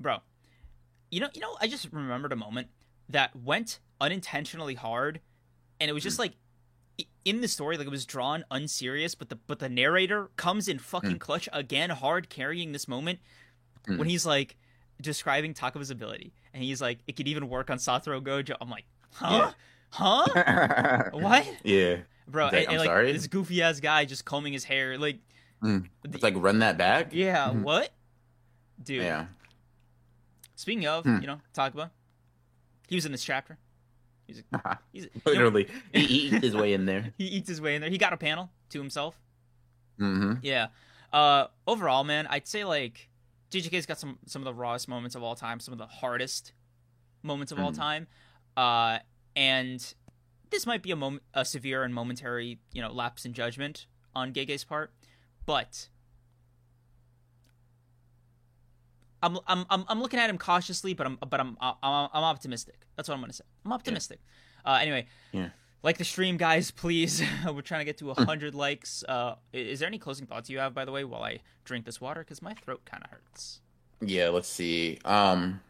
bro, 0.00 0.18
you 1.12 1.20
know, 1.20 1.28
you 1.34 1.40
know, 1.40 1.56
I 1.60 1.68
just 1.68 1.88
remembered 1.92 2.32
a 2.32 2.36
moment 2.36 2.66
that 3.08 3.34
went 3.36 3.78
unintentionally 4.00 4.74
hard, 4.74 5.20
and 5.78 5.88
it 5.88 5.92
was 5.92 6.02
just 6.02 6.18
like 6.18 6.32
in 7.24 7.40
the 7.42 7.48
story, 7.48 7.76
like 7.76 7.86
it 7.86 7.90
was 7.90 8.06
drawn 8.06 8.44
unserious, 8.50 9.14
but 9.14 9.28
the 9.28 9.36
but 9.36 9.60
the 9.60 9.68
narrator 9.68 10.30
comes 10.36 10.66
in 10.66 10.80
fucking 10.80 11.12
Hmm. 11.12 11.16
clutch 11.18 11.48
again, 11.52 11.90
hard 11.90 12.28
carrying 12.28 12.72
this 12.72 12.88
moment 12.88 13.20
when 13.86 14.08
he's 14.08 14.26
like 14.26 14.56
describing 15.00 15.54
Takuma's 15.54 15.90
ability, 15.90 16.34
and 16.54 16.62
he's 16.62 16.80
like, 16.80 16.98
it 17.06 17.16
could 17.16 17.28
even 17.28 17.48
work 17.48 17.70
on 17.70 17.78
Satoru 17.78 18.20
Gojo. 18.22 18.54
I'm 18.60 18.70
like, 18.70 18.84
huh, 19.12 19.52
huh, 19.90 21.10
what, 21.12 21.46
yeah, 21.64 21.98
bro? 22.28 22.48
He's 22.48 22.52
and, 22.52 22.52
like, 22.52 22.68
and, 22.68 22.70
"I'm 22.72 22.78
like 22.78 22.86
sorry?" 22.86 23.12
this 23.12 23.26
goofy 23.26 23.62
ass 23.62 23.80
guy 23.80 24.04
just 24.04 24.24
combing 24.24 24.52
his 24.52 24.64
hair, 24.64 24.98
like, 24.98 25.18
it's 25.62 26.22
like 26.22 26.34
run 26.36 26.60
that 26.60 26.78
back. 26.78 27.08
yeah, 27.12 27.50
what, 27.50 27.90
dude? 28.82 29.02
yeah. 29.02 29.26
Speaking 30.56 30.86
of, 30.86 31.04
Hmm. 31.04 31.18
you 31.20 31.26
know, 31.26 31.40
Takuma, 31.54 31.90
he 32.88 32.94
was 32.94 33.06
in 33.06 33.12
this 33.12 33.24
chapter. 33.24 33.56
He's, 34.26 34.42
he's 34.92 35.04
you 35.04 35.10
know, 35.14 35.32
Literally, 35.32 35.68
he, 35.92 36.00
he 36.06 36.14
eats 36.28 36.44
his 36.44 36.54
way 36.56 36.72
in 36.72 36.86
there. 36.86 37.12
he 37.18 37.24
eats 37.26 37.48
his 37.48 37.60
way 37.60 37.74
in 37.74 37.80
there. 37.80 37.90
He 37.90 37.98
got 37.98 38.12
a 38.12 38.16
panel 38.16 38.50
to 38.70 38.78
himself. 38.78 39.18
Mm-hmm. 39.98 40.34
Yeah. 40.42 40.68
Uh, 41.12 41.46
overall, 41.66 42.04
man, 42.04 42.26
I'd 42.28 42.46
say 42.46 42.64
like 42.64 43.08
JJK's 43.50 43.86
got 43.86 43.98
some 43.98 44.18
some 44.26 44.40
of 44.42 44.46
the 44.46 44.54
rawest 44.54 44.88
moments 44.88 45.14
of 45.16 45.22
all 45.22 45.34
time, 45.34 45.58
some 45.60 45.72
of 45.72 45.78
the 45.78 45.86
hardest 45.86 46.52
moments 47.22 47.50
of 47.52 47.58
all 47.58 47.72
Mhm. 47.72 47.76
time. 47.76 48.06
Uh, 48.56 48.98
and 49.36 49.94
this 50.50 50.66
might 50.66 50.82
be 50.82 50.90
a 50.90 50.96
moment, 50.96 51.22
a 51.34 51.44
severe 51.44 51.82
and 51.84 51.94
momentary, 51.94 52.58
you 52.72 52.80
know, 52.82 52.92
lapse 52.92 53.24
in 53.24 53.32
judgment 53.32 53.86
on 54.14 54.32
Gege's 54.32 54.64
part, 54.64 54.92
but 55.46 55.88
I'm 59.22 59.38
I'm 59.46 59.66
I'm, 59.68 59.84
I'm 59.88 60.00
looking 60.00 60.18
at 60.18 60.30
him 60.30 60.38
cautiously, 60.38 60.94
but 60.94 61.06
I'm 61.06 61.16
but 61.28 61.40
I'm 61.40 61.56
I'm, 61.60 61.74
I'm 61.82 62.24
optimistic. 62.24 62.86
That's 62.96 63.08
what 63.08 63.14
I'm 63.16 63.20
gonna 63.20 63.32
say. 63.32 63.44
I'm 63.64 63.72
optimistic. 63.72 64.20
Uh, 64.64 64.78
anyway, 64.80 65.06
Yeah. 65.32 65.50
Like 65.82 65.98
the 65.98 66.04
stream, 66.04 66.36
guys, 66.36 66.70
please. 66.70 67.22
We're 67.46 67.62
trying 67.62 67.80
to 67.80 67.84
get 67.84 67.98
to 67.98 68.12
hundred 68.14 68.54
likes. 68.54 69.04
Uh, 69.08 69.36
is 69.52 69.80
there 69.80 69.88
any 69.88 69.98
closing 69.98 70.26
thoughts 70.26 70.50
you 70.50 70.58
have, 70.58 70.74
by 70.74 70.84
the 70.84 70.92
way, 70.92 71.04
while 71.04 71.22
I 71.22 71.40
drink 71.64 71.84
this 71.84 72.00
water? 72.00 72.20
Because 72.20 72.42
my 72.42 72.54
throat 72.54 72.82
kind 72.84 73.02
of 73.04 73.10
hurts. 73.10 73.60
Yeah, 74.00 74.28
let's 74.28 74.48
see. 74.48 74.98
Um 75.04 75.60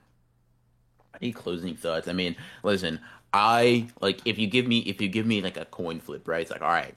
any 1.21 1.33
closing 1.33 1.77
thoughts? 1.77 2.09
I 2.09 2.13
mean, 2.13 2.37
listen, 2.63 3.01
I 3.33 3.89
like 4.01 4.21
if 4.25 4.39
you 4.39 4.47
give 4.47 4.67
me 4.67 4.81
if 4.81 5.01
you 5.01 5.09
give 5.09 5.27
me 5.27 5.43
like 5.43 5.57
a 5.57 5.65
coin 5.67 6.01
flip, 6.01 6.27
right? 6.27 6.43
It's 6.43 6.51
like, 6.51 6.63
all 6.63 6.69
right, 6.69 6.95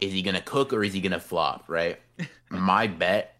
is 0.00 0.12
he 0.12 0.22
gonna 0.22 0.40
cook 0.40 0.72
or 0.72 0.82
is 0.82 0.92
he 0.92 1.00
gonna 1.00 1.20
flop, 1.20 1.64
right? 1.68 2.00
My 2.50 2.86
bet 2.86 3.36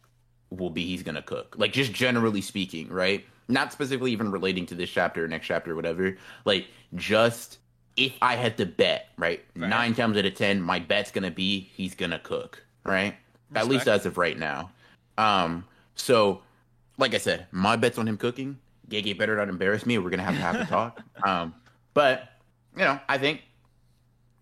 will 0.51 0.70
be 0.70 0.87
he's 0.87 1.03
gonna 1.03 1.23
cook. 1.23 1.57
Like 1.59 1.73
just 1.73 1.93
generally 1.93 2.41
speaking, 2.41 2.89
right? 2.89 3.24
Not 3.49 3.73
specifically 3.73 4.12
even 4.12 4.31
relating 4.31 4.66
to 4.66 4.74
this 4.74 4.91
chapter 4.91 5.24
or 5.24 5.28
next 5.28 5.47
chapter 5.47 5.73
or 5.73 5.77
whatever. 5.77 6.16
Like 6.45 6.66
just 6.95 7.59
if 7.97 8.12
I 8.23 8.36
had 8.36 8.56
to 8.59 8.66
bet, 8.66 9.09
right? 9.16 9.44
Right. 9.56 9.68
Nine 9.68 9.94
times 9.94 10.16
out 10.16 10.24
of 10.24 10.35
ten, 10.35 10.60
my 10.60 10.78
bet's 10.78 11.10
gonna 11.10 11.31
be 11.31 11.70
he's 11.74 11.94
gonna 11.94 12.18
cook, 12.18 12.64
right? 12.85 13.14
At 13.55 13.68
least 13.68 13.89
as 13.89 14.06
of 14.06 14.18
right 14.18 14.39
now. 14.39 14.70
Um, 15.18 15.64
so 15.94 16.43
like 16.98 17.14
I 17.14 17.18
said, 17.18 17.47
my 17.52 17.77
bet's 17.77 17.98
on 17.98 18.09
him 18.09 18.16
cooking. 18.16 18.59
Gege 18.89 19.16
better 19.18 19.36
not 19.36 19.48
embarrass 19.48 19.86
me. 19.86 19.98
We're 19.98 20.10
gonna 20.10 20.23
have 20.23 20.35
to 20.35 20.40
have 20.40 20.56
a 20.56 20.64
talk. 20.66 21.01
Um, 21.24 21.55
but 21.94 22.28
you 22.77 22.85
know, 22.85 23.01
I 23.09 23.16
think, 23.18 23.43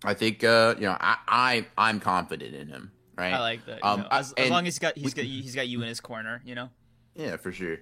I 0.03 0.15
think, 0.15 0.43
uh, 0.43 0.75
you 0.77 0.87
know, 0.87 0.97
I, 1.01 1.17
I, 1.29 1.67
I'm 1.79 2.01
confident 2.01 2.55
in 2.55 2.67
him. 2.67 2.91
Right. 3.17 3.33
I 3.33 3.39
like 3.39 3.65
that. 3.67 3.85
Um, 3.85 4.01
know, 4.01 4.09
I- 4.11 4.19
as, 4.19 4.33
as 4.33 4.51
long 4.51 4.67
as 4.67 4.75
he's 4.75 4.79
got 4.81 4.99
he's 4.99 5.15
got 5.15 5.25
he's 5.25 5.55
got 5.55 5.69
you 5.69 5.81
in 5.83 5.89
his 5.89 6.01
corner, 6.01 6.43
you 6.45 6.55
know. 6.55 6.69
Yeah, 7.15 7.37
for 7.37 7.53
sure. 7.53 7.79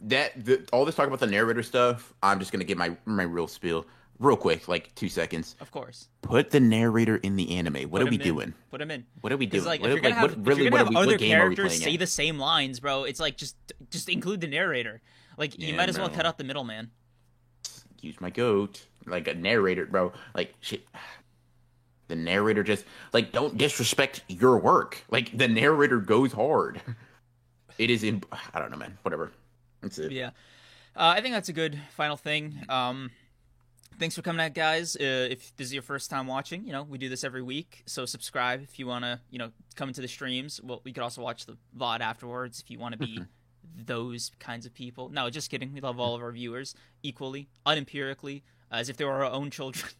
That 0.00 0.44
the, 0.44 0.64
all 0.72 0.84
this 0.84 0.94
talk 0.94 1.08
about 1.08 1.18
the 1.20 1.26
narrator 1.26 1.62
stuff. 1.62 2.12
I'm 2.22 2.38
just 2.38 2.52
gonna 2.52 2.64
get 2.64 2.78
my 2.78 2.96
my 3.04 3.24
real 3.24 3.48
spiel 3.48 3.84
real 4.18 4.36
quick, 4.36 4.68
like 4.68 4.94
two 4.94 5.08
seconds. 5.08 5.56
Of 5.60 5.70
course. 5.70 6.08
Put 6.22 6.50
the 6.50 6.60
narrator 6.60 7.16
in 7.16 7.36
the 7.36 7.56
anime. 7.56 7.90
What 7.90 8.00
Put 8.00 8.08
are 8.08 8.10
we 8.10 8.16
in. 8.16 8.22
doing? 8.22 8.54
Put 8.70 8.80
him 8.80 8.90
in. 8.90 9.04
What 9.20 9.32
are 9.32 9.36
we 9.36 9.46
doing? 9.46 9.64
Like, 9.64 9.80
what, 9.80 9.90
if 9.90 9.94
you're 9.94 10.02
gonna 10.02 10.14
like, 10.14 10.30
have, 10.30 10.36
what, 10.38 10.46
really, 10.46 10.62
you're 10.64 10.72
what, 10.72 10.78
gonna 10.78 10.88
are 10.88 10.90
we, 10.90 10.94
have 10.96 11.02
other 11.02 11.12
what 11.12 11.20
game 11.20 11.40
are 11.40 11.48
we 11.48 11.56
characters 11.56 11.66
playing 11.78 11.82
say 11.82 11.94
at? 11.94 12.00
the 12.00 12.06
same 12.06 12.38
lines, 12.38 12.80
bro, 12.80 13.04
it's 13.04 13.20
like 13.20 13.36
just 13.36 13.56
just 13.90 14.08
include 14.08 14.40
the 14.40 14.46
narrator. 14.48 15.00
Like 15.38 15.58
you 15.58 15.74
might 15.74 15.88
as 15.88 15.98
well 15.98 16.08
bro. 16.08 16.16
cut 16.16 16.26
out 16.26 16.38
the 16.38 16.44
middleman. 16.44 16.90
use 18.00 18.20
my 18.20 18.30
goat 18.30 18.86
like 19.06 19.28
a 19.28 19.34
narrator 19.34 19.86
bro 19.86 20.12
like 20.34 20.54
shit 20.60 20.84
the 22.08 22.16
narrator 22.16 22.62
just 22.64 22.84
like 23.12 23.30
don't 23.32 23.56
disrespect 23.56 24.22
your 24.28 24.58
work 24.58 25.04
like 25.10 25.36
the 25.36 25.46
narrator 25.46 25.98
goes 26.00 26.32
hard 26.32 26.80
it 27.78 27.90
is 27.90 28.02
in 28.02 28.22
i 28.54 28.58
don't 28.58 28.70
know 28.70 28.76
man 28.76 28.96
whatever 29.02 29.30
that's 29.82 29.98
it 29.98 30.10
Yeah. 30.12 30.28
Uh, 30.96 31.12
I 31.16 31.20
think 31.20 31.34
that's 31.34 31.50
a 31.50 31.52
good 31.52 31.78
final 31.94 32.16
thing. 32.16 32.58
Um, 32.70 33.10
thanks 33.98 34.14
for 34.14 34.22
coming 34.22 34.44
out, 34.44 34.54
guys. 34.54 34.96
Uh, 34.96 35.28
if 35.30 35.54
this 35.56 35.66
is 35.68 35.72
your 35.74 35.82
first 35.82 36.10
time 36.10 36.26
watching, 36.26 36.64
you 36.66 36.72
know 36.72 36.82
we 36.82 36.98
do 36.98 37.08
this 37.08 37.24
every 37.24 37.42
week, 37.42 37.82
so 37.86 38.04
subscribe 38.06 38.62
if 38.62 38.78
you 38.78 38.86
want 38.86 39.04
to, 39.04 39.20
you 39.30 39.38
know, 39.38 39.50
come 39.74 39.88
into 39.88 40.00
the 40.00 40.08
streams. 40.08 40.60
Well, 40.62 40.80
we 40.84 40.92
could 40.92 41.02
also 41.02 41.22
watch 41.22 41.46
the 41.46 41.56
VOD 41.76 42.00
afterwards 42.00 42.60
if 42.60 42.70
you 42.70 42.78
want 42.78 42.92
to 42.92 42.98
be 42.98 43.20
those 43.84 44.32
kinds 44.38 44.66
of 44.66 44.72
people. 44.74 45.08
No, 45.10 45.28
just 45.30 45.50
kidding. 45.50 45.72
We 45.72 45.80
love 45.80 45.98
all 46.00 46.14
of 46.14 46.22
our 46.22 46.32
viewers 46.32 46.74
equally, 47.02 47.48
unempirically, 47.66 48.42
as 48.70 48.88
if 48.88 48.96
they 48.96 49.04
were 49.04 49.12
our 49.12 49.24
own 49.24 49.50
children. 49.50 49.90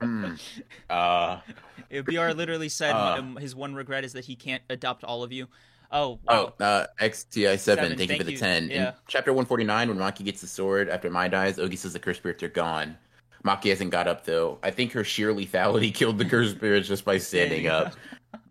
Mm. 0.00 0.38
Uh, 0.90 1.40
It 1.88 1.96
would 1.96 2.04
be 2.04 2.18
our 2.18 2.34
literally 2.34 2.68
said 2.68 2.92
Uh. 2.92 3.22
his 3.38 3.54
one 3.54 3.74
regret 3.74 4.04
is 4.04 4.12
that 4.12 4.26
he 4.26 4.36
can't 4.36 4.62
adopt 4.68 5.04
all 5.04 5.22
of 5.22 5.32
you. 5.32 5.48
Oh, 5.90 6.18
oh, 6.28 6.52
uh, 6.60 6.86
XTI7, 7.00 7.58
Seven, 7.58 7.88
thank, 7.96 8.00
you 8.00 8.06
thank 8.08 8.20
for 8.20 8.24
the 8.24 8.32
you. 8.32 8.38
10. 8.38 8.68
Yeah. 8.68 8.88
In 8.88 8.94
chapter 9.06 9.32
149, 9.32 9.88
when 9.88 9.96
Maki 9.96 10.24
gets 10.24 10.40
the 10.40 10.48
sword 10.48 10.88
after 10.88 11.08
Mai 11.08 11.28
dies, 11.28 11.56
Ogi 11.58 11.78
says 11.78 11.92
the 11.92 11.98
curse 12.00 12.16
spirits 12.18 12.42
are 12.42 12.48
gone. 12.48 12.98
Maki 13.46 13.70
hasn't 13.70 13.90
got 13.90 14.08
up 14.08 14.24
though. 14.24 14.58
I 14.62 14.70
think 14.70 14.92
her 14.92 15.04
sheer 15.04 15.32
lethality 15.32 15.94
killed 15.94 16.18
the 16.18 16.24
cursed 16.24 16.56
spirits 16.56 16.88
just 16.88 17.04
by 17.04 17.18
standing 17.18 17.66
up. 17.68 17.94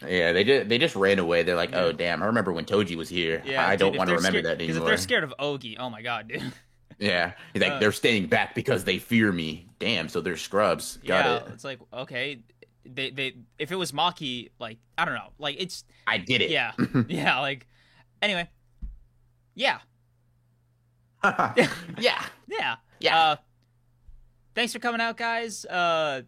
Yeah, 0.07 0.31
they 0.31 0.43
just 0.43 0.69
they 0.69 0.77
just 0.77 0.95
ran 0.95 1.19
away. 1.19 1.43
They're 1.43 1.55
like, 1.55 1.73
oh 1.73 1.91
damn, 1.91 2.23
I 2.23 2.25
remember 2.27 2.51
when 2.53 2.65
Toji 2.65 2.95
was 2.95 3.09
here. 3.09 3.41
yeah. 3.45 3.67
I 3.67 3.71
dude, 3.75 3.79
don't 3.79 3.97
want 3.97 4.09
to 4.09 4.15
remember 4.15 4.39
scared- 4.39 4.45
that 4.45 4.57
Because 4.57 4.77
if 4.77 4.85
they're 4.85 4.97
scared 4.97 5.23
of 5.23 5.33
Ogi, 5.39 5.75
oh 5.79 5.89
my 5.89 6.01
god, 6.01 6.27
dude. 6.29 6.41
Yeah, 6.97 7.33
he's 7.51 7.61
like 7.61 7.73
Uh, 7.73 7.79
they're 7.79 7.91
staying 7.91 8.27
back 8.27 8.55
because 8.55 8.85
they 8.85 8.99
fear 8.99 9.29
me. 9.33 9.67
Damn, 9.79 10.07
so 10.07 10.21
they're 10.21 10.37
scrubs. 10.37 10.97
Got 11.05 11.25
yeah, 11.25 11.35
it. 11.35 11.43
it's 11.53 11.63
like 11.65 11.79
okay, 11.91 12.39
they 12.85 13.09
they 13.09 13.35
if 13.59 13.69
it 13.73 13.75
was 13.75 13.91
Maki, 13.91 14.51
like 14.59 14.77
I 14.97 15.03
don't 15.03 15.15
know, 15.15 15.27
like 15.37 15.57
it's 15.59 15.83
I 16.07 16.17
did 16.19 16.39
it. 16.41 16.51
yeah, 16.51 16.71
yeah, 17.09 17.37
like 17.41 17.67
anyway, 18.21 18.47
yeah, 19.55 19.79
yeah. 21.23 21.65
yeah, 22.47 22.75
Yeah. 22.99 23.17
Uh, 23.19 23.35
thanks 24.55 24.73
for 24.73 24.79
coming 24.79 25.01
out, 25.01 25.17
guys. 25.17 25.65
Uh, 25.65 26.23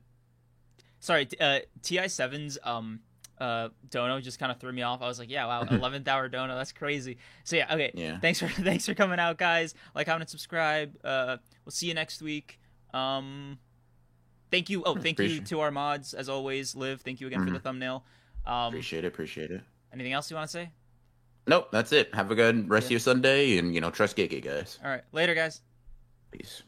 sorry, 0.99 1.27
uh, 1.39 1.59
Ti 1.81 2.07
Sevens 2.07 2.57
um 2.63 2.99
uh 3.39 3.69
dono 3.91 4.19
just 4.19 4.39
kind 4.39 4.51
of 4.51 4.59
threw 4.59 4.71
me 4.71 4.81
off. 4.81 5.01
I 5.01 5.07
was 5.07 5.19
like, 5.19 5.29
yeah, 5.29 5.45
wow, 5.45 5.61
eleventh 5.71 6.07
hour 6.07 6.27
dono, 6.27 6.55
that's 6.55 6.71
crazy. 6.71 7.17
So 7.43 7.55
yeah, 7.55 7.73
okay, 7.73 7.91
Yeah. 7.93 8.19
thanks 8.19 8.39
for 8.39 8.47
thanks 8.63 8.85
for 8.85 8.93
coming 8.93 9.19
out, 9.19 9.37
guys. 9.37 9.73
Like, 9.95 10.05
comment, 10.07 10.21
and 10.23 10.29
subscribe. 10.29 10.95
Uh, 11.03 11.37
we'll 11.65 11.71
see 11.71 11.87
you 11.87 11.93
next 11.93 12.21
week. 12.21 12.59
Um, 12.93 13.59
thank 14.51 14.69
you. 14.69 14.83
Oh, 14.85 14.95
thank 14.95 15.19
you 15.19 15.41
to 15.41 15.59
our 15.59 15.71
mods 15.71 16.13
as 16.13 16.29
always. 16.29 16.75
Liv, 16.75 17.01
thank 17.01 17.21
you 17.21 17.27
again 17.27 17.45
for 17.45 17.51
the 17.51 17.59
thumbnail. 17.59 18.03
Um, 18.45 18.67
Appreciate 18.69 19.03
it. 19.03 19.07
Appreciate 19.07 19.51
it. 19.51 19.61
anything 19.93 20.13
else 20.13 20.31
you 20.31 20.35
want 20.37 20.47
to 20.47 20.51
say? 20.51 20.69
Nope, 21.47 21.67
that's 21.71 21.91
it. 21.91 22.13
Have 22.15 22.31
a 22.31 22.35
good 22.35 22.69
rest 22.69 22.85
of 22.87 22.91
your 22.91 22.99
Sunday, 22.99 23.57
and 23.57 23.73
you 23.75 23.81
know, 23.81 23.89
trust 23.91 24.17
Gege, 24.17 24.41
guys. 24.43 24.79
All 24.83 24.89
right, 24.89 25.03
later, 25.11 25.35
guys. 25.35 25.61
Peace. 26.31 26.63